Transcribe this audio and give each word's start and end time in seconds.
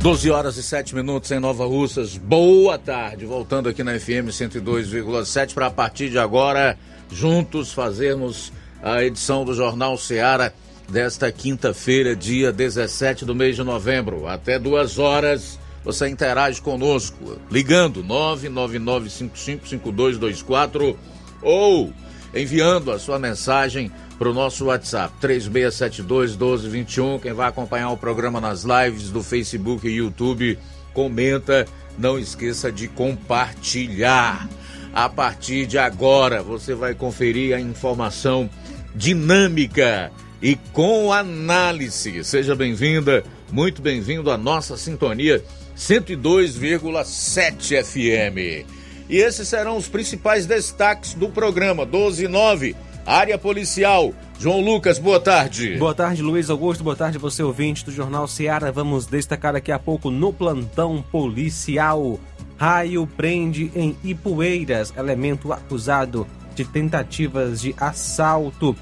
12 0.00 0.30
horas 0.30 0.56
e 0.56 0.62
7 0.62 0.94
minutos 0.94 1.28
em 1.32 1.40
Nova 1.40 1.66
Russas. 1.66 2.16
Boa 2.16 2.78
tarde. 2.78 3.26
Voltando 3.26 3.68
aqui 3.68 3.82
na 3.82 3.98
FM 3.98 4.30
102,7 4.30 5.54
para 5.54 5.66
a 5.66 5.72
partir 5.72 6.08
de 6.08 6.18
agora 6.18 6.78
juntos 7.10 7.72
fazermos 7.72 8.52
a 8.80 9.02
edição 9.02 9.44
do 9.44 9.52
Jornal 9.52 9.98
Seara 9.98 10.54
desta 10.88 11.32
quinta-feira, 11.32 12.14
dia 12.14 12.52
17 12.52 13.24
do 13.24 13.34
mês 13.34 13.56
de 13.56 13.64
novembro. 13.64 14.28
Até 14.28 14.56
duas 14.56 15.00
horas 15.00 15.58
você 15.84 16.08
interage 16.08 16.62
conosco, 16.62 17.36
ligando 17.50 18.04
999555224 18.04 20.94
ou 21.42 21.92
enviando 22.34 22.90
a 22.90 22.98
sua 22.98 23.18
mensagem 23.18 23.90
para 24.18 24.28
o 24.28 24.34
nosso 24.34 24.66
WhatsApp 24.66 25.14
3672 25.20 26.36
1221. 26.36 27.18
Quem 27.18 27.32
vai 27.32 27.48
acompanhar 27.48 27.90
o 27.90 27.96
programa 27.96 28.40
nas 28.40 28.64
lives 28.64 29.10
do 29.10 29.22
Facebook 29.22 29.86
e 29.86 29.96
YouTube, 29.96 30.58
comenta, 30.92 31.66
não 31.98 32.18
esqueça 32.18 32.72
de 32.72 32.88
compartilhar. 32.88 34.48
A 34.92 35.08
partir 35.08 35.66
de 35.66 35.78
agora 35.78 36.42
você 36.42 36.74
vai 36.74 36.94
conferir 36.94 37.54
a 37.54 37.60
informação 37.60 38.50
dinâmica 38.94 40.10
e 40.42 40.56
com 40.72 41.12
análise. 41.12 42.24
Seja 42.24 42.54
bem-vinda, 42.54 43.22
muito 43.52 43.82
bem-vindo 43.82 44.30
à 44.30 44.38
nossa 44.38 44.76
sintonia 44.76 45.44
102,7 45.76 47.84
FM. 47.84 48.77
E 49.08 49.16
esses 49.16 49.48
serão 49.48 49.76
os 49.76 49.88
principais 49.88 50.44
destaques 50.44 51.14
do 51.14 51.28
programa 51.28 51.86
12 51.86 52.24
e 52.24 52.28
9 52.28 52.76
Área 53.06 53.38
Policial. 53.38 54.12
João 54.38 54.60
Lucas, 54.60 54.98
boa 54.98 55.18
tarde. 55.18 55.76
Boa 55.78 55.94
tarde, 55.94 56.22
Luiz 56.22 56.50
Augusto. 56.50 56.84
Boa 56.84 56.94
tarde, 56.94 57.16
você 57.16 57.42
ouvinte 57.42 57.84
do 57.84 57.90
Jornal 57.90 58.28
Seara. 58.28 58.70
Vamos 58.70 59.06
destacar 59.06 59.54
daqui 59.54 59.72
a 59.72 59.78
pouco 59.78 60.10
no 60.10 60.30
plantão 60.30 61.02
policial. 61.10 62.20
Raio 62.58 63.06
prende 63.06 63.72
em 63.74 63.96
Ipueiras 64.04 64.92
elemento 64.96 65.52
acusado 65.52 66.26
de 66.54 66.64
tentativas 66.66 67.62
de 67.62 67.74
assalto. 67.78 68.76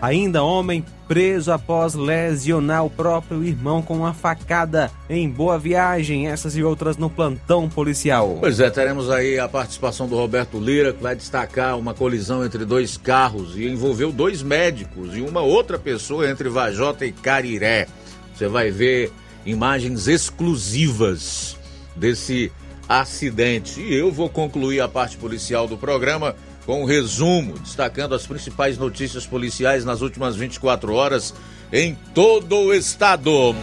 Ainda 0.00 0.42
homem 0.42 0.84
preso 1.08 1.52
após 1.52 1.94
lesionar 1.94 2.84
o 2.84 2.90
próprio 2.90 3.42
irmão 3.42 3.80
com 3.80 3.96
uma 3.98 4.12
facada 4.12 4.90
em 5.08 5.28
Boa 5.28 5.58
Viagem. 5.58 6.28
Essas 6.28 6.56
e 6.56 6.62
outras 6.62 6.96
no 6.96 7.08
plantão 7.08 7.68
policial. 7.68 8.36
Pois 8.40 8.60
é, 8.60 8.68
teremos 8.68 9.10
aí 9.10 9.38
a 9.38 9.48
participação 9.48 10.06
do 10.06 10.16
Roberto 10.16 10.58
Lira, 10.58 10.92
que 10.92 11.02
vai 11.02 11.16
destacar 11.16 11.78
uma 11.78 11.94
colisão 11.94 12.44
entre 12.44 12.64
dois 12.64 12.96
carros 12.96 13.56
e 13.56 13.66
envolveu 13.66 14.12
dois 14.12 14.42
médicos 14.42 15.16
e 15.16 15.20
uma 15.20 15.40
outra 15.40 15.78
pessoa 15.78 16.28
entre 16.28 16.48
Vajota 16.48 17.06
e 17.06 17.12
Cariré. 17.12 17.86
Você 18.34 18.48
vai 18.48 18.70
ver 18.70 19.12
imagens 19.46 20.08
exclusivas 20.08 21.56
desse 21.94 22.52
acidente. 22.88 23.80
E 23.80 23.94
eu 23.94 24.12
vou 24.12 24.28
concluir 24.28 24.80
a 24.80 24.88
parte 24.88 25.16
policial 25.16 25.66
do 25.66 25.76
programa 25.76 26.36
com 26.66 26.82
um 26.82 26.84
resumo, 26.84 27.56
destacando 27.60 28.14
as 28.14 28.26
principais 28.26 28.76
notícias 28.76 29.24
policiais 29.24 29.84
nas 29.84 30.02
últimas 30.02 30.34
24 30.34 30.92
horas 30.92 31.32
em 31.72 31.96
todo 32.12 32.56
o 32.56 32.74
estado. 32.74 33.54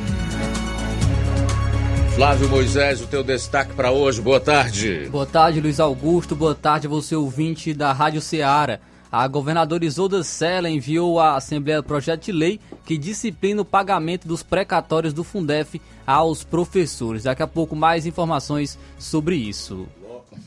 Flávio 2.16 2.47
Moisés, 2.47 3.01
o 3.01 3.07
teu 3.07 3.23
destaque 3.23 3.73
para 3.73 3.91
hoje. 3.91 4.22
Boa 4.22 4.39
tarde. 4.39 5.09
Boa 5.11 5.25
tarde, 5.25 5.59
Luiz 5.59 5.79
Augusto. 5.79 6.35
Boa 6.35 6.55
tarde, 6.55 6.88
você 6.88 7.16
ouvinte 7.16 7.73
da 7.73 7.91
Rádio 7.91 8.22
Ceará. 8.22 8.79
A 9.11 9.28
governadora 9.28 9.85
Isolda 9.85 10.23
Sela 10.23 10.69
enviou 10.69 11.19
à 11.19 11.35
Assembleia 11.35 11.81
o 11.81 11.83
projeto 11.83 12.25
de 12.25 12.31
lei 12.31 12.59
que 12.85 12.97
disciplina 12.97 13.61
o 13.61 13.66
pagamento 13.66 14.28
dos 14.28 14.41
precatórios 14.41 15.13
do 15.13 15.23
Fundef 15.23 15.79
aos 16.07 16.44
professores. 16.44 17.23
Daqui 17.23 17.44
a 17.44 17.47
pouco 17.47 17.75
mais 17.75 18.05
informações 18.05 18.78
sobre 18.97 19.35
isso. 19.35 19.88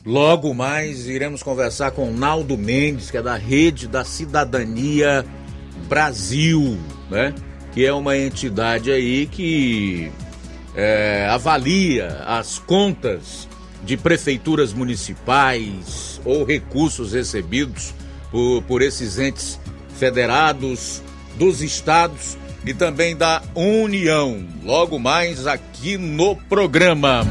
Logo 0.05 0.53
mais 0.53 1.07
iremos 1.07 1.43
conversar 1.43 1.91
com 1.91 2.11
Naldo 2.11 2.57
Mendes, 2.57 3.11
que 3.11 3.17
é 3.17 3.21
da 3.21 3.35
Rede 3.35 3.87
da 3.87 4.03
Cidadania 4.03 5.25
Brasil, 5.87 6.77
né? 7.09 7.33
Que 7.73 7.85
é 7.85 7.93
uma 7.93 8.17
entidade 8.17 8.91
aí 8.91 9.27
que 9.27 10.11
é, 10.75 11.27
avalia 11.29 12.23
as 12.25 12.59
contas 12.59 13.47
de 13.83 13.97
prefeituras 13.97 14.73
municipais 14.73 16.19
ou 16.25 16.43
recursos 16.43 17.13
recebidos 17.13 17.93
por, 18.31 18.61
por 18.63 18.81
esses 18.81 19.17
entes 19.17 19.59
federados 19.97 21.01
dos 21.37 21.61
estados 21.61 22.37
e 22.65 22.73
também 22.73 23.15
da 23.15 23.41
União. 23.55 24.45
Logo 24.63 24.99
mais 24.99 25.47
aqui 25.47 25.97
no 25.97 26.35
programa. 26.35 27.25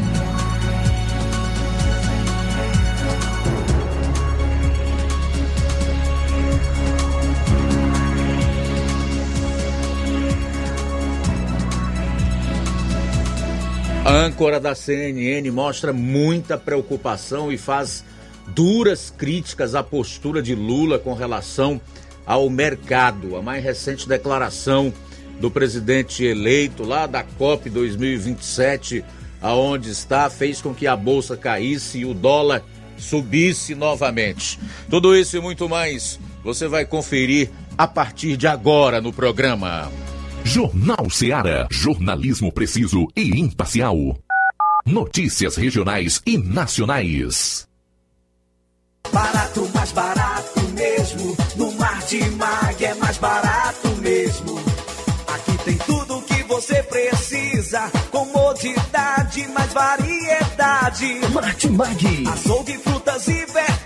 A 14.07 14.13
âncora 14.13 14.61
da 14.61 14.73
CNN 14.73 15.51
mostra 15.51 15.93
muita 15.93 16.57
preocupação 16.57 17.51
e 17.51 17.59
faz 17.59 18.05
duras 18.47 19.11
críticas 19.11 19.75
à 19.75 19.83
postura 19.83 20.41
de 20.41 20.55
Lula 20.55 20.97
com 20.97 21.13
relação 21.13 21.81
ao 22.25 22.49
mercado. 22.49 23.35
A 23.35 23.43
mais 23.43 23.65
recente 23.65 24.09
declaração 24.09 24.95
do 25.41 25.51
presidente 25.51 26.25
eleito 26.25 26.85
lá 26.85 27.09
da 27.09 27.25
COP 27.25 27.69
2027, 27.69 29.05
aonde 29.43 29.91
está, 29.91 30.31
fez 30.31 30.63
com 30.63 30.73
que 30.73 30.87
a 30.87 30.95
bolsa 30.95 31.37
caísse 31.37 31.99
e 31.99 32.05
o 32.05 32.15
dólar 32.15 32.63
subisse 32.97 33.75
novamente. 33.75 34.57
Tudo 34.89 35.17
isso 35.17 35.37
e 35.37 35.41
muito 35.41 35.69
mais 35.69 36.21
você 36.45 36.69
vai 36.69 36.85
conferir 36.85 37.51
a 37.77 37.89
partir 37.89 38.37
de 38.37 38.47
agora 38.47 39.01
no 39.01 39.13
programa. 39.13 39.91
Jornal 40.47 41.11
Ceará. 41.11 41.67
Jornalismo 41.73 42.53
preciso 42.53 43.09
e 43.17 43.41
imparcial. 43.41 43.97
Notícias 44.87 45.57
regionais 45.57 46.23
e 46.25 46.39
nacionais. 46.39 47.67
Barato, 49.13 49.69
mais 49.75 49.91
barato 49.91 50.61
mesmo. 50.73 51.37
No 51.57 51.73
Mar 51.73 52.01
de 52.07 52.31
Mag 52.31 52.85
é 52.85 52.95
mais 52.95 53.19
barato 53.19 53.89
mesmo. 54.01 54.57
Aqui 55.35 55.65
tem 55.65 55.79
tudo 55.79 56.19
o 56.19 56.23
que 56.23 56.41
você 56.45 56.81
precisa. 56.85 57.91
Comodidade, 58.13 59.49
mais 59.49 59.73
variedade. 59.73 61.21
Martimag. 61.33 62.29
Açougue, 62.29 62.79
frutas 62.79 63.27
e 63.27 63.47
verduras. 63.47 63.86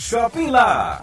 Shopping 0.00 0.50
Lá. 0.50 1.02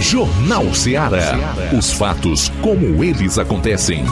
Jornal 0.00 0.72
Ceará. 0.74 1.36
Os 1.76 1.92
fatos 1.92 2.50
como 2.62 3.02
eles 3.02 3.36
acontecem. 3.38 4.04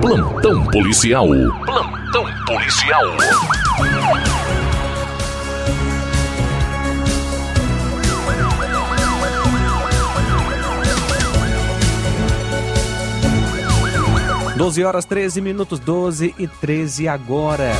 Plantão 0.00 0.64
policial. 0.66 1.28
Plantão 1.64 2.24
policial. 2.46 3.04
Doze 14.56 14.82
horas 14.82 15.04
13 15.04 15.42
minutos, 15.42 15.78
12 15.78 16.34
e 16.38 16.48
13 16.48 17.06
agora. 17.08 17.72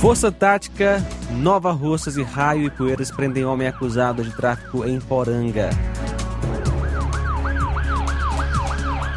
Força 0.00 0.30
Tática, 0.30 1.04
Nova 1.32 1.72
Russas 1.72 2.16
e 2.16 2.22
Raio 2.22 2.66
e 2.66 2.70
Poeiras 2.70 3.10
prendem 3.10 3.44
homem 3.44 3.66
acusado 3.66 4.22
de 4.22 4.30
tráfico 4.30 4.84
em 4.84 5.00
Poranga. 5.00 5.70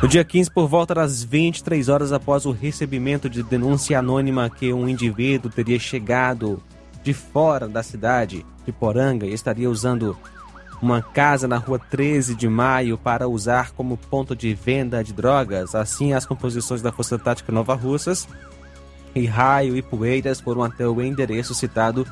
No 0.01 0.07
dia 0.07 0.23
15, 0.23 0.49
por 0.49 0.67
volta 0.67 0.95
das 0.95 1.23
23 1.23 1.87
horas 1.87 2.11
após 2.11 2.47
o 2.47 2.51
recebimento 2.51 3.29
de 3.29 3.43
denúncia 3.43 3.99
anônima 3.99 4.49
que 4.49 4.73
um 4.73 4.89
indivíduo 4.89 5.51
teria 5.51 5.77
chegado 5.77 6.59
de 7.03 7.13
fora 7.13 7.67
da 7.67 7.83
cidade 7.83 8.43
de 8.65 8.71
Poranga 8.71 9.27
e 9.27 9.33
estaria 9.33 9.69
usando 9.69 10.17
uma 10.81 10.99
casa 10.99 11.47
na 11.47 11.57
rua 11.57 11.77
13 11.77 12.33
de 12.33 12.49
maio 12.49 12.97
para 12.97 13.27
usar 13.27 13.71
como 13.73 13.97
ponto 13.97 14.35
de 14.35 14.55
venda 14.55 15.03
de 15.03 15.13
drogas. 15.13 15.75
Assim, 15.75 16.13
as 16.13 16.25
composições 16.25 16.81
da 16.81 16.91
Força 16.91 17.19
Tática 17.19 17.51
Nova 17.51 17.75
Russas 17.75 18.27
e 19.13 19.25
Raio 19.25 19.75
e 19.75 19.81
Poeiras 19.81 20.39
foram 20.39 20.63
até 20.63 20.87
o 20.87 21.01
endereço 21.01 21.53
citado 21.53 22.05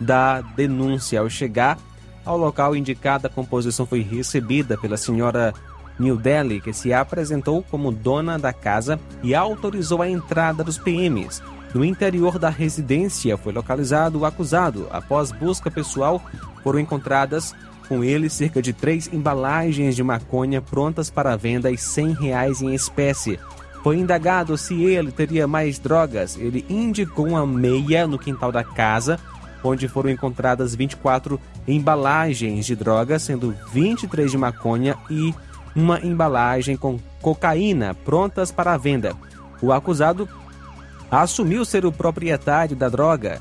da 0.00 0.40
denúncia. 0.40 1.20
Ao 1.20 1.28
chegar 1.28 1.78
ao 2.24 2.36
local 2.36 2.74
indicado, 2.74 3.26
a 3.26 3.30
composição 3.30 3.86
foi 3.86 4.00
recebida 4.00 4.76
pela 4.76 4.96
senhora 4.96 5.54
Nildelli, 5.98 6.60
que 6.60 6.72
se 6.72 6.92
apresentou 6.92 7.62
como 7.62 7.92
dona 7.92 8.38
da 8.38 8.52
casa 8.52 9.00
e 9.22 9.34
autorizou 9.34 10.02
a 10.02 10.08
entrada 10.08 10.62
dos 10.62 10.78
PMs. 10.78 11.42
No 11.74 11.84
interior 11.84 12.38
da 12.38 12.48
residência 12.48 13.36
foi 13.36 13.52
localizado 13.52 14.18
o 14.18 14.24
acusado. 14.24 14.88
Após 14.90 15.30
busca 15.30 15.70
pessoal, 15.70 16.22
foram 16.62 16.78
encontradas 16.78 17.54
com 17.88 18.02
ele 18.02 18.28
cerca 18.28 18.60
de 18.60 18.72
três 18.72 19.08
embalagens 19.12 19.94
de 19.94 20.02
maconha 20.02 20.60
prontas 20.60 21.08
para 21.08 21.36
venda 21.36 21.70
e 21.70 21.78
100 21.78 22.12
reais 22.14 22.60
em 22.62 22.74
espécie. 22.74 23.38
Foi 23.86 23.98
indagado 23.98 24.58
se 24.58 24.82
ele 24.82 25.12
teria 25.12 25.46
mais 25.46 25.78
drogas. 25.78 26.36
Ele 26.36 26.66
indicou 26.68 27.28
uma 27.28 27.46
meia 27.46 28.04
no 28.04 28.18
quintal 28.18 28.50
da 28.50 28.64
casa, 28.64 29.16
onde 29.62 29.86
foram 29.86 30.10
encontradas 30.10 30.74
24 30.74 31.40
embalagens 31.68 32.66
de 32.66 32.74
drogas, 32.74 33.22
sendo 33.22 33.54
23 33.72 34.28
de 34.28 34.36
maconha 34.36 34.96
e 35.08 35.32
uma 35.72 36.04
embalagem 36.04 36.76
com 36.76 36.98
cocaína 37.22 37.94
prontas 37.94 38.50
para 38.50 38.76
venda. 38.76 39.14
O 39.62 39.72
acusado 39.72 40.28
assumiu 41.08 41.64
ser 41.64 41.86
o 41.86 41.92
proprietário 41.92 42.74
da 42.74 42.88
droga. 42.88 43.40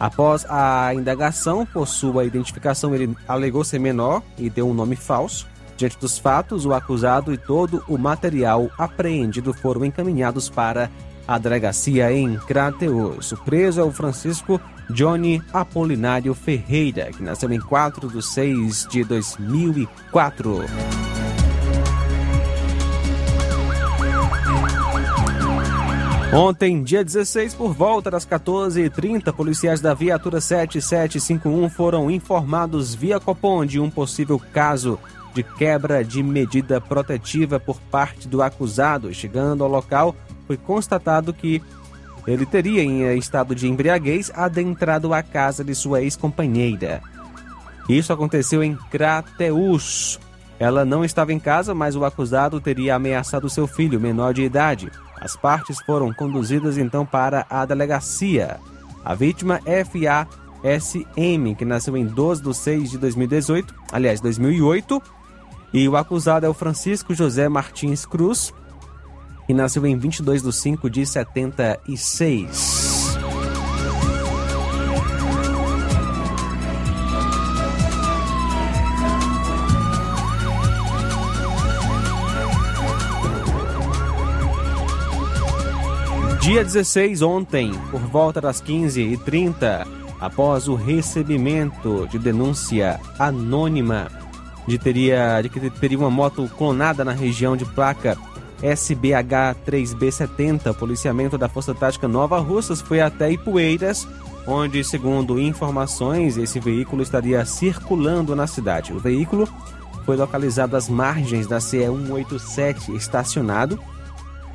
Após 0.00 0.46
a 0.48 0.94
indagação 0.94 1.66
por 1.66 1.86
sua 1.86 2.24
identificação, 2.24 2.94
ele 2.94 3.14
alegou 3.28 3.62
ser 3.62 3.78
menor 3.78 4.22
e 4.38 4.48
deu 4.48 4.66
um 4.66 4.72
nome 4.72 4.96
falso. 4.96 5.46
Diante 5.78 5.96
dos 5.96 6.18
fatos, 6.18 6.66
o 6.66 6.74
acusado 6.74 7.32
e 7.32 7.38
todo 7.38 7.84
o 7.86 7.96
material 7.96 8.68
apreendido 8.76 9.54
foram 9.54 9.84
encaminhados 9.84 10.50
para 10.50 10.90
a 11.26 11.38
delegacia 11.38 12.12
em 12.12 12.36
Crateus. 12.36 13.30
O 13.30 13.36
preso 13.44 13.80
é 13.80 13.84
o 13.84 13.92
Francisco 13.92 14.60
Johnny 14.90 15.40
Apolinário 15.52 16.34
Ferreira, 16.34 17.12
que 17.12 17.22
nasceu 17.22 17.52
em 17.52 17.60
4 17.60 18.08
de 18.08 18.20
6 18.20 18.88
de 18.90 19.04
2004. 19.04 20.64
Ontem, 26.34 26.82
dia 26.82 27.04
16, 27.04 27.54
por 27.54 27.72
volta 27.72 28.10
das 28.10 28.26
14h30, 28.26 29.32
policiais 29.32 29.80
da 29.80 29.94
viatura 29.94 30.40
7751 30.40 31.70
foram 31.70 32.10
informados 32.10 32.96
via 32.96 33.20
Copom 33.20 33.64
de 33.64 33.78
um 33.78 33.88
possível 33.88 34.42
caso 34.52 34.98
de 35.38 35.44
quebra 35.44 36.02
de 36.02 36.20
medida 36.20 36.80
protetiva 36.80 37.60
por 37.60 37.80
parte 37.80 38.26
do 38.26 38.42
acusado. 38.42 39.14
Chegando 39.14 39.62
ao 39.62 39.70
local, 39.70 40.16
foi 40.48 40.56
constatado 40.56 41.32
que 41.32 41.62
ele 42.26 42.44
teria, 42.44 42.82
em 42.82 43.16
estado 43.16 43.54
de 43.54 43.68
embriaguez, 43.68 44.32
adentrado 44.34 45.14
a 45.14 45.22
casa 45.22 45.62
de 45.62 45.76
sua 45.76 46.02
ex-companheira. 46.02 47.00
Isso 47.88 48.12
aconteceu 48.12 48.64
em 48.64 48.76
Crateus. 48.90 50.18
Ela 50.58 50.84
não 50.84 51.04
estava 51.04 51.32
em 51.32 51.38
casa, 51.38 51.72
mas 51.72 51.94
o 51.94 52.04
acusado 52.04 52.60
teria 52.60 52.96
ameaçado 52.96 53.48
seu 53.48 53.68
filho, 53.68 54.00
menor 54.00 54.34
de 54.34 54.42
idade. 54.42 54.90
As 55.20 55.36
partes 55.36 55.78
foram 55.82 56.12
conduzidas 56.12 56.76
então 56.76 57.06
para 57.06 57.46
a 57.48 57.64
delegacia. 57.64 58.58
A 59.04 59.14
vítima 59.14 59.60
FASM, 59.64 61.54
que 61.56 61.64
nasceu 61.64 61.96
em 61.96 62.04
12 62.04 62.42
de 62.42 62.56
6 62.56 62.90
de 62.90 62.98
2018, 62.98 63.72
aliás, 63.92 64.20
2008, 64.20 65.00
e 65.72 65.88
o 65.88 65.96
acusado 65.96 66.46
é 66.46 66.48
o 66.48 66.54
Francisco 66.54 67.14
José 67.14 67.48
Martins 67.48 68.06
Cruz, 68.06 68.52
que 69.46 69.54
nasceu 69.54 69.86
em 69.86 69.96
22 69.96 70.42
de 70.42 70.52
5 70.52 70.90
de 70.90 71.06
76. 71.06 72.88
Dia 86.40 86.64
16, 86.64 87.20
ontem, 87.20 87.72
por 87.90 88.00
volta 88.00 88.40
das 88.40 88.62
15h30, 88.62 89.86
após 90.18 90.66
o 90.66 90.74
recebimento 90.74 92.08
de 92.08 92.18
denúncia 92.18 92.98
anônima 93.18 94.17
de, 94.68 94.78
teria, 94.78 95.40
de 95.40 95.48
que 95.48 95.70
teria 95.70 95.98
uma 95.98 96.10
moto 96.10 96.46
clonada 96.58 97.02
na 97.02 97.12
região 97.12 97.56
de 97.56 97.64
placa 97.64 98.18
SBH3B70. 98.62 100.70
O 100.70 100.74
policiamento 100.74 101.38
da 101.38 101.48
Força 101.48 101.74
Tática 101.74 102.06
Nova 102.06 102.38
Russas 102.38 102.82
foi 102.82 103.00
até 103.00 103.32
Ipueiras, 103.32 104.06
onde, 104.46 104.84
segundo 104.84 105.40
informações, 105.40 106.36
esse 106.36 106.60
veículo 106.60 107.02
estaria 107.02 107.42
circulando 107.46 108.36
na 108.36 108.46
cidade. 108.46 108.92
O 108.92 108.98
veículo 108.98 109.48
foi 110.04 110.16
localizado 110.16 110.76
às 110.76 110.86
margens 110.86 111.46
da 111.46 111.60
CE 111.60 111.86
187, 111.86 112.94
estacionado. 112.94 113.80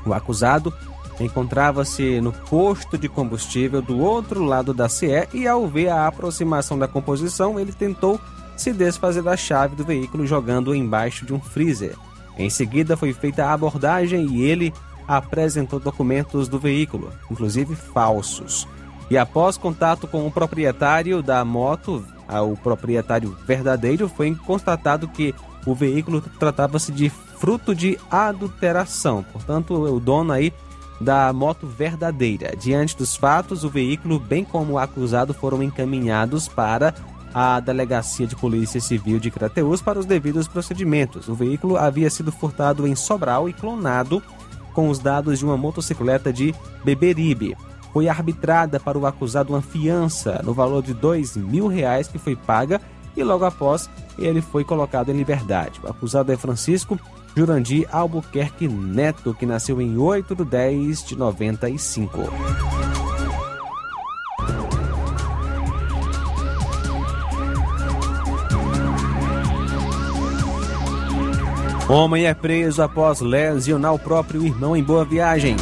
O 0.06 0.14
acusado 0.14 0.72
encontrava-se 1.20 2.22
no 2.22 2.32
posto 2.32 3.00
de 3.00 3.10
combustível 3.10 3.82
do 3.82 4.00
outro 4.00 4.44
lado 4.44 4.76
da 4.76 4.88
CE 4.88 5.28
e, 5.34 5.48
ao 5.48 5.68
ver 5.68 5.90
a 5.90 6.06
aproximação 6.08 6.78
da 6.78 6.88
composição, 6.88 7.60
ele 7.60 7.72
tentou 7.72 8.22
se 8.56 8.72
desfazer 8.72 9.24
da 9.24 9.36
chave 9.36 9.76
do 9.76 9.84
veículo 9.84 10.26
jogando 10.26 10.76
embaixo 10.76 11.26
de 11.26 11.34
um 11.34 11.40
freezer. 11.40 11.96
Em 12.38 12.50
seguida, 12.50 12.98
foi 12.98 13.14
feita 13.14 13.46
a 13.46 13.54
abordagem 13.54 14.26
e 14.28 14.44
ele 14.44 14.74
apresentou 15.08 15.80
documentos 15.80 16.48
do 16.48 16.58
veículo, 16.58 17.12
inclusive 17.30 17.76
falsos. 17.76 18.68
E 19.10 19.18
após 19.18 19.58
contato 19.58 20.08
com 20.08 20.26
o 20.26 20.32
proprietário 20.32 21.22
da 21.22 21.44
moto, 21.44 22.04
o 22.28 22.58
proprietário 22.58 23.38
verdadeiro, 23.46 24.08
foi 24.08 24.34
constatado 24.34 25.08
que 25.08 25.36
o 25.66 25.76
veículo 25.76 26.22
tratava-se 26.40 26.92
de 26.92 27.10
fruto 27.10 27.76
de 27.76 28.00
adulteração. 28.10 29.24
Portanto, 29.32 29.74
o 29.74 30.00
dono 30.00 30.32
aí 30.32 30.54
da 31.00 31.32
moto 31.34 31.68
verdadeira. 31.68 32.56
Diante 32.56 32.96
dos 32.96 33.16
fatos, 33.16 33.64
o 33.64 33.70
veículo, 33.70 34.20
bem 34.20 34.46
como 34.46 34.74
o 34.74 34.80
acusado, 34.80 35.34
foram 35.34 35.62
encaminhados 35.62 36.48
para 36.48 36.94
a 37.34 37.60
Delegacia 37.60 38.28
de 38.28 38.36
Polícia 38.36 38.80
Civil 38.80 39.20
de 39.20 39.32
Crateús 39.32 39.82
para 39.82 40.00
os 40.00 40.06
devidos 40.06 40.48
procedimentos. 40.48 41.28
O 41.28 41.34
veículo 41.34 41.78
havia 41.78 42.10
sido 42.10 42.32
furtado 42.32 42.86
em 42.86 42.96
Sobral 42.96 43.50
e 43.50 43.54
clonado 43.54 44.22
com 44.74 44.90
os 44.90 45.00
dados 45.00 45.40
de 45.40 45.46
uma 45.46 45.58
motocicleta 45.58 46.32
de 46.32 46.54
Beberibe. 46.84 47.58
Foi 47.92 48.08
arbitrada 48.08 48.80
para 48.80 48.98
o 48.98 49.06
acusado 49.06 49.54
uma 49.54 49.62
fiança 49.62 50.42
no 50.44 50.54
valor 50.54 50.82
de 50.82 50.94
dois 50.94 51.38
mil 51.38 51.68
reais 51.68 52.08
que 52.08 52.18
foi 52.18 52.36
paga 52.36 52.82
e 53.16 53.24
logo 53.24 53.46
após 53.46 53.90
ele 54.18 54.42
foi 54.42 54.64
colocado 54.64 55.10
em 55.10 55.18
liberdade. 55.18 55.80
O 55.84 55.88
acusado 55.88 56.32
é 56.32 56.38
Francisco 56.38 57.00
Jurandir 57.36 57.88
Albuquerque 57.92 58.68
Neto, 58.68 59.34
que 59.34 59.46
nasceu 59.46 59.82
em 59.82 59.98
8 59.98 60.36
de 60.36 60.46
10 60.46 61.06
de 61.06 61.16
95. 61.16 62.83
Homem 71.94 72.26
é 72.26 72.34
preso 72.34 72.82
após 72.82 73.22
lesionar 73.22 73.94
o 73.94 74.00
próprio 74.00 74.44
irmão 74.44 74.76
em 74.76 74.84
Boa 74.84 75.06
Viagem. 75.06 75.56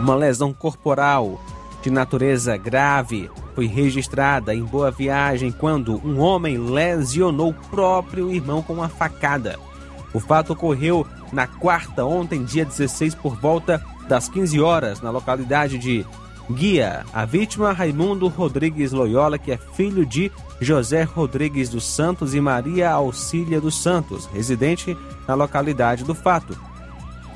Uma 0.00 0.16
lesão 0.16 0.52
corporal 0.52 1.40
de 1.80 1.88
natureza 1.88 2.56
grave 2.56 3.30
foi 3.54 3.68
registrada 3.68 4.52
em 4.52 4.64
Boa 4.64 4.90
Viagem 4.90 5.52
quando 5.52 6.04
um 6.04 6.18
homem 6.18 6.58
lesionou 6.58 7.50
o 7.50 7.68
próprio 7.70 8.32
irmão 8.32 8.60
com 8.60 8.72
uma 8.72 8.88
facada. 8.88 9.56
O 10.12 10.18
fato 10.18 10.52
ocorreu 10.52 11.06
na 11.32 11.46
quarta, 11.46 12.04
ontem, 12.04 12.42
dia 12.42 12.64
16, 12.64 13.14
por 13.14 13.36
volta 13.36 13.80
das 14.08 14.28
15 14.28 14.60
horas, 14.60 15.00
na 15.00 15.10
localidade 15.10 15.78
de 15.78 16.04
Guia. 16.50 17.04
A 17.12 17.24
vítima, 17.24 17.72
Raimundo 17.72 18.28
Rodrigues 18.28 18.92
Loyola, 18.92 19.38
que 19.38 19.52
é 19.52 19.56
filho 19.56 20.06
de 20.06 20.30
José 20.60 21.02
Rodrigues 21.02 21.68
dos 21.68 21.84
Santos 21.84 22.34
e 22.34 22.40
Maria 22.40 22.90
Auxília 22.90 23.60
dos 23.60 23.80
Santos, 23.82 24.26
residente 24.26 24.96
na 25.26 25.34
localidade 25.34 26.04
do 26.04 26.14
fato. 26.14 26.56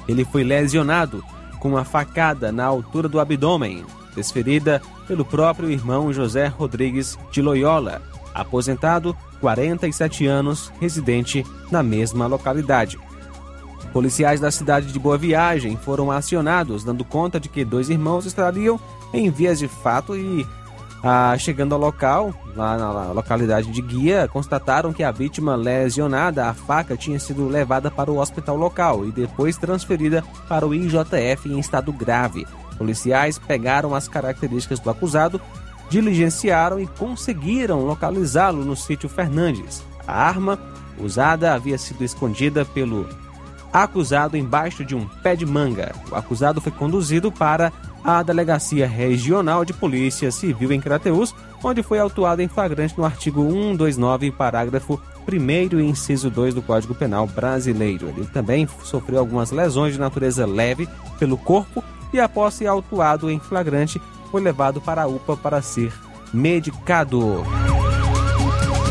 Ele 0.06 0.24
foi 0.24 0.44
lesionado 0.44 1.24
com 1.58 1.70
uma 1.70 1.84
facada 1.84 2.50
na 2.50 2.64
altura 2.64 3.08
do 3.08 3.20
abdômen, 3.20 3.84
desferida 4.14 4.80
pelo 5.06 5.24
próprio 5.24 5.70
irmão 5.70 6.12
José 6.12 6.46
Rodrigues 6.46 7.18
de 7.30 7.42
Loyola, 7.42 8.00
aposentado, 8.32 9.16
47 9.40 10.26
anos, 10.26 10.72
residente 10.80 11.44
na 11.70 11.82
mesma 11.82 12.26
localidade. 12.26 12.98
Policiais 13.92 14.38
da 14.38 14.52
cidade 14.52 14.92
de 14.92 14.98
Boa 14.98 15.18
Viagem 15.18 15.76
foram 15.76 16.12
acionados, 16.12 16.84
dando 16.84 17.04
conta 17.04 17.40
de 17.40 17.48
que 17.48 17.64
dois 17.64 17.90
irmãos 17.90 18.24
estariam 18.24 18.78
em 19.12 19.30
vias 19.30 19.58
de 19.58 19.68
fato 19.68 20.16
e, 20.16 20.46
ah, 21.02 21.36
chegando 21.38 21.74
ao 21.74 21.80
local, 21.80 22.34
lá 22.54 22.76
na 22.76 23.12
localidade 23.12 23.70
de 23.70 23.82
Guia, 23.82 24.28
constataram 24.28 24.92
que 24.92 25.02
a 25.02 25.10
vítima 25.10 25.56
lesionada, 25.56 26.46
a 26.46 26.54
faca, 26.54 26.96
tinha 26.96 27.18
sido 27.18 27.48
levada 27.48 27.90
para 27.90 28.10
o 28.10 28.18
hospital 28.18 28.56
local 28.56 29.06
e 29.06 29.12
depois 29.12 29.56
transferida 29.56 30.22
para 30.48 30.66
o 30.66 30.74
IJF 30.74 31.48
em 31.48 31.58
estado 31.58 31.92
grave. 31.92 32.46
Policiais 32.78 33.38
pegaram 33.38 33.94
as 33.94 34.08
características 34.08 34.80
do 34.80 34.88
acusado, 34.88 35.40
diligenciaram 35.90 36.80
e 36.80 36.86
conseguiram 36.86 37.84
localizá-lo 37.84 38.64
no 38.64 38.76
sítio 38.76 39.08
Fernandes. 39.08 39.82
A 40.06 40.14
arma 40.14 40.58
usada 40.98 41.52
havia 41.52 41.76
sido 41.76 42.04
escondida 42.04 42.64
pelo 42.64 43.08
acusado 43.72 44.36
embaixo 44.36 44.84
de 44.84 44.94
um 44.94 45.06
pé 45.22 45.36
de 45.36 45.46
manga. 45.46 45.94
O 46.10 46.14
acusado 46.14 46.60
foi 46.60 46.72
conduzido 46.72 47.30
para 47.30 47.72
a 48.04 48.22
Delegacia 48.22 48.86
Regional 48.86 49.64
de 49.64 49.72
Polícia 49.72 50.30
Civil 50.30 50.72
em 50.72 50.80
Crateús, 50.80 51.34
onde 51.62 51.82
foi 51.82 51.98
autuado 51.98 52.42
em 52.42 52.48
flagrante 52.48 52.96
no 52.96 53.04
artigo 53.04 53.42
129, 53.42 54.30
parágrafo 54.30 55.00
1 55.28 55.78
e 55.78 55.84
inciso 55.84 56.30
2 56.30 56.54
do 56.54 56.62
Código 56.62 56.94
Penal 56.94 57.26
brasileiro. 57.26 58.08
Ele 58.08 58.26
também 58.26 58.68
sofreu 58.82 59.18
algumas 59.18 59.50
lesões 59.50 59.94
de 59.94 60.00
natureza 60.00 60.46
leve 60.46 60.88
pelo 61.18 61.36
corpo 61.36 61.84
e, 62.12 62.18
após 62.18 62.54
ser 62.54 62.66
autuado 62.66 63.30
em 63.30 63.38
flagrante, 63.38 64.00
foi 64.30 64.40
levado 64.40 64.80
para 64.80 65.02
a 65.02 65.06
UPA 65.06 65.36
para 65.36 65.62
ser 65.62 65.92
medicado. 66.32 67.44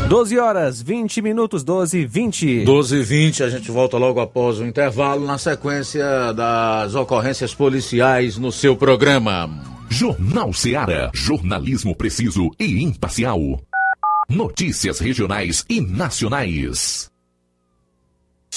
12 0.09 0.39
horas, 0.39 0.81
20 0.81 1.21
minutos, 1.21 1.63
12 1.63 1.99
e 1.99 2.05
20. 2.07 2.63
12 2.65 2.95
e 2.95 3.03
20, 3.03 3.43
a 3.43 3.49
gente 3.49 3.69
volta 3.69 3.95
logo 3.95 4.19
após 4.19 4.57
o 4.57 4.65
intervalo, 4.65 5.23
na 5.23 5.37
sequência 5.37 6.33
das 6.33 6.95
ocorrências 6.95 7.53
policiais 7.53 8.35
no 8.35 8.51
seu 8.51 8.75
programa. 8.75 9.47
Jornal 9.87 10.51
Seara. 10.51 11.11
Jornalismo 11.13 11.95
preciso 11.95 12.49
e 12.59 12.83
imparcial. 12.83 13.39
Notícias 14.27 14.97
regionais 14.97 15.63
e 15.69 15.79
nacionais. 15.79 17.08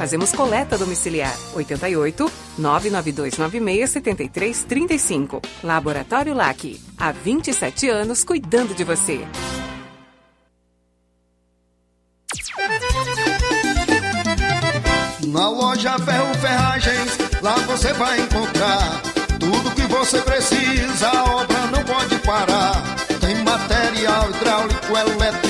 Fazemos 0.00 0.32
coleta 0.32 0.78
domiciliar 0.78 1.36
88 1.54 2.32
99296 2.56 3.90
7335. 3.90 5.42
Laboratório 5.62 6.32
LAC. 6.32 6.80
Há 6.96 7.12
27 7.12 7.90
anos 7.90 8.24
cuidando 8.24 8.74
de 8.74 8.82
você. 8.82 9.20
Na 15.28 15.50
loja 15.50 15.98
Ferro 15.98 16.34
Ferragens, 16.36 17.18
lá 17.42 17.56
você 17.66 17.92
vai 17.92 18.22
encontrar 18.22 19.02
tudo 19.38 19.70
que 19.74 19.82
você 19.82 20.18
precisa, 20.22 21.08
a 21.10 21.24
obra 21.42 21.66
não 21.66 21.84
pode 21.84 22.18
parar. 22.20 22.82
Tem 23.20 23.34
material 23.44 24.30
hidráulico, 24.30 24.96
elétrico 24.96 25.49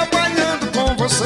você. 1.01 1.25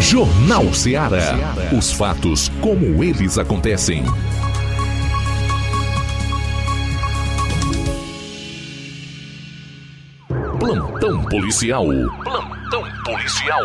Jornal 0.01 0.73
Ceará. 0.73 1.37
Os 1.77 1.93
fatos 1.93 2.49
como 2.59 3.03
eles 3.03 3.37
acontecem. 3.37 4.03
Plantão 10.61 11.25
policial. 11.25 11.87
Plantão 12.23 12.83
policial. 13.03 13.63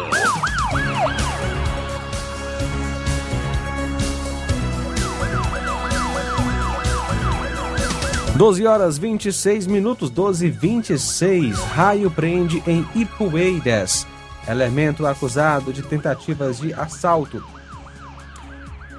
12 8.34 8.66
horas 8.66 8.96
26 8.96 9.66
minutos, 9.66 10.08
12 10.08 10.46
e 10.46 10.50
26. 10.50 11.58
Raio 11.64 12.10
prende 12.10 12.62
em 12.66 12.88
Ipueiras. 12.94 14.06
Elemento 14.48 15.06
acusado 15.06 15.74
de 15.74 15.82
tentativas 15.82 16.56
de 16.56 16.72
assalto. 16.72 17.44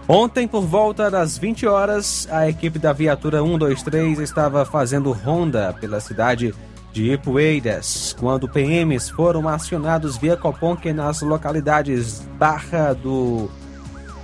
Ontem, 0.07 0.47
por 0.47 0.61
volta 0.61 1.09
das 1.09 1.35
20 1.35 1.65
horas, 1.65 2.27
a 2.29 2.47
equipe 2.47 2.77
da 2.77 2.93
viatura 2.93 3.41
123 3.41 4.19
estava 4.19 4.63
fazendo 4.65 5.11
ronda 5.11 5.73
pela 5.73 5.99
cidade 5.99 6.53
de 6.91 7.13
Ipueiras, 7.13 8.15
quando 8.19 8.49
PMs 8.49 9.09
foram 9.09 9.47
acionados 9.47 10.17
via 10.17 10.35
Coponque 10.35 10.91
nas 10.91 11.21
localidades 11.21 12.21
Barra 12.39 12.93
do 12.93 13.49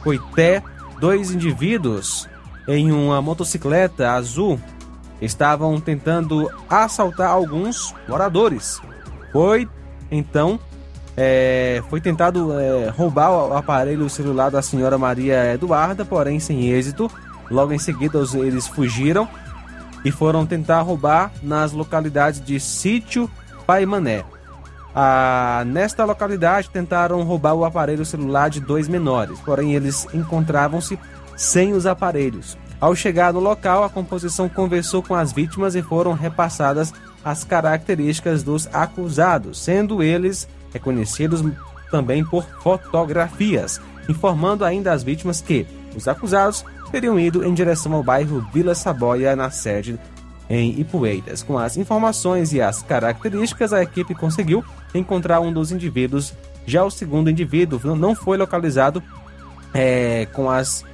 Coité, 0.03 0.63
dois 0.99 1.31
indivíduos 1.31 2.27
em 2.67 2.91
uma 2.91 3.21
motocicleta 3.21 4.11
azul 4.11 4.59
estavam 5.21 5.79
tentando 5.79 6.49
assaltar 6.69 7.29
alguns 7.29 7.93
moradores. 8.07 8.81
Foi 9.31 9.67
então 10.11 10.59
é, 11.15 11.81
foi 11.89 12.01
tentado 12.01 12.59
é, 12.59 12.89
roubar 12.89 13.31
o 13.31 13.53
aparelho 13.55 14.09
celular 14.09 14.49
da 14.49 14.61
senhora 14.61 14.97
Maria 14.97 15.53
Eduarda, 15.53 16.03
porém 16.03 16.39
sem 16.39 16.69
êxito. 16.69 17.09
Logo 17.51 17.71
em 17.73 17.79
seguida 17.79 18.19
eles 18.35 18.67
fugiram 18.67 19.27
e 20.03 20.11
foram 20.11 20.45
tentar 20.45 20.81
roubar 20.81 21.31
nas 21.41 21.71
localidades 21.71 22.43
de 22.43 22.59
Sítio 22.59 23.29
Paimané. 23.65 24.23
Ah, 24.95 25.63
nesta 25.65 26.05
localidade 26.05 26.69
tentaram 26.69 27.23
roubar 27.23 27.55
o 27.55 27.65
aparelho 27.65 28.05
celular 28.05 28.49
de 28.49 28.59
dois 28.59 28.87
menores, 28.87 29.39
porém 29.39 29.73
eles 29.73 30.07
encontravam-se 30.13 30.99
sem 31.35 31.73
os 31.73 31.85
aparelhos. 31.85 32.57
Ao 32.79 32.95
chegar 32.95 33.33
no 33.33 33.39
local, 33.39 33.83
a 33.83 33.89
composição 33.89 34.49
conversou 34.49 35.01
com 35.01 35.15
as 35.15 35.31
vítimas 35.31 35.73
e 35.73 35.81
foram 35.81 36.13
repassadas 36.13 36.93
as 37.23 37.43
características 37.43 38.43
dos 38.43 38.67
acusados, 38.73 39.63
sendo 39.63 40.03
eles 40.03 40.47
reconhecidos 40.73 41.41
também 41.89 42.25
por 42.25 42.43
fotografias, 42.61 43.79
informando 44.09 44.65
ainda 44.65 44.91
as 44.91 45.01
vítimas 45.01 45.39
que 45.41 45.65
os 45.95 46.07
acusados 46.07 46.65
teriam 46.93 47.19
ido 47.19 47.43
em 47.43 47.51
direção 47.55 47.91
ao 47.93 48.03
bairro 48.03 48.47
Vila 48.53 48.75
Saboia, 48.75 49.35
na 49.35 49.49
sede 49.49 49.99
em 50.47 50.79
Ipueiras. 50.79 51.41
Com 51.41 51.57
as 51.57 51.75
informações 51.75 52.53
e 52.53 52.61
as 52.61 52.83
características, 52.83 53.73
a 53.73 53.81
equipe 53.81 54.13
conseguiu 54.13 54.63
encontrar 54.93 55.39
um 55.39 55.51
dos 55.51 55.71
indivíduos. 55.71 56.35
Já 56.67 56.83
o 56.83 56.91
segundo 56.91 57.31
indivíduo 57.31 57.95
não 57.95 58.13
foi 58.13 58.37
localizado 58.37 59.01
é, 59.73 60.27
com 60.33 60.51
as 60.51 60.85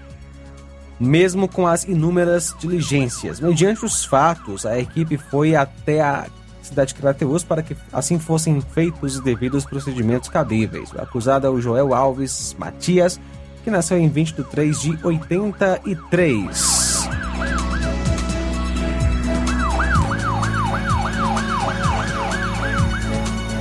mesmo 0.97 1.49
com 1.49 1.67
as 1.67 1.83
inúmeras 1.83 2.55
diligências. 2.59 3.41
Mediante 3.41 3.83
os 3.83 4.05
fatos, 4.05 4.65
a 4.65 4.79
equipe 4.79 5.17
foi 5.17 5.53
até 5.53 6.01
a 6.01 6.27
cidade 6.61 6.93
de 6.93 6.99
Crateus 6.99 7.43
para 7.43 7.61
que 7.61 7.75
assim 7.91 8.19
fossem 8.19 8.61
feitos 8.61 9.15
os 9.15 9.21
devidos 9.21 9.65
procedimentos 9.65 10.29
cabíveis. 10.29 10.93
O 10.93 11.01
acusado 11.01 11.45
é 11.45 11.49
o 11.49 11.59
Joel 11.59 11.93
Alves 11.93 12.55
Matias, 12.57 13.19
que 13.63 13.69
nasceu 13.69 13.97
em 13.97 14.09
20 14.09 14.33
de 14.33 14.43
3 14.43 14.81
de 14.81 14.99
83. 15.03 16.89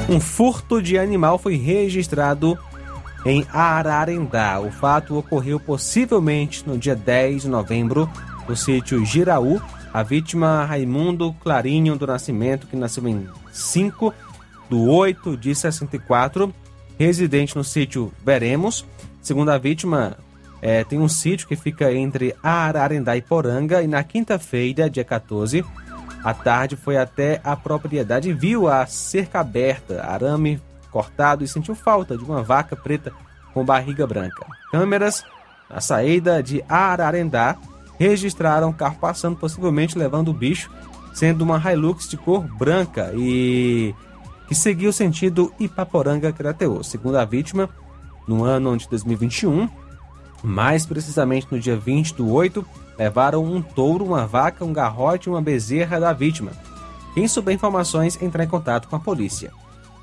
Um 0.08 0.20
furto 0.20 0.80
de 0.80 0.98
animal 0.98 1.38
foi 1.38 1.56
registrado 1.56 2.58
em 3.26 3.46
Ararendá. 3.52 4.58
O 4.58 4.70
fato 4.70 5.18
ocorreu 5.18 5.60
possivelmente 5.60 6.66
no 6.66 6.78
dia 6.78 6.96
10 6.96 7.42
de 7.42 7.48
novembro 7.48 8.10
no 8.48 8.56
sítio 8.56 9.04
Giraú. 9.04 9.60
A 9.92 10.02
vítima 10.02 10.64
Raimundo 10.64 11.32
Clarinho 11.34 11.96
do 11.96 12.06
Nascimento, 12.06 12.66
que 12.66 12.76
nasceu 12.76 13.06
em 13.06 13.28
5 13.52 14.14
do 14.70 14.90
8 14.90 15.36
de 15.36 15.54
64, 15.54 16.54
residente 16.98 17.56
no 17.56 17.64
sítio 17.64 18.12
Veremos. 18.24 18.86
Segundo 19.20 19.50
a 19.50 19.58
vítima, 19.58 20.16
é, 20.60 20.84
tem 20.84 20.98
um 20.98 21.08
sítio 21.08 21.46
que 21.46 21.56
fica 21.56 21.92
entre 21.92 22.34
Ararendá 22.42 23.16
e 23.16 23.22
Poranga 23.22 23.82
e 23.82 23.86
na 23.86 24.02
quinta-feira, 24.02 24.88
dia 24.90 25.04
14, 25.04 25.64
à 26.22 26.34
tarde 26.34 26.76
foi 26.76 26.96
até 26.96 27.40
a 27.44 27.56
propriedade 27.56 28.30
e 28.30 28.32
viu 28.32 28.68
a 28.68 28.86
cerca 28.86 29.40
aberta, 29.40 30.02
arame 30.02 30.60
cortado 30.90 31.44
e 31.44 31.48
sentiu 31.48 31.74
falta 31.74 32.16
de 32.16 32.24
uma 32.24 32.42
vaca 32.42 32.74
preta 32.74 33.12
com 33.54 33.64
barriga 33.64 34.06
branca. 34.06 34.44
Câmeras 34.70 35.24
na 35.70 35.80
saída 35.80 36.42
de 36.42 36.64
Ararendá 36.68 37.56
registraram 37.98 38.70
o 38.70 38.74
carro 38.74 38.96
passando, 39.00 39.36
possivelmente 39.36 39.98
levando 39.98 40.28
o 40.28 40.34
bicho, 40.34 40.70
sendo 41.12 41.42
uma 41.42 41.58
Hilux 41.58 42.08
de 42.08 42.16
cor 42.16 42.42
branca 42.42 43.12
e 43.14 43.94
que 44.46 44.54
seguiu 44.54 44.92
sentido 44.92 45.52
Ipaporanga 45.58 46.32
Crateus. 46.32 46.88
Segundo 46.88 47.16
a 47.16 47.24
vítima, 47.24 47.68
no 48.28 48.44
ano 48.44 48.76
de 48.76 48.88
2021, 48.88 49.68
mais 50.42 50.86
precisamente 50.86 51.48
no 51.50 51.58
dia 51.58 51.76
20 51.76 52.14
do 52.14 52.30
8, 52.30 52.64
levaram 52.98 53.44
um 53.44 53.60
touro, 53.62 54.04
uma 54.04 54.26
vaca, 54.26 54.64
um 54.64 54.72
garrote 54.72 55.28
e 55.28 55.32
uma 55.32 55.42
bezerra 55.42 55.98
da 55.98 56.12
vítima. 56.12 56.52
Quem 57.14 57.26
souber 57.26 57.54
informações, 57.54 58.20
entrar 58.20 58.44
em 58.44 58.48
contato 58.48 58.86
com 58.86 58.96
a 58.96 59.00
polícia. 59.00 59.50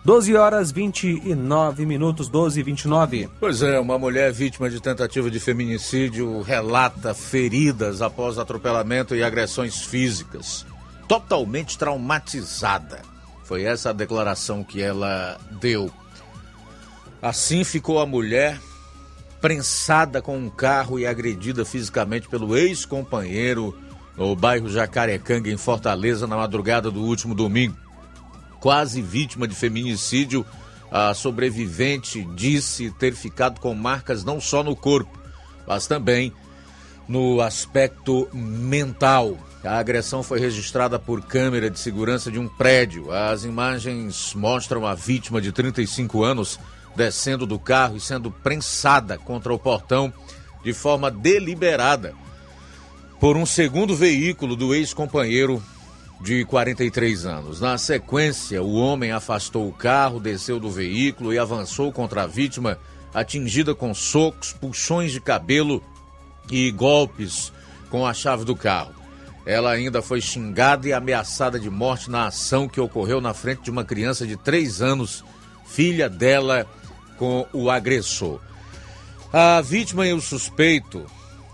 12 0.06 0.36
horas 0.36 0.72
29 0.72 1.84
minutos, 1.84 2.28
12 2.28 2.60
e 2.60 2.64
29. 2.64 3.30
Pois 3.40 3.64
é, 3.64 3.80
uma 3.80 3.98
mulher 3.98 4.32
vítima 4.32 4.70
de 4.70 4.80
tentativa 4.80 5.32
de 5.32 5.40
feminicídio 5.40 6.42
relata 6.42 7.14
feridas 7.16 8.04
após 8.04 8.38
atropelamento 8.38 9.16
e 9.16 9.24
agressões 9.24 9.82
físicas. 9.82 10.64
Totalmente 11.08 11.76
traumatizada. 11.76 13.02
Foi 13.46 13.64
essa 13.64 13.90
a 13.90 13.94
declaração 13.94 14.64
que 14.64 14.80
ela 14.80 15.40
deu. 15.60 15.92
Assim 17.26 17.64
ficou 17.64 18.00
a 18.00 18.06
mulher 18.06 18.60
prensada 19.42 20.22
com 20.22 20.38
um 20.38 20.50
carro 20.50 21.00
e 21.00 21.06
agredida 21.06 21.66
fisicamente 21.66 22.28
pelo 22.30 22.56
ex-companheiro 22.56 23.78
no 24.16 24.36
bairro 24.36 24.70
Jacarecanga, 24.70 25.50
em 25.50 25.58
Fortaleza, 25.58 26.26
na 26.26 26.38
madrugada 26.38 26.90
do 26.90 27.02
último 27.02 27.36
domingo 27.36 27.86
quase 28.66 29.00
vítima 29.00 29.48
de 29.48 29.54
feminicídio, 29.54 30.44
a 30.90 31.14
sobrevivente 31.14 32.28
disse 32.34 32.90
ter 32.90 33.14
ficado 33.14 33.60
com 33.60 33.76
marcas 33.76 34.24
não 34.24 34.42
só 34.42 34.64
no 34.64 34.76
corpo, 34.76 35.20
mas 35.68 35.86
também 35.86 36.34
no 37.08 37.42
aspecto 37.42 38.28
mental. 38.34 39.38
A 39.64 39.78
agressão 39.78 40.24
foi 40.24 40.40
registrada 40.40 40.98
por 40.98 41.22
câmera 41.22 41.70
de 41.70 41.78
segurança 41.78 42.32
de 42.32 42.40
um 42.40 42.48
prédio. 42.48 43.12
As 43.12 43.44
imagens 43.44 44.34
mostram 44.34 44.84
a 44.84 44.96
vítima 44.96 45.40
de 45.40 45.52
35 45.52 46.24
anos 46.24 46.60
descendo 46.96 47.46
do 47.46 47.60
carro 47.60 47.98
e 47.98 48.02
sendo 48.02 48.32
prensada 48.32 49.18
contra 49.18 49.54
o 49.54 49.60
portão 49.60 50.14
de 50.64 50.74
forma 50.74 51.12
deliberada 51.12 52.14
por 53.20 53.38
um 53.38 53.46
segundo 53.46 53.96
veículo 53.96 54.56
do 54.56 54.74
ex-companheiro 54.74 55.62
de 56.22 56.46
43 56.46 57.26
anos. 57.26 57.62
Na 57.62 57.78
sequência, 57.78 58.62
o 58.62 58.76
homem 58.76 59.12
afastou 59.12 59.68
o 59.68 59.74
carro, 59.74 60.20
desceu 60.20 60.60
do 60.60 60.70
veículo 60.70 61.34
e 61.34 61.40
avançou 61.40 61.92
contra 61.92 62.24
a 62.24 62.28
vítima, 62.28 62.78
atingida 63.14 63.76
com 63.76 63.94
socos, 63.94 64.54
puxões 64.54 65.12
de 65.12 65.20
cabelo 65.20 65.84
e 66.50 66.72
golpes 66.72 67.52
com 67.90 68.06
a 68.06 68.14
chave 68.14 68.44
do 68.44 68.56
carro. 68.56 68.94
Ela 69.46 69.72
ainda 69.72 70.02
foi 70.02 70.20
xingada 70.22 70.88
e 70.88 70.94
ameaçada 70.94 71.60
de 71.60 71.70
morte 71.70 72.10
na 72.10 72.28
ação 72.28 72.68
que 72.68 72.82
ocorreu 72.82 73.22
na 73.22 73.34
frente 73.34 73.64
de 73.64 73.72
uma 73.72 73.86
criança 73.86 74.26
de 74.26 74.36
3 74.36 74.82
anos, 74.82 75.24
filha 75.66 76.10
dela, 76.10 76.68
com 77.18 77.46
o 77.54 77.70
agressor. 77.70 78.40
A 79.32 79.62
vítima 79.62 80.08
e 80.08 80.14
o 80.14 80.22
suspeito 80.22 81.06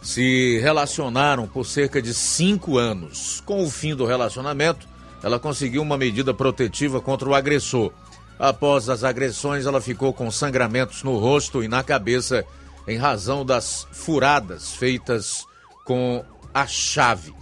se 0.02 0.60
relacionaram 0.60 1.47
por 1.47 1.65
cerca 1.65 2.02
de 2.02 2.13
cinco 2.13 2.78
anos. 2.78 3.41
Com 3.45 3.63
o 3.63 3.69
fim 3.69 3.95
do 3.95 4.06
relacionamento, 4.06 4.88
ela 5.24 5.39
conseguiu 5.39 5.82
uma 5.82 5.97
medida 5.97 6.34
protetiva 6.34 7.00
contra 7.00 7.30
o 7.30 7.36
agressor. 7.36 7.91
Após 8.39 8.89
as 8.89 9.04
agressões, 9.04 9.65
ela 9.65 9.80
ficou 9.80 10.12
com 10.12 10.32
sangramentos 10.32 11.04
no 11.04 11.17
rosto 11.17 11.63
e 11.63 11.67
na 11.67 11.84
cabeça 11.84 12.43
em 12.88 12.97
razão 12.97 13.45
das 13.45 13.88
furadas 13.91 14.74
feitas 14.74 15.45
com 15.86 16.26
a 16.54 16.65
chave. 16.65 17.34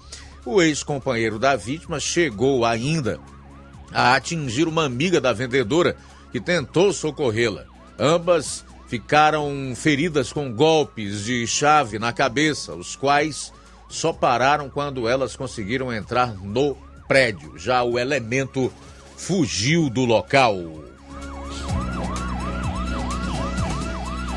O 0.45 0.61
ex-companheiro 0.61 1.39
da 1.39 1.55
vítima 1.55 1.99
chegou 1.99 2.65
ainda 2.65 3.19
a 3.93 4.15
atingir 4.15 4.67
uma 4.67 4.85
amiga 4.85 5.21
da 5.21 5.31
vendedora 5.31 5.95
que 6.31 6.39
tentou 6.39 6.91
socorrê-la. 6.91 7.65
Ambas 7.99 8.63
ficaram 8.87 9.73
feridas 9.75 10.31
com 10.31 10.51
golpes 10.51 11.25
de 11.25 11.45
chave 11.45 11.99
na 11.99 12.13
cabeça, 12.13 12.73
os 12.73 12.95
quais 12.95 13.51
só 13.89 14.13
pararam 14.13 14.69
quando 14.69 15.07
elas 15.07 15.35
conseguiram 15.35 15.93
entrar 15.93 16.33
no 16.35 16.77
prédio. 17.07 17.57
Já 17.57 17.83
o 17.83 17.99
elemento 17.99 18.71
fugiu 19.17 19.89
do 19.89 20.05
local. 20.05 20.55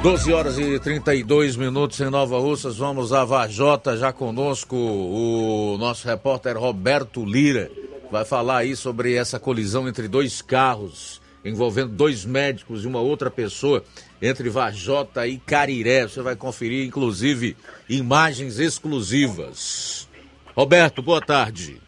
12 0.03 0.33
horas 0.33 0.59
e 0.59 0.81
32 0.81 1.55
minutos 1.55 2.01
em 2.01 2.11
Nova 2.11 2.37
Russas. 2.40 2.77
Vamos 2.77 3.12
a 3.12 3.25
Vajota, 3.25 3.96
já 3.96 4.12
conosco 4.12 4.75
o 4.75 5.77
nosso 5.79 6.09
repórter 6.09 6.59
Roberto 6.59 7.25
Lira. 7.25 7.70
Vai 8.11 8.25
falar 8.25 8.59
aí 8.59 8.75
sobre 8.75 9.14
essa 9.14 9.38
colisão 9.38 9.88
entre 9.88 10.09
dois 10.09 10.42
carros, 10.42 11.21
envolvendo 11.44 11.88
dois 11.88 12.24
médicos 12.24 12.85
e 12.85 12.87
uma 12.87 13.00
outra 13.00 13.31
pessoa, 13.31 13.85
entre 14.20 14.48
Vajota 14.48 15.26
e 15.26 15.38
Cariré. 15.38 16.02
Você 16.02 16.22
vai 16.22 16.37
conferir, 16.37 16.87
inclusive, 16.87 17.57
imagens 17.88 18.59
exclusivas. 18.59 20.09
Roberto, 20.55 21.02
boa 21.02 21.20
tarde. 21.20 21.81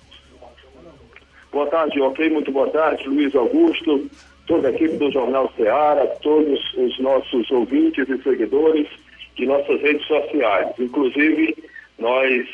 Boa 1.52 1.66
tarde, 1.66 2.00
ok? 2.00 2.28
Muito 2.30 2.50
boa 2.50 2.68
tarde, 2.70 3.06
Luiz 3.08 3.32
Augusto, 3.34 4.10
toda 4.46 4.68
a 4.68 4.72
equipe 4.72 4.96
do 4.96 5.10
Jornal 5.12 5.52
Ceará, 5.56 6.04
todos 6.20 6.58
os 6.74 6.98
nossos 6.98 7.48
ouvintes 7.50 8.08
e 8.08 8.22
seguidores 8.22 8.88
de 9.36 9.46
nossas 9.46 9.80
redes 9.80 10.04
sociais. 10.06 10.68
Inclusive, 10.78 11.56
nós 11.98 12.46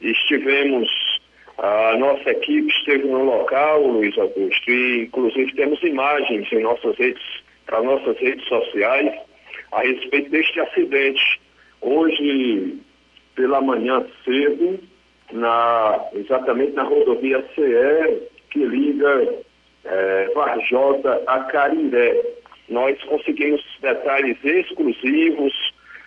estivemos, 0.00 0.88
a 1.58 1.96
nossa 1.98 2.30
equipe 2.30 2.68
esteve 2.68 3.08
no 3.08 3.24
local, 3.24 3.82
Luiz 3.84 4.16
Augusto, 4.16 4.70
e 4.70 5.02
inclusive 5.04 5.52
temos 5.54 5.82
imagens 5.82 6.50
em 6.52 6.62
nossas 6.62 6.96
redes, 6.96 7.22
para 7.66 7.82
nossas 7.82 8.16
redes 8.18 8.46
sociais, 8.46 9.12
a 9.72 9.80
respeito 9.80 10.30
deste 10.30 10.60
acidente. 10.60 11.40
Hoje, 11.80 12.78
pela 13.34 13.60
manhã 13.60 14.06
cedo, 14.24 14.78
na, 15.32 16.00
exatamente 16.14 16.72
na 16.72 16.84
rodovia 16.84 17.44
CE, 17.54 18.22
que 18.50 18.64
liga 18.64 19.34
é, 19.84 20.30
Varjota 20.34 21.22
a 21.26 21.40
Cariré. 21.44 22.22
Nós 22.68 23.02
conseguimos 23.04 23.64
detalhes 23.80 24.36
exclusivos, 24.44 25.52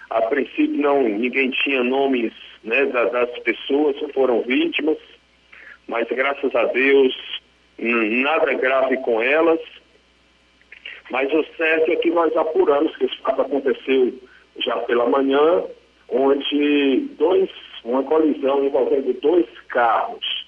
a 0.10 0.22
princípio 0.24 0.82
não, 0.82 1.04
ninguém 1.04 1.50
tinha 1.52 1.84
nomes 1.84 2.32
né, 2.64 2.86
da, 2.86 3.06
das 3.06 3.38
pessoas 3.40 3.98
que 3.98 4.14
foram 4.14 4.42
vítimas, 4.44 4.98
mas 5.92 6.08
graças 6.08 6.56
a 6.56 6.64
Deus 6.68 7.14
nada 7.78 8.54
grave 8.54 8.96
com 8.98 9.22
elas. 9.22 9.60
Mas 11.10 11.32
o 11.34 11.44
certo 11.58 11.92
é 11.92 11.96
que 11.98 12.10
nós 12.10 12.36
apuramos 12.38 12.96
que 12.96 13.06
isso 13.06 13.20
aconteceu 13.26 14.14
já 14.58 14.78
pela 14.78 15.10
manhã, 15.10 15.66
onde 16.08 17.10
dois, 17.18 17.50
uma 17.84 18.04
colisão 18.04 18.64
envolvendo 18.64 19.14
dois 19.20 19.46
carros. 19.68 20.48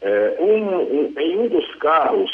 É, 0.00 0.36
um, 0.38 0.76
um, 0.76 1.14
em 1.18 1.38
um 1.38 1.48
dos 1.48 1.74
carros 1.76 2.30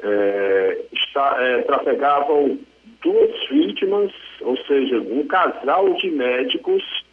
é, 0.00 0.78
está, 0.92 1.36
é, 1.40 1.62
trafegavam 1.62 2.58
duas 3.02 3.48
vítimas, 3.48 4.12
ou 4.42 4.58
seja, 4.64 4.98
um 4.98 5.26
casal 5.26 5.94
de 5.94 6.10
médicos 6.10 7.05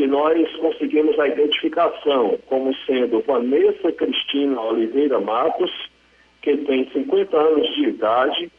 que 0.00 0.06
nós 0.06 0.50
conseguimos 0.56 1.18
a 1.18 1.28
identificação 1.28 2.38
como 2.46 2.74
sendo 2.86 3.20
Vanessa 3.20 3.92
Cristina 3.92 4.58
Oliveira 4.58 5.20
Matos, 5.20 5.70
que 6.40 6.56
tem 6.56 6.88
50 6.90 7.36
anos 7.36 7.68
de 7.74 7.82
idade, 7.88 8.50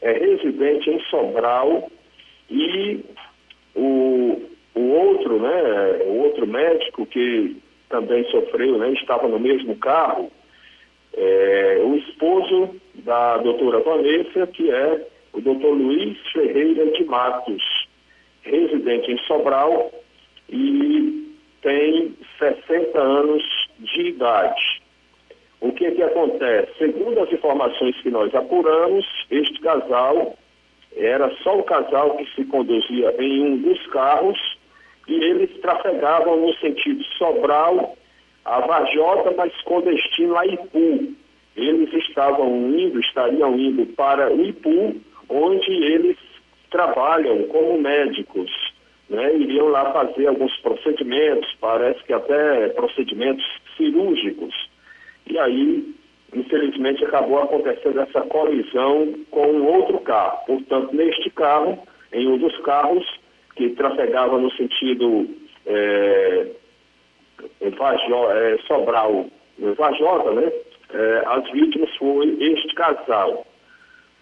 é 0.00 0.12
residente 0.12 0.88
em 0.90 1.00
Sobral, 1.10 1.90
e 2.48 3.00
o, 3.74 4.40
o 4.72 4.80
outro, 4.80 5.40
né, 5.40 6.04
o 6.06 6.18
outro 6.18 6.46
médico 6.46 7.04
que 7.06 7.56
também 7.88 8.22
sofreu, 8.30 8.78
né, 8.78 8.92
estava 8.92 9.26
no 9.26 9.40
mesmo 9.40 9.74
carro, 9.78 10.30
é, 11.12 11.82
o 11.84 11.96
esposo 11.96 12.70
da 12.94 13.38
doutora 13.38 13.80
Vanessa, 13.80 14.46
que 14.46 14.70
é 14.70 15.08
o 15.32 15.40
doutor 15.40 15.72
Luiz 15.72 16.16
Ferreira 16.30 16.86
de 16.92 17.02
Matos, 17.02 17.88
residente 18.42 19.10
em 19.10 19.18
Sobral 19.26 19.90
e 20.54 21.34
tem 21.62 22.14
60 22.38 22.98
anos 22.98 23.42
de 23.80 24.08
idade. 24.08 24.82
O 25.60 25.72
que 25.72 25.90
que 25.90 26.02
acontece? 26.02 26.70
Segundo 26.78 27.20
as 27.20 27.32
informações 27.32 27.96
que 28.02 28.10
nós 28.10 28.32
apuramos, 28.34 29.04
este 29.30 29.60
casal 29.60 30.36
era 30.96 31.34
só 31.42 31.58
o 31.58 31.64
casal 31.64 32.16
que 32.16 32.26
se 32.34 32.44
conduzia 32.44 33.14
em 33.18 33.44
um 33.44 33.56
dos 33.62 33.84
carros 33.88 34.38
e 35.08 35.14
eles 35.14 35.50
trafegavam 35.60 36.36
no 36.36 36.54
sentido 36.54 37.02
Sobral 37.18 37.96
a 38.44 38.60
Vajota, 38.60 39.32
mas 39.36 39.52
com 39.62 39.80
destino 39.80 40.36
a 40.36 40.46
Ipu. 40.46 41.14
Eles 41.56 41.92
estavam 41.94 42.70
indo, 42.78 43.00
estariam 43.00 43.58
indo 43.58 43.86
para 43.94 44.32
Ipu, 44.32 45.00
onde 45.28 45.72
eles 45.72 46.18
trabalham 46.70 47.44
como 47.44 47.80
médicos. 47.80 48.73
Né? 49.08 49.36
Iriam 49.36 49.68
lá 49.68 49.92
fazer 49.92 50.26
alguns 50.26 50.56
procedimentos, 50.58 51.54
parece 51.60 52.02
que 52.04 52.12
até 52.12 52.68
procedimentos 52.70 53.44
cirúrgicos. 53.76 54.54
E 55.26 55.38
aí, 55.38 55.94
infelizmente, 56.34 57.04
acabou 57.04 57.42
acontecendo 57.42 58.00
essa 58.00 58.22
colisão 58.22 59.14
com 59.30 59.62
outro 59.62 59.98
carro. 60.00 60.38
Portanto, 60.46 60.94
neste 60.94 61.30
carro, 61.30 61.78
em 62.12 62.26
um 62.28 62.38
dos 62.38 62.56
carros, 62.60 63.04
que 63.56 63.70
trafegava 63.70 64.38
no 64.38 64.50
sentido 64.52 65.28
é, 65.66 66.46
Vajó, 67.78 68.32
é, 68.32 68.58
Sobral, 68.66 69.26
Vajota, 69.58 70.32
né? 70.32 70.52
É, 70.92 71.22
as 71.26 71.50
vítimas 71.50 71.90
foi 71.96 72.36
este 72.40 72.74
casal. 72.74 73.46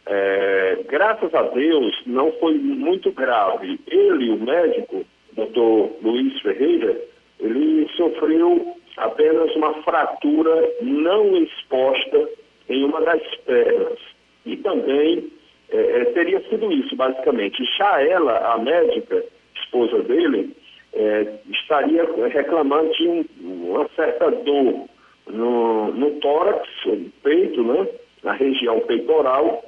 É, 0.07 0.85
graças 0.89 1.33
a 1.35 1.43
Deus, 1.43 1.95
não 2.07 2.33
foi 2.33 2.55
muito 2.55 3.13
grave. 3.13 3.79
Ele, 3.87 4.31
o 4.31 4.39
médico, 4.39 5.05
doutor 5.33 5.93
Luiz 6.03 6.41
Ferreira, 6.41 7.01
ele 7.41 7.89
sofreu 7.97 8.77
apenas 8.97 9.55
uma 9.57 9.75
fratura 9.83 10.71
não 10.83 11.37
exposta 11.37 12.29
em 12.69 12.85
uma 12.85 13.01
das 13.01 13.23
pernas. 13.45 13.99
E 14.45 14.57
também 14.57 15.31
é, 15.71 16.01
é 16.01 16.05
teria 16.07 16.41
sido 16.49 16.73
isso, 16.73 16.97
basicamente. 16.97 17.63
Já 17.79 18.03
ela, 18.03 18.55
a 18.55 18.59
médica, 18.59 19.25
esposa 19.55 20.03
dele, 20.03 20.55
é, 20.95 21.27
estaria 21.51 22.07
reclamando 22.29 22.93
de 22.93 23.09
um, 23.09 23.25
uma 23.41 23.89
certa 23.97 24.31
dor 24.31 24.87
no, 25.29 25.93
no 25.93 26.11
tórax, 26.21 26.69
no 26.85 27.11
peito, 27.23 27.63
né? 27.63 27.89
na 28.23 28.33
região 28.33 28.81
peitoral, 28.81 29.65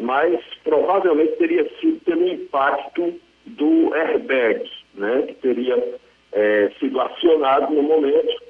mas 0.00 0.40
provavelmente 0.62 1.36
teria 1.36 1.68
sido 1.80 2.00
pelo 2.04 2.26
impacto 2.28 3.20
do 3.46 3.94
airbag, 3.94 4.68
né? 4.94 5.22
que 5.22 5.34
teria 5.34 5.98
é, 6.32 6.70
sido 6.78 7.00
acionado 7.00 7.72
no 7.72 7.82
momento 7.82 8.42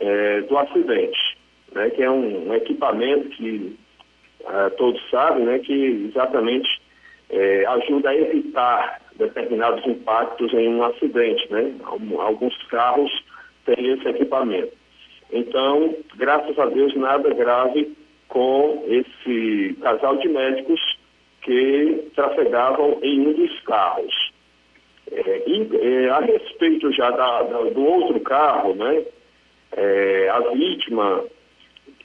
é, 0.00 0.40
do 0.42 0.58
acidente, 0.58 1.38
né? 1.72 1.90
que 1.90 2.02
é 2.02 2.10
um, 2.10 2.48
um 2.48 2.54
equipamento 2.54 3.28
que 3.30 3.76
uh, 4.40 4.70
todos 4.76 5.00
sabem 5.10 5.44
né? 5.44 5.58
que 5.60 6.08
exatamente 6.10 6.80
é, 7.30 7.64
ajuda 7.66 8.10
a 8.10 8.16
evitar 8.16 9.00
determinados 9.16 9.86
impactos 9.86 10.52
em 10.52 10.68
um 10.68 10.84
acidente, 10.84 11.50
né? 11.50 11.74
Alguns 12.18 12.56
carros 12.64 13.10
têm 13.64 13.92
esse 13.92 14.08
equipamento. 14.08 14.72
Então, 15.32 15.94
graças 16.16 16.58
a 16.58 16.66
Deus, 16.66 16.94
nada 16.94 17.32
grave 17.32 17.96
com 18.32 18.82
esse 18.88 19.76
casal 19.82 20.16
de 20.16 20.28
médicos 20.28 20.80
que 21.42 22.10
trafegavam 22.14 22.98
em 23.02 23.28
um 23.28 23.32
dos 23.34 23.60
carros. 23.60 24.32
É, 25.10 25.42
e, 25.46 25.68
é, 25.76 26.08
a 26.08 26.20
respeito 26.20 26.90
já 26.92 27.10
da, 27.10 27.42
da, 27.42 27.58
do 27.64 27.84
outro 27.84 28.18
carro, 28.20 28.74
né? 28.74 29.04
É, 29.76 30.30
a 30.30 30.40
vítima, 30.52 31.24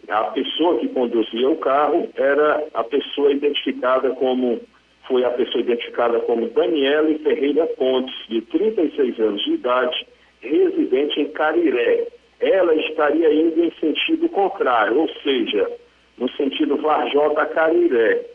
a 0.09 0.23
pessoa 0.25 0.77
que 0.79 0.89
conduzia 0.89 1.49
o 1.49 1.57
carro, 1.57 2.09
era 2.15 2.67
a 2.73 2.83
pessoa 2.83 3.31
identificada 3.31 4.09
como 4.11 4.59
foi 5.07 5.23
a 5.23 5.29
pessoa 5.29 5.61
identificada 5.61 6.19
como 6.19 6.49
Daniela 6.49 7.17
Ferreira 7.19 7.65
Pontes, 7.77 8.13
de 8.27 8.41
36 8.41 9.17
anos 9.21 9.41
de 9.45 9.51
idade, 9.53 10.07
residente 10.41 11.21
em 11.21 11.29
Cariré. 11.29 12.07
Ela 12.41 12.75
estaria 12.75 13.33
indo 13.33 13.63
em 13.63 13.71
sentido 13.79 14.27
contrário, 14.27 14.99
ou 14.99 15.09
seja, 15.23 15.71
no 16.17 16.29
sentido 16.31 16.77
Varjota 16.77 17.45
Cariré. 17.47 18.25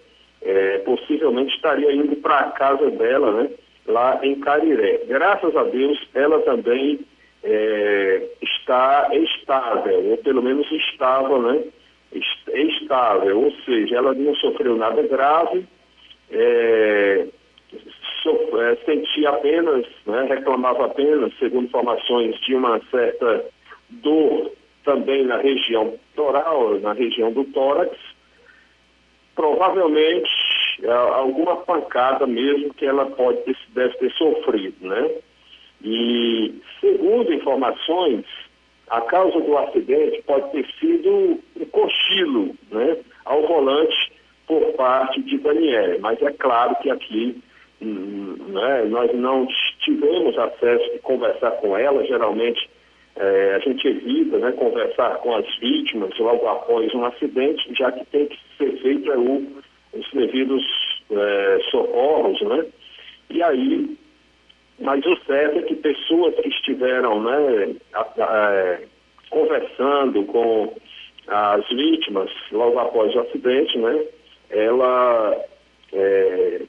É, 0.44 0.78
possivelmente 0.78 1.54
estaria 1.54 1.92
indo 1.92 2.16
para 2.16 2.40
a 2.40 2.50
casa 2.50 2.90
dela, 2.90 3.30
né, 3.30 3.50
lá 3.86 4.18
em 4.24 4.40
Cariré. 4.40 5.02
Graças 5.06 5.54
a 5.56 5.62
Deus, 5.62 5.96
ela 6.14 6.40
também 6.42 6.98
é, 7.44 8.28
está 8.40 9.08
estável, 9.12 10.10
ou 10.10 10.16
pelo 10.18 10.42
menos 10.42 10.68
estava, 10.72 11.38
né, 11.38 11.62
estável, 12.52 13.40
ou 13.40 13.52
seja, 13.64 13.96
ela 13.96 14.14
não 14.14 14.34
sofreu 14.34 14.76
nada 14.76 15.02
grave, 15.02 15.64
é, 16.30 17.26
so, 18.22 18.60
é, 18.60 18.76
sentia 18.84 19.30
apenas, 19.30 19.86
né, 20.06 20.26
reclamava 20.28 20.86
apenas, 20.86 21.32
segundo 21.38 21.66
informações, 21.66 22.38
de 22.40 22.54
uma 22.54 22.80
certa 22.90 23.44
dor 23.90 24.50
também 24.84 25.24
na 25.24 25.36
região 25.36 25.94
toral, 26.14 26.78
na 26.80 26.92
região 26.92 27.32
do 27.32 27.44
tórax. 27.44 27.96
Provavelmente 29.34 30.30
é, 30.82 30.90
alguma 30.90 31.56
pancada 31.56 32.26
mesmo 32.26 32.74
que 32.74 32.84
ela 32.84 33.06
pode 33.06 33.38
ter, 33.42 33.56
deve 33.74 33.94
ter 33.98 34.12
sofrido, 34.12 34.86
né? 34.86 35.10
E 35.84 36.54
segundo 36.80 37.32
informações, 37.32 38.24
a 38.88 39.00
causa 39.00 39.40
do 39.40 39.56
acidente 39.58 40.22
pode 40.22 40.50
ter 40.52 40.66
sido 40.78 41.40
um 41.56 41.64
cochilo, 41.66 42.54
né, 42.70 42.98
ao 43.24 43.46
volante 43.46 44.12
por 44.46 44.60
parte 44.74 45.22
de 45.22 45.38
Daniela. 45.38 45.96
Mas 46.00 46.20
é 46.22 46.30
claro 46.32 46.76
que 46.76 46.90
aqui 46.90 47.42
hum, 47.80 48.36
né, 48.48 48.84
nós 48.84 49.12
não 49.14 49.46
tivemos 49.80 50.38
acesso 50.38 50.92
de 50.92 50.98
conversar 50.98 51.52
com 51.52 51.76
ela, 51.76 52.04
geralmente 52.06 52.68
é, 53.16 53.54
a 53.54 53.58
gente 53.58 53.86
evita 53.86 54.38
né, 54.38 54.52
conversar 54.52 55.16
com 55.18 55.34
as 55.34 55.46
vítimas 55.58 56.16
logo 56.18 56.46
após 56.48 56.94
um 56.94 57.04
acidente, 57.04 57.74
já 57.74 57.92
que 57.92 58.04
tem 58.06 58.26
que 58.26 58.38
ser 58.56 58.72
feito 58.80 59.12
é, 59.12 59.16
o, 59.16 59.46
os 59.92 60.10
devidos 60.12 60.62
é, 61.10 61.58
socorros, 61.70 62.40
né? 62.42 62.66
E 63.30 63.42
aí, 63.42 63.96
mas 64.80 65.04
o 65.04 65.16
certo 65.24 65.58
é 65.58 65.62
que 65.62 65.74
pessoas 65.76 66.34
que 66.36 66.48
estiveram 66.48 67.22
né, 67.22 67.76
a, 67.92 68.00
a, 68.00 68.54
é, 68.54 68.84
conversando 69.30 70.24
com 70.24 70.74
as 71.28 71.68
vítimas 71.68 72.30
logo 72.50 72.78
após 72.78 73.14
o 73.14 73.20
acidente, 73.20 73.78
né? 73.78 74.04
Ela 74.50 75.44
é, 75.92 76.62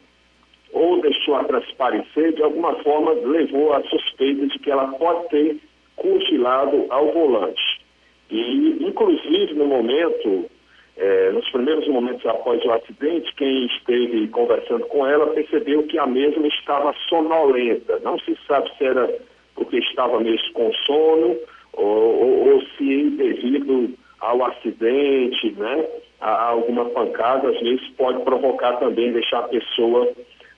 ou 0.74 1.00
deixou 1.02 1.36
a 1.36 1.44
transparecer, 1.44 2.34
de 2.34 2.44
alguma 2.44 2.76
forma 2.84 3.14
levou 3.14 3.74
a 3.74 3.84
suspeita 3.84 4.48
de 4.48 4.60
que 4.60 4.72
ela 4.72 4.88
pode 4.88 5.30
ter 5.30 5.58
cochilado 5.96 6.86
ao 6.90 7.12
volante. 7.12 7.82
E, 8.30 8.78
inclusive, 8.82 9.54
no 9.54 9.66
momento, 9.66 10.50
é, 10.98 11.32
nos 11.32 11.50
primeiros 11.50 11.88
momentos 11.88 12.26
após 12.26 12.64
o 12.66 12.72
acidente, 12.72 13.34
quem 13.36 13.66
esteve 13.68 14.28
conversando 14.30 14.86
com 14.86 15.06
ela 15.06 15.28
percebeu 15.28 15.84
que 15.84 15.98
a 15.98 16.06
mesma 16.06 16.48
estava 16.48 16.94
sonolenta. 17.10 18.00
Não 18.00 18.20
se 18.20 18.38
sabe 18.48 18.70
se 18.78 18.86
era 18.86 19.14
porque 19.56 19.78
estava 19.78 20.20
mesmo 20.20 20.52
com 20.54 20.74
sono 20.86 21.38
ou, 21.74 21.86
ou, 21.86 22.54
ou 22.54 22.62
se 22.78 23.10
devido 23.12 23.94
ao 24.20 24.46
acidente, 24.46 25.52
né, 25.52 25.86
a 26.22 26.50
alguma 26.50 26.86
pancada, 26.86 27.50
às 27.50 27.60
vezes 27.60 27.86
pode 27.98 28.24
provocar 28.24 28.78
também, 28.78 29.12
deixar 29.12 29.40
a 29.40 29.48
pessoa 29.50 30.14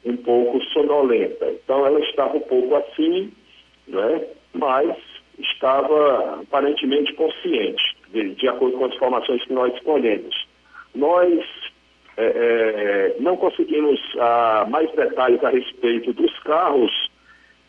um 0.06 0.16
pouco 0.18 0.62
sonolenta. 0.66 1.50
Então 1.50 1.86
ela 1.86 2.00
estava 2.02 2.38
um 2.38 2.42
pouco 2.42 2.76
assim, 2.76 3.32
né, 3.88 4.28
mas 4.54 4.96
estava 5.40 6.42
aparentemente 6.42 7.14
consciente, 7.14 7.96
de, 8.12 8.36
de 8.36 8.48
acordo 8.48 8.78
com 8.78 8.86
as 8.86 8.94
informações 8.94 9.44
que 9.44 9.54
nós 9.54 9.74
escolhemos. 9.74 10.48
Nós 10.94 11.44
é, 12.18 12.26
é, 12.26 13.16
não 13.20 13.36
conseguimos 13.36 14.00
ah, 14.20 14.66
mais 14.70 14.90
detalhes 14.92 15.44
a 15.44 15.50
respeito 15.50 16.14
dos 16.14 16.38
carros, 16.40 16.92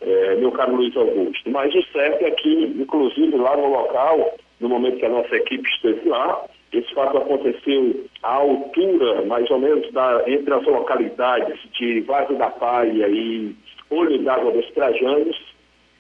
é, 0.01 0.37
meu 0.37 0.53
caro 0.53 0.77
Luiz 0.77 0.97
Augusto, 0.97 1.51
mas 1.51 1.75
o 1.75 1.83
certo 1.93 2.25
é 2.25 2.31
que, 2.31 2.65
inclusive 2.79 3.37
lá 3.37 3.57
no 3.57 3.69
local, 3.69 4.37
no 4.61 4.69
momento 4.69 4.99
que 4.99 5.07
a 5.07 5.11
nossa 5.11 5.35
equipe 5.35 5.69
esteve 5.69 6.09
lá, 6.09 6.45
esse 6.73 6.93
fato 6.95 7.19
aconteceu 7.19 8.05
à 8.23 8.35
altura, 8.35 9.23
mais 9.23 9.51
ou 9.51 9.59
menos, 9.59 9.91
da, 9.93 10.23
entre 10.27 10.53
as 10.53 10.65
localidades 10.65 11.59
de 11.73 12.01
Vaso 12.03 12.35
da 12.35 12.51
Palha 12.51 13.09
e 13.09 13.55
Olho 13.91 14.19
d'Água 14.23 14.53
dos 14.53 14.71
Trajanos, 14.73 15.56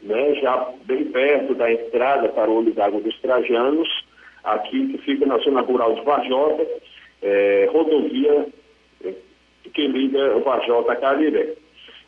né, 0.06 0.34
já 0.36 0.72
bem 0.84 1.04
perto 1.06 1.54
da 1.54 1.70
entrada 1.70 2.28
para 2.30 2.50
o 2.50 2.58
Olho 2.58 2.72
d'Água 2.72 3.00
dos 3.00 3.18
Trajanos, 3.20 3.88
aqui 4.44 4.88
que 4.88 4.98
fica 4.98 5.26
na 5.26 5.38
zona 5.38 5.60
rural 5.60 5.94
de 5.94 6.02
Vajota, 6.02 6.66
é, 7.22 7.68
rodovia 7.70 8.46
que 9.74 9.86
liga 9.86 10.38
Vajota 10.38 10.92
a 10.92 10.96
Cariré. 10.96 11.54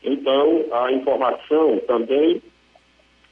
Então, 0.02 0.64
a 0.72 0.92
informação 0.92 1.78
também 1.86 2.40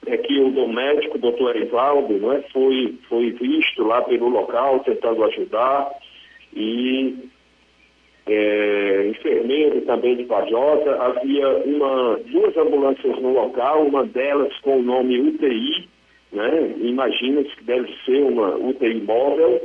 é 0.07 0.17
que 0.17 0.39
o 0.39 0.69
médico, 0.69 1.17
o 1.17 1.21
doutor 1.21 1.57
Erivaldo, 1.57 2.19
não 2.19 2.33
é, 2.33 2.43
foi, 2.53 2.99
foi 3.09 3.31
visto 3.31 3.83
lá 3.83 4.03
pelo 4.03 4.29
local, 4.29 4.81
tentando 4.81 5.25
ajudar, 5.25 5.91
e 6.55 7.29
é, 8.29 9.07
enfermeiro 9.09 9.83
também 9.83 10.17
de 10.17 10.25
Pajota, 10.25 10.97
havia 10.97 11.49
uma, 11.65 12.19
duas 12.27 12.57
ambulâncias 12.57 13.19
no 13.21 13.33
local, 13.33 13.87
uma 13.87 14.05
delas 14.05 14.53
com 14.61 14.79
o 14.79 14.83
nome 14.83 15.21
UTI, 15.21 15.89
né? 16.33 16.75
imagina-se 16.79 17.55
que 17.57 17.65
deve 17.65 17.89
ser 18.05 18.23
uma 18.23 18.57
UTI 18.57 19.01
móvel. 19.03 19.61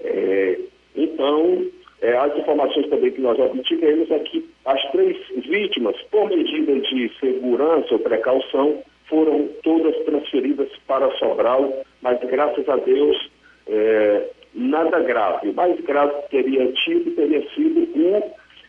É, 0.00 0.58
então, 0.96 1.66
é, 2.00 2.16
as 2.16 2.36
informações 2.38 2.88
também 2.88 3.10
que 3.10 3.20
nós 3.20 3.38
obtivemos 3.38 4.10
é 4.10 4.18
que 4.20 4.48
as 4.64 4.82
três 4.90 5.16
vítimas, 5.36 5.96
por 6.10 6.28
medida 6.30 6.80
de 6.80 7.12
segurança 7.20 7.92
ou 7.92 7.98
precaução, 7.98 8.82
foram 9.06 9.48
todas 9.62 9.96
transferidas 10.04 10.68
para 10.86 11.10
Sobral, 11.18 11.82
mas 12.02 12.18
graças 12.20 12.68
a 12.68 12.76
Deus 12.76 13.30
é, 13.66 14.30
nada 14.54 15.00
grave. 15.00 15.50
O 15.50 15.54
mais 15.54 15.80
grave 15.80 16.12
que 16.22 16.30
teria 16.30 16.72
tido 16.72 17.10
teria 17.14 17.48
sido 17.50 17.80
o, 17.80 18.22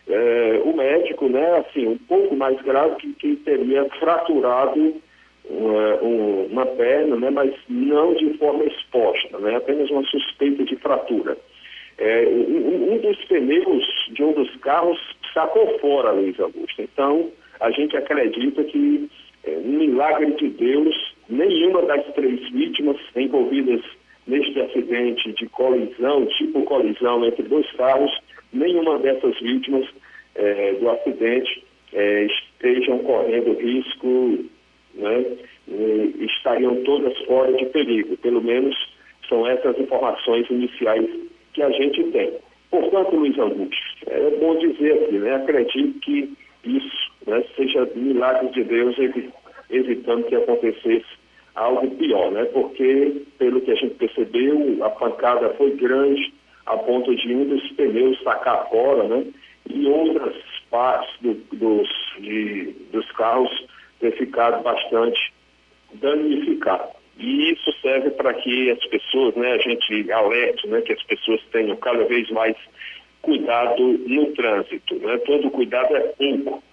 é, 0.10 0.62
o 0.64 0.76
médico, 0.76 1.28
né, 1.30 1.58
assim, 1.58 1.88
um 1.88 1.98
pouco 1.98 2.36
mais 2.36 2.60
grave, 2.62 2.96
que, 3.14 3.36
teria 3.38 3.86
fraturado 4.00 4.96
uma, 5.50 5.96
uma 6.52 6.66
perna, 6.66 7.16
né, 7.16 7.30
mas 7.30 7.54
não 7.68 8.14
de 8.14 8.38
forma 8.38 8.66
exposta, 8.66 9.38
né, 9.40 9.56
apenas 9.56 9.90
uma 9.90 10.04
suspeita 10.04 10.64
de 10.64 10.76
fratura. 10.78 11.38
É, 11.98 12.26
um, 12.28 12.94
um, 12.94 12.98
dos 12.98 13.18
pneus 13.26 13.86
de 14.12 14.24
um 14.24 14.32
dos 14.32 14.56
carros 14.58 14.98
sacou 15.34 15.78
fora, 15.80 16.12
Luiz 16.12 16.40
Augusto. 16.40 16.82
Então, 16.82 17.30
a 17.60 17.72
gente 17.72 17.96
acredita 17.98 18.64
que, 18.64 19.10
é, 19.44 19.52
um 19.52 19.78
milagre 19.78 20.32
de 20.34 20.50
Deus, 20.50 21.14
nenhuma 21.28 21.82
das 21.84 22.06
três 22.14 22.50
vítimas 22.52 22.98
envolvidas 23.16 23.82
neste 24.30 24.62
acidente 24.62 25.34
de 25.34 25.48
colisão, 25.50 26.26
tipo 26.38 26.62
colisão 26.64 27.26
entre 27.26 27.44
dois 27.44 27.70
carros, 27.74 28.12
nenhuma 28.54 29.00
dessas 29.00 29.38
vítimas 29.40 29.88
é, 30.36 30.74
do 30.74 30.90
acidente 30.90 31.64
é, 31.94 32.26
estejam 32.26 33.00
correndo 33.00 33.60
risco, 33.60 34.46
né, 34.94 35.26
estariam 36.20 36.84
todas 36.84 37.18
fora 37.26 37.52
de 37.54 37.66
perigo. 37.66 38.16
Pelo 38.18 38.42
menos 38.42 38.76
são 39.28 39.48
essas 39.48 39.78
informações 39.80 40.48
iniciais 40.50 41.10
que 41.54 41.62
a 41.64 41.70
gente 41.72 42.04
tem. 42.12 42.32
Portanto, 42.70 43.16
Luiz 43.16 43.38
Augusto, 43.40 43.76
é 44.08 44.30
bom 44.40 44.56
dizer 44.60 44.94
aqui, 44.94 45.18
né, 45.18 45.36
acredito 45.36 46.00
que 46.02 46.32
isso 46.64 47.12
né, 47.26 47.44
seja 47.56 47.90
milagre 47.96 48.50
de 48.50 48.64
Deus 48.64 48.96
evitando 49.72 50.26
que 50.26 50.36
acontecesse 50.36 51.19
algo 51.60 51.90
pior, 51.98 52.32
né? 52.32 52.46
Porque, 52.46 53.22
pelo 53.38 53.62
que 53.62 53.72
a 53.72 53.76
gente 53.76 53.96
percebeu, 53.96 54.84
a 54.84 54.90
pancada 54.90 55.54
foi 55.56 55.72
grande 55.76 56.34
a 56.66 56.78
ponto 56.78 57.14
de 57.16 57.34
um 57.34 57.46
dos 57.46 57.72
pneus 57.72 58.22
sacar 58.24 58.70
fora, 58.70 59.04
né? 59.04 59.26
E 59.70 59.86
outras 59.86 60.36
partes 60.72 61.14
do, 61.22 61.34
dos, 61.54 61.90
de, 62.20 62.74
dos 62.92 63.12
carros 63.12 63.50
ter 64.00 64.12
ficado 64.18 64.64
bastante 64.64 65.34
danificado. 65.96 66.90
E 67.18 67.52
isso 67.52 67.74
serve 67.82 68.12
para 68.12 68.34
que 68.34 68.72
as 68.72 68.86
pessoas, 68.86 69.36
né, 69.36 69.54
a 69.54 69.58
gente 69.58 70.10
alerte, 70.12 70.66
né, 70.68 70.80
que 70.82 70.94
as 70.94 71.04
pessoas 71.04 71.42
tenham 71.52 71.76
cada 71.76 72.06
vez 72.06 72.30
mais 72.30 72.56
cuidado 73.22 73.84
no 74.08 74.28
trânsito, 74.28 74.96
né? 74.96 75.18
Todo 75.26 75.52
cuidado 75.52 75.96
é 75.98 76.00
pouco 76.00 76.64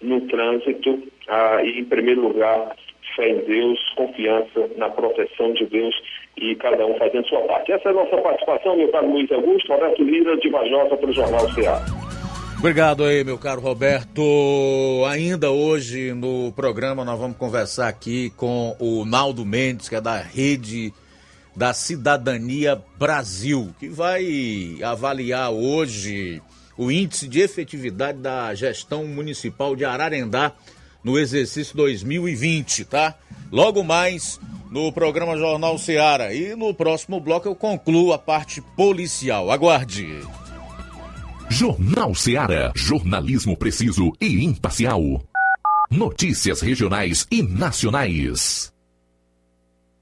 no 0.00 0.20
trânsito, 0.28 1.02
ah, 1.26 1.60
e 1.64 1.80
em 1.80 1.84
primeiro 1.84 2.20
lugar 2.20 2.76
fé 3.14 3.28
em 3.28 3.38
Deus, 3.44 3.78
confiança 3.96 4.70
na 4.76 4.88
proteção 4.88 5.52
de 5.52 5.66
Deus 5.66 5.94
e 6.36 6.54
cada 6.56 6.84
um 6.86 6.96
fazendo 6.98 7.26
sua 7.28 7.40
parte. 7.42 7.72
Essa 7.72 7.88
é 7.88 7.92
a 7.92 7.94
nossa 7.94 8.16
participação, 8.18 8.76
meu 8.76 8.88
caro 8.88 9.10
Luiz 9.10 9.30
Augusto, 9.30 9.72
Roberto 9.72 10.02
Lira, 10.02 10.36
de 10.36 10.48
Vajota, 10.50 10.96
para 10.96 11.10
o 11.10 11.12
Jornal 11.12 11.48
Ceará. 11.52 11.84
Obrigado 12.58 13.04
aí, 13.04 13.22
meu 13.22 13.38
caro 13.38 13.60
Roberto. 13.60 14.22
Ainda 15.10 15.50
hoje 15.50 16.12
no 16.14 16.52
programa 16.52 17.04
nós 17.04 17.18
vamos 17.18 17.36
conversar 17.36 17.88
aqui 17.88 18.30
com 18.30 18.74
o 18.80 19.04
Naldo 19.04 19.44
Mendes, 19.44 19.88
que 19.88 19.94
é 19.94 20.00
da 20.00 20.16
Rede 20.16 20.92
da 21.54 21.72
Cidadania 21.72 22.80
Brasil, 22.98 23.74
que 23.78 23.88
vai 23.88 24.76
avaliar 24.82 25.50
hoje 25.50 26.42
o 26.76 26.90
índice 26.90 27.28
de 27.28 27.40
efetividade 27.40 28.18
da 28.18 28.54
gestão 28.54 29.04
municipal 29.06 29.76
de 29.76 29.84
Ararendá 29.84 30.52
no 31.06 31.16
exercício 31.16 31.76
2020, 31.76 32.84
tá? 32.84 33.14
Logo 33.52 33.84
mais 33.84 34.40
no 34.72 34.90
programa 34.90 35.38
Jornal 35.38 35.78
Seara. 35.78 36.34
E 36.34 36.56
no 36.56 36.74
próximo 36.74 37.20
bloco 37.20 37.46
eu 37.46 37.54
concluo 37.54 38.12
a 38.12 38.18
parte 38.18 38.60
policial. 38.60 39.52
Aguarde. 39.52 40.18
Jornal 41.48 42.12
Seara. 42.12 42.72
Jornalismo 42.74 43.56
preciso 43.56 44.10
e 44.20 44.44
imparcial. 44.44 45.00
Notícias 45.88 46.60
regionais 46.60 47.24
e 47.30 47.40
nacionais. 47.40 48.75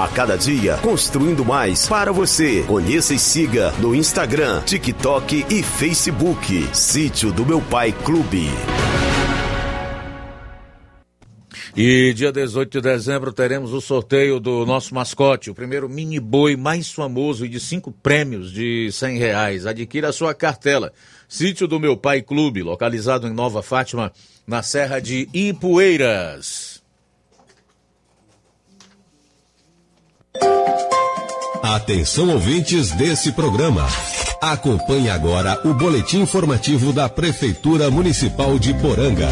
A 0.00 0.08
cada 0.08 0.34
dia, 0.34 0.78
construindo 0.78 1.44
mais 1.44 1.86
para 1.86 2.10
você. 2.10 2.62
Conheça 2.62 3.12
e 3.12 3.18
siga 3.18 3.70
no 3.72 3.94
Instagram, 3.94 4.62
TikTok 4.62 5.44
e 5.50 5.62
Facebook. 5.62 6.70
Sítio 6.72 7.30
do 7.30 7.44
Meu 7.44 7.60
Pai 7.60 7.92
Clube. 7.92 8.48
E 11.76 12.14
dia 12.14 12.32
18 12.32 12.70
de 12.70 12.80
dezembro 12.80 13.30
teremos 13.30 13.74
o 13.74 13.80
sorteio 13.82 14.40
do 14.40 14.64
nosso 14.64 14.94
mascote, 14.94 15.50
o 15.50 15.54
primeiro 15.54 15.86
mini 15.86 16.18
boi 16.18 16.56
mais 16.56 16.90
famoso 16.90 17.44
e 17.44 17.48
de 17.50 17.60
cinco 17.60 17.92
prêmios 17.92 18.50
de 18.50 18.90
cem 18.92 19.18
reais. 19.18 19.66
Adquira 19.66 20.08
a 20.08 20.14
sua 20.14 20.32
cartela. 20.32 20.94
Sítio 21.28 21.68
do 21.68 21.78
Meu 21.78 21.94
Pai 21.94 22.22
Clube, 22.22 22.62
localizado 22.62 23.28
em 23.28 23.34
Nova 23.34 23.62
Fátima, 23.62 24.10
na 24.46 24.62
Serra 24.62 24.98
de 24.98 25.28
Ipueiras. 25.34 26.69
Atenção 31.62 32.30
ouvintes 32.30 32.90
desse 32.92 33.32
programa. 33.32 33.86
Acompanhe 34.40 35.10
agora 35.10 35.60
o 35.64 35.74
boletim 35.74 36.20
informativo 36.20 36.92
da 36.92 37.08
Prefeitura 37.08 37.90
Municipal 37.90 38.58
de 38.58 38.72
Poranga. 38.74 39.28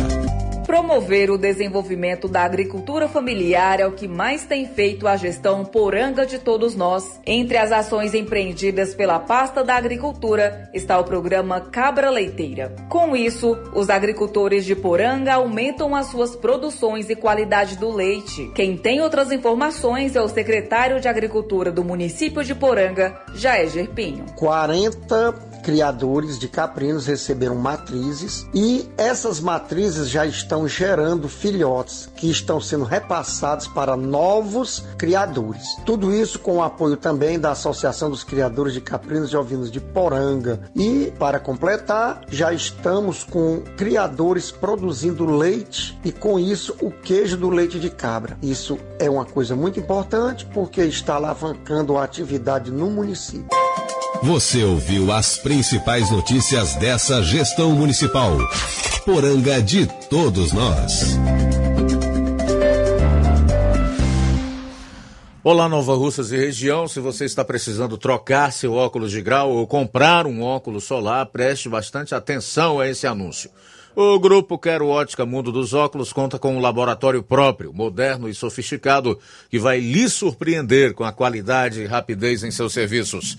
Promover 0.69 1.31
o 1.31 1.39
desenvolvimento 1.39 2.29
da 2.29 2.43
agricultura 2.43 3.09
familiar 3.09 3.81
é 3.81 3.87
o 3.87 3.93
que 3.93 4.07
mais 4.07 4.45
tem 4.45 4.69
feito 4.69 5.09
a 5.09 5.17
gestão 5.17 5.65
poranga 5.65 6.27
de 6.27 6.39
todos 6.39 6.77
nós. 6.77 7.19
Entre 7.25 7.57
as 7.57 7.73
ações 7.73 8.13
empreendidas 8.13 8.95
pela 8.95 9.19
pasta 9.19 9.65
da 9.65 9.77
agricultura 9.77 10.69
está 10.75 11.01
o 11.01 11.05
programa 11.05 11.59
Cabra 11.59 12.11
Leiteira. 12.11 12.77
Com 12.91 13.17
isso, 13.17 13.57
os 13.75 13.89
agricultores 13.89 14.67
de 14.67 14.77
Poranga 14.77 15.33
aumentam 15.33 15.95
as 15.95 16.09
suas 16.09 16.37
produções 16.37 17.09
e 17.09 17.17
qualidade 17.17 17.79
do 17.79 17.91
leite. 17.91 18.53
Quem 18.55 18.77
tem 18.77 19.01
outras 19.01 19.33
informações 19.33 20.15
é 20.17 20.21
o 20.21 20.29
secretário 20.29 21.01
de 21.01 21.09
Agricultura 21.09 21.73
do 21.73 21.83
município 21.83 22.45
de 22.45 22.55
Poranga, 22.55 23.19
Jair 23.35 23.71
Gerpinho. 23.71 24.27
40 24.37 25.48
criadores 25.69 26.39
de 26.39 26.49
caprinos 26.49 27.05
receberam 27.05 27.55
matrizes 27.55 28.49
e 28.55 28.89
essas 28.97 29.39
matrizes 29.39 30.09
já 30.09 30.25
estão 30.25 30.67
gerando 30.67 31.29
filhotes 31.29 32.09
que 32.17 32.31
estão 32.31 32.59
sendo 32.59 32.85
repassados 32.85 33.69
para 33.69 33.95
novos 33.95 34.83
criadores. 34.97 35.63
Tudo 35.85 36.11
isso 36.11 36.39
com 36.39 36.57
o 36.57 36.63
apoio 36.63 36.97
também 36.97 37.39
da 37.39 37.51
Associação 37.51 38.09
dos 38.09 38.25
Criadores 38.25 38.73
de 38.73 38.81
Caprinos 38.81 39.31
e 39.31 39.37
Ovinos 39.37 39.71
de 39.71 39.79
Poranga. 39.79 40.59
E 40.75 41.13
para 41.19 41.39
completar, 41.39 42.23
já 42.31 42.51
estamos 42.51 43.23
com 43.23 43.61
criadores 43.77 44.51
produzindo 44.51 45.27
leite 45.27 46.01
e 46.03 46.11
com 46.11 46.39
isso 46.39 46.75
o 46.81 46.91
queijo 46.91 47.37
do 47.37 47.51
leite 47.51 47.79
de 47.79 47.91
cabra. 47.91 48.39
Isso 48.41 48.79
é 48.99 49.11
uma 49.11 49.27
coisa 49.27 49.55
muito 49.55 49.79
importante 49.79 50.47
porque 50.47 50.81
está 50.81 51.17
alavancando 51.17 51.99
a 51.99 52.05
atividade 52.05 52.71
no 52.71 52.89
município. 52.89 53.49
Você 54.23 54.65
ouviu 54.65 55.13
as 55.13 55.39
principais 55.39 56.11
notícias 56.11 56.75
dessa 56.75 57.23
gestão 57.23 57.71
municipal. 57.73 58.37
Poranga 59.05 59.63
de 59.63 59.87
todos 60.09 60.53
nós. 60.53 61.17
Olá, 65.45 65.69
Nova 65.69 65.95
Russas 65.95 66.33
e 66.33 66.37
região. 66.37 66.89
Se 66.89 66.99
você 66.99 67.27
está 67.27 67.45
precisando 67.45 67.97
trocar 67.97 68.51
seu 68.53 68.75
óculos 68.75 69.13
de 69.13 69.23
grau 69.23 69.53
ou 69.53 69.67
comprar 69.69 70.27
um 70.27 70.43
óculos 70.43 70.85
solar, 70.85 71.27
preste 71.27 71.69
bastante 71.69 72.13
atenção 72.13 72.81
a 72.81 72.89
esse 72.89 73.07
anúncio. 73.07 73.51
O 73.95 74.19
grupo 74.19 74.59
Quero 74.59 74.89
Ótica 74.89 75.25
Mundo 75.25 75.53
dos 75.53 75.75
Óculos 75.75 76.13
conta 76.13 76.39
com 76.39 76.57
um 76.57 76.61
laboratório 76.61 77.23
próprio, 77.23 77.73
moderno 77.73 78.29
e 78.29 78.35
sofisticado, 78.35 79.19
que 79.49 79.59
vai 79.59 79.79
lhe 79.79 80.09
surpreender 80.09 80.93
com 80.93 81.05
a 81.05 81.13
qualidade 81.13 81.83
e 81.83 81.87
rapidez 81.87 82.43
em 82.43 82.51
seus 82.51 82.73
serviços. 82.73 83.39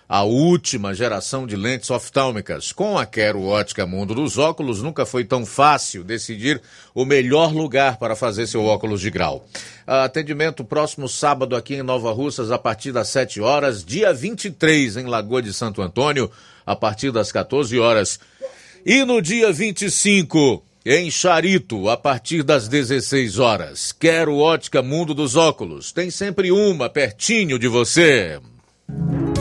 a 0.11 0.23
última 0.23 0.93
geração 0.93 1.47
de 1.47 1.55
lentes 1.55 1.89
oftálmicas. 1.89 2.73
Com 2.73 2.97
a 2.97 3.05
Quero 3.05 3.45
Ótica 3.45 3.87
Mundo 3.87 4.13
dos 4.13 4.37
Óculos, 4.37 4.81
nunca 4.81 5.05
foi 5.05 5.23
tão 5.23 5.45
fácil 5.45 6.03
decidir 6.03 6.61
o 6.93 7.05
melhor 7.05 7.53
lugar 7.53 7.95
para 7.95 8.13
fazer 8.13 8.45
seu 8.45 8.61
óculos 8.65 8.99
de 8.99 9.09
grau. 9.09 9.47
Atendimento 9.87 10.65
próximo 10.65 11.07
sábado 11.07 11.55
aqui 11.55 11.75
em 11.75 11.81
Nova 11.81 12.11
Russas, 12.11 12.51
a 12.51 12.57
partir 12.57 12.91
das 12.91 13.07
7 13.07 13.39
horas. 13.39 13.85
Dia 13.85 14.13
23 14.13 14.97
em 14.97 15.05
Lagoa 15.05 15.41
de 15.41 15.53
Santo 15.53 15.81
Antônio, 15.81 16.29
a 16.65 16.75
partir 16.75 17.13
das 17.13 17.31
14 17.31 17.79
horas. 17.79 18.19
E 18.85 19.05
no 19.05 19.21
dia 19.21 19.49
25, 19.53 20.61
em 20.85 21.09
Charito, 21.09 21.87
a 21.87 21.95
partir 21.95 22.43
das 22.43 22.67
16 22.67 23.39
horas. 23.39 23.93
Quero 23.93 24.39
Ótica 24.39 24.81
Mundo 24.81 25.13
dos 25.13 25.37
Óculos. 25.37 25.93
Tem 25.93 26.11
sempre 26.11 26.51
uma 26.51 26.89
pertinho 26.89 27.57
de 27.57 27.69
você. 27.69 28.41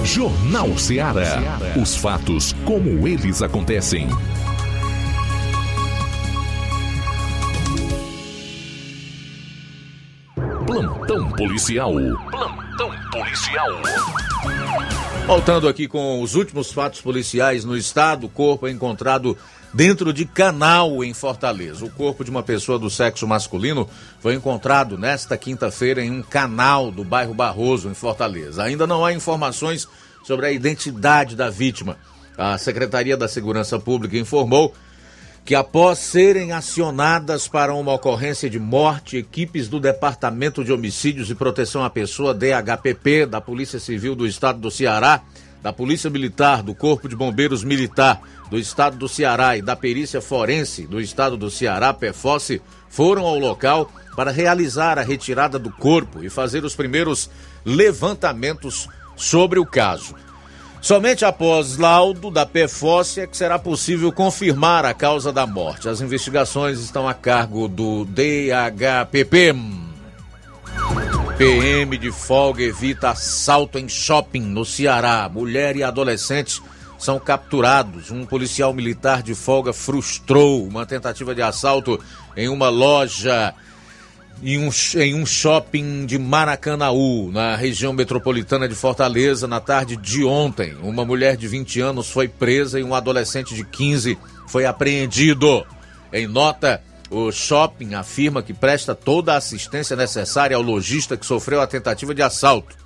Jornal 0.04 0.76
Ceará. 0.76 1.58
Os 1.80 1.96
fatos 1.96 2.54
como 2.64 3.06
eles 3.06 3.42
acontecem. 3.42 4.08
Plantão 10.66 11.30
policial. 11.32 11.92
Plantão 12.30 12.90
policial. 13.12 13.68
Voltando 15.26 15.68
aqui 15.68 15.86
com 15.86 16.20
os 16.22 16.34
últimos 16.34 16.72
fatos 16.72 17.00
policiais 17.00 17.64
no 17.64 17.76
estado, 17.76 18.28
corpo 18.28 18.66
é 18.66 18.70
encontrado 18.70 19.36
dentro 19.72 20.12
de 20.12 20.24
canal 20.24 21.02
em 21.04 21.14
Fortaleza. 21.14 21.84
O 21.84 21.90
corpo 21.90 22.24
de 22.24 22.30
uma 22.30 22.42
pessoa 22.42 22.78
do 22.78 22.90
sexo 22.90 23.26
masculino 23.26 23.88
foi 24.20 24.34
encontrado 24.34 24.98
nesta 24.98 25.36
quinta-feira 25.36 26.02
em 26.02 26.10
um 26.10 26.22
canal 26.22 26.90
do 26.90 27.04
bairro 27.04 27.34
Barroso, 27.34 27.88
em 27.88 27.94
Fortaleza. 27.94 28.62
Ainda 28.62 28.86
não 28.86 29.04
há 29.04 29.12
informações 29.12 29.88
sobre 30.24 30.46
a 30.46 30.52
identidade 30.52 31.36
da 31.36 31.48
vítima. 31.48 31.96
A 32.36 32.58
Secretaria 32.58 33.16
da 33.16 33.28
Segurança 33.28 33.78
Pública 33.78 34.16
informou 34.16 34.74
que 35.44 35.54
após 35.54 35.98
serem 35.98 36.52
acionadas 36.52 37.48
para 37.48 37.74
uma 37.74 37.92
ocorrência 37.92 38.48
de 38.48 38.58
morte, 38.58 39.16
equipes 39.16 39.68
do 39.68 39.80
Departamento 39.80 40.62
de 40.62 40.72
Homicídios 40.72 41.30
e 41.30 41.34
Proteção 41.34 41.82
à 41.82 41.90
Pessoa, 41.90 42.34
DHPP, 42.34 43.26
da 43.26 43.40
Polícia 43.40 43.80
Civil 43.80 44.14
do 44.14 44.26
Estado 44.26 44.58
do 44.60 44.70
Ceará, 44.70 45.22
da 45.62 45.72
Polícia 45.72 46.10
Militar, 46.10 46.62
do 46.62 46.74
Corpo 46.74 47.08
de 47.08 47.16
Bombeiros 47.16 47.62
Militar 47.62 48.20
do 48.50 48.58
Estado 48.58 48.96
do 48.96 49.08
Ceará 49.08 49.56
e 49.56 49.62
da 49.62 49.76
Perícia 49.76 50.20
Forense 50.20 50.86
do 50.86 51.00
Estado 51.00 51.36
do 51.36 51.50
Ceará, 51.50 51.92
PEFOSSE, 51.94 52.60
foram 52.88 53.24
ao 53.24 53.38
local 53.38 53.90
para 54.16 54.32
realizar 54.32 54.98
a 54.98 55.02
retirada 55.02 55.58
do 55.58 55.70
corpo 55.70 56.24
e 56.24 56.28
fazer 56.28 56.64
os 56.64 56.74
primeiros 56.74 57.30
levantamentos 57.64 58.88
sobre 59.16 59.60
o 59.60 59.66
caso. 59.66 60.14
Somente 60.80 61.24
após 61.26 61.76
laudo 61.76 62.30
da 62.30 62.46
PFOS 62.46 63.18
é 63.18 63.26
que 63.26 63.36
será 63.36 63.58
possível 63.58 64.10
confirmar 64.10 64.86
a 64.86 64.94
causa 64.94 65.30
da 65.30 65.46
morte. 65.46 65.88
As 65.88 66.00
investigações 66.00 66.80
estão 66.80 67.06
a 67.06 67.12
cargo 67.12 67.68
do 67.68 68.06
DHPP. 68.06 69.54
PM 71.40 71.96
de 71.96 72.12
folga 72.12 72.62
evita 72.62 73.12
assalto 73.12 73.78
em 73.78 73.88
shopping 73.88 74.42
no 74.42 74.62
Ceará. 74.62 75.26
Mulher 75.26 75.74
e 75.74 75.82
adolescentes 75.82 76.60
são 76.98 77.18
capturados. 77.18 78.10
Um 78.10 78.26
policial 78.26 78.74
militar 78.74 79.22
de 79.22 79.34
folga 79.34 79.72
frustrou 79.72 80.62
uma 80.66 80.84
tentativa 80.84 81.34
de 81.34 81.40
assalto 81.40 81.98
em 82.36 82.46
uma 82.46 82.68
loja 82.68 83.54
em 84.42 84.58
um, 84.58 84.68
em 84.96 85.14
um 85.14 85.24
shopping 85.24 86.04
de 86.04 86.18
Maracanaú, 86.18 87.32
na 87.32 87.56
região 87.56 87.94
metropolitana 87.94 88.68
de 88.68 88.74
Fortaleza, 88.74 89.48
na 89.48 89.60
tarde 89.60 89.96
de 89.96 90.22
ontem. 90.22 90.76
Uma 90.82 91.06
mulher 91.06 91.38
de 91.38 91.48
20 91.48 91.80
anos 91.80 92.10
foi 92.10 92.28
presa 92.28 92.78
e 92.78 92.84
um 92.84 92.94
adolescente 92.94 93.54
de 93.54 93.64
15 93.64 94.18
foi 94.46 94.66
apreendido. 94.66 95.64
Em 96.12 96.26
nota, 96.26 96.82
o 97.10 97.32
shopping 97.32 97.94
afirma 97.94 98.42
que 98.42 98.54
presta 98.54 98.94
toda 98.94 99.34
a 99.34 99.36
assistência 99.36 99.96
necessária 99.96 100.56
ao 100.56 100.62
lojista 100.62 101.16
que 101.16 101.26
sofreu 101.26 101.60
a 101.60 101.66
tentativa 101.66 102.14
de 102.14 102.22
assalto. 102.22 102.76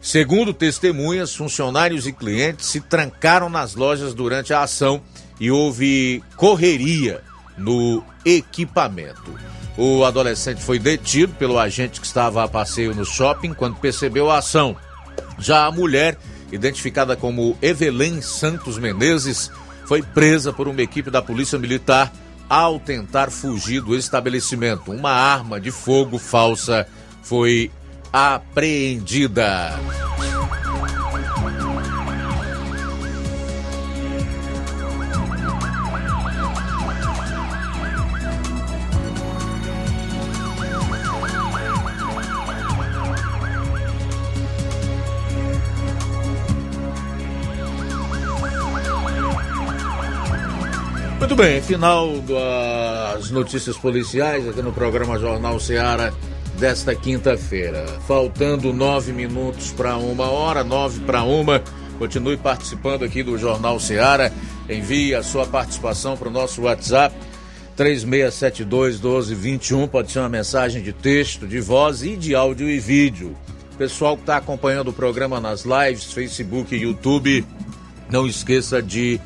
Segundo 0.00 0.52
testemunhas, 0.52 1.34
funcionários 1.34 2.06
e 2.06 2.12
clientes 2.12 2.66
se 2.66 2.80
trancaram 2.80 3.48
nas 3.48 3.74
lojas 3.74 4.12
durante 4.12 4.52
a 4.52 4.62
ação 4.62 5.00
e 5.40 5.50
houve 5.50 6.22
correria 6.36 7.22
no 7.56 8.02
equipamento. 8.24 9.34
O 9.76 10.04
adolescente 10.04 10.62
foi 10.62 10.78
detido 10.78 11.34
pelo 11.34 11.58
agente 11.58 12.00
que 12.00 12.06
estava 12.06 12.42
a 12.42 12.48
passeio 12.48 12.94
no 12.94 13.04
shopping 13.04 13.54
quando 13.54 13.76
percebeu 13.76 14.30
a 14.30 14.38
ação. 14.38 14.76
Já 15.38 15.66
a 15.66 15.70
mulher, 15.70 16.18
identificada 16.50 17.16
como 17.16 17.56
Evelyn 17.60 18.20
Santos 18.20 18.78
Menezes, 18.78 19.50
foi 19.86 20.02
presa 20.02 20.52
por 20.52 20.66
uma 20.66 20.82
equipe 20.82 21.10
da 21.10 21.22
Polícia 21.22 21.58
Militar 21.58 22.12
ao 22.48 22.78
tentar 22.78 23.30
fugir 23.30 23.80
do 23.80 23.94
estabelecimento. 23.94 24.92
Uma 24.92 25.10
arma 25.10 25.60
de 25.60 25.70
fogo 25.70 26.18
falsa 26.18 26.86
foi 27.22 27.70
apreendida. 28.12 29.78
Muito 51.26 51.42
bem, 51.42 51.60
final 51.60 52.20
das 52.20 53.32
notícias 53.32 53.76
policiais 53.76 54.48
aqui 54.48 54.62
no 54.62 54.72
programa 54.72 55.18
Jornal 55.18 55.58
Seara 55.58 56.14
desta 56.56 56.94
quinta-feira. 56.94 57.84
Faltando 58.06 58.72
nove 58.72 59.12
minutos 59.12 59.72
para 59.72 59.96
uma 59.96 60.30
hora, 60.30 60.62
nove 60.62 61.00
para 61.00 61.24
uma. 61.24 61.60
Continue 61.98 62.36
participando 62.36 63.04
aqui 63.04 63.24
do 63.24 63.36
Jornal 63.36 63.80
Seara. 63.80 64.32
Envie 64.70 65.16
a 65.16 65.22
sua 65.24 65.44
participação 65.44 66.16
para 66.16 66.28
o 66.28 66.30
nosso 66.30 66.62
WhatsApp 66.62 67.12
3672 67.74 69.00
1221. 69.00 69.88
Pode 69.88 70.12
ser 70.12 70.20
uma 70.20 70.28
mensagem 70.28 70.80
de 70.80 70.92
texto, 70.92 71.44
de 71.44 71.58
voz 71.58 72.04
e 72.04 72.16
de 72.16 72.36
áudio 72.36 72.70
e 72.70 72.78
vídeo. 72.78 73.36
Pessoal 73.76 74.14
que 74.14 74.22
está 74.22 74.36
acompanhando 74.36 74.90
o 74.90 74.92
programa 74.92 75.40
nas 75.40 75.64
lives, 75.64 76.12
Facebook 76.12 76.72
e 76.72 76.82
YouTube, 76.82 77.44
não 78.08 78.28
esqueça 78.28 78.80
de 78.80 79.20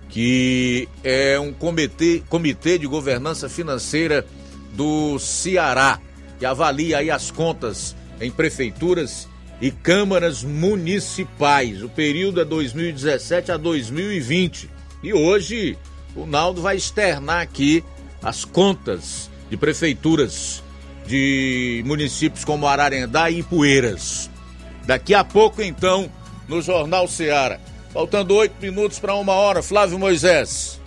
que 0.08 0.88
é 1.02 1.38
um 1.38 1.52
comitê, 1.52 2.22
comitê 2.28 2.78
de 2.78 2.86
governança 2.86 3.48
financeira 3.48 4.26
do 4.72 5.18
Ceará, 5.18 5.98
que 6.38 6.44
avalia 6.44 6.98
aí 6.98 7.10
as 7.10 7.30
contas 7.30 7.96
em 8.20 8.30
prefeituras 8.30 9.28
e 9.64 9.70
câmaras 9.70 10.44
municipais. 10.44 11.82
O 11.82 11.88
período 11.88 12.38
é 12.38 12.44
2017 12.44 13.50
a 13.50 13.56
2020. 13.56 14.68
E 15.02 15.14
hoje 15.14 15.78
o 16.14 16.26
Naldo 16.26 16.60
vai 16.60 16.76
externar 16.76 17.40
aqui 17.40 17.82
as 18.22 18.44
contas 18.44 19.30
de 19.48 19.56
prefeituras 19.56 20.62
de 21.06 21.82
municípios 21.86 22.44
como 22.44 22.66
Ararendá 22.66 23.30
e 23.30 23.38
Ipueiras. 23.38 24.28
Daqui 24.84 25.14
a 25.14 25.24
pouco, 25.24 25.62
então, 25.62 26.10
no 26.46 26.60
Jornal 26.60 27.08
Seara. 27.08 27.58
Faltando 27.90 28.34
oito 28.34 28.56
minutos 28.60 28.98
para 28.98 29.14
uma 29.14 29.32
hora, 29.32 29.62
Flávio 29.62 29.98
Moisés. 29.98 30.78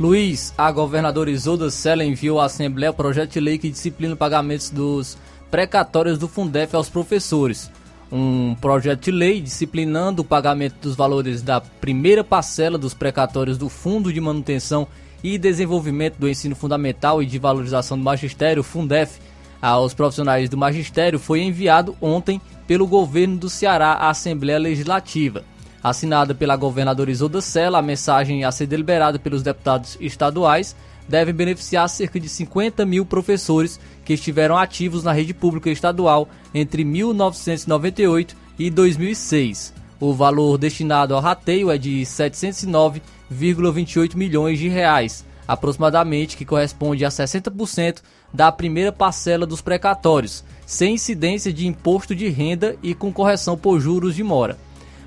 Luiz, 0.00 0.52
a 0.58 0.72
governadora 0.72 1.30
Isolda 1.30 1.70
Sela 1.70 2.04
enviou 2.04 2.40
à 2.40 2.46
Assembleia 2.46 2.90
o 2.90 2.94
projeto 2.94 3.34
de 3.34 3.40
lei 3.40 3.56
que 3.56 3.70
disciplina 3.70 4.14
os 4.14 4.18
pagamentos 4.18 4.68
dos 4.68 5.16
precatórios 5.48 6.18
do 6.18 6.26
Fundef 6.26 6.74
aos 6.74 6.88
professores. 6.88 7.70
Um 8.10 8.54
projeto 8.60 9.04
de 9.04 9.10
lei 9.10 9.40
disciplinando 9.40 10.22
o 10.22 10.24
pagamento 10.24 10.76
dos 10.80 10.94
valores 10.94 11.42
da 11.42 11.60
primeira 11.60 12.22
parcela 12.22 12.78
dos 12.78 12.94
precatórios 12.94 13.58
do 13.58 13.68
Fundo 13.68 14.12
de 14.12 14.20
Manutenção 14.20 14.86
e 15.24 15.36
Desenvolvimento 15.38 16.16
do 16.16 16.28
Ensino 16.28 16.54
Fundamental 16.54 17.22
e 17.22 17.26
de 17.26 17.38
Valorização 17.38 17.98
do 17.98 18.04
Magistério, 18.04 18.62
Fundef, 18.62 19.18
aos 19.60 19.94
profissionais 19.94 20.48
do 20.48 20.56
magistério 20.56 21.18
foi 21.18 21.42
enviado 21.42 21.96
ontem 22.00 22.40
pelo 22.66 22.86
governo 22.86 23.36
do 23.36 23.50
Ceará 23.50 23.92
à 23.92 24.10
Assembleia 24.10 24.58
Legislativa. 24.58 25.42
Assinada 25.82 26.34
pela 26.34 26.56
governadora 26.56 27.10
Isolda 27.10 27.40
Sela, 27.40 27.78
a 27.78 27.82
mensagem 27.82 28.44
a 28.44 28.52
ser 28.52 28.66
deliberada 28.66 29.18
pelos 29.18 29.42
deputados 29.42 29.96
estaduais 30.00 30.76
deve 31.08 31.32
beneficiar 31.32 31.88
cerca 31.88 32.18
de 32.18 32.28
50 32.28 32.84
mil 32.84 33.06
professores 33.06 33.78
que 34.04 34.14
estiveram 34.14 34.56
ativos 34.56 35.02
na 35.02 35.12
rede 35.12 35.32
pública 35.32 35.70
estadual 35.70 36.28
entre 36.54 36.84
1998 36.84 38.36
e 38.58 38.70
2006. 38.70 39.74
O 39.98 40.12
valor 40.12 40.58
destinado 40.58 41.14
ao 41.14 41.20
rateio 41.20 41.70
é 41.70 41.78
de 41.78 42.02
709,28 42.02 44.14
milhões 44.14 44.58
de 44.58 44.68
reais, 44.68 45.24
aproximadamente 45.48 46.36
que 46.36 46.44
corresponde 46.44 47.04
a 47.04 47.08
60% 47.08 48.02
da 48.32 48.52
primeira 48.52 48.92
parcela 48.92 49.46
dos 49.46 49.62
precatórios, 49.62 50.44
sem 50.66 50.94
incidência 50.94 51.52
de 51.52 51.66
imposto 51.66 52.14
de 52.14 52.28
renda 52.28 52.76
e 52.82 52.94
com 52.94 53.12
correção 53.12 53.56
por 53.56 53.80
juros 53.80 54.14
de 54.14 54.22
mora. 54.22 54.58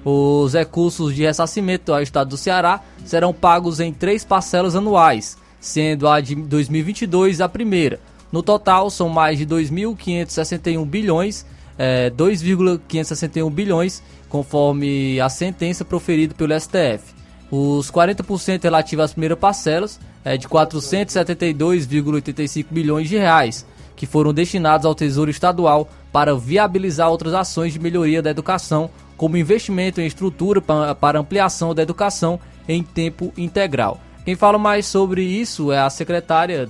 Os 0.04 0.54
recursos 0.54 1.14
de 1.14 1.24
ressarcimento 1.24 1.94
ao 1.94 2.02
estado 2.02 2.30
do 2.30 2.38
Ceará 2.38 2.82
serão 3.06 3.34
pagos 3.34 3.80
em 3.80 3.94
três 3.94 4.24
parcelas 4.24 4.76
anuais, 4.76 5.38
sendo 5.60 6.08
a 6.08 6.22
de 6.22 6.36
2022 6.36 7.42
a 7.42 7.50
primeira. 7.50 8.00
No 8.32 8.44
total, 8.44 8.90
são 8.90 9.10
mais 9.10 9.38
de 9.38 9.46
2.561 9.46 10.86
bilhões, 10.86 11.46
é, 11.78 12.10
2,561 12.12 13.50
bilhões, 13.50 14.04
conforme 14.28 15.20
a 15.20 15.30
sentença 15.30 15.84
proferida 15.84 16.36
pelo 16.36 16.54
STF. 16.60 17.20
Os 17.52 17.90
40% 17.90 18.64
relativos 18.64 19.06
às 19.06 19.14
primeiras 19.14 19.40
parcelas 19.40 20.00
é 20.24 20.38
de 20.38 20.48
472,85 20.48 22.66
bilhões 22.70 23.10
de 23.10 23.18
reais, 23.18 23.66
que 23.96 24.06
foram 24.06 24.32
destinados 24.34 24.86
ao 24.86 24.94
Tesouro 24.94 25.32
Estadual 25.32 25.90
para 26.12 26.36
viabilizar 26.36 27.10
outras 27.10 27.34
ações 27.34 27.74
de 27.74 27.80
melhoria 27.80 28.22
da 28.22 28.30
educação, 28.30 28.92
como 29.18 29.36
investimento 29.36 30.00
em 30.00 30.06
estrutura 30.06 30.62
para 30.62 31.20
ampliação 31.20 31.74
da 31.74 31.82
educação 31.82 32.40
em 32.68 32.84
tempo 32.84 33.34
integral. 33.36 34.00
Quem 34.30 34.36
fala 34.36 34.60
mais 34.60 34.86
sobre 34.86 35.24
isso 35.24 35.72
é 35.72 35.80
a 35.80 35.90
secretária 35.90 36.64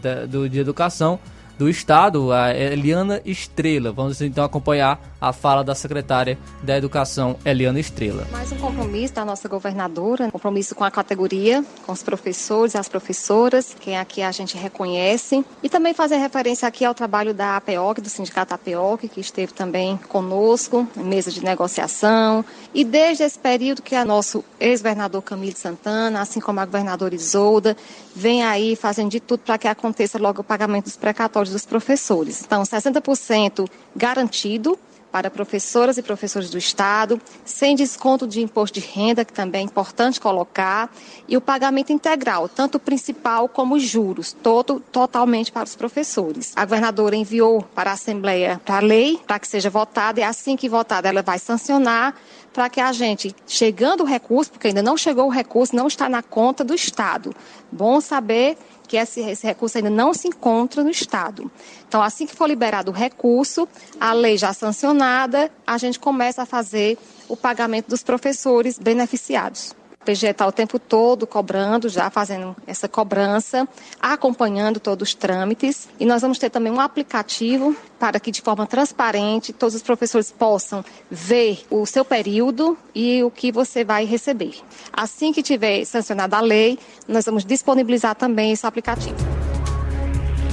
de 0.49 0.59
Educação, 0.61 1.19
do 1.59 1.67
Estado, 1.67 2.31
a 2.31 2.55
Eliana 2.55 3.21
Estrela. 3.25 3.91
Vamos 3.91 4.21
então 4.21 4.45
acompanhar 4.45 4.97
a 5.19 5.33
fala 5.33 5.61
da 5.61 5.75
secretária 5.75 6.37
da 6.63 6.77
Educação, 6.77 7.35
Eliana 7.43 7.77
Estrela. 7.81 8.25
Mais 8.31 8.49
um 8.53 8.55
compromisso 8.55 9.15
da 9.15 9.25
nossa 9.25 9.49
governadora, 9.49 10.31
compromisso 10.31 10.73
com 10.73 10.85
a 10.85 10.89
categoria, 10.89 11.61
com 11.85 11.91
os 11.91 12.01
professores 12.01 12.75
e 12.75 12.77
as 12.77 12.87
professoras, 12.87 13.75
que 13.77 13.93
aqui 13.93 14.21
a 14.21 14.31
gente 14.31 14.55
reconhece, 14.55 15.43
e 15.61 15.67
também 15.67 15.93
fazer 15.93 16.15
referência 16.15 16.65
aqui 16.65 16.85
ao 16.85 16.93
trabalho 16.95 17.33
da 17.33 17.57
APOC, 17.57 17.99
do 17.99 18.07
Sindicato 18.07 18.53
APOC, 18.53 19.09
que 19.09 19.19
esteve 19.19 19.51
também 19.51 19.97
conosco, 20.07 20.87
mesa 20.95 21.29
de 21.29 21.43
negociação, 21.43 22.45
e 22.73 22.85
desde 22.85 23.23
esse 23.23 23.37
período 23.37 23.81
que 23.81 23.95
a 23.95 24.05
nosso 24.05 24.45
ex-governador 24.61 25.21
Camilo 25.23 25.57
Santana, 25.57 26.21
assim 26.21 26.39
como 26.39 26.61
a 26.61 26.65
governadora 26.65 27.13
Isolda, 27.13 27.75
vem 28.15 28.43
aí 28.43 28.77
fazendo 28.77 29.09
de 29.09 29.19
tudo 29.19 29.41
para 29.41 29.57
que 29.57 29.67
aconteça 29.67 30.17
logo 30.17 30.39
o 30.39 30.43
pagamento 30.43 30.85
dos 30.85 30.95
precatórios 30.95 31.48
dos 31.51 31.65
professores. 31.65 32.43
Então, 32.43 32.63
60% 32.63 33.69
garantido 33.95 34.77
para 35.11 35.29
professoras 35.29 35.97
e 35.97 36.03
professores 36.03 36.49
do 36.49 36.57
Estado, 36.57 37.19
sem 37.43 37.75
desconto 37.75 38.27
de 38.27 38.41
imposto 38.41 38.79
de 38.79 38.85
renda, 38.85 39.25
que 39.25 39.33
também 39.33 39.61
é 39.61 39.63
importante 39.63 40.19
colocar, 40.19 40.93
e 41.27 41.35
o 41.35 41.41
pagamento 41.41 41.91
integral, 41.91 42.47
tanto 42.47 42.79
principal 42.79 43.49
como 43.49 43.75
os 43.75 43.83
juros, 43.83 44.35
todo 44.43 44.79
totalmente 44.91 45.51
para 45.51 45.65
os 45.65 45.75
professores. 45.75 46.53
A 46.55 46.63
governadora 46.63 47.15
enviou 47.15 47.63
para 47.73 47.89
a 47.89 47.93
Assembleia 47.93 48.61
para 48.63 48.77
a 48.77 48.81
lei, 48.81 49.19
para 49.25 49.39
que 49.39 49.47
seja 49.47 49.69
votada, 49.69 50.19
e 50.19 50.23
assim 50.23 50.55
que 50.55 50.69
votada, 50.69 51.09
ela 51.09 51.21
vai 51.21 51.39
sancionar 51.39 52.15
para 52.53 52.69
que 52.69 52.81
a 52.81 52.91
gente, 52.91 53.35
chegando 53.47 54.01
o 54.01 54.05
recurso, 54.05 54.51
porque 54.51 54.67
ainda 54.67 54.81
não 54.81 54.97
chegou 54.97 55.27
o 55.27 55.29
recurso, 55.29 55.75
não 55.75 55.87
está 55.87 56.09
na 56.09 56.21
conta 56.21 56.63
do 56.63 56.73
Estado. 56.73 57.33
Bom 57.71 58.01
saber 58.01 58.57
que 58.89 58.97
esse, 58.97 59.21
esse, 59.21 59.45
recurso 59.45 59.77
ainda 59.77 59.89
não 59.89 60.13
se 60.15 60.27
encontra 60.27 60.83
no 60.83 60.89
Estado. 60.89 61.49
Então, 61.87 62.01
assim 62.01 62.25
que 62.25 62.35
for 62.35 62.47
liberado 62.47 62.89
o 62.89 62.93
recurso, 62.93 63.69
a 63.99 64.11
lei 64.11 64.35
já 64.35 64.51
sancionada, 64.51 65.51
a 65.65 65.77
gente 65.77 65.99
começa 65.99 66.41
a 66.41 66.45
fazer 66.45 66.97
o 67.29 67.37
pagamento 67.37 67.87
dos 67.87 68.01
professores 68.01 68.79
beneficiados. 68.79 69.75
O 70.07 70.11
está 70.11 70.47
o 70.47 70.51
tempo 70.51 70.79
todo 70.79 71.27
cobrando, 71.27 71.87
já 71.87 72.09
fazendo 72.09 72.55
essa 72.65 72.87
cobrança, 72.87 73.67
acompanhando 74.01 74.79
todos 74.79 75.09
os 75.09 75.13
trâmites. 75.13 75.87
E 75.99 76.05
nós 76.05 76.21
vamos 76.21 76.39
ter 76.39 76.49
também 76.49 76.71
um 76.71 76.79
aplicativo 76.79 77.75
para 77.99 78.19
que, 78.19 78.31
de 78.31 78.41
forma 78.41 78.65
transparente, 78.65 79.53
todos 79.53 79.75
os 79.75 79.83
professores 79.83 80.31
possam 80.31 80.83
ver 81.11 81.63
o 81.69 81.85
seu 81.85 82.03
período 82.03 82.77
e 82.95 83.21
o 83.23 83.29
que 83.29 83.51
você 83.51 83.83
vai 83.83 84.05
receber. 84.05 84.55
Assim 84.91 85.31
que 85.31 85.43
tiver 85.43 85.85
sancionada 85.85 86.37
a 86.37 86.41
lei, 86.41 86.79
nós 87.07 87.25
vamos 87.25 87.45
disponibilizar 87.45 88.15
também 88.15 88.51
esse 88.53 88.65
aplicativo. 88.65 89.17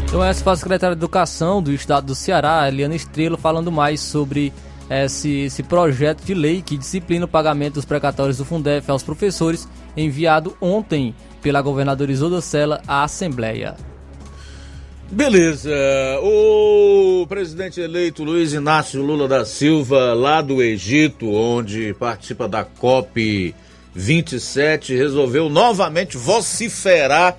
Então, 0.07 0.23
essa 0.23 0.43
foi 0.43 0.53
a 0.53 0.57
secretária 0.57 0.95
de 0.95 1.01
Educação 1.01 1.63
do 1.63 1.73
Estado 1.73 2.09
do 2.09 2.15
Ceará, 2.15 2.69
Eliana 2.69 2.95
Estrela, 2.95 3.39
falando 3.39 3.73
mais 3.73 4.01
sobre 4.01 4.53
esse, 4.91 5.41
esse 5.41 5.63
projeto 5.63 6.25
de 6.25 6.35
lei 6.35 6.63
que 6.63 6.77
disciplina 6.77 7.25
o 7.25 7.29
pagamento 7.29 7.75
dos 7.75 7.85
precatórios 7.85 8.39
do 8.39 8.45
Fundef 8.45 8.91
aos 8.91 9.03
professores, 9.03 9.69
enviado 9.97 10.57
ontem 10.61 11.15
pela 11.43 11.63
governadora 11.63 12.13
Isolda 12.13 12.41
Sela 12.41 12.83
à 12.87 13.05
Assembleia. 13.05 13.77
Beleza. 15.11 15.71
O 16.21 17.27
presidente 17.29 17.81
eleito 17.81 18.25
Luiz 18.25 18.53
Inácio 18.53 19.01
Lula 19.01 19.29
da 19.29 19.45
Silva, 19.45 20.13
lá 20.15 20.43
do 20.43 20.61
Egito, 20.61 21.31
onde 21.31 21.95
participa 21.95 22.49
da 22.49 22.65
COP 22.65 23.55
27, 23.95 24.95
resolveu 24.95 25.49
novamente 25.49 26.17
vociferar 26.17 27.39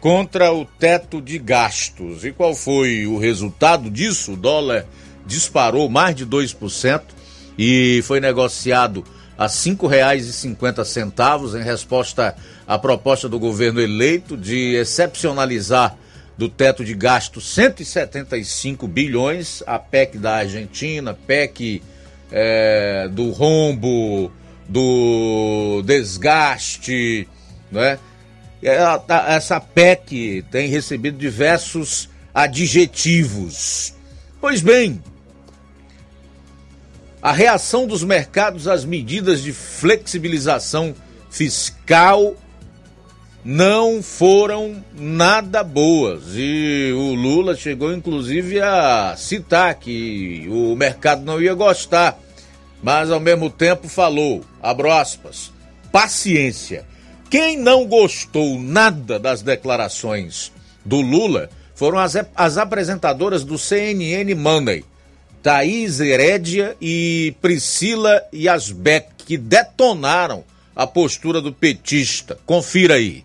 contra 0.00 0.52
o 0.52 0.64
teto 0.64 1.20
de 1.20 1.38
gastos. 1.38 2.24
E 2.24 2.30
qual 2.30 2.54
foi 2.54 3.06
o 3.06 3.18
resultado 3.18 3.90
disso? 3.90 4.32
O 4.32 4.36
dólar 4.36 4.86
disparou 5.28 5.88
mais 5.88 6.16
de 6.16 6.26
2% 6.26 7.02
e 7.56 8.02
foi 8.04 8.18
negociado 8.18 9.04
a 9.36 9.44
R$ 9.44 9.50
5,50 9.50 11.60
em 11.60 11.62
resposta 11.62 12.34
à 12.66 12.78
proposta 12.78 13.28
do 13.28 13.38
governo 13.38 13.80
eleito 13.80 14.36
de 14.36 14.74
excepcionalizar 14.74 15.96
do 16.36 16.48
teto 16.48 16.84
de 16.84 16.94
gasto 16.94 17.40
175 17.40 18.88
bilhões, 18.88 19.62
a 19.66 19.78
PEC 19.78 20.18
da 20.18 20.36
Argentina, 20.36 21.12
PEC 21.12 21.82
é, 22.30 23.08
do 23.08 23.30
rombo, 23.30 24.32
do 24.68 25.82
desgaste, 25.84 27.28
né? 27.70 27.98
Essa 29.28 29.60
PEC 29.60 30.44
tem 30.50 30.68
recebido 30.68 31.16
diversos 31.16 32.08
adjetivos. 32.34 33.94
Pois 34.40 34.60
bem, 34.60 35.02
a 37.20 37.32
reação 37.32 37.86
dos 37.86 38.04
mercados 38.04 38.68
às 38.68 38.84
medidas 38.84 39.42
de 39.42 39.52
flexibilização 39.52 40.94
fiscal 41.30 42.36
não 43.44 44.02
foram 44.02 44.82
nada 44.94 45.62
boas. 45.62 46.22
E 46.34 46.92
o 46.94 47.14
Lula 47.14 47.56
chegou 47.56 47.92
inclusive 47.92 48.60
a 48.60 49.14
citar 49.16 49.74
que 49.74 50.46
o 50.50 50.76
mercado 50.76 51.24
não 51.24 51.40
ia 51.40 51.54
gostar, 51.54 52.18
mas 52.82 53.10
ao 53.10 53.20
mesmo 53.20 53.50
tempo 53.50 53.88
falou, 53.88 54.44
abro 54.62 54.92
aspas, 54.92 55.52
paciência. 55.90 56.84
Quem 57.30 57.58
não 57.58 57.86
gostou 57.86 58.58
nada 58.60 59.18
das 59.18 59.42
declarações 59.42 60.52
do 60.84 61.00
Lula 61.00 61.50
foram 61.74 61.98
as, 61.98 62.16
as 62.34 62.56
apresentadoras 62.56 63.44
do 63.44 63.58
CNN 63.58 64.34
Money 64.34 64.84
Thaís 65.48 65.98
Herédia 65.98 66.76
e 66.78 67.34
Priscila 67.40 68.22
Yasbeck, 68.34 69.24
que 69.24 69.38
detonaram 69.38 70.44
a 70.76 70.86
postura 70.86 71.40
do 71.40 71.54
petista. 71.54 72.38
Confira 72.44 72.96
aí. 72.96 73.24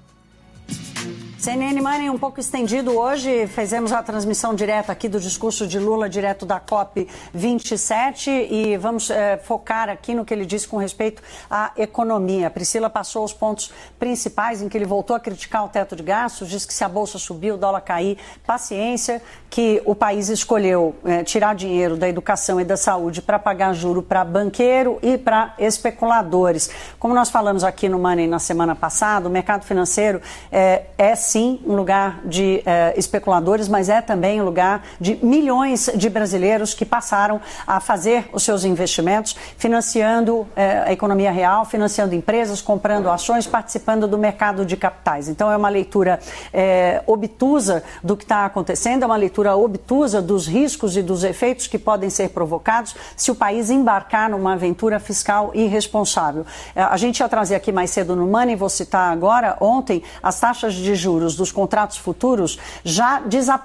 CNN 1.43 1.81
Money 1.81 2.09
um 2.09 2.17
pouco 2.17 2.39
estendido 2.39 2.97
hoje, 2.97 3.47
fizemos 3.47 3.91
a 3.91 4.01
transmissão 4.01 4.55
direta 4.55 4.93
aqui 4.93 5.09
do 5.09 5.19
discurso 5.19 5.67
de 5.67 5.77
Lula, 5.77 6.07
direto 6.07 6.45
da 6.45 6.57
COP 6.57 7.05
27, 7.33 8.29
e 8.31 8.77
vamos 8.77 9.09
eh, 9.09 9.35
focar 9.43 9.89
aqui 9.89 10.15
no 10.15 10.23
que 10.23 10.33
ele 10.33 10.45
disse 10.45 10.65
com 10.65 10.77
respeito 10.77 11.21
à 11.51 11.73
economia. 11.75 12.47
A 12.47 12.49
Priscila 12.49 12.89
passou 12.89 13.25
os 13.25 13.33
pontos 13.33 13.73
principais 13.99 14.61
em 14.61 14.69
que 14.69 14.77
ele 14.77 14.85
voltou 14.85 15.17
a 15.17 15.19
criticar 15.19 15.65
o 15.65 15.67
teto 15.67 15.97
de 15.97 16.03
gastos, 16.03 16.49
disse 16.49 16.65
que 16.65 16.73
se 16.73 16.81
a 16.81 16.87
bolsa 16.87 17.19
subir, 17.19 17.51
o 17.51 17.57
dólar 17.57 17.81
cair, 17.81 18.17
paciência, 18.47 19.21
que 19.53 19.79
o 19.85 19.93
país 19.93 20.29
escolheu 20.29 20.95
eh, 21.05 21.23
tirar 21.23 21.53
dinheiro 21.53 21.95
da 21.95 22.09
educação 22.09 22.59
e 22.59 22.65
da 22.65 22.75
saúde 22.75 23.21
para 23.21 23.37
pagar 23.37 23.71
juro 23.75 24.01
para 24.01 24.25
banqueiro 24.25 24.97
e 24.99 25.15
para 25.15 25.53
especuladores. 25.59 26.71
Como 26.97 27.13
nós 27.13 27.29
falamos 27.29 27.63
aqui 27.63 27.87
no 27.87 27.99
Money 27.99 28.25
na 28.25 28.39
semana 28.39 28.73
passada, 28.73 29.27
o 29.27 29.31
mercado 29.31 29.63
financeiro 29.63 30.19
eh, 30.51 30.85
é 30.97 31.15
sim 31.15 31.61
um 31.67 31.75
lugar 31.75 32.21
de 32.25 32.63
eh, 32.65 32.95
especuladores, 32.97 33.67
mas 33.67 33.89
é 33.89 34.01
também 34.01 34.41
um 34.41 34.43
lugar 34.43 34.87
de 34.99 35.23
milhões 35.23 35.87
de 35.95 36.09
brasileiros 36.09 36.73
que 36.73 36.83
passaram 36.83 37.39
a 37.67 37.79
fazer 37.79 38.27
os 38.33 38.41
seus 38.41 38.65
investimentos, 38.65 39.35
financiando 39.55 40.47
eh, 40.55 40.85
a 40.87 40.91
economia 40.91 41.31
real, 41.31 41.63
financiando 41.63 42.15
empresas, 42.15 42.59
comprando 42.59 43.07
ações, 43.07 43.45
participando 43.45 44.07
do 44.07 44.17
mercado 44.17 44.65
de 44.65 44.75
capitais. 44.75 45.29
Então 45.29 45.51
é 45.51 45.55
uma 45.55 45.69
leitura 45.69 46.19
eh, 46.51 47.03
obtusa 47.05 47.83
do 48.03 48.17
que 48.17 48.23
está 48.23 48.45
acontecendo, 48.45 49.03
é 49.03 49.05
uma 49.05 49.15
leitura 49.15 49.42
obtusa 49.51 50.21
dos 50.21 50.47
riscos 50.47 50.95
e 50.95 51.01
dos 51.01 51.23
efeitos 51.23 51.67
que 51.67 51.77
podem 51.77 52.09
ser 52.09 52.29
provocados 52.29 52.95
se 53.15 53.31
o 53.31 53.35
país 53.35 53.69
embarcar 53.69 54.29
numa 54.29 54.53
aventura 54.53 54.99
fiscal 54.99 55.51
irresponsável. 55.53 56.45
Eh, 56.75 56.81
a 56.81 56.95
gente 56.97 57.19
ia 57.19 57.29
trazer 57.29 57.55
aqui 57.55 57.71
mais 57.71 57.89
cedo 57.89 58.15
no 58.15 58.25
Money, 58.27 58.55
vou 58.55 58.69
citar 58.69 59.11
agora, 59.11 59.57
ontem, 59.59 60.03
as 60.21 60.39
taxas 60.39 60.73
de 60.73 60.95
juros 60.95 61.35
dos 61.35 61.51
contratos 61.51 61.97
futuros 61.97 62.57
já, 62.83 63.21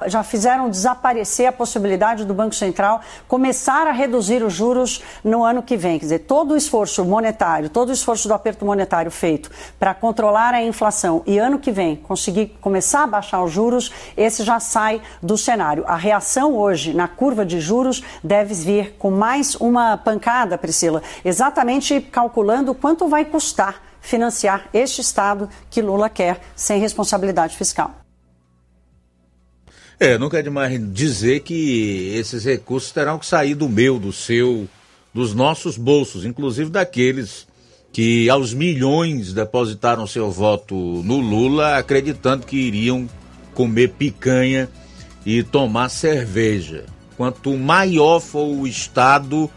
já 0.06 0.22
fizeram 0.22 0.68
desaparecer 0.68 1.46
a 1.46 1.52
possibilidade 1.52 2.24
do 2.24 2.34
Banco 2.34 2.54
Central 2.54 3.00
começar 3.26 3.86
a 3.86 3.92
reduzir 3.92 4.42
os 4.42 4.52
juros 4.52 5.02
no 5.22 5.44
ano 5.44 5.62
que 5.62 5.76
vem. 5.76 5.98
Quer 5.98 6.04
dizer, 6.04 6.18
todo 6.20 6.52
o 6.52 6.56
esforço 6.56 7.04
monetário, 7.04 7.68
todo 7.68 7.90
o 7.90 7.92
esforço 7.92 8.26
do 8.28 8.34
aperto 8.34 8.64
monetário 8.64 9.10
feito 9.10 9.50
para 9.78 9.94
controlar 9.94 10.54
a 10.54 10.62
inflação 10.62 11.22
e 11.26 11.38
ano 11.38 11.58
que 11.58 11.70
vem 11.70 11.96
conseguir 11.96 12.56
começar 12.60 13.04
a 13.04 13.06
baixar 13.06 13.42
os 13.42 13.52
juros, 13.52 13.92
esse 14.16 14.42
já 14.42 14.58
sai 14.60 15.00
do 15.22 15.36
cenário. 15.36 15.67
A 15.86 15.96
reação 15.96 16.54
hoje 16.54 16.94
na 16.94 17.06
curva 17.06 17.44
de 17.44 17.60
juros 17.60 18.02
deve 18.24 18.54
vir 18.54 18.94
com 18.98 19.10
mais 19.10 19.54
uma 19.56 19.96
pancada, 19.96 20.56
Priscila, 20.56 21.02
exatamente 21.24 22.00
calculando 22.00 22.74
quanto 22.74 23.06
vai 23.08 23.24
custar 23.24 23.82
financiar 24.00 24.68
este 24.72 25.00
Estado 25.00 25.48
que 25.70 25.82
Lula 25.82 26.08
quer 26.08 26.40
sem 26.56 26.80
responsabilidade 26.80 27.56
fiscal. 27.56 27.94
É, 30.00 30.16
nunca 30.16 30.38
é 30.38 30.42
demais 30.42 30.80
dizer 30.92 31.40
que 31.40 32.12
esses 32.14 32.44
recursos 32.44 32.92
terão 32.92 33.18
que 33.18 33.26
sair 33.26 33.54
do 33.54 33.68
meu, 33.68 33.98
do 33.98 34.12
seu, 34.12 34.68
dos 35.12 35.34
nossos 35.34 35.76
bolsos, 35.76 36.24
inclusive 36.24 36.70
daqueles 36.70 37.46
que 37.92 38.30
aos 38.30 38.54
milhões 38.54 39.32
depositaram 39.32 40.06
seu 40.06 40.30
voto 40.30 40.74
no 40.74 41.18
Lula, 41.18 41.76
acreditando 41.76 42.46
que 42.46 42.56
iriam 42.56 43.08
comer 43.54 43.88
picanha 43.88 44.68
e 45.28 45.42
tomar 45.42 45.90
cerveja. 45.90 46.86
Quanto 47.14 47.54
maior 47.54 48.18
for 48.18 48.46
o 48.46 48.66
Estado, 48.66 49.50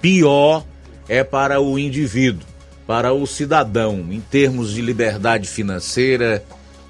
pior 0.00 0.64
é 1.08 1.22
para 1.22 1.60
o 1.60 1.78
indivíduo 1.78 2.44
para 2.86 3.12
o 3.12 3.24
cidadão 3.24 4.08
em 4.10 4.20
termos 4.20 4.74
de 4.74 4.82
liberdade 4.82 5.48
financeira 5.48 6.44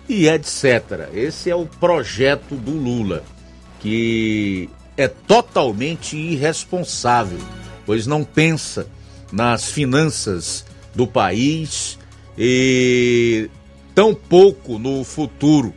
e 0.08 0.26
etc. 0.26 1.10
Esse 1.12 1.50
é 1.50 1.54
o 1.54 1.66
projeto 1.66 2.56
do 2.56 2.70
Lula, 2.70 3.22
que 3.78 4.70
é 4.96 5.08
totalmente 5.08 6.16
irresponsável, 6.16 7.38
pois 7.84 8.06
não 8.06 8.24
pensa 8.24 8.86
nas 9.30 9.70
finanças 9.70 10.64
do 10.94 11.06
país 11.06 11.98
e 12.38 13.50
tão 13.94 14.14
pouco 14.14 14.78
no 14.78 15.04
futuro 15.04 15.74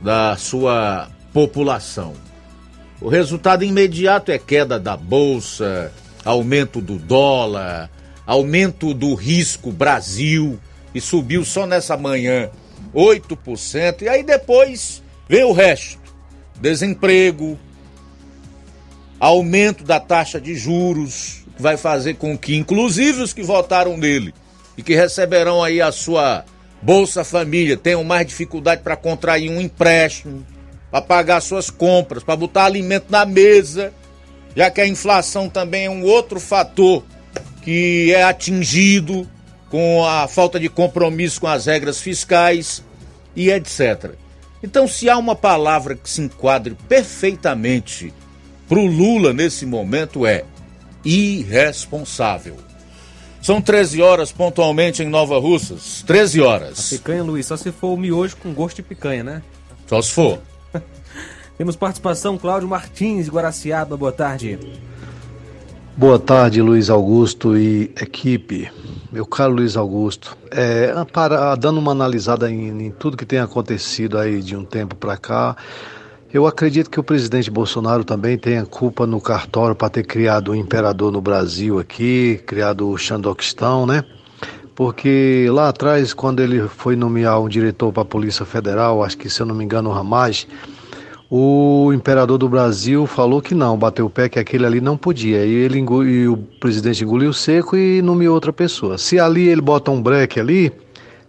da 0.00 0.34
sua 0.38 1.10
população. 1.32 2.14
O 3.00 3.08
resultado 3.08 3.64
imediato 3.64 4.32
é 4.32 4.38
queda 4.38 4.78
da 4.78 4.96
bolsa, 4.96 5.92
aumento 6.24 6.80
do 6.80 6.96
dólar, 6.98 7.90
aumento 8.26 8.92
do 8.92 9.14
risco 9.14 9.70
Brasil, 9.70 10.58
e 10.94 11.00
subiu 11.00 11.44
só 11.44 11.66
nessa 11.66 11.96
manhã 11.96 12.50
8%, 12.94 14.02
e 14.02 14.08
aí 14.08 14.22
depois 14.22 15.02
vem 15.28 15.44
o 15.44 15.52
resto: 15.52 16.00
desemprego, 16.60 17.58
aumento 19.20 19.84
da 19.84 20.00
taxa 20.00 20.40
de 20.40 20.54
juros, 20.54 21.44
que 21.56 21.62
vai 21.62 21.76
fazer 21.76 22.14
com 22.14 22.36
que, 22.36 22.56
inclusive 22.56 23.22
os 23.22 23.32
que 23.32 23.42
votaram 23.42 23.96
nele 23.96 24.34
e 24.76 24.82
que 24.82 24.94
receberão 24.94 25.62
aí 25.62 25.80
a 25.80 25.90
sua 25.92 26.44
Bolsa 26.80 27.24
Família, 27.24 27.76
tenham 27.76 28.04
mais 28.04 28.26
dificuldade 28.26 28.82
para 28.82 28.96
contrair 28.96 29.50
um 29.50 29.60
empréstimo, 29.60 30.46
para 30.90 31.02
pagar 31.02 31.40
suas 31.40 31.70
compras, 31.70 32.22
para 32.22 32.36
botar 32.36 32.64
alimento 32.64 33.06
na 33.10 33.24
mesa, 33.24 33.92
já 34.56 34.70
que 34.70 34.80
a 34.80 34.86
inflação 34.86 35.48
também 35.48 35.86
é 35.86 35.90
um 35.90 36.02
outro 36.04 36.40
fator 36.40 37.04
que 37.62 38.12
é 38.14 38.22
atingido 38.22 39.28
com 39.70 40.04
a 40.04 40.26
falta 40.26 40.58
de 40.58 40.68
compromisso 40.68 41.40
com 41.40 41.46
as 41.46 41.66
regras 41.66 42.00
fiscais 42.00 42.82
e 43.36 43.50
etc. 43.50 44.12
Então, 44.62 44.88
se 44.88 45.08
há 45.08 45.16
uma 45.16 45.36
palavra 45.36 45.94
que 45.94 46.08
se 46.08 46.20
enquadre 46.20 46.76
perfeitamente 46.88 48.12
para 48.68 48.78
o 48.78 48.86
Lula 48.86 49.32
nesse 49.32 49.64
momento 49.64 50.26
é 50.26 50.44
irresponsável. 51.04 52.56
São 53.40 53.62
13 53.62 54.02
horas 54.02 54.32
pontualmente 54.32 55.02
em 55.02 55.08
Nova 55.08 55.38
Russas. 55.38 56.02
13 56.06 56.40
horas. 56.40 56.92
A 56.92 56.96
picanha, 56.96 57.22
Luiz, 57.22 57.46
só 57.46 57.56
se 57.56 57.70
for 57.70 57.88
o 57.88 57.96
miojo 57.96 58.36
com 58.36 58.52
gosto 58.52 58.76
de 58.76 58.82
picanha, 58.82 59.22
né? 59.22 59.42
Só 59.86 60.02
se 60.02 60.12
for. 60.12 60.40
Temos 61.56 61.76
participação, 61.76 62.38
Cláudio 62.38 62.68
Martins, 62.68 63.28
Guaraciaba, 63.28 63.96
boa 63.96 64.12
tarde. 64.12 64.58
Boa 65.96 66.18
tarde, 66.18 66.62
Luiz 66.62 66.90
Augusto 66.90 67.56
e 67.56 67.92
equipe. 68.00 68.70
Meu 69.10 69.26
caro 69.26 69.54
Luiz 69.54 69.76
Augusto, 69.76 70.36
é, 70.50 70.92
para, 71.12 71.56
dando 71.56 71.78
uma 71.80 71.92
analisada 71.92 72.50
em, 72.50 72.86
em 72.86 72.90
tudo 72.90 73.16
que 73.16 73.26
tem 73.26 73.40
acontecido 73.40 74.18
aí 74.18 74.40
de 74.40 74.54
um 74.54 74.64
tempo 74.64 74.94
para 74.94 75.16
cá, 75.16 75.56
eu 76.32 76.46
acredito 76.46 76.90
que 76.90 77.00
o 77.00 77.02
presidente 77.02 77.50
Bolsonaro 77.50 78.04
também 78.04 78.36
tenha 78.36 78.64
culpa 78.66 79.06
no 79.06 79.18
cartório 79.18 79.74
para 79.74 79.88
ter 79.88 80.04
criado 80.04 80.52
o 80.52 80.54
imperador 80.54 81.10
no 81.10 81.22
Brasil 81.22 81.78
aqui, 81.78 82.40
criado 82.46 82.88
o 82.88 82.98
Xandoquistão, 82.98 83.86
né? 83.86 84.04
Porque 84.78 85.48
lá 85.50 85.70
atrás, 85.70 86.14
quando 86.14 86.38
ele 86.38 86.68
foi 86.68 86.94
nomear 86.94 87.40
um 87.42 87.48
diretor 87.48 87.92
para 87.92 88.02
a 88.02 88.06
Polícia 88.06 88.46
Federal, 88.46 89.02
acho 89.02 89.18
que 89.18 89.28
se 89.28 89.40
eu 89.40 89.44
não 89.44 89.52
me 89.52 89.64
engano 89.64 89.90
o 89.90 89.92
Ramage, 89.92 90.46
o 91.28 91.92
imperador 91.92 92.38
do 92.38 92.48
Brasil 92.48 93.04
falou 93.04 93.42
que 93.42 93.56
não, 93.56 93.76
bateu 93.76 94.06
o 94.06 94.10
pé 94.10 94.28
que 94.28 94.38
aquele 94.38 94.64
ali 94.64 94.80
não 94.80 94.96
podia. 94.96 95.44
E, 95.44 95.50
ele 95.52 95.80
e 95.80 96.28
o 96.28 96.36
presidente 96.60 97.02
engoliu 97.02 97.32
seco 97.32 97.76
e 97.76 98.00
nomeou 98.00 98.32
outra 98.36 98.52
pessoa. 98.52 98.98
Se 98.98 99.18
ali 99.18 99.48
ele 99.48 99.60
bota 99.60 99.90
um 99.90 100.00
breque 100.00 100.38
ali, 100.38 100.72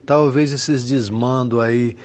talvez 0.06 0.54
esses 0.54 0.86
desmando 0.86 1.60
aí, 1.60 1.98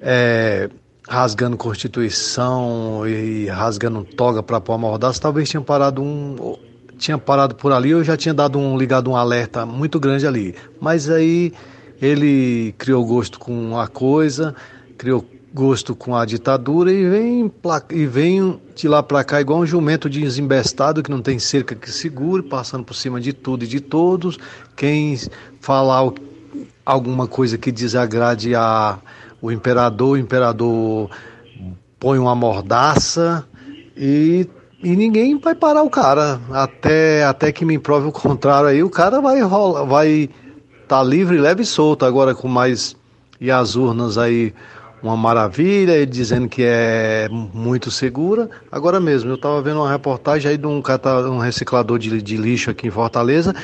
é, 0.00 0.70
rasgando 1.08 1.56
Constituição 1.56 3.02
e 3.08 3.46
rasgando 3.46 4.04
toga 4.04 4.40
para 4.40 4.60
pôr 4.60 4.74
a 4.74 4.78
mordaça, 4.78 5.20
talvez 5.20 5.50
tinha 5.50 5.60
parado 5.60 6.00
um. 6.00 6.56
Tinha 6.98 7.18
parado 7.18 7.54
por 7.54 7.72
ali, 7.72 7.90
eu 7.90 8.02
já 8.02 8.16
tinha 8.16 8.32
dado 8.32 8.58
um 8.58 8.76
ligado 8.76 9.10
um 9.10 9.16
alerta 9.16 9.66
muito 9.66 10.00
grande 10.00 10.26
ali. 10.26 10.54
Mas 10.80 11.10
aí 11.10 11.52
ele 12.00 12.74
criou 12.78 13.04
gosto 13.04 13.38
com 13.38 13.78
a 13.78 13.86
coisa, 13.86 14.54
criou 14.96 15.24
gosto 15.56 15.96
com 15.96 16.14
a 16.14 16.26
ditadura 16.26 16.92
e 16.92 17.08
vem, 17.08 17.52
e 17.90 18.06
vem 18.06 18.60
de 18.74 18.86
lá 18.86 19.02
para 19.02 19.24
cá 19.24 19.40
igual 19.40 19.60
um 19.60 19.66
jumento 19.66 20.08
desembestado 20.08 21.02
que 21.02 21.10
não 21.10 21.22
tem 21.22 21.38
cerca 21.38 21.74
que 21.74 21.90
segure, 21.90 22.42
passando 22.42 22.84
por 22.84 22.92
cima 22.92 23.18
de 23.18 23.32
tudo 23.32 23.64
e 23.64 23.66
de 23.66 23.80
todos. 23.80 24.38
Quem 24.76 25.18
falar 25.60 26.12
alguma 26.84 27.26
coisa 27.26 27.56
que 27.56 27.72
desagrade 27.72 28.54
a, 28.54 28.98
o 29.40 29.50
imperador, 29.50 30.10
o 30.10 30.16
imperador 30.18 31.10
põe 31.98 32.18
uma 32.18 32.34
mordaça 32.34 33.46
e, 33.96 34.46
e 34.82 34.94
ninguém 34.94 35.38
vai 35.38 35.54
parar 35.54 35.82
o 35.82 35.90
cara. 35.90 36.40
Até, 36.50 37.24
até 37.24 37.52
que 37.52 37.64
me 37.64 37.78
prove 37.78 38.08
o 38.08 38.12
contrário 38.12 38.68
aí, 38.68 38.82
o 38.82 38.90
cara 38.90 39.20
vai 39.20 39.40
rolar, 39.40 39.84
vai 39.84 40.28
tá 40.86 41.02
livre, 41.02 41.38
leve 41.38 41.62
e 41.62 41.66
solto 41.66 42.04
agora 42.04 42.34
com 42.34 42.46
mais 42.46 42.94
e 43.40 43.50
as 43.50 43.74
urnas 43.74 44.16
aí 44.16 44.54
uma 45.02 45.16
maravilha, 45.16 45.92
ele 45.92 46.06
dizendo 46.06 46.48
que 46.48 46.62
é 46.64 47.28
muito 47.30 47.90
segura. 47.90 48.48
Agora 48.72 48.98
mesmo, 48.98 49.30
eu 49.30 49.34
estava 49.36 49.60
vendo 49.62 49.80
uma 49.80 49.90
reportagem 49.90 50.50
aí 50.50 50.56
de 50.56 50.66
um, 50.66 50.82
um 51.30 51.38
reciclador 51.38 51.98
de, 51.98 52.20
de 52.20 52.36
lixo 52.36 52.70
aqui 52.70 52.88
em 52.88 52.90
Fortaleza, 52.90 53.54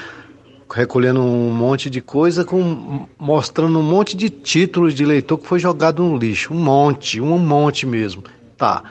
recolhendo 0.72 1.20
um 1.20 1.52
monte 1.52 1.90
de 1.90 2.00
coisa, 2.00 2.44
com, 2.44 3.06
mostrando 3.18 3.78
um 3.78 3.82
monte 3.82 4.16
de 4.16 4.30
títulos 4.30 4.94
de 4.94 5.02
eleitor 5.02 5.38
que 5.38 5.46
foi 5.46 5.58
jogado 5.58 6.02
no 6.02 6.16
lixo. 6.16 6.52
Um 6.52 6.60
monte, 6.60 7.20
um 7.20 7.38
monte 7.38 7.86
mesmo. 7.86 8.22
Tá. 8.56 8.82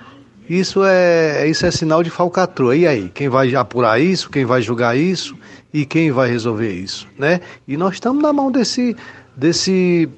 Isso 0.51 0.83
é, 0.83 1.47
isso 1.47 1.65
é 1.65 1.71
sinal 1.71 2.03
de 2.03 2.09
falcatrua. 2.09 2.75
E 2.75 2.85
aí, 2.85 3.09
quem 3.13 3.29
vai 3.29 3.55
apurar 3.55 4.01
isso, 4.01 4.29
quem 4.29 4.43
vai 4.43 4.61
julgar 4.61 4.97
isso 4.97 5.33
e 5.73 5.85
quem 5.85 6.11
vai 6.11 6.29
resolver 6.29 6.73
isso, 6.73 7.07
né? 7.17 7.39
E 7.65 7.77
nós 7.77 7.93
estamos 7.93 8.21
na 8.21 8.33
mão 8.33 8.51
desse, 8.51 8.93
desse, 9.33 10.09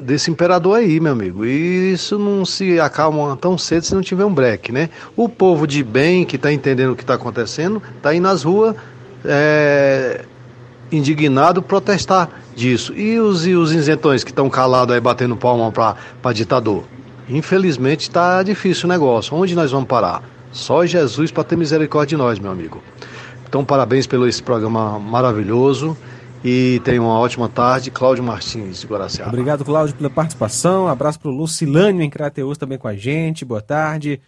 desse 0.00 0.28
imperador 0.28 0.76
aí, 0.76 0.98
meu 0.98 1.12
amigo. 1.12 1.46
E 1.46 1.92
isso 1.92 2.18
não 2.18 2.44
se 2.44 2.80
acalma 2.80 3.36
tão 3.36 3.56
cedo 3.56 3.84
se 3.84 3.94
não 3.94 4.02
tiver 4.02 4.24
um 4.24 4.34
breque, 4.34 4.72
né? 4.72 4.90
O 5.16 5.28
povo 5.28 5.68
de 5.68 5.84
bem 5.84 6.24
que 6.24 6.34
está 6.34 6.52
entendendo 6.52 6.90
o 6.90 6.96
que 6.96 7.04
está 7.04 7.14
acontecendo, 7.14 7.80
está 7.96 8.08
aí 8.08 8.18
nas 8.18 8.42
ruas 8.42 8.74
é, 9.24 10.24
indignado 10.90 11.62
protestar 11.62 12.28
disso. 12.56 12.92
E 12.92 13.20
os, 13.20 13.46
e 13.46 13.54
os 13.54 13.70
isentões 13.72 14.24
que 14.24 14.32
estão 14.32 14.50
calados 14.50 14.92
aí 14.92 15.00
batendo 15.00 15.36
palma 15.36 15.70
para 15.70 16.32
ditador? 16.32 16.95
Infelizmente 17.28 18.02
está 18.02 18.42
difícil 18.42 18.86
o 18.86 18.88
negócio. 18.88 19.34
Onde 19.36 19.54
nós 19.54 19.72
vamos 19.72 19.88
parar? 19.88 20.22
Só 20.52 20.86
Jesus 20.86 21.30
para 21.30 21.44
ter 21.44 21.56
misericórdia 21.56 22.16
de 22.16 22.22
nós, 22.22 22.38
meu 22.38 22.50
amigo. 22.50 22.82
Então, 23.48 23.64
parabéns 23.64 24.06
pelo 24.06 24.26
esse 24.26 24.42
programa 24.42 24.98
maravilhoso 24.98 25.96
e 26.44 26.80
tenha 26.84 27.00
uma 27.00 27.18
ótima 27.18 27.48
tarde. 27.48 27.90
Cláudio 27.90 28.22
Martins, 28.22 28.80
de 28.80 28.86
Guaraciaba. 28.86 29.30
Obrigado, 29.30 29.64
Cláudio, 29.64 29.94
pela 29.94 30.10
participação. 30.10 30.88
abraço 30.88 31.18
para 31.20 31.30
o 31.30 31.34
Lucilânio 31.34 32.02
em 32.02 32.10
Crateus 32.10 32.56
também 32.56 32.78
com 32.78 32.88
a 32.88 32.94
gente. 32.94 33.44
Boa 33.44 33.60
tarde. 33.60 34.20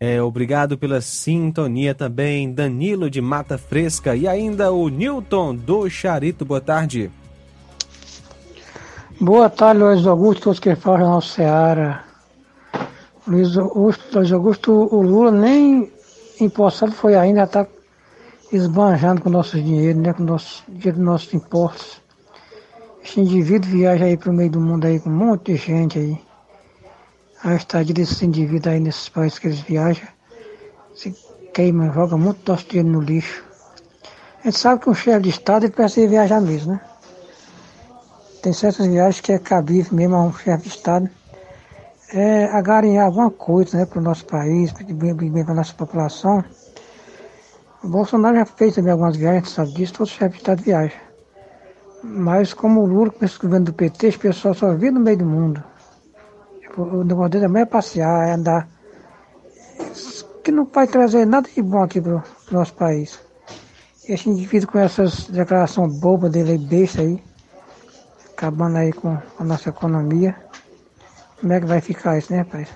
É, 0.00 0.22
obrigado 0.22 0.78
pela 0.78 1.00
sintonia 1.00 1.92
também, 1.92 2.52
Danilo 2.52 3.10
de 3.10 3.20
Mata 3.20 3.58
Fresca 3.58 4.14
e 4.14 4.28
ainda 4.28 4.70
o 4.70 4.88
Newton 4.88 5.56
do 5.56 5.90
Charito. 5.90 6.44
Boa 6.44 6.60
tarde. 6.60 7.10
Boa 9.20 9.50
tarde, 9.50 9.82
Luiz 9.82 10.06
Augusto, 10.06 10.44
todos 10.44 10.60
que 10.60 10.76
falam 10.76 11.16
no 11.16 11.20
Ceará. 11.20 12.07
Luiz 13.28 13.58
Augusto, 13.58 14.18
Luiz 14.18 14.32
Augusto, 14.32 14.72
o 14.72 15.02
Lula 15.02 15.30
nem 15.30 15.92
empossado 16.40 16.92
foi 16.92 17.14
ainda, 17.14 17.42
está 17.42 17.66
esbanjando 18.50 19.20
com 19.20 19.28
nosso 19.28 19.60
dinheiro, 19.60 19.98
né, 19.98 20.14
com 20.14 20.22
nosso 20.22 20.64
dinheiro 20.66 20.96
dos 20.96 21.04
nossos 21.04 21.34
impostos. 21.34 22.00
Esse 23.04 23.20
indivíduo 23.20 23.70
viaja 23.70 24.06
aí 24.06 24.16
para 24.16 24.30
o 24.30 24.32
meio 24.32 24.50
do 24.50 24.60
mundo 24.60 24.86
aí 24.86 24.98
com 24.98 25.10
um 25.10 25.12
monte 25.12 25.52
de 25.52 25.56
gente 25.58 25.98
aí. 25.98 26.18
A 27.44 27.54
estadia 27.54 27.94
desses 27.94 28.22
indivíduos 28.22 28.72
aí 28.72 28.80
nesses 28.80 29.10
países 29.10 29.38
que 29.38 29.48
eles 29.48 29.60
viajam 29.60 30.08
se 30.94 31.14
queima, 31.52 31.92
joga 31.92 32.16
muito 32.16 32.50
nosso 32.50 32.66
dinheiro 32.66 32.88
no 32.88 33.00
lixo. 33.02 33.44
A 34.40 34.44
gente 34.44 34.58
sabe 34.58 34.80
que 34.80 34.88
um 34.88 34.94
chefe 34.94 35.20
de 35.24 35.28
Estado 35.28 35.66
ele 35.66 35.72
precisa 35.74 36.08
viajar 36.08 36.40
mesmo, 36.40 36.72
né? 36.72 36.80
Tem 38.42 38.54
certas 38.54 38.86
viagens 38.86 39.20
que 39.20 39.32
é 39.32 39.38
cabível 39.38 39.92
mesmo 39.92 40.16
a 40.16 40.22
um 40.22 40.32
chefe 40.32 40.62
de 40.62 40.68
Estado 40.70 41.10
é, 42.12 42.44
agarinhar 42.46 43.06
alguma 43.06 43.30
coisa 43.30 43.78
né, 43.78 43.86
para 43.86 43.98
o 43.98 44.02
nosso 44.02 44.24
país, 44.24 44.72
para 44.72 45.52
a 45.52 45.54
nossa 45.54 45.74
população. 45.74 46.44
O 47.82 47.88
Bolsonaro 47.88 48.36
já 48.36 48.46
fez 48.46 48.74
também 48.74 48.92
algumas 48.92 49.16
viagens, 49.16 49.50
sabe 49.50 49.72
disso, 49.72 49.94
todos 49.94 50.10
os 50.10 50.16
chefes 50.16 50.32
de 50.32 50.38
Estado 50.38 50.62
viajam. 50.62 50.98
Mas 52.02 52.54
como 52.54 52.80
o 52.80 52.86
Lula 52.86 53.10
começou 53.10 53.38
o 53.38 53.42
governo 53.42 53.66
do 53.66 53.72
PT, 53.72 54.06
as 54.08 54.16
pessoas 54.16 54.56
só 54.56 54.72
vivem 54.72 54.92
no 54.92 55.00
meio 55.00 55.18
do 55.18 55.26
mundo. 55.26 55.62
Tipo, 56.60 56.82
o 56.82 57.04
negócio 57.04 57.30
dele 57.30 57.46
também 57.46 57.62
é 57.62 57.66
passear, 57.66 58.28
é 58.28 58.32
andar. 58.32 58.68
Que 60.42 60.50
não 60.50 60.64
vai 60.64 60.86
trazer 60.86 61.26
nada 61.26 61.48
de 61.48 61.60
bom 61.60 61.82
aqui 61.82 62.00
para 62.00 62.16
o 62.16 62.22
nosso 62.50 62.72
país. 62.74 63.18
Esse 64.08 64.30
indivíduo 64.30 64.70
com 64.70 64.78
essas 64.78 65.28
declarações 65.28 66.00
bobas 66.00 66.32
dele 66.32 66.56
besta 66.56 67.02
aí, 67.02 67.22
acabando 68.32 68.78
aí 68.78 68.92
com 68.92 69.18
a 69.38 69.44
nossa 69.44 69.68
economia. 69.68 70.34
Como 71.40 71.52
é 71.52 71.60
que 71.60 71.66
vai 71.66 71.80
ficar 71.80 72.18
isso, 72.18 72.32
né, 72.32 72.42
pai? 72.42 72.66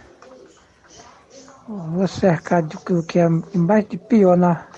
Vou 1.66 2.06
cercar 2.06 2.62
do 2.62 3.02
que 3.02 3.18
é 3.18 3.28
mais 3.28 3.88
de 3.88 3.98
pior 3.98 4.36
na, 4.36 4.68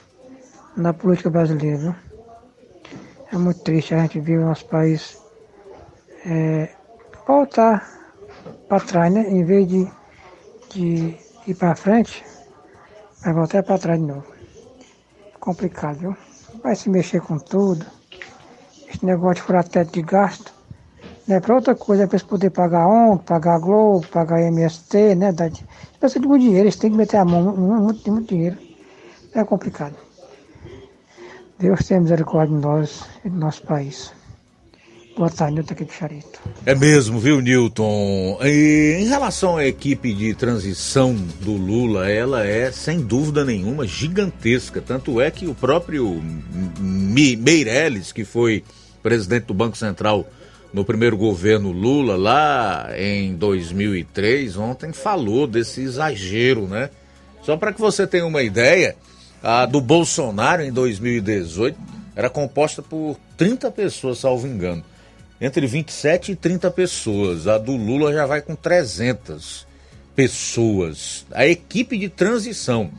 na 0.74 0.94
política 0.94 1.28
brasileira? 1.28 1.94
É 3.30 3.36
muito 3.36 3.60
triste 3.60 3.94
a 3.94 3.98
gente 3.98 4.20
ver 4.20 4.38
o 4.38 4.46
nosso 4.46 4.64
país 4.66 5.18
é, 6.24 6.70
voltar 7.26 7.86
para 8.68 8.80
trás, 8.80 9.12
né? 9.12 9.28
Em 9.28 9.44
vez 9.44 9.68
de, 9.68 9.86
de 10.70 11.18
ir 11.46 11.54
para 11.54 11.74
frente, 11.74 12.24
vai 13.22 13.34
voltar 13.34 13.62
para 13.62 13.78
trás 13.78 14.00
de 14.00 14.06
novo. 14.06 14.26
Complicado, 15.38 15.98
viu? 15.98 16.16
Vai 16.62 16.74
se 16.74 16.88
mexer 16.88 17.20
com 17.20 17.38
tudo. 17.38 17.84
Esse 18.88 19.04
negócio 19.04 19.36
de 19.36 19.42
furar 19.42 19.68
teto 19.68 19.92
de 19.92 20.00
gasto 20.00 20.53
né, 21.26 21.40
para 21.40 21.54
outra 21.54 21.74
coisa, 21.74 22.06
para 22.06 22.16
eles 22.16 22.26
poderem 22.26 22.50
pagar 22.50 22.86
ONG, 22.86 23.22
pagar 23.24 23.58
Globo, 23.58 24.06
pagar 24.08 24.42
MST, 24.42 25.14
né? 25.14 25.32
Da, 25.32 25.50
precisa 25.98 26.20
de 26.20 26.28
muito 26.28 26.42
dinheiro, 26.42 26.64
eles 26.64 26.76
têm 26.76 26.90
que 26.90 26.96
meter 26.96 27.16
a 27.16 27.24
mão, 27.24 27.56
muito, 27.56 28.12
muito 28.12 28.28
dinheiro. 28.28 28.58
É 29.34 29.42
complicado. 29.44 29.96
Deus 31.58 31.86
tenha 31.86 32.00
misericórdia 32.00 32.54
de 32.54 32.62
nós 32.62 33.04
e 33.24 33.30
do 33.30 33.38
nosso 33.38 33.62
país. 33.62 34.12
Boa 35.16 35.30
tarde, 35.30 35.54
Nilton 35.54 35.74
aqui 35.74 35.84
do 35.84 35.92
Charito. 35.92 36.40
É 36.66 36.74
mesmo, 36.74 37.20
viu, 37.20 37.40
Newton? 37.40 38.36
E 38.42 38.98
em 39.00 39.06
relação 39.06 39.56
à 39.56 39.64
equipe 39.64 40.12
de 40.12 40.34
transição 40.34 41.14
do 41.40 41.52
Lula, 41.52 42.10
ela 42.10 42.44
é, 42.44 42.72
sem 42.72 43.00
dúvida 43.00 43.44
nenhuma, 43.44 43.86
gigantesca. 43.86 44.80
Tanto 44.80 45.20
é 45.20 45.30
que 45.30 45.46
o 45.46 45.54
próprio 45.54 46.20
Meirelles, 46.80 48.10
que 48.10 48.24
foi 48.24 48.64
presidente 49.04 49.44
do 49.44 49.54
Banco 49.54 49.76
Central 49.76 50.26
no 50.74 50.84
primeiro 50.84 51.16
governo 51.16 51.70
Lula, 51.70 52.16
lá 52.16 52.88
em 52.98 53.36
2003, 53.36 54.56
ontem 54.56 54.92
falou 54.92 55.46
desse 55.46 55.80
exagero, 55.82 56.66
né? 56.66 56.90
Só 57.44 57.56
para 57.56 57.72
que 57.72 57.80
você 57.80 58.08
tenha 58.08 58.26
uma 58.26 58.42
ideia, 58.42 58.96
a 59.40 59.66
do 59.66 59.80
Bolsonaro 59.80 60.62
em 60.62 60.72
2018 60.72 61.78
era 62.16 62.28
composta 62.28 62.82
por 62.82 63.16
30 63.36 63.70
pessoas, 63.70 64.18
salvo 64.18 64.48
engano. 64.48 64.84
Entre 65.40 65.64
27 65.64 66.32
e 66.32 66.36
30 66.36 66.68
pessoas. 66.72 67.46
A 67.46 67.56
do 67.56 67.76
Lula 67.76 68.12
já 68.12 68.26
vai 68.26 68.42
com 68.42 68.56
300 68.56 69.68
pessoas. 70.16 71.24
A 71.30 71.46
equipe 71.46 71.96
de 71.96 72.08
transição 72.08 72.90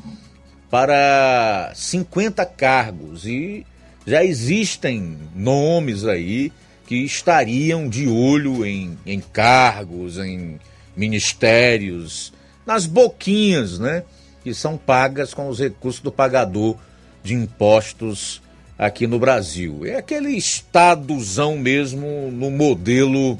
para 0.71 1.73
50 1.75 2.45
cargos 2.45 3.25
e 3.25 3.65
já 4.07 4.23
existem 4.23 5.17
nomes 5.35 6.05
aí 6.05 6.53
que 6.85 6.95
estariam 6.95 7.89
de 7.89 8.07
olho 8.07 8.65
em, 8.65 8.97
em 9.05 9.19
cargos, 9.19 10.17
em 10.17 10.59
ministérios, 10.95 12.31
nas 12.65 12.85
boquinhas, 12.85 13.79
né? 13.79 14.03
Que 14.43 14.53
são 14.53 14.77
pagas 14.77 15.33
com 15.33 15.49
os 15.49 15.59
recursos 15.59 16.01
do 16.01 16.11
pagador 16.11 16.77
de 17.23 17.33
impostos 17.33 18.41
aqui 18.77 19.07
no 19.07 19.17
Brasil. 19.17 19.85
É 19.85 19.95
aquele 19.95 20.37
estadozão 20.37 21.57
mesmo 21.57 22.29
no 22.31 22.51
modelo 22.51 23.39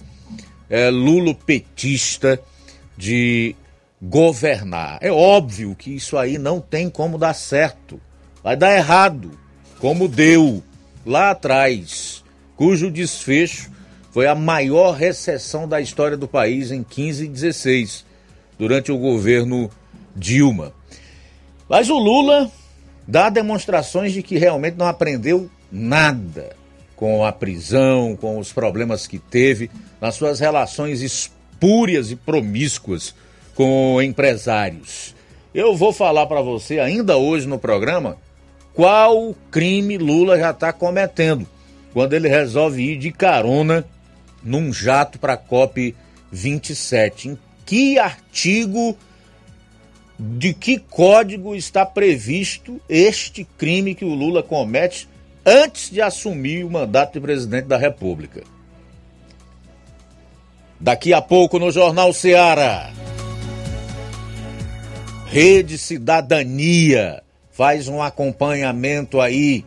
é, 0.70 0.90
lulopetista 0.90 2.40
de 2.98 3.56
governar. 4.02 4.98
É 5.02 5.12
óbvio 5.12 5.76
que 5.76 5.92
isso 5.92 6.18
aí 6.18 6.38
não 6.38 6.60
tem 6.60 6.90
como 6.90 7.18
dar 7.18 7.36
certo. 7.36 8.02
Vai 8.44 8.56
dar 8.56 8.76
errado, 8.76 9.38
como 9.80 10.08
deu 10.08 10.64
lá 11.06 11.32
atrás 11.32 12.25
cujo 12.56 12.90
desfecho 12.90 13.72
foi 14.12 14.28
a 14.28 14.36
maior 14.36 14.94
recessão 14.94 15.68
da 15.68 15.82
história 15.82 16.16
do 16.16 16.28
país 16.28 16.72
em 16.72 16.84
15 16.84 17.26
e 17.26 17.28
16, 17.28 18.06
durante 18.58 18.92
o 18.92 18.98
governo 18.98 19.70
Dilma. 20.16 20.72
Mas 21.68 21.90
o 21.90 21.98
Lula 21.98 22.50
dá 23.06 23.30
demonstrações 23.30 24.14
de 24.14 24.24
que 24.24 24.38
realmente 24.38 24.78
não 24.78 24.88
aprendeu 24.88 25.50
nada 25.70 26.56
com 26.96 27.26
a 27.26 27.32
prisão, 27.34 28.16
com 28.16 28.40
os 28.40 28.54
problemas 28.54 29.06
que 29.06 29.20
teve 29.20 29.70
nas 30.00 30.16
suas 30.16 30.40
relações 30.40 31.02
espúrias 31.02 32.10
e 32.10 32.16
promíscuas 32.16 33.14
com 33.54 34.02
empresários. 34.02 35.14
Eu 35.54 35.76
vou 35.76 35.92
falar 35.92 36.26
para 36.28 36.42
você 36.42 36.80
ainda 36.80 37.18
hoje 37.18 37.48
no 37.48 37.60
programa 37.60 38.18
qual 38.74 39.36
crime 39.52 39.98
Lula 39.98 40.38
já 40.38 40.52
está 40.52 40.72
cometendo 40.72 41.46
quando 41.96 42.12
ele 42.12 42.28
resolve 42.28 42.84
ir 42.84 42.98
de 42.98 43.10
carona 43.10 43.86
num 44.44 44.74
jato 44.74 45.18
para 45.18 45.36
a 45.36 45.38
COP 45.38 45.96
27. 46.30 47.30
Em 47.30 47.40
que 47.66 47.98
artigo 47.98 48.98
de 50.20 50.54
que 50.54 50.78
código 50.78 51.56
está 51.56 51.86
previsto 51.86 52.82
este 52.90 53.48
crime 53.58 53.96
que 53.96 54.04
o 54.04 54.14
Lula 54.14 54.44
comete 54.44 55.08
antes 55.46 55.90
de 55.90 56.02
assumir 56.02 56.66
o 56.66 56.70
mandato 56.70 57.14
de 57.14 57.22
presidente 57.22 57.68
da 57.68 57.78
República? 57.78 58.44
Daqui 60.78 61.14
a 61.14 61.22
pouco 61.22 61.58
no 61.58 61.72
Jornal 61.72 62.12
Ceará. 62.12 62.92
Rede 65.28 65.78
Cidadania 65.78 67.24
faz 67.54 67.88
um 67.88 68.02
acompanhamento 68.02 69.22
aí 69.22 69.64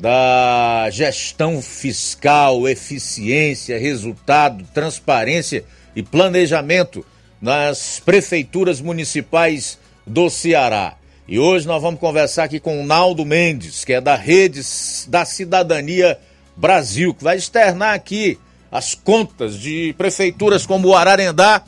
da 0.00 0.88
gestão 0.90 1.60
fiscal, 1.60 2.66
eficiência, 2.66 3.78
resultado, 3.78 4.64
transparência 4.72 5.62
e 5.94 6.02
planejamento 6.02 7.04
nas 7.40 8.00
prefeituras 8.02 8.80
municipais 8.80 9.78
do 10.06 10.30
Ceará. 10.30 10.94
E 11.28 11.38
hoje 11.38 11.66
nós 11.66 11.82
vamos 11.82 12.00
conversar 12.00 12.44
aqui 12.44 12.58
com 12.58 12.80
o 12.80 12.86
Naldo 12.86 13.26
Mendes, 13.26 13.84
que 13.84 13.92
é 13.92 14.00
da 14.00 14.16
Rede 14.16 14.62
da 15.06 15.24
Cidadania 15.26 16.18
Brasil, 16.56 17.14
que 17.14 17.22
vai 17.22 17.36
externar 17.36 17.94
aqui 17.94 18.38
as 18.72 18.94
contas 18.94 19.58
de 19.58 19.94
prefeituras 19.98 20.64
como 20.64 20.94
Ararendá 20.94 21.62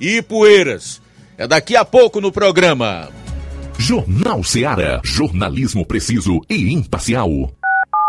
e 0.00 0.16
Ipueiras. 0.16 1.02
É 1.36 1.46
daqui 1.46 1.76
a 1.76 1.84
pouco 1.84 2.20
no 2.20 2.32
programa. 2.32 3.10
Jornal 3.78 4.42
Ceará, 4.42 5.00
jornalismo 5.04 5.84
preciso 5.84 6.40
e 6.48 6.72
imparcial. 6.72 7.52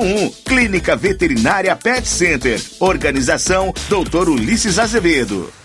981658401. 0.00 0.34
Clínica 0.44 0.96
Veterinária 0.96 1.76
Pet 1.76 2.06
Center. 2.08 2.60
Organização 2.80 3.72
Dr. 3.88 4.28
Ulisses 4.28 4.78
Azevedo. 4.78 5.59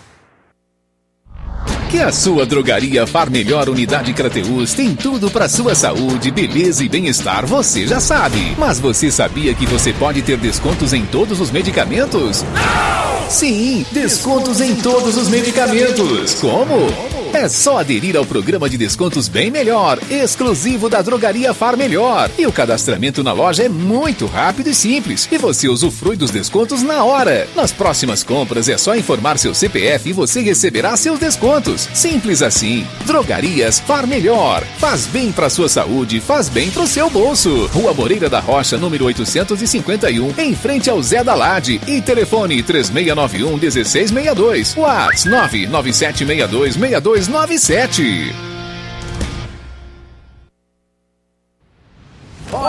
Que 1.90 2.00
a 2.00 2.10
sua 2.10 2.44
drogaria 2.44 3.06
Far 3.06 3.30
Melhor 3.30 3.68
Unidade 3.68 4.12
Crateus 4.12 4.74
tem 4.74 4.94
tudo 4.94 5.30
para 5.30 5.48
sua 5.48 5.74
saúde, 5.74 6.32
beleza 6.32 6.82
e 6.82 6.88
bem-estar, 6.88 7.46
você 7.46 7.86
já 7.86 8.00
sabe. 8.00 8.56
Mas 8.58 8.80
você 8.80 9.08
sabia 9.10 9.54
que 9.54 9.66
você 9.66 9.92
pode 9.92 10.20
ter 10.20 10.36
descontos 10.36 10.92
em 10.92 11.06
todos 11.06 11.40
os 11.40 11.50
medicamentos? 11.52 12.42
Não! 12.42 13.06
Sim, 13.30 13.84
descontos 13.90 14.60
em 14.60 14.76
todos 14.76 15.16
os 15.16 15.28
medicamentos. 15.28 16.34
Como? 16.34 16.86
É 17.32 17.48
só 17.48 17.78
aderir 17.78 18.16
ao 18.16 18.24
programa 18.24 18.70
de 18.70 18.78
descontos 18.78 19.28
Bem 19.28 19.50
Melhor, 19.50 19.98
exclusivo 20.08 20.88
da 20.88 21.02
Drogaria 21.02 21.52
Far 21.52 21.76
Melhor. 21.76 22.30
E 22.38 22.46
o 22.46 22.52
cadastramento 22.52 23.22
na 23.22 23.32
loja 23.32 23.64
é 23.64 23.68
muito 23.68 24.26
rápido 24.26 24.70
e 24.70 24.74
simples. 24.74 25.28
E 25.30 25.36
você 25.36 25.68
usufrui 25.68 26.16
dos 26.16 26.30
descontos 26.30 26.82
na 26.82 27.04
hora. 27.04 27.46
Nas 27.54 27.72
próximas 27.72 28.22
compras 28.22 28.68
é 28.68 28.78
só 28.78 28.96
informar 28.96 29.38
seu 29.38 29.54
CPF 29.54 30.08
e 30.08 30.12
você 30.12 30.40
receberá 30.40 30.96
seus 30.96 31.18
descontos. 31.18 31.75
Simples 31.80 32.42
assim. 32.42 32.86
Drogarias 33.04 33.80
Far 33.80 34.06
Melhor. 34.06 34.62
Faz 34.78 35.06
bem 35.06 35.32
para 35.32 35.50
sua 35.50 35.68
saúde, 35.68 36.20
faz 36.20 36.48
bem 36.48 36.70
para 36.70 36.82
o 36.82 36.86
seu 36.86 37.10
bolso. 37.10 37.66
Rua 37.66 37.92
Moreira 37.92 38.28
da 38.28 38.40
Rocha, 38.40 38.76
número 38.76 39.04
851, 39.06 40.34
em 40.38 40.54
frente 40.54 40.88
ao 40.90 41.02
Zé 41.02 41.22
da 41.22 41.34
Lade. 41.34 41.80
E 41.86 42.00
telefone 42.00 42.62
3691 42.62 43.56
1662. 43.56 44.76
WhatsApp 44.76 45.66
99762 45.66 46.74
6297. 46.74 48.45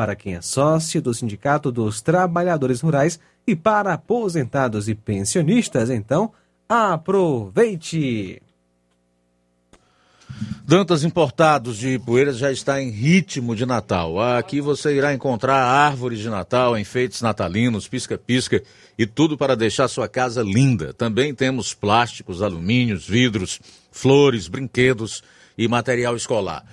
para 0.00 0.16
quem 0.16 0.34
é 0.34 0.40
sócio 0.40 1.02
do 1.02 1.12
Sindicato 1.12 1.70
dos 1.70 2.00
Trabalhadores 2.00 2.80
Rurais 2.80 3.20
e 3.46 3.54
para 3.54 3.92
aposentados 3.92 4.88
e 4.88 4.94
pensionistas. 4.94 5.90
Então, 5.90 6.32
aproveite! 6.66 8.40
Dantas 10.64 11.04
Importados 11.04 11.76
de 11.76 11.98
Poeiras 11.98 12.38
já 12.38 12.50
está 12.50 12.80
em 12.80 12.88
ritmo 12.88 13.54
de 13.54 13.66
Natal. 13.66 14.18
Aqui 14.18 14.58
você 14.58 14.96
irá 14.96 15.12
encontrar 15.12 15.62
árvores 15.62 16.20
de 16.20 16.30
Natal, 16.30 16.78
enfeites 16.78 17.20
natalinos, 17.20 17.86
pisca-pisca 17.86 18.62
e 18.98 19.04
tudo 19.06 19.36
para 19.36 19.54
deixar 19.54 19.86
sua 19.86 20.08
casa 20.08 20.42
linda. 20.42 20.94
Também 20.94 21.34
temos 21.34 21.74
plásticos, 21.74 22.40
alumínios, 22.40 23.06
vidros, 23.06 23.60
flores, 23.92 24.48
brinquedos 24.48 25.22
e 25.58 25.68
material 25.68 26.16
escolar. 26.16 26.64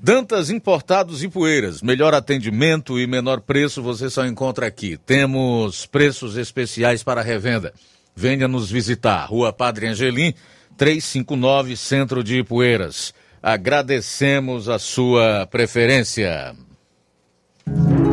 Dantas 0.00 0.48
Importados 0.48 1.24
e 1.24 1.28
Poeiras. 1.28 1.82
Melhor 1.82 2.14
atendimento 2.14 3.00
e 3.00 3.06
menor 3.06 3.40
preço 3.40 3.82
você 3.82 4.08
só 4.08 4.24
encontra 4.24 4.66
aqui. 4.66 4.96
Temos 4.96 5.86
preços 5.86 6.36
especiais 6.36 7.02
para 7.02 7.20
revenda. 7.20 7.72
Venha 8.14 8.46
nos 8.46 8.70
visitar. 8.70 9.26
Rua 9.26 9.52
Padre 9.52 9.88
Angelim, 9.88 10.32
359, 10.76 11.76
Centro 11.76 12.22
de 12.22 12.38
Ipueiras. 12.38 13.12
Agradecemos 13.42 14.68
a 14.68 14.78
sua 14.78 15.46
preferência. 15.50 16.54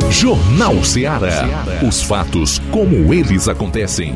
Jornal 0.10 0.84
Ceará. 0.84 1.44
Os 1.88 2.02
fatos 2.02 2.60
como 2.72 3.14
eles 3.14 3.48
acontecem. 3.48 4.14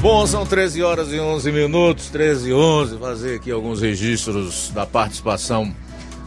Bom, 0.00 0.26
são 0.26 0.46
13 0.46 0.82
horas 0.82 1.12
e 1.12 1.20
11 1.20 1.52
minutos, 1.52 2.08
13 2.08 2.48
e 2.48 2.54
11. 2.54 2.96
Fazer 2.96 3.34
aqui 3.34 3.50
alguns 3.50 3.82
registros 3.82 4.70
da 4.70 4.86
participação 4.86 5.76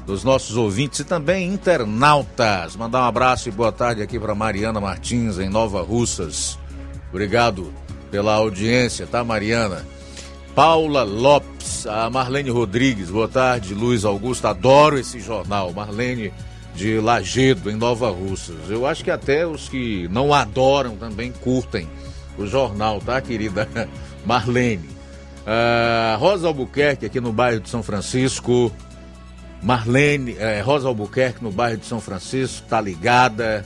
dos 0.05 0.23
nossos 0.23 0.55
ouvintes 0.55 0.99
e 0.99 1.03
também 1.03 1.51
internautas. 1.51 2.75
Mandar 2.75 2.99
um 2.99 3.07
abraço 3.07 3.49
e 3.49 3.51
boa 3.51 3.71
tarde 3.71 4.03
aqui 4.03 4.19
para 4.19 4.35
Mariana 4.35 4.79
Martins, 4.79 5.39
em 5.39 5.49
Nova 5.49 5.81
Russas. 5.81 6.59
Obrigado 7.09 7.73
pela 8.11 8.35
audiência, 8.35 9.07
tá, 9.07 9.23
Mariana? 9.23 9.83
Paula 10.53 11.01
Lopes 11.01 11.87
a 11.87 12.11
Marlene 12.11 12.51
Rodrigues, 12.51 13.09
boa 13.09 13.27
tarde, 13.27 13.73
Luiz 13.73 14.05
Augusto, 14.05 14.45
adoro 14.45 14.99
esse 14.99 15.19
jornal. 15.19 15.73
Marlene 15.73 16.31
de 16.75 16.99
Lagedo, 16.99 17.71
em 17.71 17.75
Nova 17.75 18.11
Russas. 18.11 18.69
Eu 18.69 18.85
acho 18.85 19.03
que 19.03 19.09
até 19.09 19.47
os 19.47 19.67
que 19.67 20.07
não 20.09 20.31
adoram 20.31 20.95
também 20.95 21.31
curtem 21.31 21.89
o 22.37 22.45
jornal, 22.45 22.99
tá, 22.99 23.21
querida 23.21 23.67
Marlene? 24.25 24.89
Uh, 25.43 26.17
Rosa 26.17 26.47
Albuquerque, 26.47 27.05
aqui 27.05 27.19
no 27.19 27.33
bairro 27.33 27.59
de 27.59 27.69
São 27.69 27.83
Francisco. 27.83 28.71
Marlene, 29.61 30.35
eh, 30.37 30.61
Rosa 30.61 30.89
Albuquerque, 30.89 31.41
no 31.41 31.49
bairro 31.49 31.77
de 31.77 31.85
São 31.85 32.01
Francisco, 32.01 32.67
tá 32.67 32.81
ligada, 32.81 33.65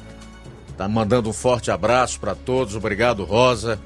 tá 0.78 0.88
mandando 0.88 1.28
um 1.28 1.34
forte 1.34 1.72
abraço 1.72 2.20
para 2.20 2.36
todos. 2.36 2.76
Obrigado, 2.76 3.24
Rosa. 3.24 3.80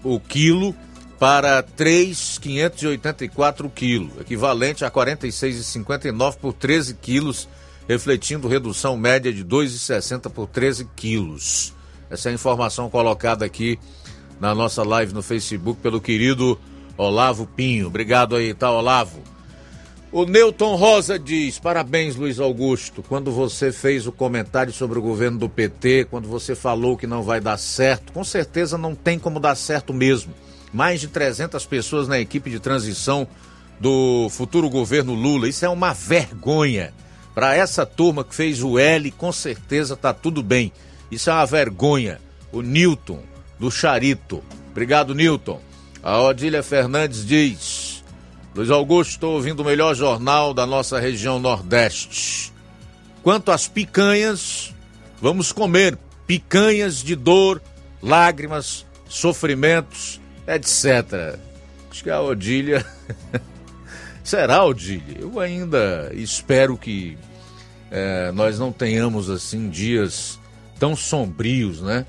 o 0.03 0.19
quilo 0.19 0.75
para 1.19 1.61
3,584 1.61 3.69
quilos, 3.69 4.11
equivalente 4.21 4.85
a 4.85 4.91
46,59 4.91 6.37
por 6.37 6.53
13 6.53 6.93
quilos, 6.93 7.49
refletindo 7.89 8.47
redução 8.47 8.95
média 8.95 9.33
de 9.33 9.43
2,60 9.43 10.31
por 10.31 10.47
13 10.47 10.87
quilos. 10.95 11.73
Essa 12.09 12.29
é 12.29 12.31
a 12.31 12.35
informação 12.35 12.89
colocada 12.89 13.43
aqui 13.43 13.77
na 14.39 14.55
nossa 14.55 14.81
live 14.81 15.13
no 15.13 15.21
Facebook 15.21 15.81
pelo 15.81 15.99
querido 15.99 16.57
Olavo 16.97 17.45
Pinho. 17.45 17.87
Obrigado 17.87 18.37
aí, 18.37 18.53
tá, 18.53 18.71
Olavo? 18.71 19.19
O 20.13 20.23
Newton 20.25 20.75
Rosa 20.75 21.19
diz: 21.19 21.59
Parabéns, 21.59 22.15
Luiz 22.15 22.39
Augusto. 22.39 23.03
Quando 23.03 23.29
você 23.29 23.73
fez 23.73 24.07
o 24.07 24.11
comentário 24.11 24.73
sobre 24.73 24.97
o 24.97 25.01
governo 25.01 25.37
do 25.37 25.49
PT, 25.49 26.07
quando 26.09 26.29
você 26.29 26.55
falou 26.55 26.97
que 26.97 27.05
não 27.05 27.21
vai 27.21 27.41
dar 27.41 27.57
certo, 27.57 28.13
com 28.13 28.23
certeza 28.23 28.77
não 28.77 28.95
tem 28.95 29.19
como 29.19 29.37
dar 29.39 29.55
certo 29.55 29.93
mesmo 29.93 30.33
mais 30.73 31.01
de 31.01 31.07
300 31.07 31.65
pessoas 31.65 32.07
na 32.07 32.19
equipe 32.19 32.49
de 32.49 32.59
transição 32.59 33.27
do 33.79 34.27
futuro 34.29 34.69
governo 34.69 35.13
Lula. 35.13 35.47
Isso 35.47 35.65
é 35.65 35.69
uma 35.69 35.93
vergonha. 35.93 36.93
Para 37.33 37.55
essa 37.55 37.85
turma 37.85 38.23
que 38.23 38.35
fez 38.35 38.61
o 38.61 38.77
L, 38.77 39.11
com 39.11 39.31
certeza 39.31 39.95
tá 39.95 40.13
tudo 40.13 40.43
bem. 40.43 40.71
Isso 41.09 41.29
é 41.29 41.33
uma 41.33 41.45
vergonha. 41.45 42.19
O 42.51 42.61
Newton, 42.61 43.21
do 43.57 43.71
Charito. 43.71 44.43
Obrigado, 44.71 45.15
Newton. 45.15 45.61
A 46.01 46.19
Odília 46.21 46.63
Fernandes 46.63 47.25
diz: 47.25 48.03
Luiz 48.55 48.69
Augusto, 48.69 49.11
estou 49.11 49.33
ouvindo 49.35 49.61
o 49.61 49.65
melhor 49.65 49.95
jornal 49.95 50.53
da 50.53 50.65
nossa 50.65 50.99
região 50.99 51.39
Nordeste. 51.39 52.51
Quanto 53.21 53.51
às 53.51 53.67
picanhas, 53.67 54.73
vamos 55.21 55.51
comer 55.51 55.97
picanhas 56.25 57.03
de 57.03 57.15
dor, 57.15 57.61
lágrimas, 58.01 58.85
sofrimentos 59.07 60.19
etc. 60.55 61.37
Acho 61.89 62.03
que 62.03 62.09
a 62.09 62.21
Odília. 62.21 62.85
Será, 64.23 64.63
Odília? 64.63 65.17
Eu 65.19 65.39
ainda 65.39 66.11
espero 66.13 66.77
que 66.77 67.17
é, 67.91 68.31
nós 68.31 68.59
não 68.59 68.71
tenhamos 68.71 69.29
assim 69.29 69.69
dias 69.69 70.39
tão 70.79 70.95
sombrios, 70.95 71.81
né? 71.81 72.05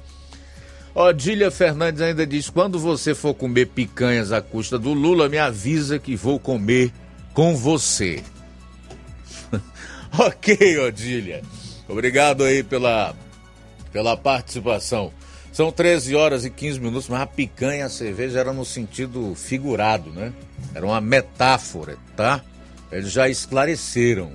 Odília 0.94 1.50
Fernandes 1.50 2.02
ainda 2.02 2.26
diz: 2.26 2.50
quando 2.50 2.78
você 2.78 3.14
for 3.14 3.34
comer 3.34 3.66
picanhas 3.66 4.32
à 4.32 4.40
custa 4.40 4.78
do 4.78 4.92
Lula, 4.92 5.28
me 5.28 5.38
avisa 5.38 5.98
que 5.98 6.16
vou 6.16 6.38
comer 6.38 6.92
com 7.32 7.56
você. 7.56 8.22
ok, 10.18 10.78
Odília. 10.78 11.42
Obrigado 11.88 12.44
aí 12.44 12.62
pela, 12.62 13.14
pela 13.92 14.16
participação. 14.16 15.12
São 15.52 15.72
13 15.72 16.14
horas 16.14 16.44
e 16.44 16.50
15 16.50 16.80
minutos, 16.80 17.08
mas 17.08 17.20
a 17.20 17.26
picanha, 17.26 17.86
a 17.86 17.90
cerveja 17.90 18.38
era 18.38 18.52
no 18.52 18.64
sentido 18.64 19.34
figurado, 19.34 20.10
né? 20.10 20.32
Era 20.74 20.86
uma 20.86 21.00
metáfora, 21.00 21.96
tá? 22.16 22.40
Eles 22.90 23.10
já 23.10 23.28
esclareceram. 23.28 24.32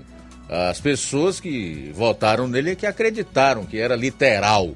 As 0.47 0.79
pessoas 0.79 1.39
que 1.39 1.91
votaram 1.95 2.47
nele 2.47 2.71
e 2.71 2.75
que 2.75 2.85
acreditaram 2.85 3.65
que 3.65 3.79
era 3.79 3.95
literal. 3.95 4.75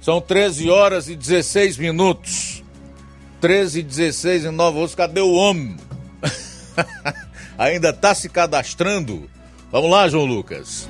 São 0.00 0.20
13 0.20 0.68
horas 0.68 1.08
e 1.08 1.16
16 1.16 1.78
minutos. 1.78 2.62
13 3.40 3.80
e 3.80 3.82
16 3.82 4.44
em 4.44 4.50
Nova 4.50 4.78
Osso. 4.78 4.96
Cadê 4.96 5.20
o 5.20 5.32
homem? 5.32 5.76
Ainda 7.56 7.92
tá 7.92 8.14
se 8.14 8.28
cadastrando? 8.28 9.30
Vamos 9.70 9.90
lá, 9.90 10.08
João 10.08 10.24
Lucas. 10.24 10.88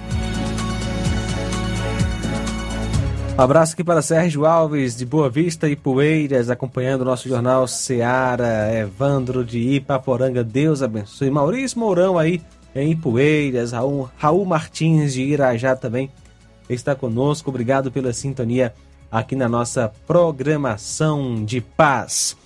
Abraço 3.43 3.73
aqui 3.73 3.83
para 3.83 4.03
Sérgio 4.03 4.45
Alves, 4.45 4.95
de 4.95 5.07
Boa 5.07 5.31
Vista 5.31 5.67
e 5.67 5.75
Poeiras, 5.75 6.51
acompanhando 6.51 7.01
o 7.01 7.05
nosso 7.07 7.27
jornal 7.27 7.67
Seara, 7.67 8.71
Evandro 8.75 9.43
de 9.43 9.59
Ipaporanga, 9.59 10.45
Deus 10.45 10.83
abençoe. 10.83 11.31
Maurício 11.31 11.79
Mourão 11.79 12.19
aí 12.19 12.43
em 12.75 12.93
Ipueiras, 12.93 13.73
Raul, 13.73 14.11
Raul 14.19 14.45
Martins 14.45 15.15
de 15.15 15.23
Irajá 15.23 15.75
também 15.75 16.11
está 16.69 16.95
conosco. 16.95 17.49
Obrigado 17.49 17.91
pela 17.91 18.13
sintonia 18.13 18.75
aqui 19.11 19.35
na 19.35 19.49
nossa 19.49 19.91
programação 20.07 21.43
de 21.43 21.63
paz. 21.63 22.37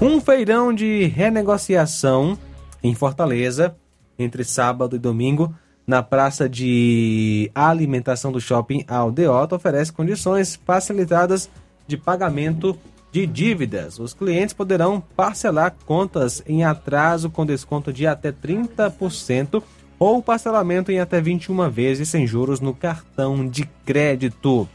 Um 0.00 0.18
feirão 0.18 0.72
de 0.72 1.04
renegociação 1.08 2.38
em 2.82 2.94
Fortaleza, 2.94 3.76
entre 4.18 4.44
sábado 4.44 4.96
e 4.96 4.98
domingo, 4.98 5.54
na 5.88 6.02
praça 6.02 6.46
de 6.46 7.50
alimentação 7.54 8.30
do 8.30 8.38
shopping 8.38 8.84
Aldeota 8.86 9.56
oferece 9.56 9.90
condições 9.90 10.60
facilitadas 10.66 11.48
de 11.86 11.96
pagamento 11.96 12.78
de 13.10 13.26
dívidas. 13.26 13.98
Os 13.98 14.12
clientes 14.12 14.52
poderão 14.52 15.00
parcelar 15.00 15.74
contas 15.86 16.42
em 16.46 16.62
atraso 16.62 17.30
com 17.30 17.46
desconto 17.46 17.90
de 17.90 18.06
até 18.06 18.30
30% 18.30 19.62
ou 19.98 20.22
parcelamento 20.22 20.92
em 20.92 21.00
até 21.00 21.22
21 21.22 21.70
vezes 21.70 22.10
sem 22.10 22.26
juros 22.26 22.60
no 22.60 22.74
cartão 22.74 23.48
de 23.48 23.64
crédito. 23.86 24.68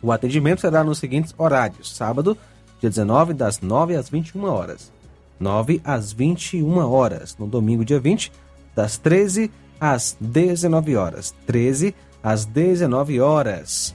O 0.00 0.12
atendimento 0.12 0.60
será 0.60 0.84
nos 0.84 0.98
seguintes 0.98 1.34
horários: 1.36 1.92
sábado, 1.92 2.38
dia 2.80 2.88
19, 2.88 3.34
das 3.34 3.60
9 3.60 3.96
às 3.96 4.08
21 4.08 4.44
horas. 4.44 4.92
9 5.40 5.80
às 5.82 6.12
21 6.12 6.78
horas. 6.88 7.36
No 7.36 7.48
domingo, 7.48 7.84
dia 7.84 7.98
20, 7.98 8.30
das 8.76 8.96
13 8.96 9.46
às 9.46 9.65
às 9.80 10.16
19 10.20 10.96
horas. 10.96 11.34
13 11.46 11.94
às 12.22 12.44
19 12.44 13.20
horas. 13.20 13.94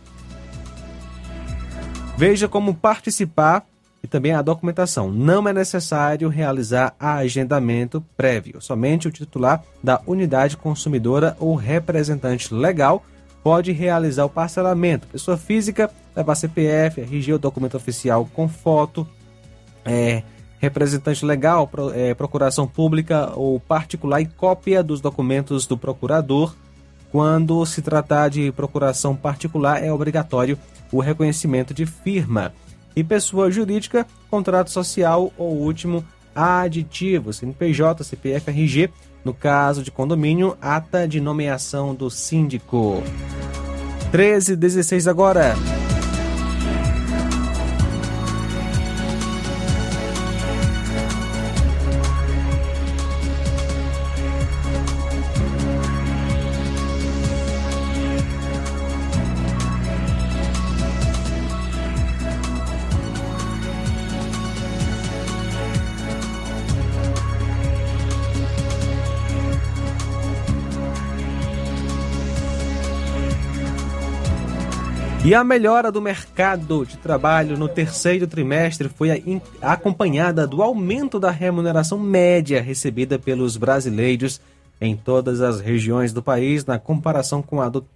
Veja 2.18 2.48
como 2.48 2.74
participar 2.74 3.66
e 4.04 4.08
também 4.08 4.34
a 4.34 4.42
documentação. 4.42 5.12
Não 5.12 5.48
é 5.48 5.54
necessário 5.54 6.30
realizar 6.30 6.96
agendamento 7.00 8.04
prévio. 8.16 8.62
Somente 8.62 9.08
o 9.08 9.12
titular 9.12 9.64
da 9.84 10.02
unidade 10.06 10.58
consumidora 10.58 11.36
ou 11.40 11.56
representante 11.56 12.54
legal 12.54 13.04
pode 13.44 13.72
realizar 13.72 14.26
o 14.26 14.30
parcelamento. 14.30 15.08
Pessoa 15.08 15.38
física, 15.38 15.90
levar 16.16 16.36
CPF, 16.36 17.02
RG 17.02 17.34
ou 17.34 17.40
documento 17.40 17.76
oficial 17.76 18.28
com 18.34 18.48
foto, 18.48 19.08
é, 19.84 20.24
representante 20.62 21.26
legal, 21.26 21.68
é, 21.96 22.14
procuração 22.14 22.68
pública 22.68 23.32
ou 23.36 23.60
particular 23.60 24.22
e 24.22 24.28
cópia 24.28 24.84
dos 24.84 25.02
documentos 25.02 25.66
do 25.66 25.76
procurador 25.76 26.54
Quando 27.12 27.66
se 27.66 27.82
tratar 27.82 28.30
de 28.30 28.54
procuração 28.54 29.16
particular, 29.16 29.84
é 29.84 29.92
obrigatório 29.92 30.58
o 30.92 31.02
reconhecimento 31.02 31.74
de 31.74 31.86
firma. 31.86 32.54
E 32.96 33.04
pessoa 33.04 33.52
jurídica, 33.52 34.08
contrato 34.30 34.72
social 34.72 35.34
ou 35.38 35.58
último 35.58 36.06
aditivo, 36.34 37.34
CNPJ, 37.34 38.06
CPF, 38.06 38.50
RG, 38.50 38.90
no 39.26 39.34
caso 39.34 39.84
de 39.84 39.92
condomínio, 39.92 40.58
ata 40.62 41.06
de 41.06 41.20
nomeação 41.20 41.94
do 41.94 42.10
síndico. 42.10 43.04
13 44.12 44.56
16 44.56 45.08
agora. 45.08 45.54
E 75.32 75.34
a 75.34 75.46
melhora 75.46 75.90
do 75.90 76.02
mercado 76.02 76.86
de 76.86 76.98
trabalho 76.98 77.58
no 77.58 77.70
terceiro 77.70 78.28
trimestre 78.28 78.90
foi 78.90 79.42
acompanhada 79.62 80.46
do 80.46 80.62
aumento 80.62 81.22
da 81.22 81.32
remuneração 81.32 81.98
média 81.98 82.62
recebida 82.62 83.18
pelos 83.18 83.56
brasileiros 83.56 84.42
em 84.82 84.94
todas 84.94 85.40
as 85.40 85.62
regiões 85.62 86.12
do 86.12 86.22
país 86.22 86.66
na 86.66 86.78
comparação 86.78 87.42
com 87.42 87.62
a 87.62 87.70
do, 87.70 87.88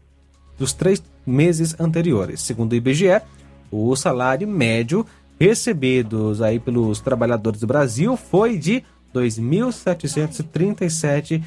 dos 0.58 0.72
três 0.72 1.04
meses 1.28 1.78
anteriores. 1.78 2.40
Segundo 2.40 2.72
o 2.72 2.76
IBGE, 2.76 3.22
o 3.70 3.94
salário 3.98 4.48
médio 4.48 5.06
recebidos 5.38 6.42
aí 6.42 6.58
pelos 6.58 7.02
trabalhadores 7.02 7.60
do 7.60 7.68
Brasil 7.68 8.16
foi 8.16 8.58
de 8.58 8.76
R$ 8.76 8.86
2.737 9.14 11.44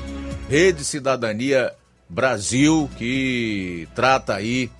Rede 0.48 0.84
Cidadania 0.84 1.72
Brasil, 2.08 2.88
que 2.96 3.86
trata 3.94 4.34
aí 4.34 4.70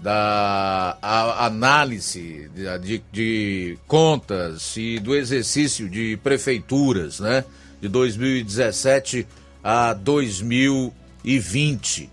da 0.00 0.96
análise 1.38 2.50
de, 2.80 3.02
de, 3.12 3.78
contas 3.86 4.76
e 4.76 4.98
do 4.98 5.14
exercício 5.14 5.88
de 5.88 6.18
prefeituras, 6.22 7.20
né? 7.20 7.44
De 7.80 7.88
2017 7.88 9.26
a 9.62 9.92
2020. 9.92 12.10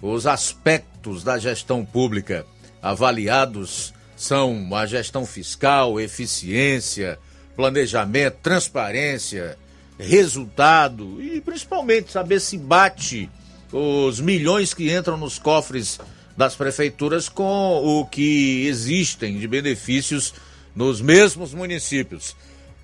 Os 0.00 0.26
aspectos 0.26 1.22
da 1.22 1.38
gestão 1.38 1.84
pública 1.84 2.44
avaliados 2.82 3.94
são 4.16 4.68
a 4.74 4.86
gestão 4.86 5.26
fiscal, 5.26 6.00
eficiência, 6.00 7.18
planejamento, 7.54 8.38
transparência, 8.42 9.58
resultado 9.98 11.22
e 11.22 11.40
principalmente 11.40 12.12
saber 12.12 12.40
se 12.40 12.56
bate 12.56 13.28
os 13.72 14.20
milhões 14.20 14.72
que 14.72 14.94
entram 14.94 15.16
nos 15.16 15.38
cofres 15.38 15.98
das 16.36 16.54
prefeituras 16.54 17.28
com 17.28 17.82
o 17.84 18.04
que 18.04 18.66
existem 18.66 19.38
de 19.38 19.48
benefícios 19.48 20.34
nos 20.74 21.00
mesmos 21.00 21.54
municípios. 21.54 22.36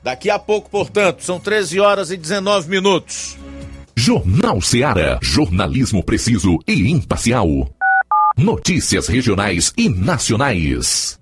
Daqui 0.02 0.30
a 0.30 0.38
pouco, 0.38 0.68
portanto, 0.68 1.22
são 1.22 1.38
13 1.38 1.78
horas 1.78 2.10
e 2.10 2.16
19 2.16 2.68
minutos. 2.68 3.36
Jornal 3.94 4.60
Seara. 4.60 5.18
Jornalismo 5.22 6.02
preciso 6.02 6.58
e 6.66 6.90
imparcial. 6.90 7.46
Notícias 8.36 9.06
regionais 9.06 9.72
e 9.76 9.88
nacionais. 9.88 11.21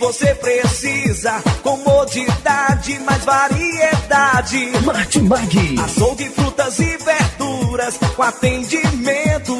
Você 0.00 0.34
precisa. 0.34 1.42
Comodidade, 1.62 2.98
mais 3.00 3.24
variedade. 3.24 4.72
Martimag. 4.84 5.78
Açougue, 5.84 6.30
frutas 6.30 6.78
e 6.80 6.96
verduras 6.96 7.98
com 8.16 8.22
atendimento 8.22 9.59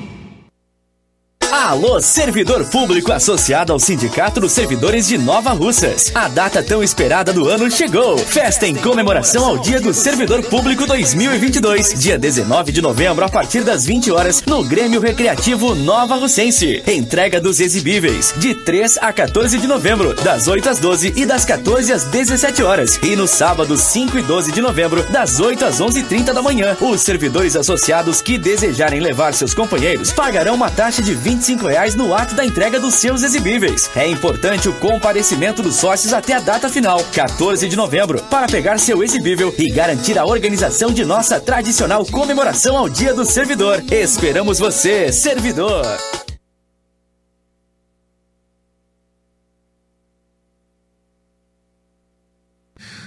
Alô, 1.51 1.99
servidor 1.99 2.63
público 2.63 3.11
associado 3.11 3.73
ao 3.73 3.79
Sindicato 3.79 4.39
dos 4.39 4.53
Servidores 4.53 5.05
de 5.05 5.17
Nova 5.17 5.51
Russas. 5.51 6.09
A 6.15 6.29
data 6.29 6.63
tão 6.63 6.81
esperada 6.81 7.33
do 7.33 7.49
ano 7.49 7.69
chegou. 7.69 8.17
Festa 8.17 8.65
em 8.65 8.73
comemoração 8.73 9.45
ao 9.45 9.57
Dia 9.57 9.81
do 9.81 9.93
Servidor 9.93 10.41
Público 10.45 10.87
2022, 10.87 11.99
dia 11.99 12.17
19 12.17 12.71
de 12.71 12.81
novembro, 12.81 13.25
a 13.25 13.29
partir 13.29 13.65
das 13.65 13.85
20 13.85 14.11
horas, 14.13 14.41
no 14.45 14.63
Grêmio 14.63 15.01
Recreativo 15.01 15.75
Nova 15.75 16.15
Russense. 16.15 16.81
Entrega 16.87 17.41
dos 17.41 17.59
exibíveis, 17.59 18.33
de 18.37 18.55
3 18.55 18.99
a 19.01 19.11
14 19.11 19.57
de 19.57 19.67
novembro, 19.67 20.13
das 20.23 20.47
8 20.47 20.69
às 20.69 20.79
12 20.79 21.13
e 21.17 21.25
das 21.25 21.43
14 21.43 21.91
às 21.91 22.05
17 22.05 22.63
horas. 22.63 22.97
E 23.03 23.13
no 23.13 23.27
sábado, 23.27 23.75
5 23.75 24.17
e 24.17 24.21
12 24.21 24.53
de 24.53 24.61
novembro, 24.61 25.03
das 25.11 25.41
8 25.41 25.65
às 25.65 25.81
11h30 25.81 26.31
da 26.31 26.41
manhã. 26.41 26.77
Os 26.79 27.01
servidores 27.01 27.57
associados 27.57 28.21
que 28.21 28.37
desejarem 28.37 29.01
levar 29.01 29.33
seus 29.33 29.53
companheiros 29.53 30.13
pagarão 30.13 30.55
uma 30.55 30.71
taxa 30.71 31.01
de 31.01 31.13
25 31.41 31.67
reais 31.67 31.95
no 31.95 32.13
ato 32.13 32.35
da 32.35 32.45
entrega 32.45 32.79
dos 32.79 32.93
seus 32.95 33.23
exibíveis. 33.23 33.89
É 33.95 34.07
importante 34.07 34.69
o 34.69 34.79
comparecimento 34.79 35.63
dos 35.63 35.75
sócios 35.75 36.13
até 36.13 36.33
a 36.33 36.39
data 36.39 36.69
final, 36.69 37.03
14 37.05 37.67
de 37.67 37.75
novembro, 37.75 38.21
para 38.25 38.45
pegar 38.45 38.77
seu 38.77 39.03
exibível 39.03 39.51
e 39.57 39.71
garantir 39.71 40.19
a 40.19 40.25
organização 40.25 40.93
de 40.93 41.03
nossa 41.03 41.41
tradicional 41.41 42.05
comemoração 42.05 42.77
ao 42.77 42.87
Dia 42.87 43.11
do 43.15 43.25
Servidor. 43.25 43.81
Esperamos 43.91 44.59
você, 44.59 45.11
servidor! 45.11 45.83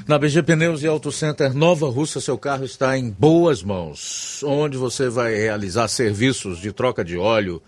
Na 0.08 0.18
BG 0.18 0.42
Pneus 0.42 0.82
e 0.82 0.88
Auto 0.88 1.12
Center 1.12 1.54
Nova 1.54 1.88
Russa, 1.88 2.20
seu 2.20 2.36
carro 2.36 2.64
está 2.64 2.98
em 2.98 3.08
boas 3.08 3.62
mãos, 3.62 4.42
onde 4.44 4.76
você 4.76 5.08
vai 5.08 5.34
realizar 5.34 5.86
serviços 5.88 6.58
de 6.58 6.72
troca 6.72 7.02
de 7.02 7.16
óleo, 7.16 7.62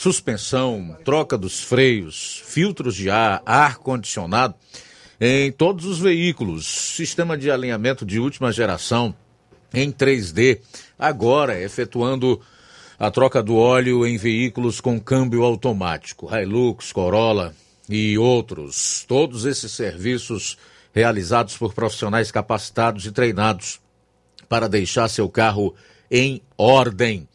suspensão, 0.00 0.96
troca 1.04 1.36
dos 1.36 1.62
freios, 1.62 2.42
filtros 2.46 2.94
de 2.94 3.10
ar, 3.10 3.42
ar-condicionado 3.44 4.54
em 5.20 5.52
todos 5.52 5.84
os 5.84 5.98
veículos, 5.98 6.66
sistema 6.66 7.36
de 7.36 7.50
alinhamento 7.50 8.06
de 8.06 8.18
última 8.18 8.50
geração 8.50 9.14
em 9.74 9.92
3D, 9.92 10.58
agora 10.98 11.60
efetuando 11.60 12.40
a 12.98 13.10
troca 13.10 13.42
do 13.42 13.56
óleo 13.56 14.06
em 14.06 14.16
veículos 14.16 14.80
com 14.80 14.98
câmbio 14.98 15.42
automático, 15.42 16.34
Hilux, 16.34 16.92
Corolla 16.92 17.54
e 17.86 18.16
outros. 18.16 19.04
Todos 19.06 19.44
esses 19.44 19.70
serviços 19.70 20.56
realizados 20.94 21.58
por 21.58 21.74
profissionais 21.74 22.32
capacitados 22.32 23.04
e 23.04 23.12
treinados 23.12 23.78
para 24.48 24.66
deixar 24.66 25.08
seu 25.08 25.28
carro 25.28 25.74
em 26.10 26.40
ordem. 26.56 27.28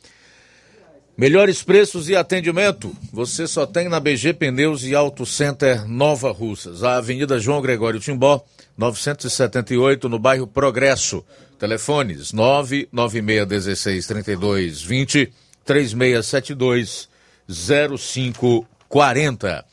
Melhores 1.17 1.63
preços 1.63 2.09
e 2.09 2.15
atendimento 2.15 2.93
você 3.09 3.47
só 3.47 3.65
tem 3.65 3.87
na 3.87 4.01
BG 4.01 4.33
Pneus 4.33 4.83
e 4.83 4.93
Auto 4.93 5.25
Center 5.25 5.87
Nova 5.87 6.29
Russas, 6.29 6.83
a 6.83 6.97
Avenida 6.97 7.39
João 7.39 7.61
Gregório 7.61 8.01
Timbó, 8.01 8.43
978, 8.77 10.09
no 10.09 10.19
bairro 10.19 10.45
Progresso. 10.45 11.23
Telefones 11.57 12.33
996163220, 12.33 15.31
3672 15.63 17.07
0540. 17.47 19.65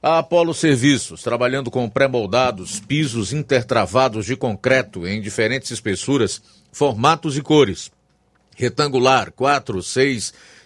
A 0.00 0.18
Apolo 0.18 0.54
Serviços, 0.54 1.24
trabalhando 1.24 1.72
com 1.72 1.90
pré-moldados, 1.90 2.78
pisos 2.78 3.32
intertravados 3.32 4.26
de 4.26 4.36
concreto 4.36 5.08
em 5.08 5.20
diferentes 5.20 5.72
espessuras, 5.72 6.40
formatos 6.70 7.36
e 7.36 7.42
cores. 7.42 7.90
Retangular, 8.56 9.32
4, 9.32 9.82
6 9.82 10.53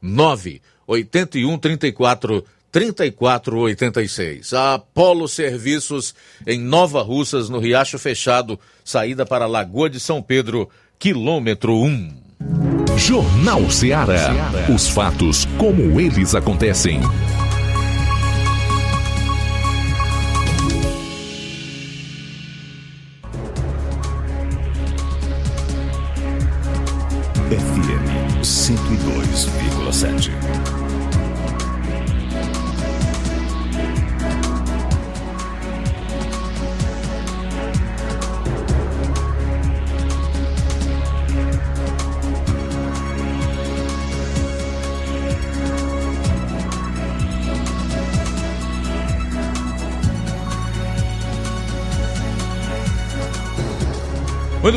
9 0.00 0.60
81 0.86 1.58
34 1.58 2.44
34 2.72 3.58
86. 3.58 4.52
A 4.52 4.74
Apolo 4.74 5.26
Serviços 5.28 6.14
em 6.46 6.60
Nova 6.60 7.02
Russas, 7.02 7.48
no 7.48 7.58
Riacho 7.58 7.98
Fechado, 7.98 8.58
saída 8.84 9.26
para 9.26 9.46
Lagoa 9.46 9.90
de 9.90 9.98
São 9.98 10.22
Pedro, 10.22 10.68
quilômetro 10.98 11.74
1. 11.74 12.20
Jornal 12.96 13.70
Ceará. 13.70 14.30
Os 14.72 14.88
fatos 14.88 15.46
como 15.58 16.00
eles 16.00 16.34
acontecem. 16.34 17.00
102,7. 30.00 30.39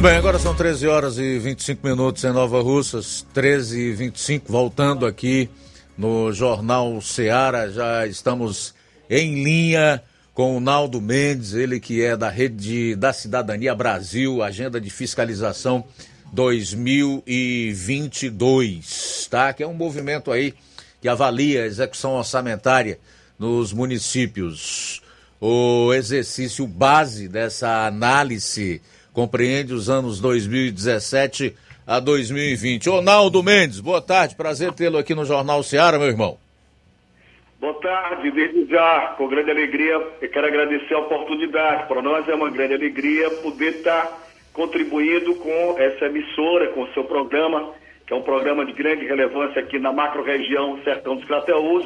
Bem, 0.03 0.17
agora 0.17 0.37
são 0.37 0.53
13 0.53 0.85
horas 0.85 1.17
e 1.17 1.39
25 1.39 1.87
minutos 1.87 2.21
em 2.25 2.33
Nova 2.33 2.61
Russas, 2.61 3.25
13 3.33 3.79
e 3.79 3.93
25, 3.93 4.51
voltando 4.51 5.05
aqui 5.05 5.49
no 5.97 6.33
Jornal 6.33 6.99
Seara, 6.99 7.71
já 7.71 8.05
estamos 8.05 8.75
em 9.09 9.41
linha 9.41 10.03
com 10.33 10.57
o 10.57 10.59
Naldo 10.59 10.99
Mendes, 10.99 11.53
ele 11.53 11.79
que 11.79 12.03
é 12.03 12.17
da 12.17 12.27
Rede 12.27 12.97
da 12.97 13.13
Cidadania 13.13 13.73
Brasil, 13.73 14.43
Agenda 14.43 14.81
de 14.81 14.89
Fiscalização 14.89 15.85
2022, 16.33 19.29
tá? 19.31 19.53
Que 19.53 19.63
é 19.63 19.67
um 19.67 19.73
movimento 19.73 20.33
aí 20.33 20.53
que 21.01 21.07
avalia 21.07 21.63
a 21.63 21.67
execução 21.67 22.15
orçamentária 22.15 22.99
nos 23.39 23.71
municípios. 23.71 25.01
O 25.39 25.93
exercício 25.93 26.67
base 26.67 27.29
dessa 27.29 27.87
análise 27.87 28.81
compreende 29.13 29.73
os 29.73 29.89
anos 29.89 30.19
2017 30.19 31.55
a 31.85 31.99
2020. 31.99 32.89
Ronaldo 32.89 33.43
Mendes, 33.43 33.79
boa 33.79 34.01
tarde, 34.01 34.35
prazer 34.35 34.73
tê-lo 34.73 34.97
aqui 34.97 35.13
no 35.13 35.23
Jornal 35.23 35.61
Seara, 35.63 35.99
meu 35.99 36.07
irmão. 36.07 36.37
Boa 37.59 37.75
tarde, 37.75 38.29
desde 38.31 38.65
já, 38.65 39.13
com 39.17 39.27
grande 39.27 39.51
alegria, 39.51 39.93
eu 40.21 40.29
quero 40.29 40.47
agradecer 40.47 40.93
a 40.95 40.99
oportunidade. 40.99 41.87
Para 41.87 42.01
nós 42.01 42.27
é 42.27 42.35
uma 42.35 42.49
grande 42.49 42.73
alegria 42.73 43.29
poder 43.29 43.75
estar 43.75 44.11
contribuindo 44.51 45.35
com 45.35 45.75
essa 45.77 46.05
emissora, 46.05 46.67
com 46.69 46.83
o 46.83 46.93
seu 46.93 47.05
programa, 47.05 47.73
que 48.05 48.13
é 48.13 48.15
um 48.15 48.21
programa 48.21 48.65
de 48.65 48.73
grande 48.73 49.05
relevância 49.05 49.61
aqui 49.61 49.79
na 49.79 49.93
macro-região 49.93 50.79
Sertão 50.83 51.15
dos 51.15 51.25
Crateús. 51.25 51.85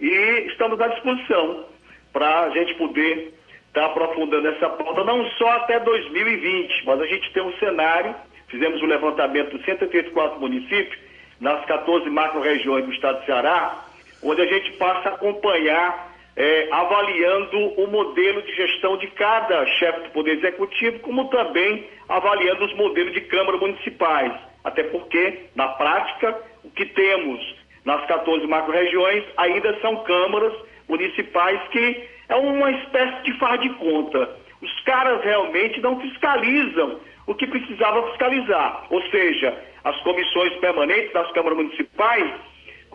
E 0.00 0.46
estamos 0.48 0.80
à 0.80 0.88
disposição 0.88 1.66
para 2.10 2.44
a 2.44 2.50
gente 2.50 2.74
poder 2.76 3.33
está 3.74 3.86
aprofundando 3.86 4.46
essa 4.46 4.68
pauta, 4.70 5.02
não 5.02 5.28
só 5.30 5.48
até 5.56 5.80
2020, 5.80 6.86
mas 6.86 7.00
a 7.00 7.06
gente 7.06 7.32
tem 7.32 7.42
um 7.42 7.52
cenário, 7.54 8.14
fizemos 8.46 8.80
um 8.80 8.86
levantamento 8.86 9.58
de 9.58 9.64
184 9.64 10.38
municípios, 10.38 10.96
nas 11.40 11.64
14 11.64 12.08
macro-regiões 12.08 12.84
do 12.84 12.92
estado 12.92 13.18
de 13.18 13.26
Ceará, 13.26 13.84
onde 14.22 14.40
a 14.40 14.46
gente 14.46 14.70
passa 14.74 15.08
a 15.08 15.14
acompanhar, 15.14 16.14
é, 16.36 16.68
avaliando 16.70 17.58
o 17.80 17.88
modelo 17.88 18.42
de 18.42 18.54
gestão 18.54 18.96
de 18.96 19.08
cada 19.08 19.66
chefe 19.66 20.02
do 20.02 20.10
Poder 20.10 20.38
Executivo, 20.38 21.00
como 21.00 21.28
também 21.28 21.84
avaliando 22.08 22.64
os 22.64 22.74
modelos 22.76 23.12
de 23.12 23.22
câmaras 23.22 23.60
municipais. 23.60 24.32
Até 24.62 24.84
porque, 24.84 25.46
na 25.56 25.68
prática, 25.68 26.40
o 26.62 26.70
que 26.70 26.86
temos 26.86 27.56
nas 27.84 28.06
14 28.06 28.46
macro-regiões 28.46 29.24
ainda 29.36 29.78
são 29.80 29.96
câmaras 30.04 30.52
municipais 30.88 31.60
que 31.68 32.13
é 32.28 32.34
uma 32.36 32.70
espécie 32.70 33.22
de 33.24 33.38
faz 33.38 33.60
de 33.60 33.70
conta. 33.70 34.36
Os 34.60 34.80
caras 34.80 35.22
realmente 35.22 35.80
não 35.80 36.00
fiscalizam 36.00 37.00
o 37.26 37.34
que 37.34 37.46
precisava 37.46 38.06
fiscalizar. 38.08 38.86
Ou 38.90 39.02
seja, 39.10 39.56
as 39.84 39.98
comissões 40.00 40.52
permanentes 40.56 41.12
das 41.12 41.30
câmaras 41.32 41.58
municipais 41.58 42.32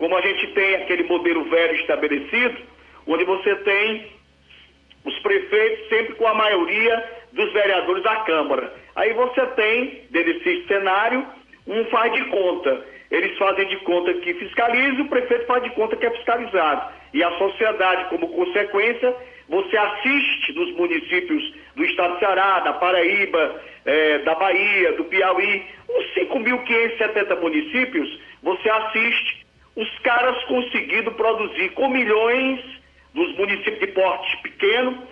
como 0.00 0.16
a 0.16 0.22
gente 0.22 0.46
tem 0.48 0.76
aquele 0.76 1.04
modelo 1.04 1.44
velho 1.44 1.76
estabelecido, 1.76 2.56
onde 3.06 3.22
você 3.24 3.54
tem 3.56 4.06
os 5.04 5.18
prefeitos 5.18 5.88
sempre 5.90 6.14
com 6.14 6.26
a 6.26 6.34
maioria 6.34 7.20
dos 7.32 7.52
vereadores 7.52 8.02
da 8.02 8.16
Câmara. 8.22 8.74
Aí 8.96 9.12
você 9.12 9.46
tem, 9.48 10.06
desse 10.10 10.66
cenário, 10.66 11.24
um 11.66 11.84
faz 11.86 12.12
de 12.14 12.24
conta. 12.30 12.82
Eles 13.10 13.36
fazem 13.36 13.68
de 13.68 13.76
conta 13.78 14.14
que 14.14 14.32
fiscaliza, 14.34 15.02
o 15.02 15.08
prefeito 15.08 15.46
faz 15.46 15.62
de 15.62 15.70
conta 15.70 15.96
que 15.96 16.06
é 16.06 16.10
fiscalizado. 16.12 16.94
E 17.12 17.22
a 17.22 17.30
sociedade, 17.38 18.08
como 18.08 18.28
consequência, 18.28 19.14
você 19.48 19.76
assiste 19.76 20.52
nos 20.54 20.72
municípios 20.76 21.54
do 21.74 21.84
estado 21.84 22.14
do 22.14 22.18
Ceará, 22.20 22.60
da 22.60 22.72
Paraíba, 22.74 23.60
eh, 23.84 24.18
da 24.18 24.34
Bahia, 24.34 24.92
do 24.92 25.04
Piauí, 25.04 25.64
os 25.88 26.14
5.570 26.14 27.40
municípios, 27.40 28.20
você 28.42 28.70
assiste 28.70 29.46
os 29.76 29.98
caras 30.00 30.42
conseguindo 30.44 31.12
produzir 31.12 31.70
com 31.70 31.88
milhões 31.88 32.60
dos 33.14 33.36
municípios 33.36 33.80
de 33.80 33.86
porte 33.88 34.36
pequeno, 34.42 35.02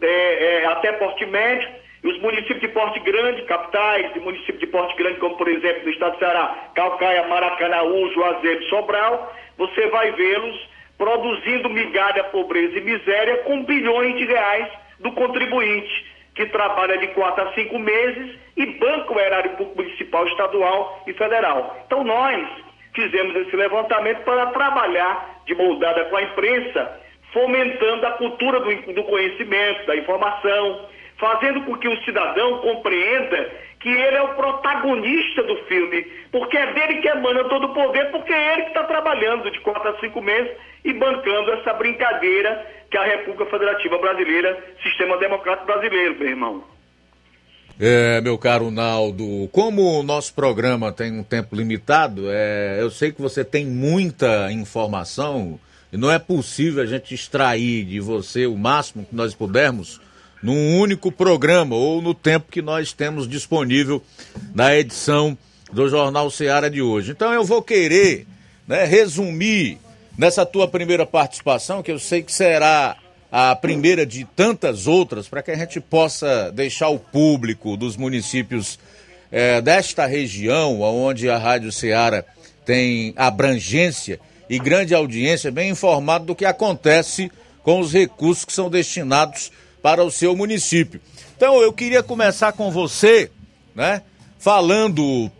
é, 0.00 0.62
é, 0.62 0.66
até 0.66 0.92
porte 0.92 1.24
médio, 1.26 1.68
e 2.04 2.08
os 2.08 2.18
municípios 2.20 2.60
de 2.60 2.68
porte 2.68 2.98
grande, 3.00 3.42
capitais, 3.42 4.14
e 4.14 4.20
municípios 4.20 4.58
de 4.58 4.66
porte 4.66 4.94
grande, 4.96 5.18
como 5.18 5.36
por 5.36 5.48
exemplo 5.48 5.84
no 5.84 5.90
estado 5.90 6.12
do 6.12 6.18
Ceará, 6.18 6.70
Calcaia, 6.74 7.28
Maracanaú, 7.28 8.12
Juazeiro 8.12 8.64
Sobral, 8.64 9.34
você 9.56 9.86
vai 9.86 10.10
vê-los 10.12 10.71
produzindo 11.02 11.68
migalha, 11.68 12.22
pobreza 12.24 12.78
e 12.78 12.80
miséria 12.80 13.38
com 13.38 13.64
bilhões 13.64 14.16
de 14.16 14.24
reais 14.24 14.68
do 15.00 15.10
contribuinte, 15.10 16.06
que 16.36 16.46
trabalha 16.46 16.96
de 16.96 17.08
quatro 17.08 17.42
a 17.42 17.52
cinco 17.54 17.76
meses 17.76 18.38
e 18.56 18.66
banca 18.66 19.12
o 19.12 19.18
erário 19.18 19.50
público 19.56 19.82
municipal, 19.82 20.24
estadual 20.28 21.02
e 21.08 21.12
federal. 21.14 21.76
Então 21.86 22.04
nós 22.04 22.48
fizemos 22.94 23.34
esse 23.34 23.56
levantamento 23.56 24.22
para 24.22 24.46
trabalhar 24.46 25.42
de 25.44 25.56
moldada 25.56 26.04
com 26.04 26.16
a 26.18 26.22
imprensa, 26.22 27.00
fomentando 27.32 28.06
a 28.06 28.12
cultura 28.12 28.60
do, 28.60 28.92
do 28.92 29.02
conhecimento, 29.02 29.84
da 29.86 29.96
informação, 29.96 30.86
fazendo 31.18 31.62
com 31.62 31.78
que 31.78 31.88
o 31.88 32.04
cidadão 32.04 32.58
compreenda 32.58 33.50
que 33.82 33.88
ele 33.88 34.16
é 34.16 34.22
o 34.22 34.34
protagonista 34.34 35.42
do 35.42 35.56
filme, 35.64 36.06
porque 36.30 36.56
é 36.56 36.72
dele 36.72 37.02
que 37.02 37.08
emana 37.08 37.44
todo 37.48 37.66
o 37.66 37.74
poder, 37.74 38.10
porque 38.12 38.32
é 38.32 38.52
ele 38.52 38.62
que 38.62 38.68
está 38.68 38.84
trabalhando 38.84 39.50
de 39.50 39.58
quatro 39.60 39.88
a 39.88 39.98
cinco 39.98 40.22
meses 40.22 40.52
e 40.84 40.92
bancando 40.92 41.50
essa 41.52 41.72
brincadeira 41.74 42.64
que 42.88 42.96
a 42.96 43.04
República 43.04 43.46
Federativa 43.46 43.98
Brasileira, 43.98 44.56
sistema 44.82 45.18
democrático 45.18 45.66
brasileiro, 45.66 46.16
meu 46.16 46.28
irmão. 46.28 46.64
É, 47.80 48.20
meu 48.20 48.38
caro 48.38 48.70
Naldo, 48.70 49.48
como 49.50 49.98
o 49.98 50.02
nosso 50.04 50.32
programa 50.32 50.92
tem 50.92 51.18
um 51.18 51.24
tempo 51.24 51.56
limitado, 51.56 52.26
é, 52.30 52.76
eu 52.80 52.90
sei 52.90 53.10
que 53.10 53.20
você 53.20 53.44
tem 53.44 53.66
muita 53.66 54.52
informação 54.52 55.58
e 55.92 55.96
não 55.96 56.10
é 56.10 56.18
possível 56.18 56.82
a 56.82 56.86
gente 56.86 57.14
extrair 57.14 57.84
de 57.84 57.98
você 57.98 58.46
o 58.46 58.56
máximo 58.56 59.04
que 59.04 59.16
nós 59.16 59.34
pudermos 59.34 60.00
num 60.42 60.78
único 60.78 61.12
programa 61.12 61.76
ou 61.76 62.02
no 62.02 62.14
tempo 62.14 62.50
que 62.50 62.60
nós 62.60 62.92
temos 62.92 63.28
disponível 63.28 64.02
na 64.54 64.76
edição 64.76 65.36
do 65.72 65.88
Jornal 65.88 66.30
Seara 66.30 66.68
de 66.68 66.82
hoje. 66.82 67.12
Então 67.12 67.32
eu 67.32 67.44
vou 67.44 67.62
querer 67.62 68.26
né, 68.66 68.84
resumir 68.84 69.78
nessa 70.18 70.44
tua 70.44 70.68
primeira 70.68 71.06
participação, 71.06 71.82
que 71.82 71.90
eu 71.90 71.98
sei 71.98 72.22
que 72.22 72.32
será 72.32 72.96
a 73.30 73.56
primeira 73.56 74.04
de 74.04 74.26
tantas 74.36 74.86
outras, 74.86 75.26
para 75.26 75.42
que 75.42 75.50
a 75.50 75.56
gente 75.56 75.80
possa 75.80 76.50
deixar 76.52 76.88
o 76.88 76.98
público 76.98 77.76
dos 77.78 77.96
municípios 77.96 78.78
é, 79.30 79.62
desta 79.62 80.04
região, 80.04 80.82
onde 80.82 81.30
a 81.30 81.38
Rádio 81.38 81.72
Ceará 81.72 82.22
tem 82.66 83.14
abrangência 83.16 84.20
e 84.50 84.58
grande 84.58 84.94
audiência, 84.94 85.50
bem 85.50 85.70
informado 85.70 86.26
do 86.26 86.34
que 86.34 86.44
acontece 86.44 87.32
com 87.62 87.80
os 87.80 87.92
recursos 87.92 88.44
que 88.44 88.52
são 88.52 88.68
destinados 88.68 89.50
para 89.82 90.04
o 90.04 90.10
seu 90.10 90.36
município. 90.36 91.00
Então 91.36 91.60
eu 91.60 91.72
queria 91.72 92.02
começar 92.02 92.52
com 92.52 92.70
você, 92.70 93.30
né, 93.74 94.02
falando 94.38 95.30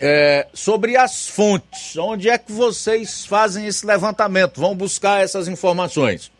é, 0.00 0.46
sobre 0.52 0.96
as 0.96 1.28
fontes. 1.28 1.96
Onde 1.96 2.28
é 2.28 2.36
que 2.36 2.52
vocês 2.52 3.24
fazem 3.26 3.66
esse 3.66 3.86
levantamento? 3.86 4.60
Vão 4.60 4.74
buscar 4.74 5.22
essas 5.22 5.48
informações? 5.48 6.30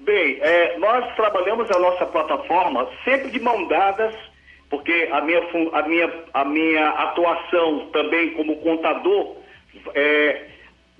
Bem, 0.00 0.38
é, 0.40 0.78
nós 0.78 1.14
trabalhamos 1.16 1.70
a 1.70 1.78
nossa 1.78 2.06
plataforma 2.06 2.88
sempre 3.04 3.30
de 3.30 3.40
mão 3.40 3.66
dadas, 3.66 4.14
porque 4.70 5.08
a 5.10 5.20
minha, 5.20 5.40
a 5.72 5.82
minha, 5.82 6.12
a 6.32 6.44
minha 6.44 6.88
atuação 6.90 7.88
também 7.92 8.30
como 8.34 8.56
contador, 8.58 9.36
é, 9.94 10.44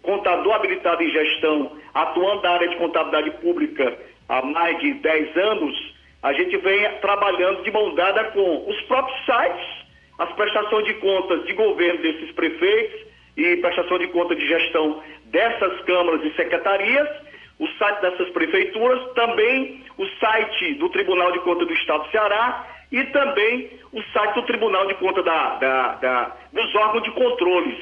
contador 0.03 0.55
habilitado 0.55 1.03
em 1.03 1.11
gestão, 1.11 1.73
atuando 1.95 2.43
na 2.43 2.51
área 2.51 2.69
de 2.69 2.77
contabilidade 2.77 3.31
pública 3.43 3.97
há 4.29 4.43
mais 4.43 4.79
de 4.79 4.95
10 4.95 5.37
anos, 5.37 5.95
a 6.23 6.33
gente 6.33 6.57
vem 6.57 6.91
trabalhando 7.01 7.63
de 7.63 7.71
mão 7.71 7.95
dada 7.95 8.25
com 8.33 8.69
os 8.69 8.81
próprios 8.83 9.19
sites, 9.25 9.87
as 10.19 10.33
prestações 10.33 10.85
de 10.87 10.95
contas 10.95 11.45
de 11.45 11.53
governo 11.53 12.01
desses 12.01 12.33
prefeitos 12.33 13.07
e 13.37 13.57
prestação 13.59 13.99
de 13.99 14.09
conta 14.09 14.35
de 14.35 14.47
gestão 14.47 15.03
dessas 15.27 15.81
câmaras 15.83 16.25
e 16.25 16.35
secretarias, 16.35 17.09
o 17.59 17.67
site 17.79 18.01
dessas 18.01 18.29
prefeituras, 18.31 19.13
também 19.15 19.85
o 19.97 20.07
site 20.21 20.75
do 20.75 20.89
Tribunal 20.89 21.33
de 21.33 21.41
Contas 21.41 21.67
do 21.67 21.75
Estado 21.75 22.05
do 22.05 22.11
Ceará 22.11 22.67
e 22.93 23.05
também 23.05 23.71
o 23.93 24.03
site 24.13 24.35
do 24.35 24.43
Tribunal 24.43 24.87
de 24.87 24.95
Contas 24.95 25.25
da, 25.25 25.57
da, 25.57 25.95
da, 25.95 26.37
dos 26.53 26.75
órgãos 26.75 27.03
de 27.05 27.11
controles, 27.13 27.79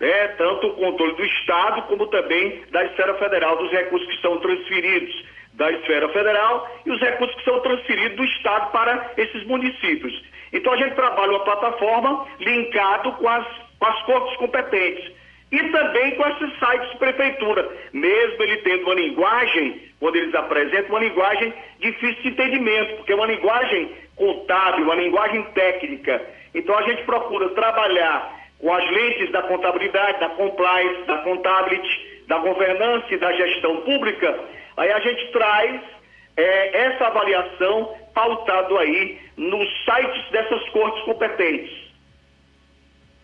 né? 0.00 0.28
tanto 0.38 0.68
o 0.68 0.74
controle 0.74 1.14
do 1.14 1.24
Estado 1.24 1.82
como 1.82 2.06
também 2.06 2.62
da 2.70 2.84
esfera 2.84 3.14
federal, 3.14 3.56
dos 3.56 3.70
recursos 3.70 4.08
que 4.08 4.20
são 4.20 4.38
transferidos 4.38 5.24
da 5.58 5.70
esfera 5.72 6.08
federal 6.10 6.70
e 6.86 6.90
os 6.90 7.00
recursos 7.00 7.36
que 7.36 7.44
são 7.44 7.60
transferidos 7.60 8.16
do 8.16 8.24
Estado 8.24 8.70
para 8.70 9.12
esses 9.16 9.44
municípios. 9.44 10.22
Então 10.52 10.72
a 10.72 10.76
gente 10.76 10.94
trabalha 10.94 11.32
uma 11.32 11.44
plataforma 11.44 12.26
linkado 12.38 13.12
com 13.12 13.28
as, 13.28 13.44
com 13.78 13.86
as 13.86 14.02
cortes 14.02 14.36
competentes 14.36 15.12
e 15.50 15.58
também 15.70 16.12
com 16.12 16.28
esses 16.28 16.58
sites 16.58 16.90
de 16.92 16.98
prefeitura, 16.98 17.68
mesmo 17.92 18.42
ele 18.42 18.58
tendo 18.58 18.84
uma 18.84 18.94
linguagem, 18.94 19.82
quando 19.98 20.16
eles 20.16 20.34
apresentam, 20.34 20.90
uma 20.90 21.00
linguagem 21.00 21.52
difícil 21.80 22.22
de 22.22 22.28
entendimento, 22.28 22.96
porque 22.96 23.12
é 23.12 23.16
uma 23.16 23.26
linguagem 23.26 23.90
contábil, 24.14 24.84
uma 24.84 24.94
linguagem 24.94 25.42
técnica. 25.54 26.22
Então 26.54 26.76
a 26.78 26.82
gente 26.82 27.02
procura 27.02 27.48
trabalhar 27.50 28.38
com 28.60 28.72
as 28.72 28.90
lentes 28.90 29.30
da 29.32 29.42
contabilidade, 29.42 30.20
da 30.20 30.28
compliance, 30.30 31.02
da 31.02 31.18
contabilidade, 31.18 32.08
da 32.28 32.38
governança 32.38 33.06
e 33.10 33.16
da 33.16 33.32
gestão 33.32 33.80
pública, 33.80 34.38
aí 34.78 34.90
a 34.92 35.00
gente 35.00 35.30
traz 35.32 35.80
é, 36.36 36.86
essa 36.86 37.06
avaliação 37.06 37.94
pautado 38.14 38.78
aí 38.78 39.18
nos 39.36 39.68
sites 39.84 40.30
dessas 40.30 40.68
cortes 40.70 41.04
competentes. 41.04 41.88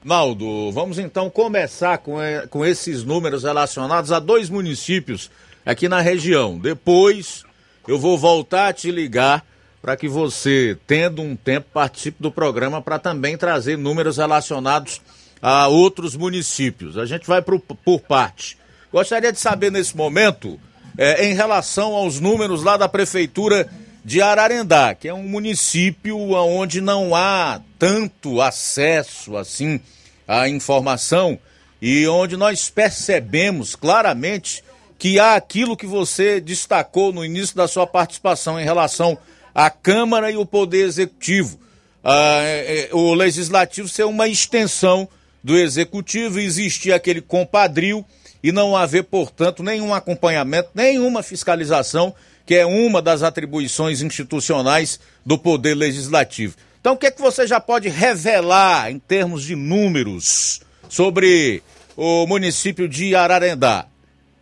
Naldo, 0.04 0.70
vamos 0.70 0.98
então 0.98 1.30
começar 1.30 1.96
com, 1.98 2.16
com 2.50 2.64
esses 2.64 3.04
números 3.04 3.42
relacionados 3.42 4.12
a 4.12 4.18
dois 4.18 4.50
municípios 4.50 5.30
aqui 5.64 5.88
na 5.88 6.00
região. 6.00 6.58
Depois 6.58 7.42
eu 7.88 7.98
vou 7.98 8.18
voltar 8.18 8.68
a 8.68 8.72
te 8.72 8.90
ligar 8.90 9.44
para 9.80 9.96
que 9.96 10.08
você, 10.08 10.76
tendo 10.86 11.22
um 11.22 11.36
tempo, 11.36 11.68
participe 11.72 12.22
do 12.22 12.30
programa 12.30 12.82
para 12.82 12.98
também 12.98 13.36
trazer 13.36 13.78
números 13.78 14.16
relacionados 14.16 15.00
a 15.40 15.68
outros 15.68 16.16
municípios. 16.16 16.96
A 16.96 17.04
gente 17.04 17.26
vai 17.26 17.42
por, 17.42 17.60
por 17.60 18.00
parte. 18.00 18.56
Gostaria 18.92 19.32
de 19.32 19.38
saber 19.38 19.70
nesse 19.70 19.96
momento, 19.96 20.58
é, 20.96 21.26
em 21.26 21.34
relação 21.34 21.94
aos 21.94 22.20
números 22.20 22.62
lá 22.62 22.76
da 22.76 22.88
Prefeitura 22.88 23.68
de 24.04 24.20
Ararendá, 24.20 24.94
que 24.94 25.08
é 25.08 25.14
um 25.14 25.22
município 25.22 26.18
onde 26.32 26.80
não 26.80 27.14
há 27.14 27.60
tanto 27.78 28.40
acesso 28.40 29.36
assim 29.36 29.80
à 30.28 30.48
informação 30.48 31.38
e 31.80 32.06
onde 32.06 32.36
nós 32.36 32.68
percebemos 32.68 33.74
claramente 33.74 34.62
que 34.98 35.18
há 35.18 35.34
aquilo 35.34 35.76
que 35.76 35.86
você 35.86 36.40
destacou 36.40 37.12
no 37.12 37.24
início 37.24 37.56
da 37.56 37.66
sua 37.66 37.86
participação 37.86 38.60
em 38.60 38.64
relação 38.64 39.18
à 39.54 39.70
Câmara 39.70 40.30
e 40.30 40.36
o 40.36 40.46
Poder 40.46 40.86
Executivo. 40.86 41.58
Ah, 42.02 42.40
é, 42.42 42.88
é, 42.90 42.94
o 42.94 43.14
Legislativo 43.14 43.88
ser 43.88 44.04
uma 44.04 44.28
extensão 44.28 45.08
do 45.42 45.56
Executivo, 45.56 46.38
existir 46.38 46.92
aquele 46.92 47.20
compadrio 47.20 48.04
e 48.44 48.52
não 48.52 48.76
haver, 48.76 49.04
portanto, 49.04 49.62
nenhum 49.62 49.94
acompanhamento, 49.94 50.68
nenhuma 50.74 51.22
fiscalização 51.22 52.14
que 52.44 52.54
é 52.54 52.66
uma 52.66 53.00
das 53.00 53.22
atribuições 53.22 54.02
institucionais 54.02 55.00
do 55.24 55.38
Poder 55.38 55.74
Legislativo. 55.74 56.54
Então, 56.78 56.92
o 56.92 56.96
que 56.98 57.06
é 57.06 57.10
que 57.10 57.22
você 57.22 57.46
já 57.46 57.58
pode 57.58 57.88
revelar 57.88 58.90
em 58.90 58.98
termos 58.98 59.44
de 59.44 59.56
números 59.56 60.60
sobre 60.90 61.62
o 61.96 62.26
município 62.26 62.86
de 62.86 63.16
Ararendá? 63.16 63.86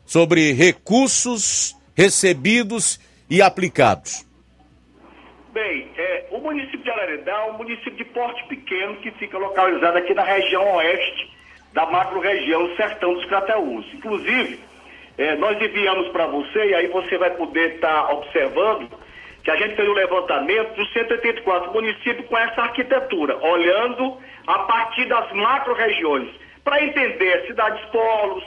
Sobre 0.04 0.52
recursos 0.52 1.76
recebidos 1.94 2.98
e 3.30 3.40
aplicados? 3.40 4.26
Bem, 5.54 5.88
é, 5.96 6.26
o 6.32 6.38
município 6.38 6.82
de 6.82 6.90
Ararendá 6.90 7.30
é 7.30 7.50
um 7.52 7.56
município 7.56 7.94
de 7.94 8.04
porte 8.06 8.44
pequeno 8.48 8.96
que 8.96 9.12
fica 9.12 9.38
localizado 9.38 9.96
aqui 9.96 10.12
na 10.12 10.24
região 10.24 10.74
oeste 10.74 11.30
da 11.72 11.86
macro-região 11.86 12.74
Sertão 12.76 13.14
dos 13.14 13.24
Crateús. 13.26 13.86
Inclusive, 13.94 14.60
eh, 15.18 15.36
nós 15.36 15.60
enviamos 15.60 16.08
para 16.08 16.26
você, 16.26 16.66
e 16.66 16.74
aí 16.74 16.86
você 16.88 17.18
vai 17.18 17.30
poder 17.30 17.74
estar 17.74 18.06
tá 18.06 18.12
observando, 18.12 18.88
que 19.42 19.50
a 19.50 19.56
gente 19.56 19.74
fez 19.74 19.88
um 19.88 19.92
levantamento 19.92 20.74
dos 20.76 20.92
184 20.92 21.72
municípios 21.72 22.26
com 22.28 22.38
essa 22.38 22.62
arquitetura, 22.62 23.36
olhando 23.38 24.18
a 24.46 24.58
partir 24.60 25.06
das 25.06 25.32
macro-regiões, 25.32 26.28
para 26.62 26.82
entender 26.82 27.44
cidades 27.46 27.84
polos, 27.86 28.44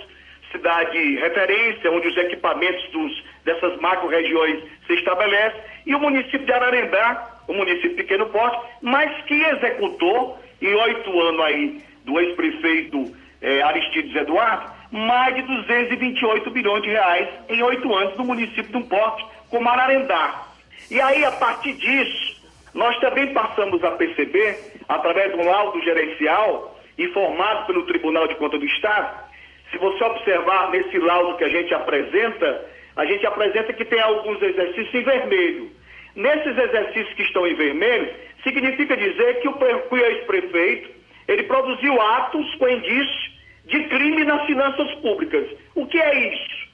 cidade 0.51 1.15
referência, 1.17 1.91
onde 1.91 2.07
os 2.07 2.17
equipamentos 2.17 2.89
dos, 2.91 3.23
dessas 3.43 3.77
macro-regiões 3.81 4.63
se 4.87 4.93
estabelecem, 4.93 5.59
e 5.85 5.93
o 5.93 5.99
município 5.99 6.45
de 6.45 6.53
Ararendá, 6.53 7.29
um 7.49 7.55
município 7.55 7.95
pequeno 7.95 8.27
porte, 8.27 8.57
mas 8.81 9.11
que 9.25 9.33
executou, 9.33 10.39
em 10.61 10.73
oito 10.73 11.21
anos 11.21 11.41
aí, 11.41 11.83
do 12.05 12.19
ex-prefeito 12.19 13.15
eh, 13.41 13.61
Aristides 13.61 14.15
Eduardo, 14.15 14.71
mais 14.91 15.35
de 15.35 15.41
228 15.41 16.49
bilhões 16.51 16.83
de 16.83 16.89
reais 16.89 17.27
em 17.49 17.61
oito 17.61 17.93
anos 17.93 18.15
no 18.15 18.23
município 18.23 18.63
de 18.71 18.77
um 18.77 18.83
porte 18.83 19.25
como 19.49 19.67
Ararendá. 19.67 20.43
E 20.89 21.01
aí, 21.01 21.25
a 21.25 21.31
partir 21.31 21.73
disso, 21.73 22.41
nós 22.73 22.97
também 22.99 23.33
passamos 23.33 23.83
a 23.83 23.91
perceber, 23.91 24.57
através 24.87 25.31
de 25.31 25.37
um 25.37 25.45
laudo 25.45 25.81
gerencial, 25.81 26.79
informado 26.97 27.65
pelo 27.65 27.85
Tribunal 27.85 28.27
de 28.27 28.35
Contas 28.35 28.59
do 28.59 28.65
Estado, 28.65 29.25
se 29.71 29.77
você 29.77 30.03
observar 30.03 30.69
nesse 30.71 30.97
laudo 30.99 31.37
que 31.37 31.43
a 31.43 31.49
gente 31.49 31.73
apresenta, 31.73 32.65
a 32.95 33.05
gente 33.05 33.25
apresenta 33.25 33.73
que 33.73 33.83
tem 33.83 33.99
alguns 33.99 34.41
exercícios 34.41 34.93
em 34.93 35.03
vermelho. 35.03 35.71
Nesses 36.15 36.57
exercícios 36.57 37.13
que 37.13 37.23
estão 37.23 37.45
em 37.45 37.55
vermelho, 37.55 38.13
significa 38.43 38.95
dizer 38.95 39.41
que 39.41 39.47
o 39.49 39.97
ex-prefeito, 39.97 40.94
ele 41.27 41.43
produziu 41.43 42.01
atos 42.01 42.55
com 42.55 42.67
indícios 42.67 43.35
de 43.65 43.83
crime 43.85 44.23
nas 44.23 44.45
finanças 44.45 44.93
públicas. 44.95 45.47
O 45.73 45.85
que 45.87 45.99
é 45.99 46.33
isso? 46.33 46.67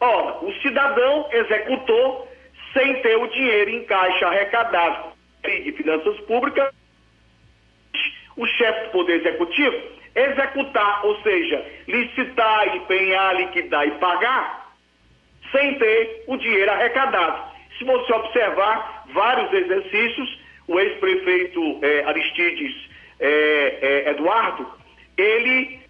Ora, 0.00 0.44
o 0.44 0.52
cidadão 0.60 1.28
executou 1.32 2.28
sem 2.72 3.02
ter 3.02 3.16
o 3.16 3.26
dinheiro 3.28 3.70
em 3.70 3.84
caixa 3.84 4.26
arrecadado 4.26 5.12
de 5.42 5.72
finanças 5.72 6.18
públicas, 6.20 6.72
o 8.36 8.46
chefe 8.46 8.86
do 8.86 8.90
Poder 8.90 9.20
Executivo 9.20 9.76
executar, 10.14 11.04
ou 11.06 11.20
seja, 11.22 11.64
licitar, 11.86 12.76
empenhar, 12.76 13.36
liquidar 13.36 13.86
e 13.86 13.92
pagar, 13.92 14.74
sem 15.52 15.78
ter 15.78 16.24
o 16.26 16.36
dinheiro 16.36 16.70
arrecadado. 16.70 17.50
Se 17.78 17.84
você 17.84 18.12
observar 18.12 19.04
vários 19.12 19.52
exercícios, 19.52 20.40
o 20.68 20.78
ex-prefeito 20.78 21.78
eh, 21.82 22.04
Aristides 22.06 22.89
eh, 23.20 23.78
eh, 23.80 24.10
Eduardo, 24.10 24.66
ele 25.16 25.80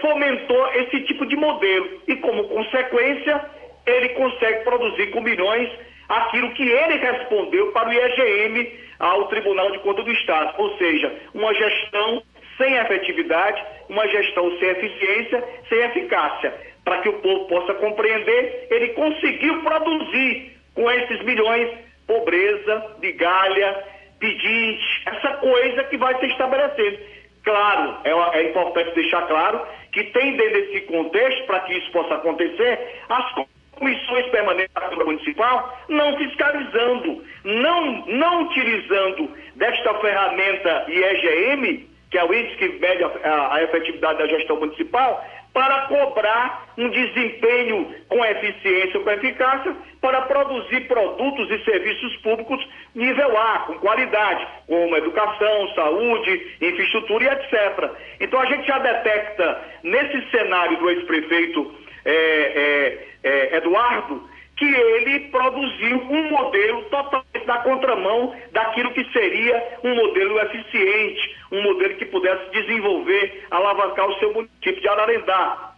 fomentou 0.00 0.68
esse 0.74 1.00
tipo 1.02 1.26
de 1.26 1.36
modelo 1.36 2.00
e, 2.06 2.16
como 2.16 2.48
consequência, 2.48 3.44
ele 3.84 4.10
consegue 4.10 4.64
produzir 4.64 5.10
com 5.10 5.20
milhões 5.20 5.68
aquilo 6.08 6.52
que 6.54 6.62
ele 6.62 6.96
respondeu 6.96 7.72
para 7.72 7.88
o 7.88 7.92
IEGM 7.92 8.72
ao 8.98 9.28
Tribunal 9.28 9.70
de 9.72 9.78
Contas 9.80 10.04
do 10.04 10.12
Estado, 10.12 10.54
ou 10.56 10.76
seja, 10.78 11.12
uma 11.34 11.52
gestão 11.52 12.22
sem 12.56 12.74
efetividade, 12.76 13.62
uma 13.88 14.06
gestão 14.08 14.56
sem 14.58 14.68
eficiência, 14.68 15.44
sem 15.68 15.78
eficácia. 15.78 16.54
Para 16.84 16.98
que 16.98 17.08
o 17.08 17.14
povo 17.14 17.46
possa 17.46 17.74
compreender, 17.74 18.68
ele 18.70 18.88
conseguiu 18.90 19.62
produzir 19.62 20.52
com 20.74 20.90
esses 20.90 21.22
milhões 21.22 21.68
pobreza, 22.06 22.96
migalha, 23.00 23.84
pedinte, 24.18 25.02
essa 25.06 25.34
coisa 25.34 25.84
que 25.84 25.96
vai 25.96 26.18
se 26.18 26.26
estabelecendo. 26.26 26.98
Claro, 27.44 27.98
é, 28.04 28.38
é 28.40 28.50
importante 28.50 28.94
deixar 28.94 29.22
claro 29.28 29.60
que 29.92 30.04
tem 30.04 30.36
dentro 30.36 30.52
desse 30.52 30.80
contexto, 30.82 31.46
para 31.46 31.60
que 31.60 31.74
isso 31.74 31.90
possa 31.92 32.16
acontecer, 32.16 33.00
as 33.08 33.32
comissões 33.72 34.26
permanentes 34.26 34.72
da 34.74 34.80
Câmara 34.82 35.04
Municipal 35.04 35.78
não 35.88 36.16
fiscalizando, 36.18 37.24
não, 37.44 38.06
não 38.06 38.42
utilizando 38.42 39.30
desta 39.54 39.94
ferramenta 40.00 40.86
IEGM, 40.88 41.88
que 42.10 42.18
é 42.18 42.24
o 42.24 42.34
índice 42.34 42.56
que 42.56 42.68
mede 42.68 43.04
a, 43.04 43.08
a, 43.24 43.54
a 43.56 43.62
efetividade 43.62 44.18
da 44.18 44.26
gestão 44.26 44.58
municipal, 44.58 45.24
para 45.56 45.86
cobrar 45.86 46.74
um 46.76 46.90
desempenho 46.90 47.94
com 48.10 48.22
eficiência, 48.22 49.00
com 49.00 49.10
eficácia, 49.10 49.74
para 50.02 50.20
produzir 50.20 50.82
produtos 50.82 51.50
e 51.50 51.64
serviços 51.64 52.14
públicos 52.18 52.62
nível 52.94 53.34
A, 53.38 53.60
com 53.60 53.78
qualidade, 53.78 54.46
como 54.66 54.94
educação, 54.94 55.68
saúde, 55.74 56.58
infraestrutura 56.60 57.24
e 57.24 57.28
etc. 57.28 57.90
Então 58.20 58.38
a 58.38 58.44
gente 58.44 58.66
já 58.66 58.78
detecta 58.80 59.62
nesse 59.82 60.30
cenário 60.30 60.76
do 60.76 60.90
ex-prefeito 60.90 61.74
é, 62.04 62.12
é, 62.12 63.06
é, 63.24 63.56
Eduardo 63.56 64.28
que 64.56 64.64
ele 64.64 65.28
produziu 65.28 65.98
um 66.10 66.30
modelo 66.30 66.82
totalmente 66.84 67.46
na 67.46 67.58
contramão 67.58 68.34
daquilo 68.52 68.92
que 68.92 69.04
seria 69.12 69.78
um 69.84 69.94
modelo 69.94 70.38
eficiente, 70.40 71.36
um 71.52 71.62
modelo 71.62 71.94
que 71.96 72.06
pudesse 72.06 72.50
desenvolver, 72.50 73.44
alavancar 73.50 74.08
o 74.08 74.18
seu 74.18 74.32
município 74.32 74.80
de 74.80 74.88
Ararendá. 74.88 75.74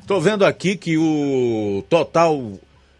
Estou 0.00 0.20
vendo 0.20 0.44
aqui 0.44 0.76
que 0.76 0.96
o 0.96 1.84
total 1.88 2.38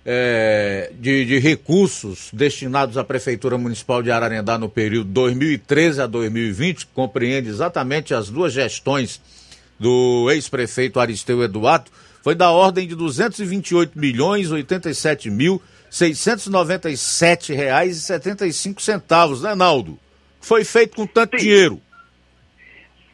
é, 0.04 0.90
de, 0.94 1.24
de, 1.24 1.38
recursos 1.38 2.28
destinados 2.32 2.98
à 2.98 3.04
Prefeitura 3.04 3.56
Municipal 3.56 4.02
de 4.02 4.10
Ararendá 4.10 4.58
no 4.58 4.68
período 4.68 5.10
2013 5.10 6.02
a 6.02 6.06
2020, 6.06 6.86
que 6.86 6.92
compreende 6.92 7.48
exatamente 7.48 8.12
as 8.12 8.28
duas 8.28 8.52
gestões 8.52 9.20
do 9.78 10.28
ex-prefeito 10.30 11.00
Aristeu 11.00 11.42
Eduardo, 11.42 11.90
foi 12.22 12.34
da 12.34 12.50
ordem 12.50 12.86
de 12.86 12.94
228 12.94 13.98
milhões 13.98 14.50
87 14.50 15.30
mil 15.30 15.60
697 15.90 17.52
reais 17.52 17.98
e 17.98 18.00
75 18.00 18.80
centavos, 18.80 19.42
né, 19.42 19.54
Naldo? 19.54 19.98
Foi 20.40 20.64
feito 20.64 20.96
com 20.96 21.06
tanto 21.06 21.38
Sim. 21.38 21.44
dinheiro. 21.44 21.80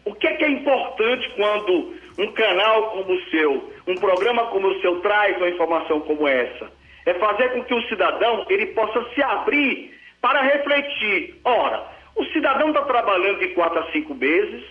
O 0.04 0.14
que 0.14 0.28
é, 0.28 0.34
que 0.34 0.44
é 0.44 0.48
importante 0.48 1.28
quando 1.34 1.94
um 2.18 2.32
canal 2.32 2.90
como 2.92 3.12
o 3.12 3.30
seu, 3.30 3.72
um 3.86 3.96
programa 3.96 4.46
como 4.46 4.68
o 4.68 4.80
seu 4.80 5.00
traz 5.00 5.36
uma 5.38 5.48
informação 5.48 6.00
como 6.00 6.28
essa? 6.28 6.70
É 7.04 7.14
fazer 7.14 7.48
com 7.52 7.64
que 7.64 7.74
o 7.74 7.82
cidadão 7.88 8.46
ele 8.48 8.66
possa 8.66 9.04
se 9.12 9.22
abrir 9.22 9.92
para 10.20 10.40
refletir. 10.42 11.34
Ora, 11.44 11.84
o 12.14 12.24
cidadão 12.26 12.68
está 12.68 12.82
trabalhando 12.82 13.40
de 13.40 13.48
quatro 13.48 13.80
a 13.80 13.90
cinco 13.90 14.14
meses, 14.14 14.62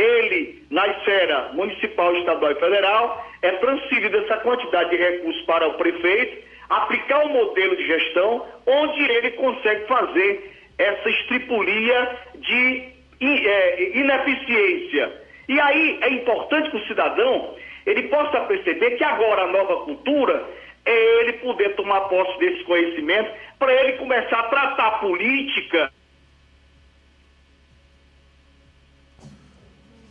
ele, 0.00 0.64
na 0.70 0.86
esfera 0.86 1.50
municipal, 1.52 2.14
estadual 2.16 2.52
e 2.52 2.60
federal, 2.60 3.26
é 3.42 3.50
transferido 3.52 4.18
essa 4.18 4.38
quantidade 4.38 4.90
de 4.90 4.96
recursos 4.96 5.42
para 5.42 5.68
o 5.68 5.74
prefeito, 5.74 6.42
aplicar 6.68 7.26
um 7.26 7.32
modelo 7.32 7.76
de 7.76 7.86
gestão 7.86 8.46
onde 8.66 9.02
ele 9.02 9.30
consegue 9.32 9.86
fazer 9.86 10.50
essa 10.78 11.08
estripulia 11.10 12.16
de 12.36 12.88
é, 13.20 13.98
ineficiência. 13.98 15.12
E 15.48 15.60
aí 15.60 15.98
é 16.00 16.08
importante 16.10 16.70
que 16.70 16.76
o 16.76 16.86
cidadão 16.86 17.54
ele 17.86 18.04
possa 18.04 18.40
perceber 18.42 18.92
que 18.92 19.04
agora 19.04 19.42
a 19.42 19.46
nova 19.48 19.84
cultura 19.84 20.44
é 20.84 21.20
ele 21.20 21.34
poder 21.34 21.74
tomar 21.76 22.02
posse 22.02 22.38
desse 22.38 22.64
conhecimento 22.64 23.30
para 23.58 23.72
ele 23.72 23.92
começar 23.94 24.38
a 24.38 24.44
tratar 24.44 24.86
a 24.86 24.98
política 24.98 25.92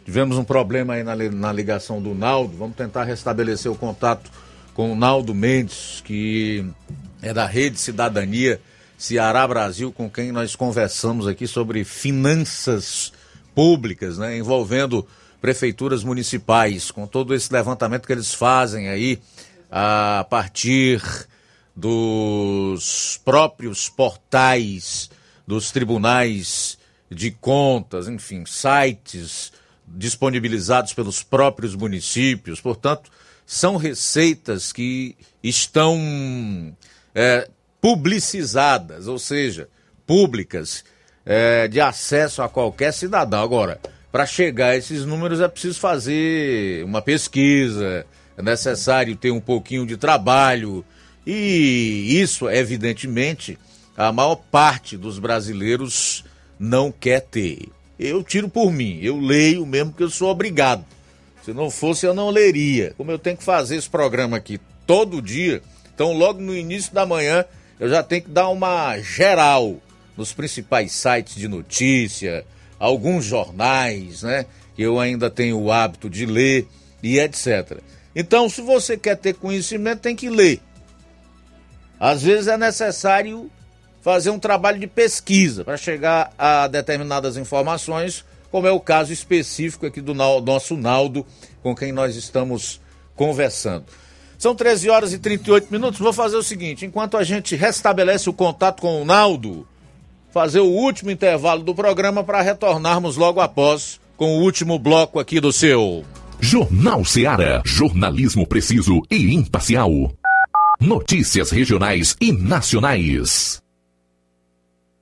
Tivemos 0.09 0.39
um 0.39 0.43
problema 0.43 0.95
aí 0.95 1.03
na, 1.03 1.15
na 1.15 1.53
ligação 1.53 2.01
do 2.01 2.15
Naldo. 2.15 2.57
Vamos 2.57 2.75
tentar 2.75 3.03
restabelecer 3.03 3.71
o 3.71 3.75
contato 3.75 4.31
com 4.73 4.91
o 4.91 4.95
Naldo 4.95 5.35
Mendes, 5.35 6.01
que 6.03 6.65
é 7.21 7.31
da 7.31 7.45
Rede 7.45 7.79
Cidadania 7.79 8.59
Ceará 8.97 9.47
Brasil, 9.47 9.91
com 9.91 10.09
quem 10.09 10.31
nós 10.31 10.55
conversamos 10.55 11.27
aqui 11.27 11.45
sobre 11.45 11.83
finanças 11.83 13.13
públicas, 13.53 14.17
né, 14.17 14.35
envolvendo 14.35 15.07
prefeituras 15.39 16.03
municipais, 16.03 16.89
com 16.89 17.05
todo 17.05 17.35
esse 17.35 17.53
levantamento 17.53 18.07
que 18.07 18.13
eles 18.13 18.33
fazem 18.33 18.89
aí 18.89 19.19
a 19.69 20.25
partir 20.27 21.03
dos 21.75 23.21
próprios 23.23 23.87
portais 23.87 25.07
dos 25.45 25.69
tribunais 25.69 26.79
de 27.11 27.29
contas, 27.29 28.07
enfim, 28.07 28.43
sites 28.47 29.51
disponibilizados 29.95 30.93
pelos 30.93 31.23
próprios 31.23 31.75
municípios. 31.75 32.61
Portanto, 32.61 33.11
são 33.45 33.77
receitas 33.77 34.71
que 34.71 35.15
estão 35.43 36.75
é, 37.15 37.49
publicizadas, 37.81 39.07
ou 39.07 39.17
seja, 39.17 39.67
públicas, 40.05 40.83
é, 41.25 41.67
de 41.67 41.81
acesso 41.81 42.41
a 42.41 42.49
qualquer 42.49 42.93
cidadão. 42.93 43.41
Agora, 43.41 43.79
para 44.11 44.25
chegar 44.25 44.69
a 44.69 44.77
esses 44.77 45.05
números 45.05 45.39
é 45.39 45.47
preciso 45.47 45.79
fazer 45.79 46.83
uma 46.83 47.01
pesquisa, 47.01 48.05
é 48.37 48.41
necessário 48.41 49.15
ter 49.15 49.31
um 49.31 49.41
pouquinho 49.41 49.85
de 49.85 49.97
trabalho. 49.97 50.85
E 51.25 52.19
isso, 52.21 52.49
evidentemente, 52.49 53.57
a 53.95 54.11
maior 54.11 54.35
parte 54.35 54.95
dos 54.97 55.19
brasileiros 55.19 56.23
não 56.57 56.91
quer 56.91 57.21
ter. 57.21 57.69
Eu 57.99 58.23
tiro 58.23 58.47
por 58.47 58.71
mim. 58.71 58.99
Eu 59.01 59.19
leio 59.19 59.65
mesmo 59.65 59.91
porque 59.91 60.03
eu 60.03 60.09
sou 60.09 60.29
obrigado. 60.29 60.85
Se 61.43 61.53
não 61.53 61.69
fosse, 61.69 62.05
eu 62.05 62.13
não 62.13 62.29
leria. 62.29 62.93
Como 62.95 63.11
eu 63.11 63.19
tenho 63.19 63.37
que 63.37 63.43
fazer 63.43 63.75
esse 63.75 63.89
programa 63.89 64.37
aqui 64.37 64.59
todo 64.85 65.21
dia, 65.21 65.61
então 65.93 66.13
logo 66.13 66.39
no 66.39 66.55
início 66.55 66.93
da 66.93 67.05
manhã 67.05 67.45
eu 67.79 67.89
já 67.89 68.01
tenho 68.01 68.23
que 68.23 68.29
dar 68.29 68.49
uma 68.49 68.97
geral 68.99 69.77
nos 70.17 70.33
principais 70.33 70.91
sites 70.91 71.35
de 71.35 71.47
notícia, 71.47 72.45
alguns 72.77 73.25
jornais, 73.25 74.23
né? 74.23 74.45
Que 74.75 74.81
eu 74.81 74.99
ainda 74.99 75.29
tenho 75.29 75.59
o 75.59 75.71
hábito 75.71 76.09
de 76.09 76.25
ler 76.25 76.67
e 77.01 77.19
etc. 77.19 77.79
Então, 78.15 78.49
se 78.49 78.61
você 78.61 78.97
quer 78.97 79.15
ter 79.15 79.35
conhecimento, 79.35 80.01
tem 80.01 80.15
que 80.15 80.29
ler. 80.29 80.59
Às 81.99 82.23
vezes 82.23 82.47
é 82.47 82.57
necessário 82.57 83.49
fazer 84.01 84.29
um 84.29 84.39
trabalho 84.39 84.79
de 84.79 84.87
pesquisa 84.87 85.63
para 85.63 85.77
chegar 85.77 86.31
a 86.37 86.67
determinadas 86.67 87.37
informações, 87.37 88.23
como 88.51 88.67
é 88.67 88.71
o 88.71 88.79
caso 88.79 89.13
específico 89.13 89.85
aqui 89.85 90.01
do 90.01 90.13
nosso 90.13 90.75
Naldo, 90.75 91.25
com 91.61 91.75
quem 91.75 91.91
nós 91.91 92.15
estamos 92.15 92.81
conversando. 93.15 93.85
São 94.37 94.55
13 94.55 94.89
horas 94.89 95.13
e 95.13 95.19
38 95.19 95.67
minutos. 95.69 95.99
Vou 95.99 96.13
fazer 96.13 96.37
o 96.37 96.43
seguinte: 96.43 96.85
enquanto 96.85 97.17
a 97.17 97.23
gente 97.23 97.55
restabelece 97.55 98.29
o 98.29 98.33
contato 98.33 98.81
com 98.81 99.01
o 99.01 99.05
Naldo, 99.05 99.67
fazer 100.31 100.61
o 100.61 100.69
último 100.69 101.11
intervalo 101.11 101.61
do 101.61 101.75
programa 101.75 102.23
para 102.23 102.41
retornarmos 102.41 103.17
logo 103.17 103.41
após 103.41 103.99
com 104.15 104.37
o 104.37 104.41
último 104.41 104.79
bloco 104.79 105.19
aqui 105.19 105.39
do 105.39 105.51
seu. 105.51 106.05
Jornal 106.39 107.03
Seara. 107.03 107.61
Jornalismo 107.65 108.47
preciso 108.47 109.01
e 109.11 109.35
imparcial. 109.35 109.91
Notícias 110.79 111.51
regionais 111.51 112.15
e 112.21 112.31
nacionais. 112.31 113.61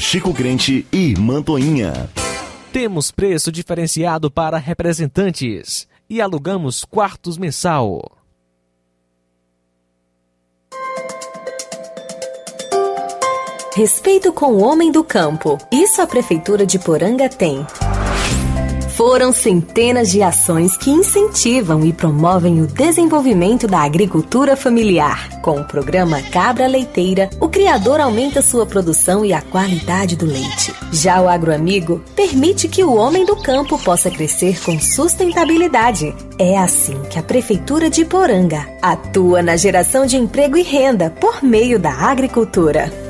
Chico 0.00 0.32
Crente 0.32 0.86
e 0.90 1.14
Mantoinha. 1.18 2.08
Temos 2.72 3.10
preço 3.10 3.52
diferenciado 3.52 4.30
para 4.30 4.56
representantes 4.56 5.86
e 6.08 6.22
alugamos 6.22 6.84
quartos 6.84 7.36
mensal. 7.36 8.00
Respeito 13.76 14.32
com 14.32 14.54
o 14.54 14.62
homem 14.62 14.90
do 14.90 15.04
campo. 15.04 15.58
Isso 15.70 16.00
a 16.00 16.06
Prefeitura 16.06 16.64
de 16.64 16.78
Poranga 16.78 17.28
tem. 17.28 17.64
Foram 18.96 19.32
centenas 19.32 20.10
de 20.10 20.22
ações 20.22 20.76
que 20.76 20.90
incentivam 20.90 21.84
e 21.84 21.92
promovem 21.92 22.60
o 22.60 22.66
desenvolvimento 22.66 23.66
da 23.66 23.78
agricultura 23.78 24.56
familiar. 24.56 25.40
Com 25.40 25.60
o 25.60 25.64
programa 25.64 26.20
Cabra 26.30 26.66
Leiteira, 26.66 27.30
o 27.40 27.48
criador 27.48 28.00
aumenta 28.00 28.42
sua 28.42 28.66
produção 28.66 29.24
e 29.24 29.32
a 29.32 29.40
qualidade 29.40 30.16
do 30.16 30.26
leite. 30.26 30.74
Já 30.92 31.20
o 31.22 31.28
agroamigo 31.28 32.02
permite 32.14 32.68
que 32.68 32.84
o 32.84 32.94
homem 32.94 33.24
do 33.24 33.36
campo 33.36 33.78
possa 33.78 34.10
crescer 34.10 34.60
com 34.62 34.78
sustentabilidade. 34.78 36.14
É 36.38 36.58
assim 36.58 37.00
que 37.08 37.18
a 37.18 37.22
Prefeitura 37.22 37.88
de 37.88 38.04
Poranga 38.04 38.66
atua 38.82 39.42
na 39.42 39.56
geração 39.56 40.04
de 40.04 40.16
emprego 40.16 40.56
e 40.56 40.62
renda 40.62 41.10
por 41.10 41.42
meio 41.42 41.78
da 41.78 41.92
agricultura. 41.92 43.09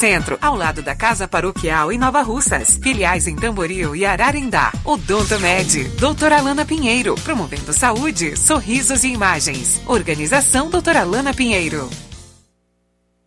Centro, 0.00 0.38
ao 0.40 0.56
lado 0.56 0.80
da 0.80 0.96
Casa 0.96 1.28
Paroquial 1.28 1.92
em 1.92 1.98
Nova 1.98 2.22
Russas. 2.22 2.78
Filiais 2.82 3.26
em 3.26 3.36
Tamboril 3.36 3.94
e 3.94 4.06
Ararindá. 4.06 4.72
Odonto 4.82 5.38
Med, 5.38 5.90
doutora 6.00 6.38
Alana 6.38 6.64
Pinheiro, 6.64 7.14
promovendo 7.16 7.70
saúde, 7.74 8.34
sorrisos 8.34 9.04
e 9.04 9.08
imagens. 9.08 9.78
Organização 9.86 10.70
doutora 10.70 11.02
Alana 11.02 11.34
Pinheiro. 11.34 11.90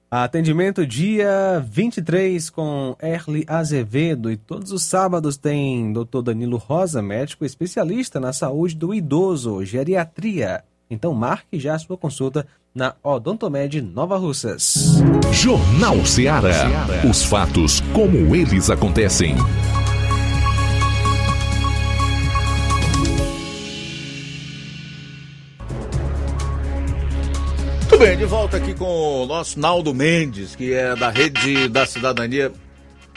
Atendimento 0.09 0.83
dia 0.83 1.63
23 1.63 2.49
com 2.49 2.95
Erli 2.99 3.45
Azevedo 3.47 4.31
e 4.31 4.35
todos 4.35 4.71
os 4.71 4.81
sábados 4.81 5.37
tem 5.37 5.93
Dr. 5.93 6.23
Danilo 6.23 6.57
Rosa, 6.57 7.03
médico 7.03 7.45
especialista 7.45 8.19
na 8.19 8.33
saúde 8.33 8.75
do 8.75 8.95
idoso, 8.95 9.63
geriatria. 9.63 10.63
Então 10.89 11.13
marque 11.13 11.59
já 11.59 11.75
a 11.75 11.79
sua 11.79 11.97
consulta 11.97 12.47
na 12.75 12.95
Odontomed 13.03 13.81
Nova 13.81 14.17
Russas. 14.17 14.99
Jornal 15.31 16.03
Ceará. 16.05 16.51
Os 17.07 17.23
fatos 17.23 17.81
como 17.93 18.35
eles 18.35 18.69
acontecem. 18.69 19.35
Muito 27.81 27.97
bem, 27.99 28.17
de 28.17 28.25
volta 28.25 28.57
aqui 28.57 28.73
com 28.73 29.23
o 29.23 29.25
nosso 29.27 29.59
Naldo 29.59 29.93
Mendes, 29.93 30.55
que 30.55 30.73
é 30.73 30.95
da 30.95 31.11
Rede 31.11 31.67
da 31.67 31.85
Cidadania. 31.85 32.51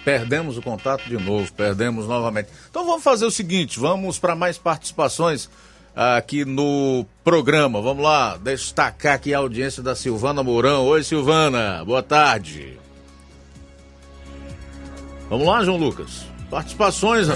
Perdemos 0.04 0.58
o 0.58 0.62
contato 0.62 1.08
de 1.08 1.16
novo, 1.16 1.50
perdemos 1.54 2.06
novamente. 2.06 2.50
Então 2.70 2.84
vamos 2.84 3.02
fazer 3.02 3.24
o 3.24 3.30
seguinte, 3.30 3.80
vamos 3.80 4.18
para 4.18 4.36
mais 4.36 4.58
participações 4.58 5.48
aqui 5.96 6.44
no 6.44 7.06
programa. 7.24 7.80
Vamos 7.80 8.04
lá, 8.04 8.36
destacar 8.36 9.14
aqui 9.14 9.32
a 9.32 9.38
audiência 9.38 9.82
da 9.82 9.96
Silvana 9.96 10.42
Mourão. 10.42 10.84
Oi, 10.84 11.02
Silvana, 11.02 11.82
boa 11.86 12.02
tarde. 12.02 12.78
Vamos 15.30 15.46
lá, 15.46 15.64
João 15.64 15.78
Lucas. 15.78 16.26
Participações. 16.50 17.28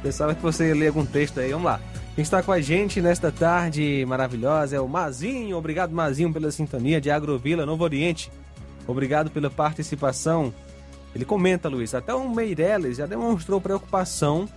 Pensava 0.00 0.32
que 0.36 0.40
você 0.40 0.68
ia 0.68 0.74
ler 0.74 0.86
algum 0.88 1.04
texto 1.04 1.40
aí, 1.40 1.50
vamos 1.50 1.66
lá. 1.66 1.80
Quem 2.14 2.22
está 2.22 2.44
com 2.44 2.52
a 2.52 2.60
gente 2.60 3.00
nesta 3.00 3.32
tarde 3.32 4.04
maravilhosa 4.06 4.76
é 4.76 4.80
o 4.80 4.88
Mazinho. 4.88 5.56
Obrigado, 5.56 5.92
Mazinho, 5.92 6.32
pela 6.32 6.52
sintonia 6.52 7.00
de 7.00 7.10
Agrovila 7.10 7.66
Novo 7.66 7.82
Oriente. 7.82 8.30
Obrigado 8.86 9.30
pela 9.30 9.50
participação. 9.50 10.54
Ele 11.12 11.24
comenta, 11.24 11.68
Luiz, 11.68 11.92
até 11.92 12.14
o 12.14 12.28
Meirelles 12.28 12.98
já 12.98 13.06
demonstrou 13.06 13.60
preocupação 13.60 14.48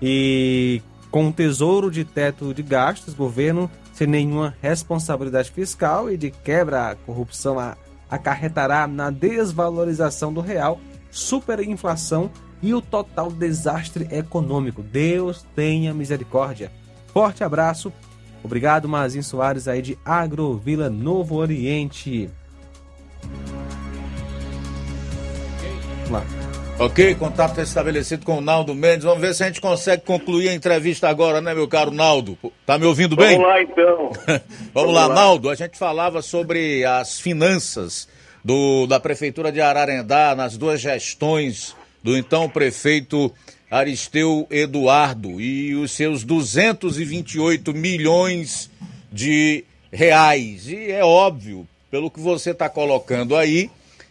e 0.00 0.80
com 1.16 1.28
o 1.28 1.32
tesouro 1.32 1.90
de 1.90 2.04
teto 2.04 2.52
de 2.52 2.62
gastos, 2.62 3.14
governo 3.14 3.70
sem 3.94 4.06
nenhuma 4.06 4.54
responsabilidade 4.60 5.50
fiscal 5.50 6.10
e 6.10 6.16
de 6.18 6.30
quebra 6.30 6.90
a 6.90 6.94
corrupção 6.94 7.56
acarretará 8.10 8.86
na 8.86 9.08
desvalorização 9.08 10.30
do 10.30 10.42
real, 10.42 10.78
superinflação 11.10 12.30
e 12.62 12.74
o 12.74 12.82
total 12.82 13.32
desastre 13.32 14.06
econômico. 14.10 14.82
Deus 14.82 15.46
tenha 15.54 15.94
misericórdia. 15.94 16.70
Forte 17.06 17.42
abraço. 17.42 17.90
Obrigado, 18.44 18.86
Mazinho 18.86 19.24
Soares 19.24 19.66
aí 19.66 19.80
de 19.80 19.98
Agrovila 20.04 20.90
Novo 20.90 21.36
Oriente. 21.36 22.28
Vamos 26.04 26.10
lá. 26.10 26.45
Ok, 26.78 27.14
contato 27.14 27.58
estabelecido 27.58 28.26
com 28.26 28.36
o 28.36 28.40
Naldo 28.42 28.74
Mendes. 28.74 29.04
Vamos 29.04 29.20
ver 29.22 29.34
se 29.34 29.42
a 29.42 29.46
gente 29.46 29.62
consegue 29.62 30.02
concluir 30.02 30.50
a 30.50 30.54
entrevista 30.54 31.08
agora, 31.08 31.40
né, 31.40 31.54
meu 31.54 31.66
caro 31.66 31.90
Naldo? 31.90 32.36
Tá 32.66 32.78
me 32.78 32.84
ouvindo 32.84 33.16
bem? 33.16 33.38
Vamos 33.38 33.48
lá, 33.48 33.62
então. 33.62 34.10
Vamos, 34.26 34.42
Vamos 34.74 34.94
lá, 34.94 35.06
lá, 35.06 35.14
Naldo. 35.14 35.48
A 35.48 35.54
gente 35.54 35.78
falava 35.78 36.20
sobre 36.20 36.84
as 36.84 37.18
finanças 37.18 38.06
do, 38.44 38.86
da 38.86 39.00
Prefeitura 39.00 39.50
de 39.50 39.58
Ararendá 39.58 40.34
nas 40.34 40.58
duas 40.58 40.78
gestões 40.78 41.74
do 42.02 42.14
então 42.14 42.46
prefeito 42.46 43.32
Aristeu 43.70 44.46
Eduardo 44.50 45.40
e 45.40 45.74
os 45.74 45.92
seus 45.92 46.24
228 46.24 47.72
milhões 47.72 48.70
de 49.10 49.64
reais. 49.90 50.68
E 50.68 50.92
é 50.92 51.02
óbvio, 51.02 51.66
pelo 51.90 52.10
que 52.10 52.20
você 52.20 52.50
está 52.50 52.68
colocando 52.68 53.34
aí, 53.34 53.70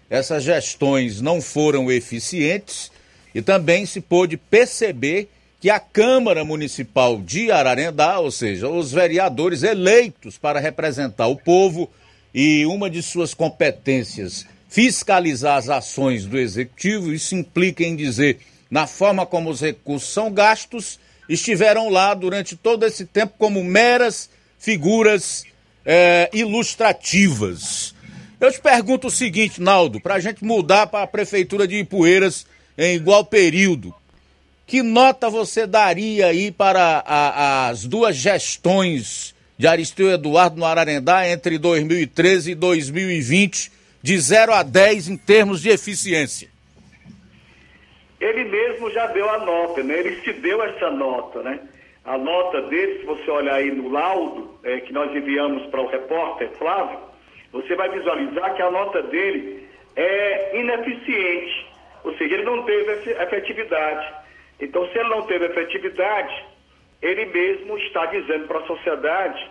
essas 0.10 0.44
gestões 0.44 1.22
não 1.22 1.42
foram 1.42 1.92
eficientes 1.92 2.92
e 3.34 3.42
também 3.42 3.86
se 3.86 4.02
pôde 4.02 4.38
perceber 4.38 5.30
que 5.60 5.70
a 5.70 5.80
Câmara 5.80 6.46
Municipal 6.46 7.22
de 7.22 7.52
Ararendá, 7.52 8.20
ou 8.20 8.30
seja, 8.30 8.70
os 8.70 8.92
vereadores 8.92 9.64
eleitos 9.64 10.38
para 10.38 10.60
representar 10.60 11.28
o 11.28 11.36
povo 11.36 11.90
e 12.34 12.66
uma 12.66 12.90
de 12.90 13.02
suas 13.02 13.34
competências 13.34 14.46
fiscalizar 14.76 15.58
as 15.58 15.70
ações 15.70 16.26
do 16.26 16.38
executivo, 16.38 17.14
isso 17.14 17.34
implica 17.34 17.82
em 17.82 17.96
dizer 17.96 18.40
na 18.70 18.86
forma 18.86 19.26
como 19.26 19.50
os 19.50 19.62
recursos 19.62 20.10
são 20.10 20.30
gastos, 20.30 21.00
estiveram 21.30 21.88
lá 21.88 22.14
durante 22.14 22.58
todo 22.58 22.86
esse 22.86 23.06
tempo 23.06 23.36
como 23.38 23.64
meras 23.64 24.30
figuras 24.60 25.46
é, 25.86 26.30
ilustrativas. 26.34 27.95
Eu 28.40 28.52
te 28.52 28.60
pergunto 28.60 29.08
o 29.08 29.12
seguinte, 29.12 29.62
Naldo, 29.62 30.00
para 30.00 30.16
a 30.16 30.20
gente 30.20 30.44
mudar 30.44 30.88
para 30.88 31.04
a 31.04 31.08
Prefeitura 31.08 31.68
de 31.68 31.78
Ipueiras 31.78 32.46
em 32.78 32.96
igual 32.96 33.24
período, 33.24 33.94
que 34.68 34.84
nota 34.84 35.30
você 35.30 35.66
daria 35.66 36.28
aí 36.28 36.52
para 36.52 37.04
a, 37.06 37.70
as 37.70 37.86
duas 37.86 38.16
gestões 38.16 39.34
de 39.58 39.68
Aristeu 39.68 40.12
Eduardo 40.12 40.58
no 40.58 40.66
Ararendá 40.66 41.28
entre 41.30 41.58
2013 41.58 42.52
e 42.52 42.56
2020, 42.56 43.72
de 44.02 44.20
0 44.20 44.54
a 44.54 44.64
10 44.64 45.10
em 45.10 45.18
termos 45.18 45.62
de 45.62 45.70
eficiência? 45.70 46.50
Ele 48.20 48.44
mesmo 48.44 48.92
já 48.92 49.08
deu 49.08 49.30
a 49.30 49.40
nota, 49.46 49.82
né? 49.84 50.00
Ele 50.00 50.22
se 50.22 50.34
deu 50.34 50.62
essa 50.62 50.92
nota, 50.92 51.42
né? 51.42 51.60
A 52.04 52.18
nota 52.18 52.62
dele, 52.64 53.00
se 53.00 53.06
você 53.06 53.32
olhar 53.32 53.56
aí 53.56 53.72
no 53.72 53.90
laudo 53.90 54.60
é, 54.64 54.80
que 54.82 54.92
nós 54.92 55.16
enviamos 55.16 55.66
para 55.68 55.82
o 55.82 55.88
repórter 55.88 56.50
Flávio, 56.58 57.00
você 57.56 57.74
vai 57.74 57.88
visualizar 57.90 58.54
que 58.54 58.62
a 58.62 58.70
nota 58.70 59.02
dele 59.04 59.66
é 59.96 60.60
ineficiente, 60.60 61.66
ou 62.04 62.14
seja, 62.18 62.34
ele 62.36 62.44
não 62.44 62.64
teve 62.64 63.12
efetividade. 63.12 64.14
Então, 64.60 64.86
se 64.90 65.00
ele 65.00 65.08
não 65.08 65.22
teve 65.22 65.46
efetividade, 65.46 66.46
ele 67.02 67.26
mesmo 67.28 67.78
está 67.78 68.08
dizendo 68.08 68.46
para 68.48 68.60
a 68.60 68.68
sociedade 68.68 69.50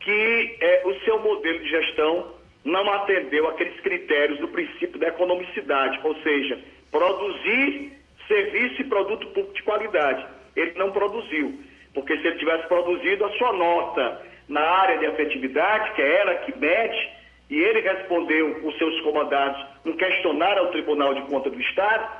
que 0.00 0.56
é, 0.60 0.82
o 0.86 0.94
seu 1.00 1.20
modelo 1.20 1.58
de 1.58 1.68
gestão 1.68 2.34
não 2.64 2.90
atendeu 2.90 3.46
aqueles 3.48 3.78
critérios 3.80 4.38
do 4.38 4.48
princípio 4.48 4.98
da 4.98 5.08
economicidade, 5.08 6.00
ou 6.02 6.14
seja, 6.22 6.58
produzir 6.90 7.92
serviço 8.26 8.80
e 8.80 8.84
produto 8.84 9.26
público 9.26 9.52
de 9.52 9.62
qualidade. 9.62 10.26
Ele 10.56 10.72
não 10.76 10.90
produziu, 10.90 11.60
porque 11.92 12.16
se 12.16 12.26
ele 12.26 12.38
tivesse 12.38 12.66
produzido 12.66 13.26
a 13.26 13.30
sua 13.32 13.52
nota 13.52 14.22
na 14.48 14.62
área 14.62 14.98
de 14.98 15.04
efetividade, 15.04 15.92
que 15.92 16.00
é 16.00 16.20
ela 16.20 16.34
que 16.36 16.58
mede, 16.58 17.21
e 17.52 17.62
ele 17.62 17.80
respondeu 17.80 18.60
os 18.64 18.78
seus 18.78 18.98
comandados 19.02 19.62
no 19.84 19.94
questionário 19.94 20.62
ao 20.62 20.70
Tribunal 20.70 21.12
de 21.12 21.20
Contas 21.22 21.52
do 21.52 21.60
Estado, 21.60 22.10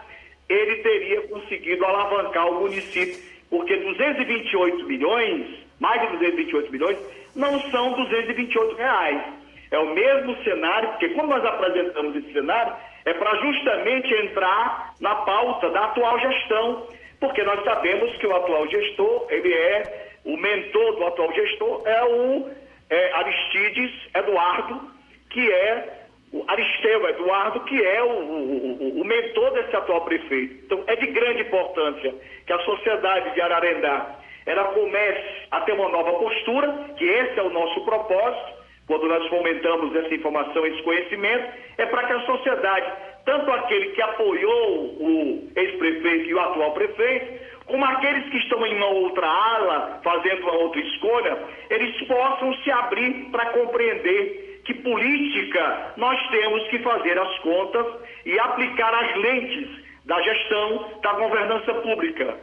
ele 0.46 0.76
teria 0.82 1.22
conseguido 1.22 1.86
alavancar 1.86 2.48
o 2.48 2.60
município, 2.60 3.18
porque 3.48 3.74
228 3.74 4.84
milhões, 4.86 5.46
mais 5.80 6.02
de 6.02 6.08
228 6.18 6.70
milhões, 6.70 6.98
não 7.34 7.58
são 7.70 7.94
228 7.94 8.76
reais. 8.76 9.22
É 9.70 9.78
o 9.78 9.94
mesmo 9.94 10.36
cenário, 10.44 10.90
porque 10.90 11.08
quando 11.08 11.30
nós 11.30 11.44
apresentamos 11.46 12.14
esse 12.14 12.30
cenário, 12.34 12.74
é 13.06 13.14
para 13.14 13.34
justamente 13.36 14.12
entrar 14.12 14.92
na 15.00 15.14
pauta 15.14 15.70
da 15.70 15.84
atual 15.86 16.20
gestão, 16.20 16.88
porque 17.18 17.42
nós 17.42 17.64
sabemos 17.64 18.14
que 18.18 18.26
o 18.26 18.36
atual 18.36 18.68
gestor, 18.68 19.28
ele 19.30 19.50
é, 19.50 20.10
o 20.26 20.36
mentor 20.36 20.96
do 20.96 21.06
atual 21.06 21.32
gestor 21.32 21.82
é 21.86 22.04
o 22.04 22.50
é, 22.90 23.12
Aristides 23.14 23.92
Eduardo, 24.14 24.92
que 25.32 25.52
é 25.52 26.02
o 26.32 26.44
Aristeu 26.48 27.08
Eduardo, 27.08 27.60
que 27.60 27.84
é 27.84 28.02
o, 28.02 28.06
o, 28.06 29.00
o, 29.00 29.04
mentor 29.04 29.52
desse 29.52 29.76
atual 29.76 30.00
prefeito. 30.02 30.64
Então, 30.64 30.82
é 30.86 30.96
de 30.96 31.06
grande 31.08 31.42
importância 31.42 32.14
que 32.46 32.52
a 32.52 32.58
sociedade 32.60 33.34
de 33.34 33.40
Ararendá 33.40 34.16
ela 34.46 34.64
comece 34.72 35.46
a 35.50 35.60
ter 35.60 35.72
uma 35.72 35.88
nova 35.88 36.14
postura, 36.14 36.94
que 36.96 37.04
esse 37.04 37.38
é 37.38 37.42
o 37.42 37.50
nosso 37.50 37.84
propósito, 37.84 38.62
quando 38.86 39.06
nós 39.06 39.26
fomentamos 39.28 39.94
essa 39.94 40.12
informação, 40.14 40.66
esse 40.66 40.82
conhecimento, 40.82 41.52
é 41.78 41.86
para 41.86 42.06
que 42.06 42.12
a 42.12 42.20
sociedade, 42.22 42.92
tanto 43.24 43.50
aquele 43.52 43.90
que 43.90 44.02
apoiou 44.02 44.96
o 45.00 45.48
ex-prefeito 45.54 46.28
e 46.28 46.34
o 46.34 46.40
atual 46.40 46.72
prefeito, 46.72 47.40
como 47.66 47.84
aqueles 47.84 48.28
que 48.30 48.38
estão 48.38 48.66
em 48.66 48.74
uma 48.74 48.88
outra 48.88 49.26
ala, 49.26 50.00
fazendo 50.02 50.42
uma 50.42 50.54
outra 50.54 50.80
escolha, 50.80 51.38
eles 51.70 52.02
possam 52.08 52.54
se 52.56 52.70
abrir 52.70 53.28
para 53.30 53.46
compreender 53.50 54.41
que 54.64 54.74
política 54.74 55.92
nós 55.96 56.20
temos 56.30 56.68
que 56.68 56.78
fazer 56.80 57.18
as 57.18 57.38
contas 57.40 57.86
e 58.24 58.38
aplicar 58.38 58.94
as 58.94 59.16
lentes 59.16 59.68
da 60.04 60.20
gestão 60.22 61.00
da 61.02 61.12
governança 61.14 61.74
pública. 61.74 62.36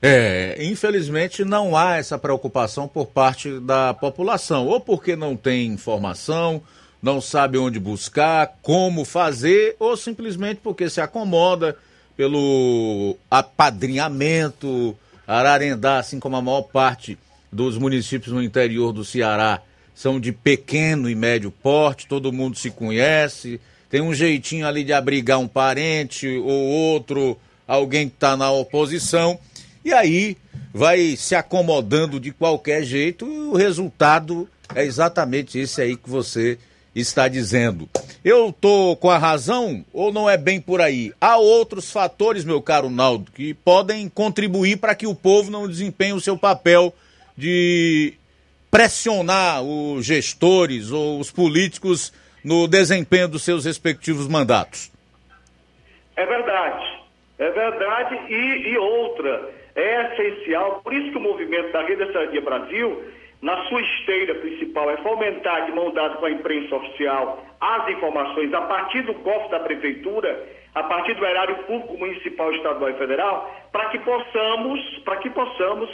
É, 0.00 0.56
infelizmente 0.60 1.44
não 1.44 1.76
há 1.76 1.96
essa 1.96 2.16
preocupação 2.16 2.86
por 2.86 3.06
parte 3.06 3.58
da 3.60 3.92
população, 3.92 4.66
ou 4.66 4.80
porque 4.80 5.16
não 5.16 5.36
tem 5.36 5.66
informação, 5.66 6.62
não 7.02 7.20
sabe 7.20 7.58
onde 7.58 7.80
buscar, 7.80 8.58
como 8.62 9.04
fazer, 9.04 9.76
ou 9.78 9.96
simplesmente 9.96 10.60
porque 10.62 10.88
se 10.88 11.00
acomoda 11.00 11.76
pelo 12.16 13.16
apadrinhamento. 13.30 14.96
Ararendá, 15.26 15.98
assim 15.98 16.18
como 16.18 16.36
a 16.36 16.42
maior 16.42 16.62
parte 16.62 17.18
dos 17.52 17.76
municípios 17.76 18.32
no 18.32 18.42
interior 18.42 18.92
do 18.92 19.04
Ceará, 19.04 19.60
são 19.98 20.20
de 20.20 20.30
pequeno 20.30 21.10
e 21.10 21.14
médio 21.16 21.50
porte, 21.50 22.06
todo 22.06 22.32
mundo 22.32 22.56
se 22.56 22.70
conhece, 22.70 23.60
tem 23.90 24.00
um 24.00 24.14
jeitinho 24.14 24.64
ali 24.64 24.84
de 24.84 24.92
abrigar 24.92 25.40
um 25.40 25.48
parente 25.48 26.28
ou 26.28 26.52
outro, 26.52 27.36
alguém 27.66 28.08
que 28.08 28.14
está 28.14 28.36
na 28.36 28.48
oposição, 28.48 29.36
e 29.84 29.92
aí 29.92 30.36
vai 30.72 31.16
se 31.16 31.34
acomodando 31.34 32.20
de 32.20 32.30
qualquer 32.30 32.84
jeito 32.84 33.26
e 33.26 33.38
o 33.48 33.56
resultado 33.56 34.48
é 34.72 34.84
exatamente 34.84 35.58
esse 35.58 35.82
aí 35.82 35.96
que 35.96 36.08
você 36.08 36.56
está 36.94 37.26
dizendo. 37.26 37.88
Eu 38.24 38.52
tô 38.52 38.94
com 38.94 39.10
a 39.10 39.18
razão 39.18 39.84
ou 39.92 40.12
não 40.12 40.30
é 40.30 40.36
bem 40.36 40.60
por 40.60 40.80
aí? 40.80 41.12
Há 41.20 41.38
outros 41.38 41.90
fatores, 41.90 42.44
meu 42.44 42.62
caro 42.62 42.88
Naldo, 42.88 43.32
que 43.32 43.52
podem 43.52 44.08
contribuir 44.08 44.76
para 44.76 44.94
que 44.94 45.08
o 45.08 45.14
povo 45.14 45.50
não 45.50 45.66
desempenhe 45.66 46.12
o 46.12 46.20
seu 46.20 46.38
papel 46.38 46.94
de 47.36 48.14
pressionar 48.70 49.62
os 49.62 50.04
gestores 50.04 50.90
ou 50.90 51.18
os 51.18 51.30
políticos 51.30 52.12
no 52.44 52.68
desempenho 52.68 53.28
dos 53.28 53.44
seus 53.44 53.64
respectivos 53.64 54.28
mandatos. 54.28 54.92
É 56.16 56.26
verdade, 56.26 57.00
é 57.38 57.50
verdade 57.50 58.14
e, 58.28 58.72
e 58.72 58.78
outra, 58.78 59.50
é 59.74 60.12
essencial, 60.12 60.80
por 60.82 60.92
isso 60.92 61.10
que 61.12 61.18
o 61.18 61.20
movimento 61.20 61.72
da 61.72 61.82
Rede 61.82 62.06
Cidadania 62.06 62.40
Brasil, 62.40 63.04
na 63.40 63.68
sua 63.68 63.80
esteira 63.80 64.34
principal, 64.34 64.90
é 64.90 64.96
fomentar 64.96 65.66
de 65.66 65.72
mão 65.72 65.92
dada 65.92 66.16
com 66.16 66.26
a 66.26 66.30
imprensa 66.30 66.74
oficial 66.74 67.44
as 67.60 67.88
informações 67.88 68.52
a 68.54 68.62
partir 68.62 69.02
do 69.02 69.14
cofre 69.14 69.50
da 69.50 69.60
prefeitura, 69.60 70.46
a 70.74 70.82
partir 70.84 71.14
do 71.14 71.24
erário 71.24 71.56
público 71.64 71.96
municipal, 71.96 72.52
estadual 72.52 72.90
e 72.90 72.94
federal, 72.94 73.52
para 73.72 73.88
que 73.90 73.98
possamos, 73.98 74.98
para 75.04 75.16
que 75.16 75.30
possamos 75.30 75.90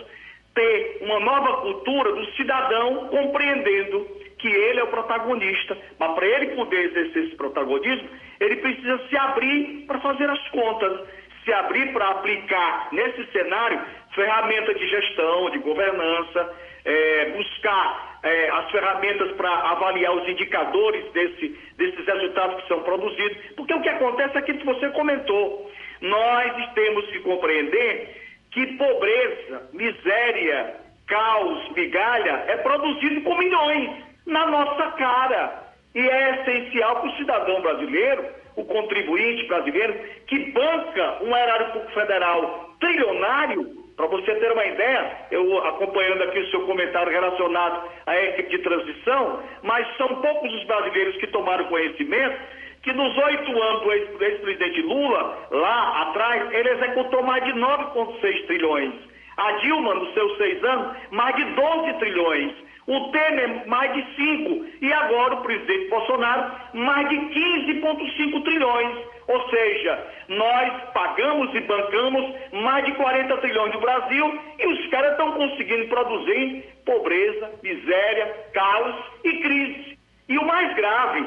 ter 0.54 0.98
uma 1.00 1.20
nova 1.20 1.62
cultura 1.62 2.12
do 2.12 2.24
cidadão 2.32 3.08
compreendendo 3.08 4.06
que 4.38 4.48
ele 4.48 4.80
é 4.80 4.84
o 4.84 4.88
protagonista. 4.88 5.76
Mas 5.98 6.12
para 6.14 6.26
ele 6.26 6.54
poder 6.54 6.90
exercer 6.90 7.24
esse 7.24 7.36
protagonismo, 7.36 8.08
ele 8.40 8.56
precisa 8.56 9.00
se 9.08 9.16
abrir 9.16 9.84
para 9.86 9.98
fazer 10.00 10.28
as 10.28 10.48
contas, 10.48 11.08
se 11.44 11.52
abrir 11.52 11.92
para 11.92 12.08
aplicar 12.10 12.88
nesse 12.92 13.24
cenário 13.32 13.80
ferramentas 14.14 14.78
de 14.78 14.88
gestão, 14.88 15.50
de 15.50 15.58
governança, 15.58 16.54
é, 16.84 17.30
buscar 17.30 18.18
é, 18.22 18.50
as 18.50 18.70
ferramentas 18.70 19.32
para 19.32 19.50
avaliar 19.50 20.14
os 20.14 20.28
indicadores 20.28 21.10
desse, 21.12 21.48
desses 21.76 22.06
resultados 22.06 22.62
que 22.62 22.68
são 22.68 22.82
produzidos. 22.82 23.36
Porque 23.56 23.74
o 23.74 23.80
que 23.80 23.88
acontece 23.88 24.36
é 24.36 24.38
aquilo 24.38 24.58
que 24.58 24.66
você 24.66 24.88
comentou. 24.90 25.70
Nós 26.00 26.72
temos 26.74 27.06
que 27.06 27.20
compreender 27.20 28.23
que 28.54 28.66
pobreza, 28.78 29.68
miséria, 29.72 30.76
caos, 31.08 31.68
migalha 31.70 32.44
é 32.46 32.56
produzido 32.58 33.20
com 33.22 33.36
milhões 33.36 33.90
na 34.24 34.46
nossa 34.46 34.92
cara. 34.92 35.64
E 35.92 35.98
é 36.00 36.40
essencial 36.40 37.00
para 37.00 37.10
o 37.10 37.16
cidadão 37.16 37.60
brasileiro, 37.60 38.24
o 38.56 38.64
contribuinte 38.64 39.46
brasileiro, 39.46 39.94
que 40.28 40.52
banca 40.52 41.18
um 41.22 41.36
erário 41.36 41.72
público 41.72 41.92
federal 41.94 42.70
trilionário, 42.80 43.84
para 43.96 44.06
você 44.06 44.34
ter 44.34 44.50
uma 44.50 44.66
ideia, 44.66 45.18
eu 45.30 45.58
acompanhando 45.66 46.22
aqui 46.22 46.38
o 46.38 46.50
seu 46.50 46.66
comentário 46.66 47.12
relacionado 47.12 47.88
à 48.06 48.16
equipe 48.16 48.50
de 48.50 48.58
transição, 48.58 49.40
mas 49.62 49.86
são 49.96 50.20
poucos 50.20 50.52
os 50.52 50.64
brasileiros 50.64 51.16
que 51.16 51.28
tomaram 51.28 51.64
conhecimento 51.66 52.36
que 52.84 52.92
nos 52.92 53.16
oito 53.16 53.62
anos 53.62 53.82
do 53.82 54.22
ex-presidente 54.22 54.82
Lula, 54.82 55.48
lá 55.50 56.02
atrás, 56.02 56.52
ele 56.52 56.68
executou 56.68 57.22
mais 57.22 57.42
de 57.44 57.52
9,6 57.52 58.46
trilhões. 58.46 58.92
A 59.38 59.52
Dilma, 59.52 59.94
nos 59.94 60.12
seus 60.12 60.36
seis 60.36 60.62
anos, 60.62 60.94
mais 61.10 61.34
de 61.34 61.44
12 61.44 61.92
trilhões. 61.94 62.52
O 62.86 63.08
Temer, 63.10 63.66
mais 63.66 63.92
de 63.94 64.14
5. 64.14 64.66
E 64.82 64.92
agora 64.92 65.34
o 65.34 65.42
presidente 65.42 65.88
Bolsonaro, 65.88 66.52
mais 66.74 67.08
de 67.08 67.16
15,5 67.16 68.44
trilhões. 68.44 68.98
Ou 69.26 69.48
seja, 69.48 70.06
nós 70.28 70.82
pagamos 70.92 71.54
e 71.54 71.60
bancamos 71.60 72.34
mais 72.52 72.84
de 72.84 72.92
40 72.92 73.36
trilhões 73.38 73.72
do 73.72 73.80
Brasil 73.80 74.40
e 74.58 74.66
os 74.66 74.86
caras 74.88 75.12
estão 75.12 75.32
conseguindo 75.32 75.88
produzir 75.88 76.64
pobreza, 76.84 77.50
miséria, 77.62 78.26
caos 78.52 78.94
e 79.24 79.32
crise. 79.38 79.98
E 80.28 80.38
o 80.38 80.46
mais 80.46 80.74
grave, 80.74 81.26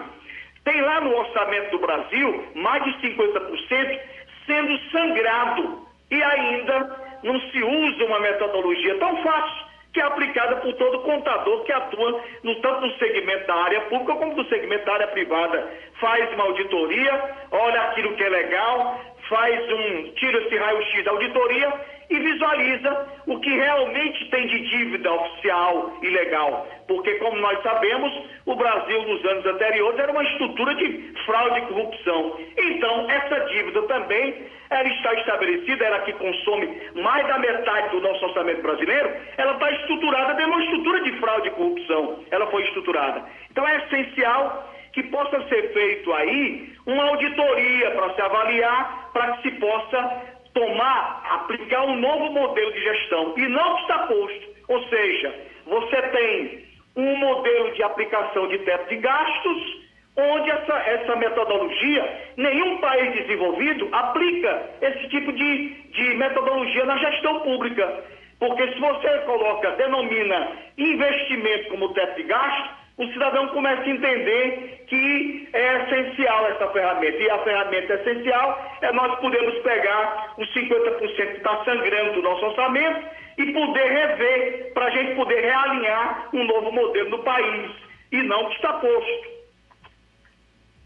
tem 0.68 0.82
lá 0.82 1.00
no 1.00 1.16
orçamento 1.18 1.72
do 1.72 1.80
Brasil 1.80 2.46
mais 2.56 2.84
de 2.84 2.92
50% 3.08 4.00
sendo 4.46 4.80
sangrado 4.92 5.88
e 6.12 6.22
ainda 6.22 7.20
não 7.24 7.40
se 7.40 7.64
usa 7.64 8.04
uma 8.04 8.20
metodologia 8.20 9.00
tão 9.00 9.24
fácil 9.24 9.68
que 9.94 10.02
é 10.02 10.04
aplicada 10.04 10.58
por 10.58 10.74
todo 10.74 11.00
contador 11.00 11.64
que 11.64 11.72
atua 11.72 12.22
no, 12.44 12.56
tanto 12.56 12.82
no 12.82 12.98
segmento 12.98 13.48
da 13.48 13.56
área 13.56 13.82
pública 13.82 14.14
como 14.16 14.36
no 14.36 14.46
segmento 14.50 14.86
da 14.86 14.94
área 14.94 15.08
privada. 15.08 15.72
Faz 16.02 16.32
uma 16.34 16.44
auditoria, 16.44 17.36
olha 17.50 17.82
aquilo 17.84 18.14
que 18.16 18.24
é 18.24 18.30
legal, 18.30 19.02
faz 19.30 19.72
um, 19.72 20.12
tira 20.16 20.38
esse 20.44 20.58
raio-x 20.58 21.04
da 21.06 21.12
auditoria 21.12 21.74
e 22.10 22.20
visualiza 22.20 23.08
o 23.26 23.40
que 23.40 23.50
realmente 23.50 24.30
tem 24.30 24.48
de 24.48 24.60
dívida 24.70 25.12
oficial 25.12 25.98
e 26.02 26.10
legal. 26.10 26.68
Porque, 26.88 27.16
como 27.16 27.38
nós 27.38 27.62
sabemos, 27.62 28.12
o 28.46 28.56
Brasil 28.56 29.02
nos 29.04 29.26
anos 29.26 29.46
anteriores 29.46 30.00
era 30.00 30.12
uma 30.12 30.24
estrutura 30.24 30.74
de 30.76 31.14
fraude 31.26 31.60
e 31.60 31.62
corrupção. 31.64 32.40
Então, 32.58 33.10
essa 33.10 33.40
dívida 33.48 33.82
também 33.84 34.48
ela 34.70 34.88
está 34.88 35.14
estabelecida, 35.14 35.86
ela 35.86 36.00
que 36.00 36.14
consome 36.14 36.68
mais 36.96 37.26
da 37.28 37.40
metade 37.40 37.90
do 37.90 38.02
nosso 38.02 38.26
orçamento 38.26 38.62
brasileiro, 38.62 39.10
ela 39.38 39.54
está 39.54 39.72
estruturada 39.72 40.34
dentro 40.34 40.52
de 40.52 40.58
uma 40.58 40.64
estrutura 40.64 41.02
de 41.02 41.12
fraude 41.20 41.48
e 41.48 41.52
corrupção. 41.52 42.24
Ela 42.32 42.48
foi 42.48 42.64
estruturada. 42.64 43.24
Então, 43.50 43.68
é 43.68 43.78
essencial 43.78 44.74
que 44.92 45.04
possa 45.04 45.42
ser 45.48 45.74
feito 45.74 46.12
aí 46.14 46.74
uma 46.86 47.04
auditoria 47.04 47.92
para 47.92 48.14
se 48.14 48.22
avaliar, 48.22 49.10
para 49.14 49.34
que 49.34 49.44
se 49.44 49.56
possa 49.60 50.37
tomar, 50.58 51.22
aplicar 51.42 51.86
um 51.86 51.96
novo 51.98 52.32
modelo 52.32 52.74
de 52.74 52.82
gestão 52.82 53.34
e 53.38 53.48
não 53.48 53.78
está 53.78 54.00
posto. 54.08 54.48
Ou 54.68 54.84
seja, 54.90 55.34
você 55.68 56.02
tem 56.02 56.66
um 56.96 57.16
modelo 57.18 57.72
de 57.74 57.84
aplicação 57.84 58.48
de 58.48 58.58
teto 58.60 58.90
de 58.90 58.98
gastos, 58.98 59.88
onde 60.18 60.50
essa, 60.50 60.74
essa 60.74 61.16
metodologia, 61.16 62.32
nenhum 62.38 62.80
país 62.80 63.14
desenvolvido 63.14 63.88
aplica 63.92 64.72
esse 64.82 65.08
tipo 65.10 65.32
de, 65.32 65.70
de 65.92 66.16
metodologia 66.16 66.86
na 66.86 66.98
gestão 66.98 67.40
pública. 67.42 68.04
Porque 68.40 68.68
se 68.74 68.80
você 68.80 69.10
coloca, 69.26 69.72
denomina 69.72 70.52
investimento 70.76 71.70
como 71.70 71.94
teto 71.94 72.16
de 72.16 72.24
gastos, 72.24 72.77
o 72.98 73.08
cidadão 73.14 73.48
começa 73.50 73.84
a 73.84 73.90
entender 73.90 74.84
que 74.88 75.48
é 75.54 75.84
essencial 75.84 76.48
essa 76.48 76.68
ferramenta. 76.70 77.18
E 77.18 77.30
a 77.30 77.44
ferramenta 77.44 77.94
essencial 77.94 78.78
é 78.82 78.92
nós 78.92 79.20
podermos 79.20 79.56
pegar 79.62 80.34
os 80.38 80.48
50% 80.54 81.00
que 81.00 81.38
está 81.38 81.64
sangrando 81.64 82.14
do 82.14 82.22
nosso 82.24 82.44
orçamento 82.46 83.06
e 83.38 83.54
poder 83.54 83.88
rever, 83.88 84.74
para 84.74 84.86
a 84.88 84.90
gente 84.90 85.16
poder 85.16 85.42
realinhar 85.42 86.30
um 86.34 86.44
novo 86.44 86.72
modelo 86.72 87.12
no 87.12 87.20
país, 87.20 87.72
e 88.12 88.24
não 88.24 88.46
o 88.46 88.50
que 88.50 88.56
está 88.56 88.74
posto. 88.74 89.38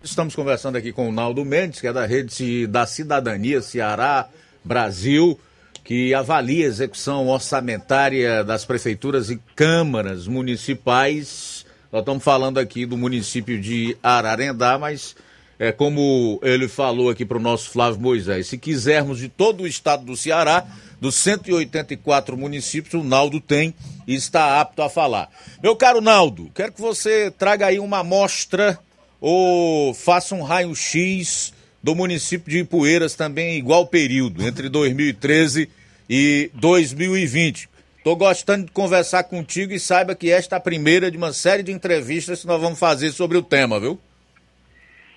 Estamos 0.03 0.35
conversando 0.35 0.77
aqui 0.77 0.91
com 0.91 1.07
o 1.07 1.11
Naldo 1.13 1.45
Mendes, 1.45 1.79
que 1.79 1.87
é 1.87 1.93
da 1.93 2.05
Rede 2.05 2.67
da 2.67 2.85
Cidadania 2.85 3.61
Ceará 3.61 4.27
Brasil, 4.65 5.39
que 5.85 6.13
avalia 6.13 6.65
a 6.65 6.67
execução 6.67 7.29
orçamentária 7.29 8.43
das 8.43 8.65
prefeituras 8.65 9.29
e 9.29 9.37
câmaras 9.55 10.27
municipais 10.27 11.60
nós 11.91 12.01
estamos 12.01 12.23
falando 12.23 12.57
aqui 12.57 12.85
do 12.85 12.97
município 12.97 13.59
de 13.59 13.97
Ararendá, 14.01 14.79
mas 14.79 15.13
é 15.59 15.71
como 15.73 16.39
ele 16.41 16.69
falou 16.69 17.09
aqui 17.09 17.25
para 17.25 17.37
o 17.37 17.41
nosso 17.41 17.69
Flávio 17.69 17.99
Moisés, 17.99 18.47
se 18.47 18.57
quisermos 18.57 19.19
de 19.19 19.27
todo 19.27 19.63
o 19.63 19.67
estado 19.67 20.05
do 20.05 20.15
Ceará, 20.15 20.65
dos 21.01 21.15
184 21.15 22.37
municípios, 22.37 22.93
o 22.93 23.03
Naldo 23.03 23.41
tem 23.41 23.73
e 24.07 24.15
está 24.15 24.61
apto 24.61 24.81
a 24.81 24.89
falar. 24.89 25.29
Meu 25.61 25.75
caro 25.75 25.99
Naldo, 25.99 26.49
quero 26.55 26.71
que 26.71 26.79
você 26.79 27.29
traga 27.29 27.65
aí 27.65 27.77
uma 27.77 27.99
amostra 27.99 28.79
ou 29.19 29.93
faça 29.93 30.33
um 30.33 30.43
raio-x 30.43 31.51
do 31.83 31.93
município 31.93 32.49
de 32.49 32.59
Ipueiras 32.59 33.15
também 33.15 33.57
igual 33.57 33.85
período, 33.85 34.47
entre 34.47 34.69
2013 34.69 35.67
e 36.09 36.49
2020. 36.53 37.70
Estou 38.01 38.15
gostando 38.15 38.65
de 38.65 38.71
conversar 38.71 39.25
contigo 39.25 39.73
e 39.73 39.79
saiba 39.79 40.15
que 40.15 40.31
esta 40.31 40.55
é 40.55 40.57
a 40.57 40.59
primeira 40.59 41.11
de 41.11 41.17
uma 41.17 41.31
série 41.31 41.61
de 41.61 41.71
entrevistas 41.71 42.41
que 42.41 42.47
nós 42.47 42.59
vamos 42.59 42.79
fazer 42.79 43.11
sobre 43.11 43.37
o 43.37 43.43
tema, 43.43 43.79
viu? 43.79 43.99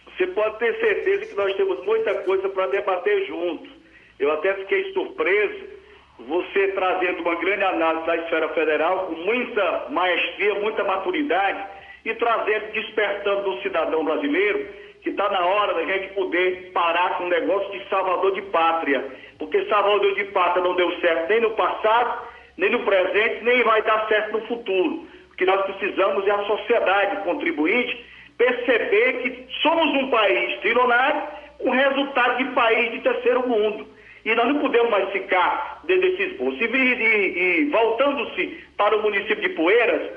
Você 0.05 0.27
pode 0.27 0.59
ter 0.59 0.79
certeza 0.79 1.25
que 1.25 1.35
nós 1.35 1.57
temos 1.57 1.83
muita 1.87 2.13
coisa 2.25 2.47
para 2.51 2.67
debater 2.67 3.27
juntos. 3.27 3.71
Eu 4.21 4.31
até 4.33 4.53
fiquei 4.57 4.93
surpreso 4.93 5.65
você 6.29 6.69
trazendo 6.75 7.23
uma 7.23 7.35
grande 7.37 7.65
análise 7.65 8.07
da 8.07 8.17
esfera 8.19 8.51
federal 8.51 9.07
com 9.07 9.15
muita 9.15 9.87
maestria, 9.89 10.55
muita 10.57 10.85
maturidade 10.85 11.65
e 12.05 12.15
trazendo, 12.17 12.71
despertando 12.71 13.51
no 13.51 13.63
cidadão 13.63 14.05
brasileiro 14.05 14.69
que 15.01 15.09
está 15.09 15.31
na 15.31 15.41
hora 15.41 15.73
da 15.73 15.85
gente 15.87 16.13
poder 16.13 16.71
parar 16.75 17.17
com 17.17 17.25
o 17.25 17.29
negócio 17.31 17.73
de 17.73 17.89
salvador 17.89 18.35
de 18.35 18.43
pátria. 18.43 19.03
Porque 19.39 19.65
salvador 19.71 20.15
de 20.17 20.25
pátria 20.25 20.63
não 20.63 20.77
deu 20.77 20.91
certo 21.01 21.31
nem 21.31 21.41
no 21.41 21.53
passado, 21.53 22.34
nem 22.57 22.71
no 22.71 22.81
presente, 22.81 23.45
nem 23.45 23.63
vai 23.63 23.83
dar 23.83 24.07
certo 24.09 24.33
no 24.33 24.47
futuro. 24.47 25.07
O 25.33 25.37
que 25.37 25.45
nós 25.45 25.63
precisamos 25.63 26.27
é 26.27 26.31
a 26.31 26.45
sociedade 26.45 27.25
contribuinte 27.25 28.05
perceber 28.39 29.23
que 29.23 29.47
somos 29.63 29.87
um 30.03 30.11
país 30.11 30.61
trilionário 30.61 31.23
com 31.59 31.71
resultado 31.71 32.39
de 32.39 32.45
país 32.53 32.93
de 32.93 33.01
terceiro 33.01 33.49
mundo. 33.49 33.87
E 34.25 34.35
nós 34.35 34.47
não 34.49 34.59
podemos 34.59 34.91
mais 34.91 35.11
ficar 35.11 35.81
dentro 35.85 36.11
desse 36.11 36.23
esboço. 36.23 36.57
E, 36.63 36.67
e, 36.67 37.39
e 37.39 37.71
voltando-se 37.71 38.65
para 38.77 38.97
o 38.97 39.03
município 39.03 39.41
de 39.41 39.51
Poeiras, 39.51 40.11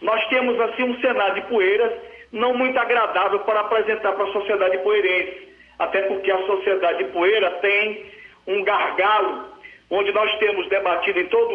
nós 0.00 0.26
temos 0.28 0.60
assim 0.60 0.82
um 0.82 1.00
cenário 1.00 1.34
de 1.34 1.48
Poeiras 1.48 1.92
não 2.32 2.54
muito 2.54 2.78
agradável 2.78 3.40
para 3.40 3.60
apresentar 3.60 4.12
para 4.12 4.24
a 4.24 4.32
sociedade 4.32 4.78
poeirense. 4.78 5.48
Até 5.78 6.02
porque 6.02 6.30
a 6.30 6.46
sociedade 6.46 7.04
de 7.04 7.10
Poeira 7.10 7.50
tem 7.60 8.06
um 8.46 8.64
gargalo, 8.64 9.51
onde 9.92 10.10
nós 10.10 10.34
temos 10.38 10.66
debatido 10.70 11.20
em 11.20 11.26
todo 11.26 11.54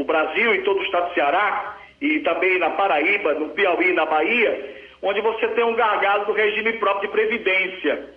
o, 0.00 0.04
Brasil, 0.04 0.54
em 0.54 0.62
todo 0.62 0.78
o 0.78 0.84
estado 0.84 1.08
do 1.08 1.14
Ceará, 1.14 1.78
e 2.02 2.20
também 2.20 2.58
na 2.58 2.68
Paraíba, 2.70 3.32
no 3.32 3.48
Piauí, 3.48 3.94
na 3.94 4.04
Bahia, 4.04 4.76
onde 5.02 5.22
você 5.22 5.48
tem 5.48 5.64
um 5.64 5.74
gargalo 5.74 6.26
do 6.26 6.32
regime 6.32 6.74
próprio 6.74 7.08
de 7.08 7.16
previdência. 7.16 8.10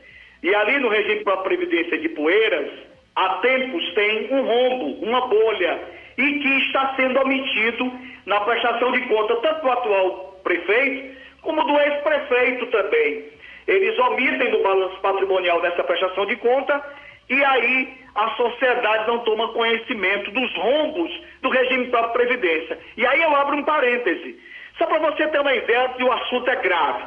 E 0.44 0.54
ali 0.54 0.78
no 0.78 0.90
regime 0.90 1.24
próprio 1.24 1.58
de 1.58 1.66
previdência 1.66 1.98
de 2.00 2.10
Poeiras, 2.10 2.70
há 3.16 3.36
tempos 3.36 3.94
tem 3.94 4.28
um 4.34 4.42
rombo, 4.42 5.06
uma 5.06 5.28
bolha, 5.28 5.80
e 6.18 6.40
que 6.40 6.58
está 6.66 6.94
sendo 6.98 7.22
omitido 7.22 7.94
na 8.26 8.42
prestação 8.42 8.92
de 8.92 9.02
conta 9.08 9.38
tanto 9.38 9.62
do 9.62 9.72
atual 9.72 10.42
prefeito 10.44 11.16
como 11.42 11.64
do 11.64 11.80
ex-prefeito 11.80 12.66
também. 12.68 13.24
Eles 13.68 13.98
omitem 13.98 14.52
no 14.52 14.62
balanço 14.62 15.00
patrimonial 15.00 15.62
dessa 15.62 15.84
prestação 15.84 16.26
de 16.26 16.36
conta 16.36 16.84
e 17.30 17.42
aí 17.46 18.01
a 18.16 18.30
sociedade 18.32 19.08
não 19.08 19.20
toma 19.20 19.54
conhecimento 19.54 20.32
dos 20.32 20.56
rombos 20.56 21.12
do 21.42 21.50
regime 21.50 21.88
próprio 21.88 22.28
Previdência. 22.28 22.78
E 22.98 23.06
aí 23.06 23.22
eu 23.22 23.36
abro 23.36 23.58
um 23.58 23.64
parêntese, 23.64 24.40
só 24.78 24.86
para 24.86 25.00
você 25.00 25.28
ter 25.28 25.40
uma 25.40 25.54
ideia 25.54 25.88
de 25.98 26.04
o 26.04 26.12
assunto 26.12 26.50
é 26.50 26.56
grave. 26.58 27.04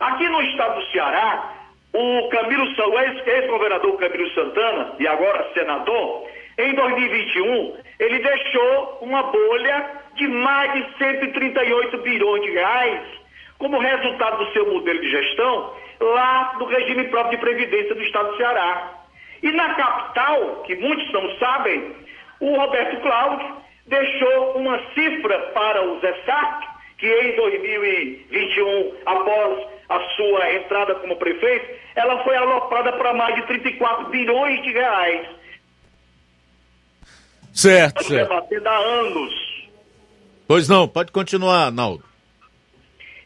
Aqui 0.00 0.28
no 0.28 0.42
estado 0.42 0.80
do 0.80 0.86
Ceará, 0.90 1.52
o 1.92 2.28
Camilo, 2.28 2.64
o 2.64 2.98
ex-governador 2.98 3.96
Camilo 3.98 4.30
Santana, 4.30 4.94
e 4.98 5.06
agora 5.06 5.50
senador, 5.54 6.28
em 6.58 6.74
2021, 6.74 7.76
ele 7.98 8.18
deixou 8.18 8.98
uma 9.02 9.22
bolha 9.24 9.90
de 10.14 10.28
mais 10.28 10.72
de 10.72 10.98
138 10.98 11.98
bilhões 11.98 12.42
de 12.42 12.50
reais 12.50 13.00
como 13.58 13.78
resultado 13.78 14.44
do 14.44 14.52
seu 14.52 14.66
modelo 14.72 15.00
de 15.00 15.10
gestão 15.10 15.74
lá 16.00 16.54
do 16.58 16.64
regime 16.64 17.04
próprio 17.04 17.38
de 17.38 17.44
previdência 17.44 17.94
do 17.94 18.02
estado 18.02 18.30
do 18.30 18.36
Ceará. 18.36 18.99
E 19.42 19.50
na 19.52 19.74
capital, 19.74 20.62
que 20.66 20.74
muitos 20.76 21.10
não 21.12 21.38
sabem, 21.38 21.94
o 22.40 22.56
Roberto 22.56 23.00
Cláudio 23.00 23.56
deixou 23.86 24.52
uma 24.56 24.78
cifra 24.94 25.38
para 25.52 25.82
o 25.82 26.00
ZESAC, 26.00 26.66
que 26.98 27.06
em 27.06 27.36
2021, 27.36 28.94
após 29.06 29.66
a 29.88 30.00
sua 30.16 30.54
entrada 30.54 30.94
como 30.96 31.16
prefeito, 31.16 31.74
ela 31.96 32.22
foi 32.22 32.36
aloprada 32.36 32.92
para 32.92 33.12
mais 33.14 33.34
de 33.34 33.42
34 33.42 34.08
bilhões 34.10 34.62
de 34.62 34.72
reais. 34.72 35.26
Certo, 37.52 38.04
certo. 38.04 38.32
há 38.32 38.78
anos. 38.78 39.34
Pois 40.46 40.68
não, 40.68 40.86
pode 40.86 41.10
continuar, 41.10 41.72
Naldo. 41.72 42.04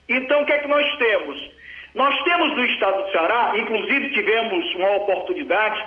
Então, 0.09 0.43
o 0.43 0.47
que 0.47 0.53
é 0.53 0.59
que 0.59 0.69
nós 0.69 0.99
temos? 0.99 1.51
Nós 1.95 2.23
temos 2.24 2.57
no 2.57 2.65
estado 2.65 3.03
do 3.03 3.11
Ceará, 3.12 3.53
inclusive 3.57 4.12
tivemos 4.12 4.74
uma 4.74 4.97
oportunidade 4.97 5.82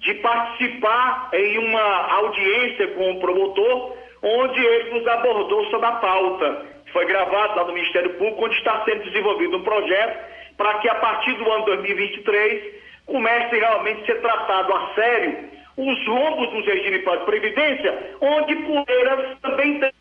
de 0.00 0.14
participar 0.14 1.30
em 1.32 1.58
uma 1.58 2.12
audiência 2.14 2.88
com 2.88 3.12
o 3.12 3.20
promotor, 3.20 3.96
onde 4.22 4.60
ele 4.60 4.98
nos 4.98 5.06
abordou 5.06 5.64
sobre 5.70 5.86
a 5.86 5.92
pauta. 5.92 6.66
Foi 6.92 7.06
gravado 7.06 7.56
lá 7.56 7.64
no 7.64 7.72
Ministério 7.72 8.10
Público, 8.14 8.44
onde 8.44 8.56
está 8.56 8.84
sendo 8.84 9.04
desenvolvido 9.04 9.56
um 9.56 9.62
projeto 9.62 10.18
para 10.56 10.74
que 10.78 10.88
a 10.88 10.94
partir 10.96 11.32
do 11.34 11.50
ano 11.50 11.64
2023 11.66 12.74
comece 13.06 13.56
realmente 13.56 14.02
a 14.02 14.06
ser 14.06 14.20
tratado 14.20 14.74
a 14.74 14.94
sério 14.94 15.50
os 15.76 16.06
rombos 16.06 16.52
no 16.52 16.62
regime 16.62 16.98
de 16.98 17.24
previdência, 17.24 18.16
onde 18.20 18.54
Poeiras 18.56 19.38
também 19.40 19.80
tem. 19.80 19.92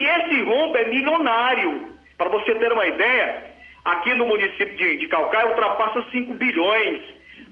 E 0.00 0.04
esse 0.04 0.42
rombo 0.42 0.76
é 0.76 0.84
milionário. 0.84 1.98
Para 2.16 2.28
você 2.28 2.54
ter 2.54 2.72
uma 2.72 2.86
ideia, 2.86 3.44
aqui 3.84 4.14
no 4.14 4.26
município 4.26 4.76
de, 4.76 4.98
de 4.98 5.08
Calcaia 5.08 5.48
ultrapassa 5.48 6.04
5 6.10 6.34
bilhões. 6.34 7.02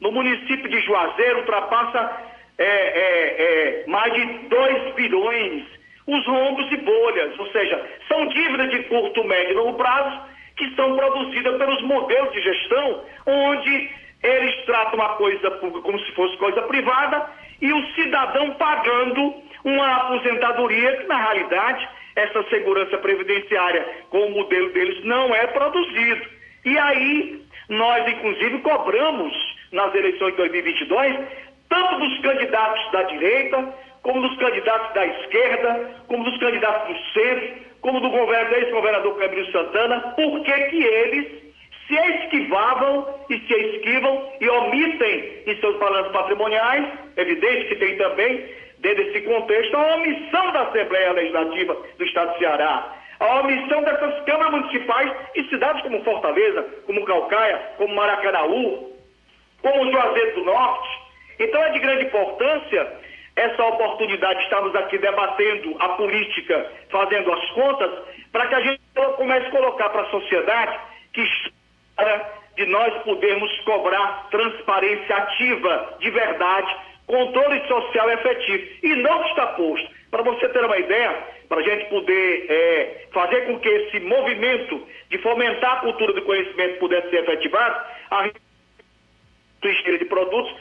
No 0.00 0.12
município 0.12 0.68
de 0.68 0.80
Juazeiro 0.80 1.40
ultrapassa 1.40 2.34
é, 2.58 2.64
é, 2.64 3.82
é, 3.82 3.84
mais 3.86 4.12
de 4.12 4.24
2 4.48 4.94
bilhões. 4.94 5.64
Os 6.06 6.24
rombos 6.26 6.70
e 6.70 6.76
bolhas, 6.76 7.38
ou 7.38 7.50
seja, 7.50 7.84
são 8.06 8.28
dívidas 8.28 8.70
de 8.70 8.82
curto, 8.84 9.24
médio 9.24 9.52
e 9.52 9.54
longo 9.54 9.74
prazo 9.76 10.20
que 10.56 10.74
são 10.74 10.96
produzidas 10.96 11.56
pelos 11.58 11.82
modelos 11.82 12.32
de 12.32 12.40
gestão, 12.40 13.04
onde 13.26 13.90
eles 14.22 14.64
tratam 14.64 15.02
a 15.02 15.10
coisa 15.16 15.50
pública 15.52 15.82
como 15.82 15.98
se 16.00 16.12
fosse 16.12 16.36
coisa 16.38 16.62
privada 16.62 17.28
e 17.60 17.72
o 17.72 17.86
cidadão 17.94 18.54
pagando 18.54 19.34
uma 19.64 19.96
aposentadoria 19.96 20.96
que, 20.96 21.06
na 21.06 21.16
realidade, 21.16 21.88
essa 22.14 22.42
segurança 22.44 22.96
previdenciária 22.98 23.86
com 24.10 24.26
o 24.26 24.30
modelo 24.30 24.72
deles 24.72 25.04
não 25.04 25.34
é 25.34 25.46
produzido. 25.48 26.26
E 26.64 26.78
aí, 26.78 27.42
nós, 27.68 28.08
inclusive, 28.08 28.58
cobramos 28.60 29.55
nas 29.72 29.94
eleições 29.94 30.32
de 30.32 30.36
2022, 30.38 31.16
tanto 31.68 31.98
dos 31.98 32.18
candidatos 32.20 32.92
da 32.92 33.02
direita, 33.02 33.74
como 34.02 34.22
dos 34.22 34.38
candidatos 34.38 34.94
da 34.94 35.06
esquerda, 35.06 35.90
como 36.06 36.24
dos 36.24 36.38
candidatos 36.38 36.94
do 36.94 37.12
centro, 37.12 37.66
como 37.80 38.00
do 38.00 38.10
governador, 38.10 38.58
ex-governador 38.58 39.18
Camilo 39.18 39.52
Santana, 39.52 40.00
por 40.16 40.42
que 40.42 40.50
eles 40.52 41.46
se 41.86 41.94
esquivavam 41.94 43.06
e 43.30 43.38
se 43.38 43.54
esquivam 43.54 44.32
e 44.40 44.48
omitem 44.48 45.42
em 45.46 45.60
seus 45.60 45.76
balanços 45.78 46.12
patrimoniais, 46.12 46.86
evidente 47.16 47.68
que 47.68 47.76
tem 47.76 47.96
também 47.96 48.44
dentro 48.78 49.04
desse 49.04 49.20
contexto, 49.22 49.76
a 49.76 49.94
omissão 49.96 50.52
da 50.52 50.62
Assembleia 50.62 51.12
Legislativa 51.12 51.76
do 51.96 52.04
Estado 52.04 52.32
de 52.32 52.38
Ceará, 52.38 52.92
a 53.18 53.40
omissão 53.40 53.82
dessas 53.82 54.24
câmaras 54.24 54.52
municipais 54.52 55.12
e 55.34 55.44
cidades 55.44 55.82
como 55.82 56.02
Fortaleza, 56.04 56.62
como 56.86 57.04
Calcaia, 57.04 57.58
como 57.78 57.94
Maracanaú, 57.94 58.95
como 59.66 59.90
Juazeiro 59.90 60.34
do 60.36 60.44
Norte. 60.44 60.88
Então 61.40 61.62
é 61.64 61.70
de 61.70 61.80
grande 61.80 62.04
importância 62.04 62.92
essa 63.34 63.64
oportunidade 63.64 64.38
de 64.38 64.44
estarmos 64.44 64.74
aqui 64.76 64.96
debatendo 64.96 65.76
a 65.80 65.88
política, 65.90 66.72
fazendo 66.88 67.32
as 67.32 67.50
contas, 67.50 67.90
para 68.32 68.46
que 68.46 68.54
a 68.54 68.60
gente 68.60 68.80
comece 69.16 69.46
a 69.46 69.50
colocar 69.50 69.90
para 69.90 70.02
a 70.02 70.10
sociedade 70.10 70.78
que 71.12 71.20
está 71.20 72.30
de 72.56 72.64
nós 72.66 72.94
podermos 73.02 73.50
cobrar 73.60 74.28
transparência 74.30 75.16
ativa, 75.16 75.96
de 75.98 76.10
verdade, 76.10 76.74
controle 77.06 77.60
social 77.68 78.10
efetivo. 78.10 78.66
E 78.82 78.96
não 78.96 79.26
está 79.26 79.48
posto. 79.48 79.90
Para 80.10 80.22
você 80.22 80.48
ter 80.48 80.64
uma 80.64 80.78
ideia, 80.78 81.14
para 81.48 81.60
a 81.60 81.62
gente 81.62 81.84
poder 81.90 82.46
é, 82.48 83.06
fazer 83.12 83.42
com 83.46 83.58
que 83.58 83.68
esse 83.68 84.00
movimento 84.00 84.86
de 85.10 85.18
fomentar 85.18 85.74
a 85.74 85.80
cultura 85.80 86.14
do 86.14 86.22
conhecimento 86.22 86.78
pudesse 86.78 87.10
ser 87.10 87.24
efetivado, 87.24 87.84
a 88.10 88.30
indústria 89.62 89.98
de 89.98 90.04
produtos 90.04 90.54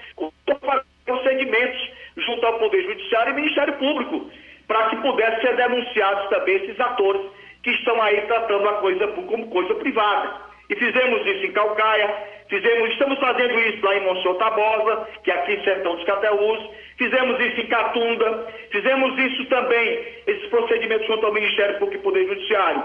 procedimentos 1.05 1.91
junto 2.17 2.45
ao 2.45 2.59
Poder 2.59 2.83
Judiciário 2.83 3.33
e 3.33 3.35
Ministério 3.35 3.73
Público, 3.73 4.29
para 4.67 4.89
que 4.89 4.95
pudessem 4.97 5.41
ser 5.41 5.55
denunciados 5.55 6.29
também 6.29 6.55
esses 6.55 6.79
atores 6.79 7.21
que 7.61 7.71
estão 7.71 8.01
aí 8.01 8.21
tratando 8.21 8.67
a 8.69 8.73
coisa 8.73 9.07
como 9.07 9.47
coisa 9.49 9.75
privada. 9.75 10.45
E 10.69 10.75
fizemos 10.75 11.25
isso 11.25 11.45
em 11.45 11.51
Calcaia, 11.51 12.15
fizemos, 12.49 12.91
estamos 12.91 13.19
fazendo 13.19 13.59
isso 13.59 13.85
lá 13.85 13.95
em 13.95 14.01
Monsenhor 14.01 14.37
Tabosa, 14.37 15.07
que 15.23 15.31
é 15.31 15.35
aqui 15.35 15.53
em 15.53 15.63
Sertão 15.63 15.95
dos 15.95 16.05
Cateús, 16.05 16.69
fizemos 16.97 17.39
isso 17.39 17.61
em 17.61 17.67
Catunda, 17.67 18.47
fizemos 18.71 19.17
isso 19.19 19.45
também, 19.45 20.05
esses 20.25 20.47
procedimentos 20.49 21.05
junto 21.05 21.25
ao 21.25 21.33
Ministério 21.33 21.77
Público 21.77 22.01
e 22.01 22.03
Poder 22.03 22.27
Judiciário, 22.27 22.83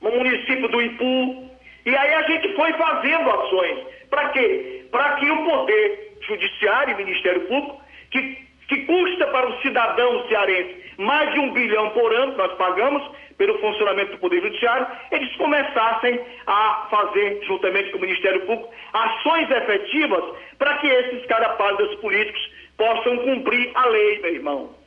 no 0.00 0.10
município 0.10 0.68
do 0.68 0.82
Ipu, 0.82 1.50
e 1.88 1.96
aí 1.96 2.14
a 2.14 2.22
gente 2.22 2.54
foi 2.54 2.70
fazendo 2.74 3.30
ações. 3.30 3.78
Para 4.10 4.28
quê? 4.28 4.84
Para 4.90 5.14
que 5.14 5.30
o 5.30 5.44
Poder 5.44 6.18
Judiciário 6.20 6.92
e 6.92 7.04
Ministério 7.04 7.40
Público, 7.46 7.80
que, 8.10 8.46
que 8.68 8.76
custa 8.84 9.26
para 9.28 9.48
o 9.48 9.60
cidadão 9.62 10.28
cearense 10.28 10.88
mais 10.98 11.32
de 11.32 11.38
um 11.40 11.52
bilhão 11.52 11.88
por 11.90 12.12
ano, 12.12 12.36
nós 12.36 12.52
pagamos 12.58 13.02
pelo 13.38 13.58
funcionamento 13.60 14.10
do 14.12 14.18
Poder 14.18 14.42
Judiciário, 14.42 14.86
eles 15.12 15.34
começassem 15.36 16.20
a 16.46 16.88
fazer, 16.90 17.40
juntamente 17.46 17.90
com 17.90 17.98
o 17.98 18.00
Ministério 18.02 18.40
Público, 18.40 18.68
ações 18.92 19.48
efetivas 19.48 20.24
para 20.58 20.76
que 20.78 20.88
esses 20.88 21.24
carapálidas 21.26 21.94
políticos 22.00 22.50
possam 22.76 23.16
cumprir 23.18 23.70
a 23.74 23.86
lei, 23.86 24.20
meu 24.20 24.34
irmão. 24.34 24.77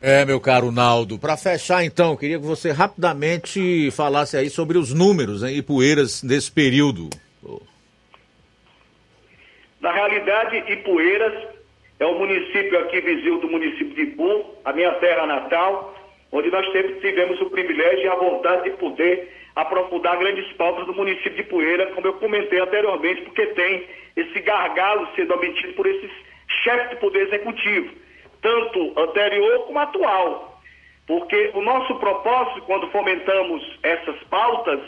É, 0.00 0.24
meu 0.24 0.40
caro 0.40 0.70
Naldo. 0.70 1.18
Para 1.18 1.36
fechar, 1.36 1.84
então, 1.84 2.16
queria 2.16 2.38
que 2.38 2.46
você 2.46 2.70
rapidamente 2.70 3.90
falasse 3.90 4.36
aí 4.36 4.48
sobre 4.48 4.78
os 4.78 4.94
números 4.94 5.42
em 5.42 5.56
Ipueiras 5.56 6.22
nesse 6.22 6.52
período. 6.52 7.10
Na 9.80 9.92
realidade, 9.92 10.72
Ipueiras 10.72 11.48
é 11.98 12.06
o 12.06 12.16
município 12.16 12.78
aqui 12.78 13.00
vizinho 13.00 13.40
do 13.40 13.48
município 13.48 13.94
de 13.94 14.02
Ipu, 14.02 14.44
a 14.64 14.72
minha 14.72 14.92
terra 14.94 15.26
natal, 15.26 15.94
onde 16.30 16.48
nós 16.50 16.64
tivemos 17.00 17.40
o 17.40 17.50
privilégio 17.50 18.04
e 18.04 18.08
a 18.08 18.14
vontade 18.14 18.70
de 18.70 18.76
poder 18.76 19.34
aprofundar 19.56 20.16
grandes 20.18 20.46
pautas 20.52 20.86
do 20.86 20.94
município 20.94 21.34
de 21.34 21.42
Poeira, 21.42 21.86
como 21.86 22.06
eu 22.06 22.12
comentei 22.14 22.60
anteriormente, 22.60 23.22
porque 23.22 23.46
tem 23.46 23.84
esse 24.14 24.40
gargalo 24.40 25.08
sendo 25.16 25.34
obtido 25.34 25.72
por 25.72 25.86
esses 25.86 26.10
chefes 26.62 26.90
do 26.90 26.96
Poder 26.98 27.26
Executivo, 27.26 27.88
tanto 28.42 28.92
anterior 28.98 29.66
como 29.66 29.78
atual. 29.78 30.60
Porque 31.06 31.50
o 31.54 31.62
nosso 31.62 31.94
propósito, 31.96 32.62
quando 32.62 32.90
fomentamos 32.90 33.78
essas 33.82 34.22
pautas, 34.24 34.80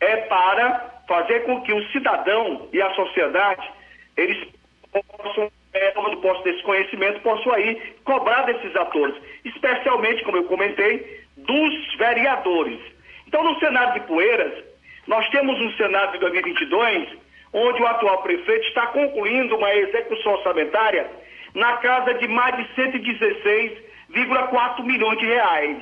é 0.00 0.16
para 0.16 1.02
fazer 1.08 1.44
com 1.44 1.62
que 1.62 1.72
o 1.72 1.90
cidadão 1.90 2.68
e 2.72 2.80
a 2.80 2.94
sociedade, 2.94 3.70
eles 4.16 4.46
possam 4.92 5.50
é, 5.72 5.90
tomando 5.90 6.18
posse 6.18 6.44
desse 6.44 6.62
conhecimento, 6.62 7.20
posso 7.20 7.50
aí 7.50 7.94
cobrar 8.04 8.42
desses 8.42 8.74
atores, 8.76 9.14
especialmente, 9.44 10.22
como 10.22 10.36
eu 10.36 10.44
comentei, 10.44 11.24
dos 11.36 11.96
vereadores. 11.96 12.78
Então, 13.26 13.42
no 13.42 13.58
Senado 13.58 13.94
de 13.94 14.06
Poeiras, 14.06 14.64
nós 15.06 15.28
temos 15.30 15.60
um 15.60 15.72
Senado 15.72 16.12
de 16.12 16.18
2022, 16.18 17.08
onde 17.52 17.82
o 17.82 17.86
atual 17.86 18.22
prefeito 18.22 18.66
está 18.68 18.86
concluindo 18.88 19.56
uma 19.56 19.74
execução 19.74 20.32
orçamentária 20.32 21.10
na 21.54 21.76
casa 21.78 22.14
de 22.14 22.28
mais 22.28 22.56
de 22.56 22.64
116,4 22.74 24.82
milhões 24.82 25.18
de 25.18 25.26
reais. 25.26 25.78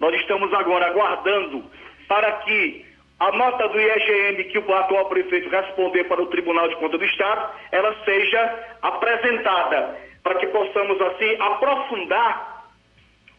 Nós 0.00 0.14
estamos 0.20 0.52
agora 0.52 0.86
aguardando 0.86 1.64
para 2.08 2.32
que 2.32 2.84
a 3.18 3.32
nota 3.32 3.68
do 3.68 3.80
IEGM 3.80 4.44
que 4.44 4.58
o 4.58 4.74
atual 4.74 5.06
prefeito 5.06 5.48
responder 5.48 6.04
para 6.04 6.20
o 6.20 6.26
Tribunal 6.26 6.68
de 6.68 6.76
Contas 6.76 6.98
do 6.98 7.06
Estado, 7.06 7.50
ela 7.72 7.96
seja 8.04 8.76
apresentada, 8.82 9.98
para 10.22 10.34
que 10.34 10.46
possamos, 10.48 11.00
assim, 11.00 11.34
aprofundar, 11.40 12.66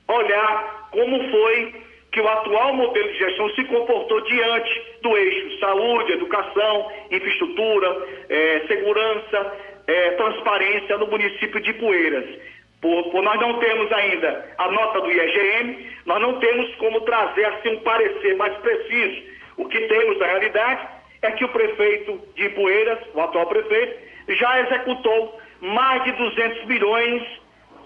olhar 0.07 0.87
como 0.91 1.29
foi 1.29 1.75
que 2.11 2.21
o 2.21 2.27
atual 2.27 2.73
modelo 2.73 3.11
de 3.11 3.19
gestão 3.19 3.49
se 3.51 3.65
comportou 3.65 4.19
diante 4.21 4.83
do 5.03 5.15
eixo 5.15 5.59
saúde, 5.59 6.13
educação, 6.13 6.91
infraestrutura, 7.11 8.07
eh, 8.29 8.63
segurança, 8.67 9.53
eh, 9.87 10.11
transparência 10.11 10.97
no 10.97 11.07
município 11.07 11.59
de 11.61 11.73
Poeiras. 11.73 12.25
Por, 12.81 13.09
por, 13.09 13.23
nós 13.23 13.39
não 13.39 13.57
temos 13.59 13.91
ainda 13.91 14.53
a 14.57 14.71
nota 14.71 15.01
do 15.01 15.11
IEGM, 15.11 15.87
nós 16.05 16.21
não 16.21 16.39
temos 16.39 16.75
como 16.75 17.01
trazer 17.01 17.45
assim 17.45 17.69
um 17.69 17.79
parecer 17.79 18.35
mais 18.35 18.55
preciso 18.57 19.37
o 19.57 19.65
que 19.65 19.81
temos 19.87 20.17
na 20.19 20.27
realidade 20.27 20.87
é 21.23 21.31
que 21.31 21.43
o 21.43 21.49
prefeito 21.49 22.21
de 22.35 22.45
Ipueiras, 22.45 22.99
o 23.13 23.21
atual 23.21 23.47
prefeito, 23.47 23.97
já 24.29 24.61
executou 24.61 25.39
mais 25.59 26.03
de 26.03 26.11
200 26.11 26.65
milhões, 26.65 27.23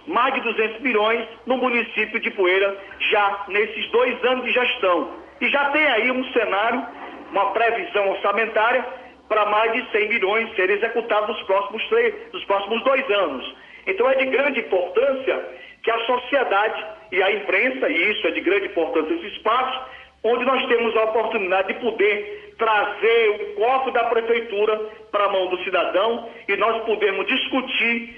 mais 0.06 0.34
de 0.34 0.42
200 0.42 0.82
milhões 0.82 1.26
no 1.46 1.58
município 1.58 2.20
de 2.20 2.30
Poeira, 2.32 2.78
já 3.00 3.46
nesses 3.48 3.90
dois 3.92 4.22
anos 4.26 4.44
de 4.46 4.52
gestão. 4.52 5.16
E 5.40 5.50
já 5.50 5.70
tem 5.70 5.84
aí 5.86 6.12
um 6.12 6.24
cenário, 6.34 6.86
uma 7.32 7.52
previsão 7.52 8.10
orçamentária 8.10 8.86
para 9.32 9.46
mais 9.46 9.72
de 9.72 9.90
100 9.94 10.10
milhões 10.10 10.54
serem 10.58 10.76
executados 10.76 11.30
nos 11.30 11.48
próximos, 11.48 11.88
três, 11.88 12.14
nos 12.34 12.44
próximos 12.44 12.84
dois 12.84 13.10
anos. 13.12 13.56
Então 13.88 14.10
é 14.10 14.16
de 14.16 14.26
grande 14.26 14.60
importância 14.60 15.46
que 15.82 15.90
a 15.90 16.00
sociedade 16.06 16.86
e 17.14 17.24
a 17.24 17.32
imprensa, 17.32 17.88
e 17.88 18.12
isso 18.12 18.28
é 18.28 18.32
de 18.32 18.42
grande 18.42 18.66
importância 18.66 19.14
esse 19.14 19.28
espaço, 19.28 19.86
onde 20.22 20.44
nós 20.44 20.66
temos 20.68 20.94
a 20.98 21.04
oportunidade 21.06 21.74
de 21.74 21.80
poder 21.80 22.56
trazer 22.58 23.30
o 23.30 23.56
cofre 23.56 23.94
da 23.94 24.04
prefeitura 24.04 24.78
para 25.14 25.24
a 25.24 25.30
mão 25.30 25.48
do 25.48 25.64
cidadão 25.64 26.30
e 26.50 26.58
nós 26.58 26.84
podemos 26.84 27.26
discutir 27.26 28.14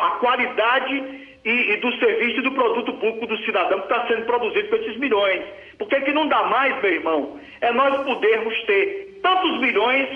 a 0.00 0.10
qualidade 0.12 1.28
e, 1.44 1.72
e, 1.72 1.76
do 1.76 1.92
serviço 1.98 2.38
e 2.38 2.42
do 2.42 2.52
produto 2.52 2.94
público 2.94 3.26
do 3.26 3.36
cidadão 3.44 3.80
que 3.80 3.92
está 3.92 4.06
sendo 4.06 4.24
produzido 4.24 4.66
por 4.70 4.80
esses 4.80 4.96
milhões. 4.96 5.42
Porque 5.76 6.00
que 6.00 6.12
não 6.12 6.26
dá 6.26 6.42
mais, 6.44 6.80
meu 6.80 6.90
irmão, 6.90 7.40
é 7.60 7.70
nós 7.70 8.02
podermos 8.02 8.58
ter 8.62 9.11
tantos 9.22 9.60
milhões 9.60 10.08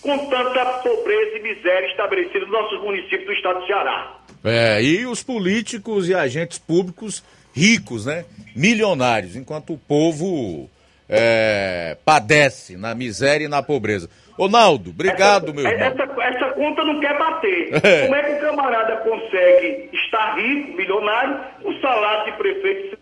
com 0.00 0.18
tanta 0.26 0.64
pobreza 0.64 1.38
e 1.38 1.42
miséria 1.42 1.86
estabelecida 1.88 2.40
nos 2.40 2.50
nossos 2.50 2.80
municípios 2.82 3.26
do 3.26 3.32
estado 3.32 3.60
do 3.60 3.66
Ceará. 3.66 4.18
É, 4.44 4.82
e 4.82 5.06
os 5.06 5.22
políticos 5.22 6.08
e 6.08 6.14
agentes 6.14 6.58
públicos 6.58 7.22
ricos, 7.54 8.06
né? 8.06 8.24
Milionários, 8.56 9.36
enquanto 9.36 9.74
o 9.74 9.78
povo 9.78 10.68
é, 11.08 11.96
padece 12.04 12.76
na 12.76 12.94
miséria 12.94 13.44
e 13.44 13.48
na 13.48 13.62
pobreza. 13.62 14.08
Ronaldo, 14.32 14.90
obrigado, 14.90 15.44
essa, 15.44 15.52
meu 15.52 15.66
irmão. 15.66 15.88
Essa, 15.88 16.22
essa, 16.22 16.54
conta 16.54 16.84
não 16.84 16.98
quer 17.00 17.18
bater. 17.18 17.70
É. 17.84 18.02
Como 18.02 18.14
é 18.14 18.22
que 18.22 18.32
o 18.32 18.40
camarada 18.40 18.96
consegue 18.98 19.90
estar 19.92 20.36
rico, 20.36 20.76
milionário, 20.76 21.40
o 21.64 21.80
salário 21.80 22.30
de 22.30 22.38
prefeito 22.38 22.98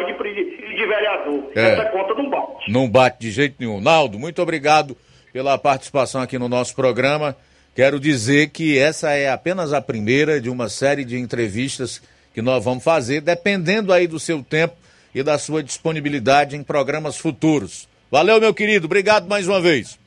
e 0.00 0.34
de, 0.34 0.76
de, 0.76 0.86
vereador? 0.86 1.50
É. 1.54 1.72
Essa 1.72 1.84
conta 1.86 2.14
não 2.14 2.30
bate. 2.30 2.72
Não 2.72 2.88
bate 2.88 3.20
de 3.20 3.30
jeito 3.30 3.56
nenhum. 3.58 3.80
Naldo, 3.80 4.18
muito 4.18 4.40
obrigado 4.40 4.96
pela 5.32 5.58
participação 5.58 6.20
aqui 6.20 6.38
no 6.38 6.48
nosso 6.48 6.74
programa. 6.74 7.36
Quero 7.74 7.98
dizer 7.98 8.50
que 8.50 8.78
essa 8.78 9.10
é 9.12 9.30
apenas 9.30 9.72
a 9.72 9.80
primeira 9.80 10.40
de 10.40 10.48
uma 10.48 10.68
série 10.68 11.04
de 11.04 11.18
entrevistas 11.18 12.00
que 12.32 12.40
nós 12.40 12.64
vamos 12.64 12.84
fazer, 12.84 13.20
dependendo 13.20 13.92
aí 13.92 14.06
do 14.06 14.20
seu 14.20 14.42
tempo 14.42 14.74
e 15.14 15.22
da 15.22 15.38
sua 15.38 15.62
disponibilidade 15.62 16.56
em 16.56 16.62
programas 16.62 17.16
futuros. 17.16 17.88
Valeu, 18.10 18.40
meu 18.40 18.54
querido. 18.54 18.86
Obrigado 18.86 19.28
mais 19.28 19.48
uma 19.48 19.60
vez. 19.60 19.98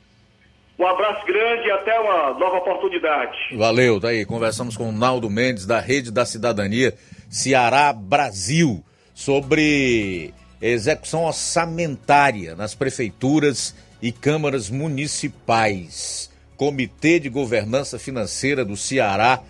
Um 0.78 0.86
abraço 0.86 1.26
grande 1.26 1.66
e 1.66 1.70
até 1.72 1.98
uma 1.98 2.38
nova 2.38 2.58
oportunidade. 2.58 3.36
Valeu, 3.56 4.00
tá 4.00 4.08
aí. 4.08 4.24
Conversamos 4.24 4.76
com 4.76 4.88
o 4.88 4.92
Naldo 4.92 5.28
Mendes, 5.28 5.66
da 5.66 5.80
Rede 5.80 6.12
da 6.12 6.24
Cidadania 6.24 6.94
Ceará 7.28 7.92
Brasil, 7.92 8.82
sobre 9.18 10.32
execução 10.62 11.24
orçamentária 11.24 12.54
nas 12.54 12.76
prefeituras 12.76 13.74
e 14.00 14.12
câmaras 14.12 14.70
municipais. 14.70 16.30
Comitê 16.56 17.18
de 17.18 17.28
Governança 17.28 17.98
Financeira 17.98 18.64
do 18.64 18.76
Ceará, 18.76 19.42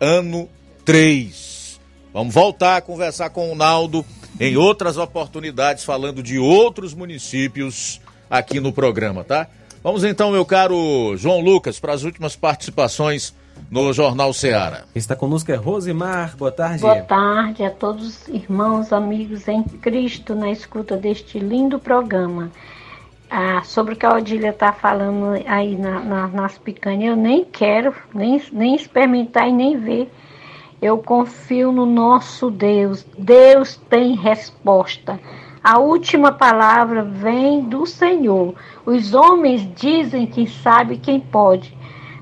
ano 0.00 0.48
3. 0.86 1.78
Vamos 2.14 2.32
voltar 2.32 2.78
a 2.78 2.80
conversar 2.80 3.28
com 3.28 3.52
o 3.52 3.54
Naldo 3.54 4.06
em 4.40 4.56
outras 4.56 4.96
oportunidades, 4.96 5.84
falando 5.84 6.22
de 6.22 6.38
outros 6.38 6.94
municípios 6.94 8.00
aqui 8.30 8.58
no 8.58 8.72
programa, 8.72 9.22
tá? 9.22 9.48
Vamos 9.82 10.02
então, 10.02 10.30
meu 10.30 10.46
caro 10.46 11.14
João 11.18 11.40
Lucas, 11.40 11.78
para 11.78 11.92
as 11.92 12.04
últimas 12.04 12.36
participações 12.36 13.34
no 13.70 13.92
Jornal 13.92 14.32
Ceará. 14.32 14.84
Está 14.94 15.16
conosco 15.16 15.50
é 15.50 15.56
Rosimar, 15.56 16.36
boa 16.36 16.52
tarde. 16.52 16.82
Boa 16.82 17.02
tarde 17.02 17.64
a 17.64 17.70
todos 17.70 18.06
os 18.06 18.28
irmãos, 18.28 18.92
amigos 18.92 19.48
em 19.48 19.62
Cristo 19.62 20.34
na 20.34 20.50
escuta 20.50 20.96
deste 20.96 21.38
lindo 21.38 21.78
programa. 21.78 22.50
Ah, 23.28 23.62
sobre 23.64 23.94
o 23.94 23.96
que 23.96 24.06
a 24.06 24.14
Odília 24.14 24.50
está 24.50 24.72
falando 24.72 25.40
aí 25.46 25.76
na, 25.76 26.00
na, 26.00 26.28
nas 26.28 26.58
picanhas, 26.58 27.10
eu 27.10 27.16
nem 27.16 27.44
quero 27.44 27.94
nem, 28.14 28.42
nem 28.52 28.74
experimentar 28.74 29.48
e 29.48 29.52
nem 29.52 29.78
ver 29.78 30.10
eu 30.80 30.98
confio 30.98 31.70
no 31.70 31.84
nosso 31.84 32.50
Deus. 32.50 33.06
Deus 33.18 33.76
tem 33.88 34.14
resposta. 34.14 35.20
A 35.62 35.78
última 35.78 36.32
palavra 36.32 37.02
vem 37.02 37.60
do 37.60 37.84
Senhor. 37.84 38.54
Os 38.86 39.12
homens 39.12 39.68
dizem 39.74 40.26
que 40.26 40.46
sabe 40.46 40.96
quem 40.96 41.20
pode, 41.20 41.76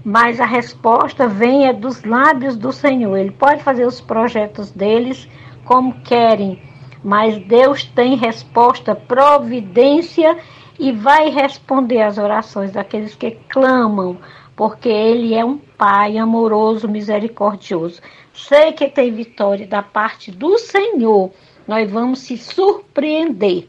mas 0.09 0.41
a 0.41 0.47
resposta 0.47 1.29
vem 1.29 1.67
é 1.67 1.73
dos 1.75 2.03
lábios 2.03 2.57
do 2.57 2.73
Senhor. 2.73 3.15
Ele 3.15 3.31
pode 3.31 3.63
fazer 3.63 3.85
os 3.85 4.01
projetos 4.01 4.71
deles 4.71 5.29
como 5.67 6.01
querem, 6.01 6.63
mas 7.05 7.37
Deus 7.47 7.85
tem 7.85 8.17
resposta, 8.17 8.95
providência 8.95 10.39
e 10.79 10.93
vai 10.93 11.29
responder 11.29 12.01
às 12.01 12.17
orações 12.17 12.73
daqueles 12.73 13.15
que 13.15 13.33
clamam, 13.51 14.17
porque 14.57 14.89
Ele 14.89 15.35
é 15.35 15.45
um 15.45 15.59
Pai 15.59 16.17
amoroso, 16.17 16.89
misericordioso. 16.89 18.01
Sei 18.33 18.73
que 18.73 18.89
tem 18.89 19.13
vitória 19.13 19.67
da 19.67 19.83
parte 19.83 20.33
do 20.33 20.57
Senhor. 20.57 21.31
Nós 21.69 21.89
vamos 21.91 22.21
se 22.21 22.39
surpreender. 22.39 23.69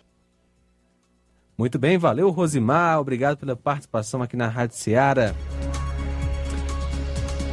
Muito 1.58 1.78
bem, 1.78 1.98
valeu 1.98 2.30
Rosimar, 2.30 2.98
obrigado 2.98 3.36
pela 3.36 3.58
participação 3.58 4.24
aqui 4.24 4.38
na 4.38 4.48
Rádio 4.48 4.78
Ceará. 4.78 5.36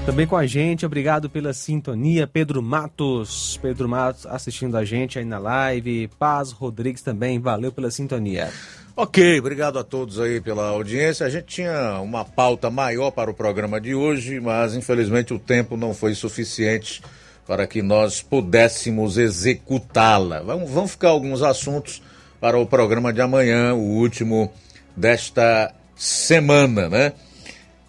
Também 0.07 0.25
com 0.25 0.37
a 0.37 0.47
gente, 0.47 0.87
obrigado 0.87 1.29
pela 1.29 1.53
sintonia, 1.53 2.29
Pedro 2.29 2.63
Matos, 2.63 3.59
Pedro 3.61 3.89
Matos 3.89 4.25
assistindo 4.25 4.77
a 4.77 4.85
gente 4.85 5.19
aí 5.19 5.25
na 5.25 5.37
live, 5.37 6.09
Paz 6.17 6.53
Rodrigues 6.53 7.03
também, 7.03 7.41
valeu 7.41 7.73
pela 7.73 7.91
sintonia. 7.91 8.53
Ok, 8.95 9.41
obrigado 9.41 9.81
a 9.81 9.85
todos 9.85 10.21
aí 10.21 10.41
pela 10.41 10.69
audiência. 10.69 11.27
A 11.27 11.29
gente 11.29 11.47
tinha 11.47 12.01
uma 12.01 12.25
pauta 12.25 12.71
maior 12.71 13.11
para 13.11 13.29
o 13.29 13.35
programa 13.35 13.81
de 13.81 13.97
hoje, 13.97 14.39
mas 14.39 14.77
infelizmente 14.77 15.35
o 15.35 15.41
tempo 15.41 15.77
não 15.77 15.93
foi 15.93 16.15
suficiente 16.15 17.03
para 17.45 17.67
que 17.67 17.83
nós 17.83 18.23
pudéssemos 18.23 19.19
executá-la. 19.19 20.41
Vamos, 20.41 20.71
vamos 20.71 20.93
ficar 20.93 21.09
alguns 21.09 21.43
assuntos 21.43 22.01
para 22.41 22.57
o 22.57 22.65
programa 22.65 23.13
de 23.13 23.21
amanhã, 23.21 23.75
o 23.75 23.83
último 23.83 24.53
desta 24.97 25.75
semana, 25.97 26.89
né? 26.89 27.13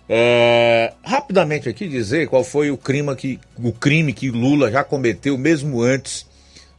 É, 0.10 0.94
rapidamente 1.04 1.68
aqui 1.68 1.88
dizer 1.88 2.28
qual 2.28 2.44
foi 2.44 2.72
o 2.72 2.78
crime, 2.78 3.14
que, 3.16 3.40
o 3.62 3.74
crime 3.74 4.14
que 4.14 4.32
Lula 4.32 4.72
já 4.72 4.84
cometeu 4.84 5.38
mesmo 5.38 5.82
antes 5.82 6.26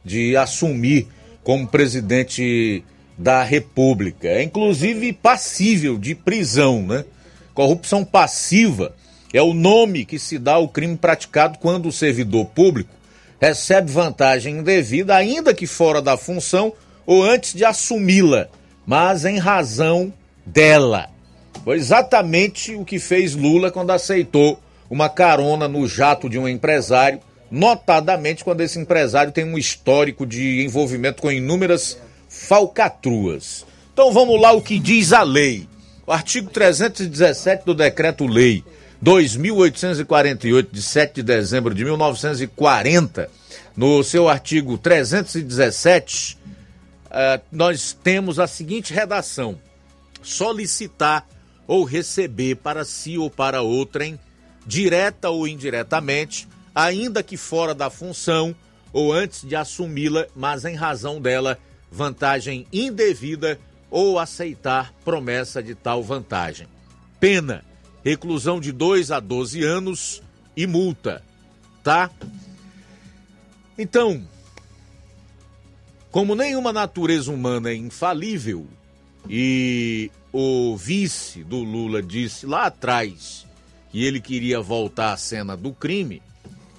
de 0.03 0.35
assumir 0.35 1.07
como 1.43 1.67
presidente 1.67 2.83
da 3.17 3.43
República. 3.43 4.27
É 4.27 4.41
inclusive 4.41 5.13
passível 5.13 5.97
de 5.97 6.15
prisão, 6.15 6.81
né? 6.81 7.05
Corrupção 7.53 8.03
passiva 8.03 8.95
é 9.33 9.41
o 9.41 9.53
nome 9.53 10.05
que 10.05 10.17
se 10.17 10.39
dá 10.39 10.53
ao 10.53 10.67
crime 10.67 10.97
praticado 10.97 11.59
quando 11.59 11.87
o 11.87 11.91
servidor 11.91 12.45
público 12.45 12.89
recebe 13.39 13.91
vantagem 13.91 14.57
indevida, 14.57 15.15
ainda 15.15 15.53
que 15.53 15.67
fora 15.67 16.01
da 16.01 16.17
função 16.17 16.73
ou 17.05 17.23
antes 17.23 17.53
de 17.53 17.63
assumi-la, 17.63 18.47
mas 18.85 19.25
em 19.25 19.37
razão 19.37 20.11
dela. 20.45 21.09
Foi 21.69 21.77
exatamente 21.77 22.73
o 22.73 22.83
que 22.83 22.97
fez 22.97 23.35
Lula 23.35 23.69
quando 23.69 23.91
aceitou 23.91 24.59
uma 24.89 25.07
carona 25.07 25.67
no 25.67 25.87
jato 25.87 26.27
de 26.27 26.39
um 26.39 26.49
empresário, 26.49 27.19
notadamente 27.51 28.43
quando 28.43 28.61
esse 28.61 28.79
empresário 28.79 29.31
tem 29.31 29.45
um 29.45 29.55
histórico 29.55 30.25
de 30.25 30.63
envolvimento 30.65 31.21
com 31.21 31.31
inúmeras 31.31 31.99
falcatruas. 32.27 33.67
Então 33.93 34.11
vamos 34.11 34.41
lá 34.41 34.51
o 34.51 34.63
que 34.63 34.79
diz 34.79 35.13
a 35.13 35.21
lei. 35.21 35.67
O 36.07 36.11
artigo 36.11 36.49
317 36.49 37.63
do 37.63 37.75
Decreto-Lei 37.75 38.63
2848 38.99 40.73
de 40.73 40.81
7 40.81 41.13
de 41.17 41.21
dezembro 41.21 41.75
de 41.75 41.85
1940, 41.85 43.29
no 43.77 44.03
seu 44.03 44.27
artigo 44.27 44.75
317, 44.75 46.35
uh, 46.35 47.39
nós 47.51 47.95
temos 48.03 48.39
a 48.39 48.47
seguinte 48.47 48.91
redação: 48.91 49.55
solicitar 50.23 51.27
ou 51.69 51.83
receber 51.83 52.55
para 52.55 52.83
si 52.83 53.15
ou 53.15 53.29
para 53.29 53.61
outrem, 53.61 54.19
direta 54.65 55.29
ou 55.29 55.47
indiretamente, 55.47 56.47
ainda 56.73 57.21
que 57.21 57.37
fora 57.37 57.75
da 57.75 57.91
função 57.91 58.55
ou 58.91 59.13
antes 59.13 59.47
de 59.47 59.55
assumi-la, 59.55 60.25
mas 60.35 60.65
em 60.65 60.73
razão 60.73 61.21
dela, 61.21 61.59
vantagem 61.91 62.65
indevida 62.73 63.59
ou 63.87 64.17
aceitar 64.17 64.91
promessa 65.05 65.61
de 65.61 65.75
tal 65.75 66.01
vantagem. 66.03 66.67
Pena: 67.19 67.63
reclusão 68.03 68.59
de 68.59 68.71
2 68.71 69.11
a 69.11 69.19
12 69.19 69.63
anos 69.63 70.23
e 70.57 70.65
multa, 70.65 71.21
tá? 71.83 72.09
Então, 73.77 74.27
como 76.09 76.33
nenhuma 76.33 76.73
natureza 76.73 77.31
humana 77.31 77.69
é 77.69 77.75
infalível 77.75 78.65
e 79.29 80.09
o 80.31 80.75
vice 80.77 81.43
do 81.43 81.57
Lula 81.57 82.01
disse 82.01 82.45
lá 82.45 82.65
atrás 82.65 83.45
que 83.91 84.03
ele 84.03 84.21
queria 84.21 84.61
voltar 84.61 85.13
à 85.13 85.17
cena 85.17 85.57
do 85.57 85.73
crime, 85.73 86.21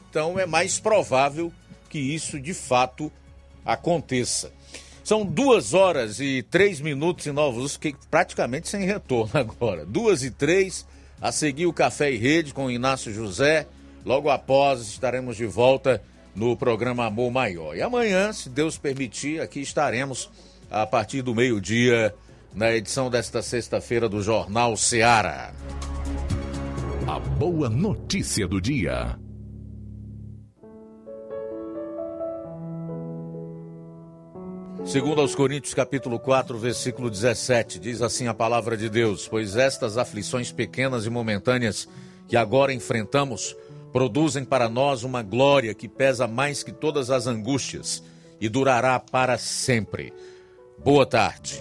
então 0.08 0.38
é 0.38 0.46
mais 0.46 0.78
provável 0.78 1.52
que 1.88 1.98
isso 1.98 2.38
de 2.38 2.54
fato 2.54 3.10
aconteça. 3.64 4.52
São 5.02 5.24
duas 5.24 5.74
horas 5.74 6.20
e 6.20 6.42
três 6.42 6.80
minutos 6.80 7.26
em 7.26 7.32
Novos, 7.32 7.76
que 7.76 7.96
praticamente 8.10 8.68
sem 8.68 8.84
retorno 8.84 9.32
agora. 9.38 9.84
Duas 9.84 10.22
e 10.22 10.30
três, 10.30 10.86
a 11.20 11.32
seguir 11.32 11.66
o 11.66 11.72
Café 11.72 12.12
e 12.12 12.16
Rede 12.16 12.54
com 12.54 12.70
Inácio 12.70 13.12
José. 13.12 13.66
Logo 14.04 14.30
após 14.30 14.82
estaremos 14.82 15.36
de 15.36 15.46
volta 15.46 16.02
no 16.34 16.56
programa 16.56 17.06
Amor 17.06 17.30
Maior. 17.30 17.76
E 17.76 17.82
amanhã, 17.82 18.32
se 18.32 18.48
Deus 18.48 18.78
permitir, 18.78 19.40
aqui 19.40 19.60
estaremos 19.60 20.30
a 20.70 20.86
partir 20.86 21.22
do 21.22 21.34
meio-dia 21.34 22.14
na 22.54 22.72
edição 22.72 23.08
desta 23.08 23.42
sexta-feira 23.42 24.08
do 24.08 24.22
Jornal 24.22 24.76
Seara. 24.76 25.54
A 27.06 27.18
boa 27.18 27.68
notícia 27.68 28.46
do 28.46 28.60
dia. 28.60 29.18
Segundo 34.84 35.20
aos 35.20 35.34
Coríntios 35.34 35.74
capítulo 35.74 36.18
4, 36.18 36.58
versículo 36.58 37.10
17, 37.10 37.78
diz 37.78 38.02
assim 38.02 38.26
a 38.26 38.34
palavra 38.34 38.76
de 38.76 38.88
Deus: 38.88 39.28
"Pois 39.28 39.54
estas 39.54 39.96
aflições 39.96 40.50
pequenas 40.50 41.06
e 41.06 41.10
momentâneas 41.10 41.88
que 42.26 42.36
agora 42.36 42.72
enfrentamos 42.72 43.54
produzem 43.92 44.44
para 44.44 44.68
nós 44.68 45.04
uma 45.04 45.22
glória 45.22 45.74
que 45.74 45.88
pesa 45.88 46.26
mais 46.26 46.62
que 46.62 46.72
todas 46.72 47.10
as 47.10 47.26
angústias 47.26 48.02
e 48.40 48.48
durará 48.48 48.98
para 48.98 49.38
sempre." 49.38 50.12
Boa 50.82 51.06
tarde. 51.06 51.60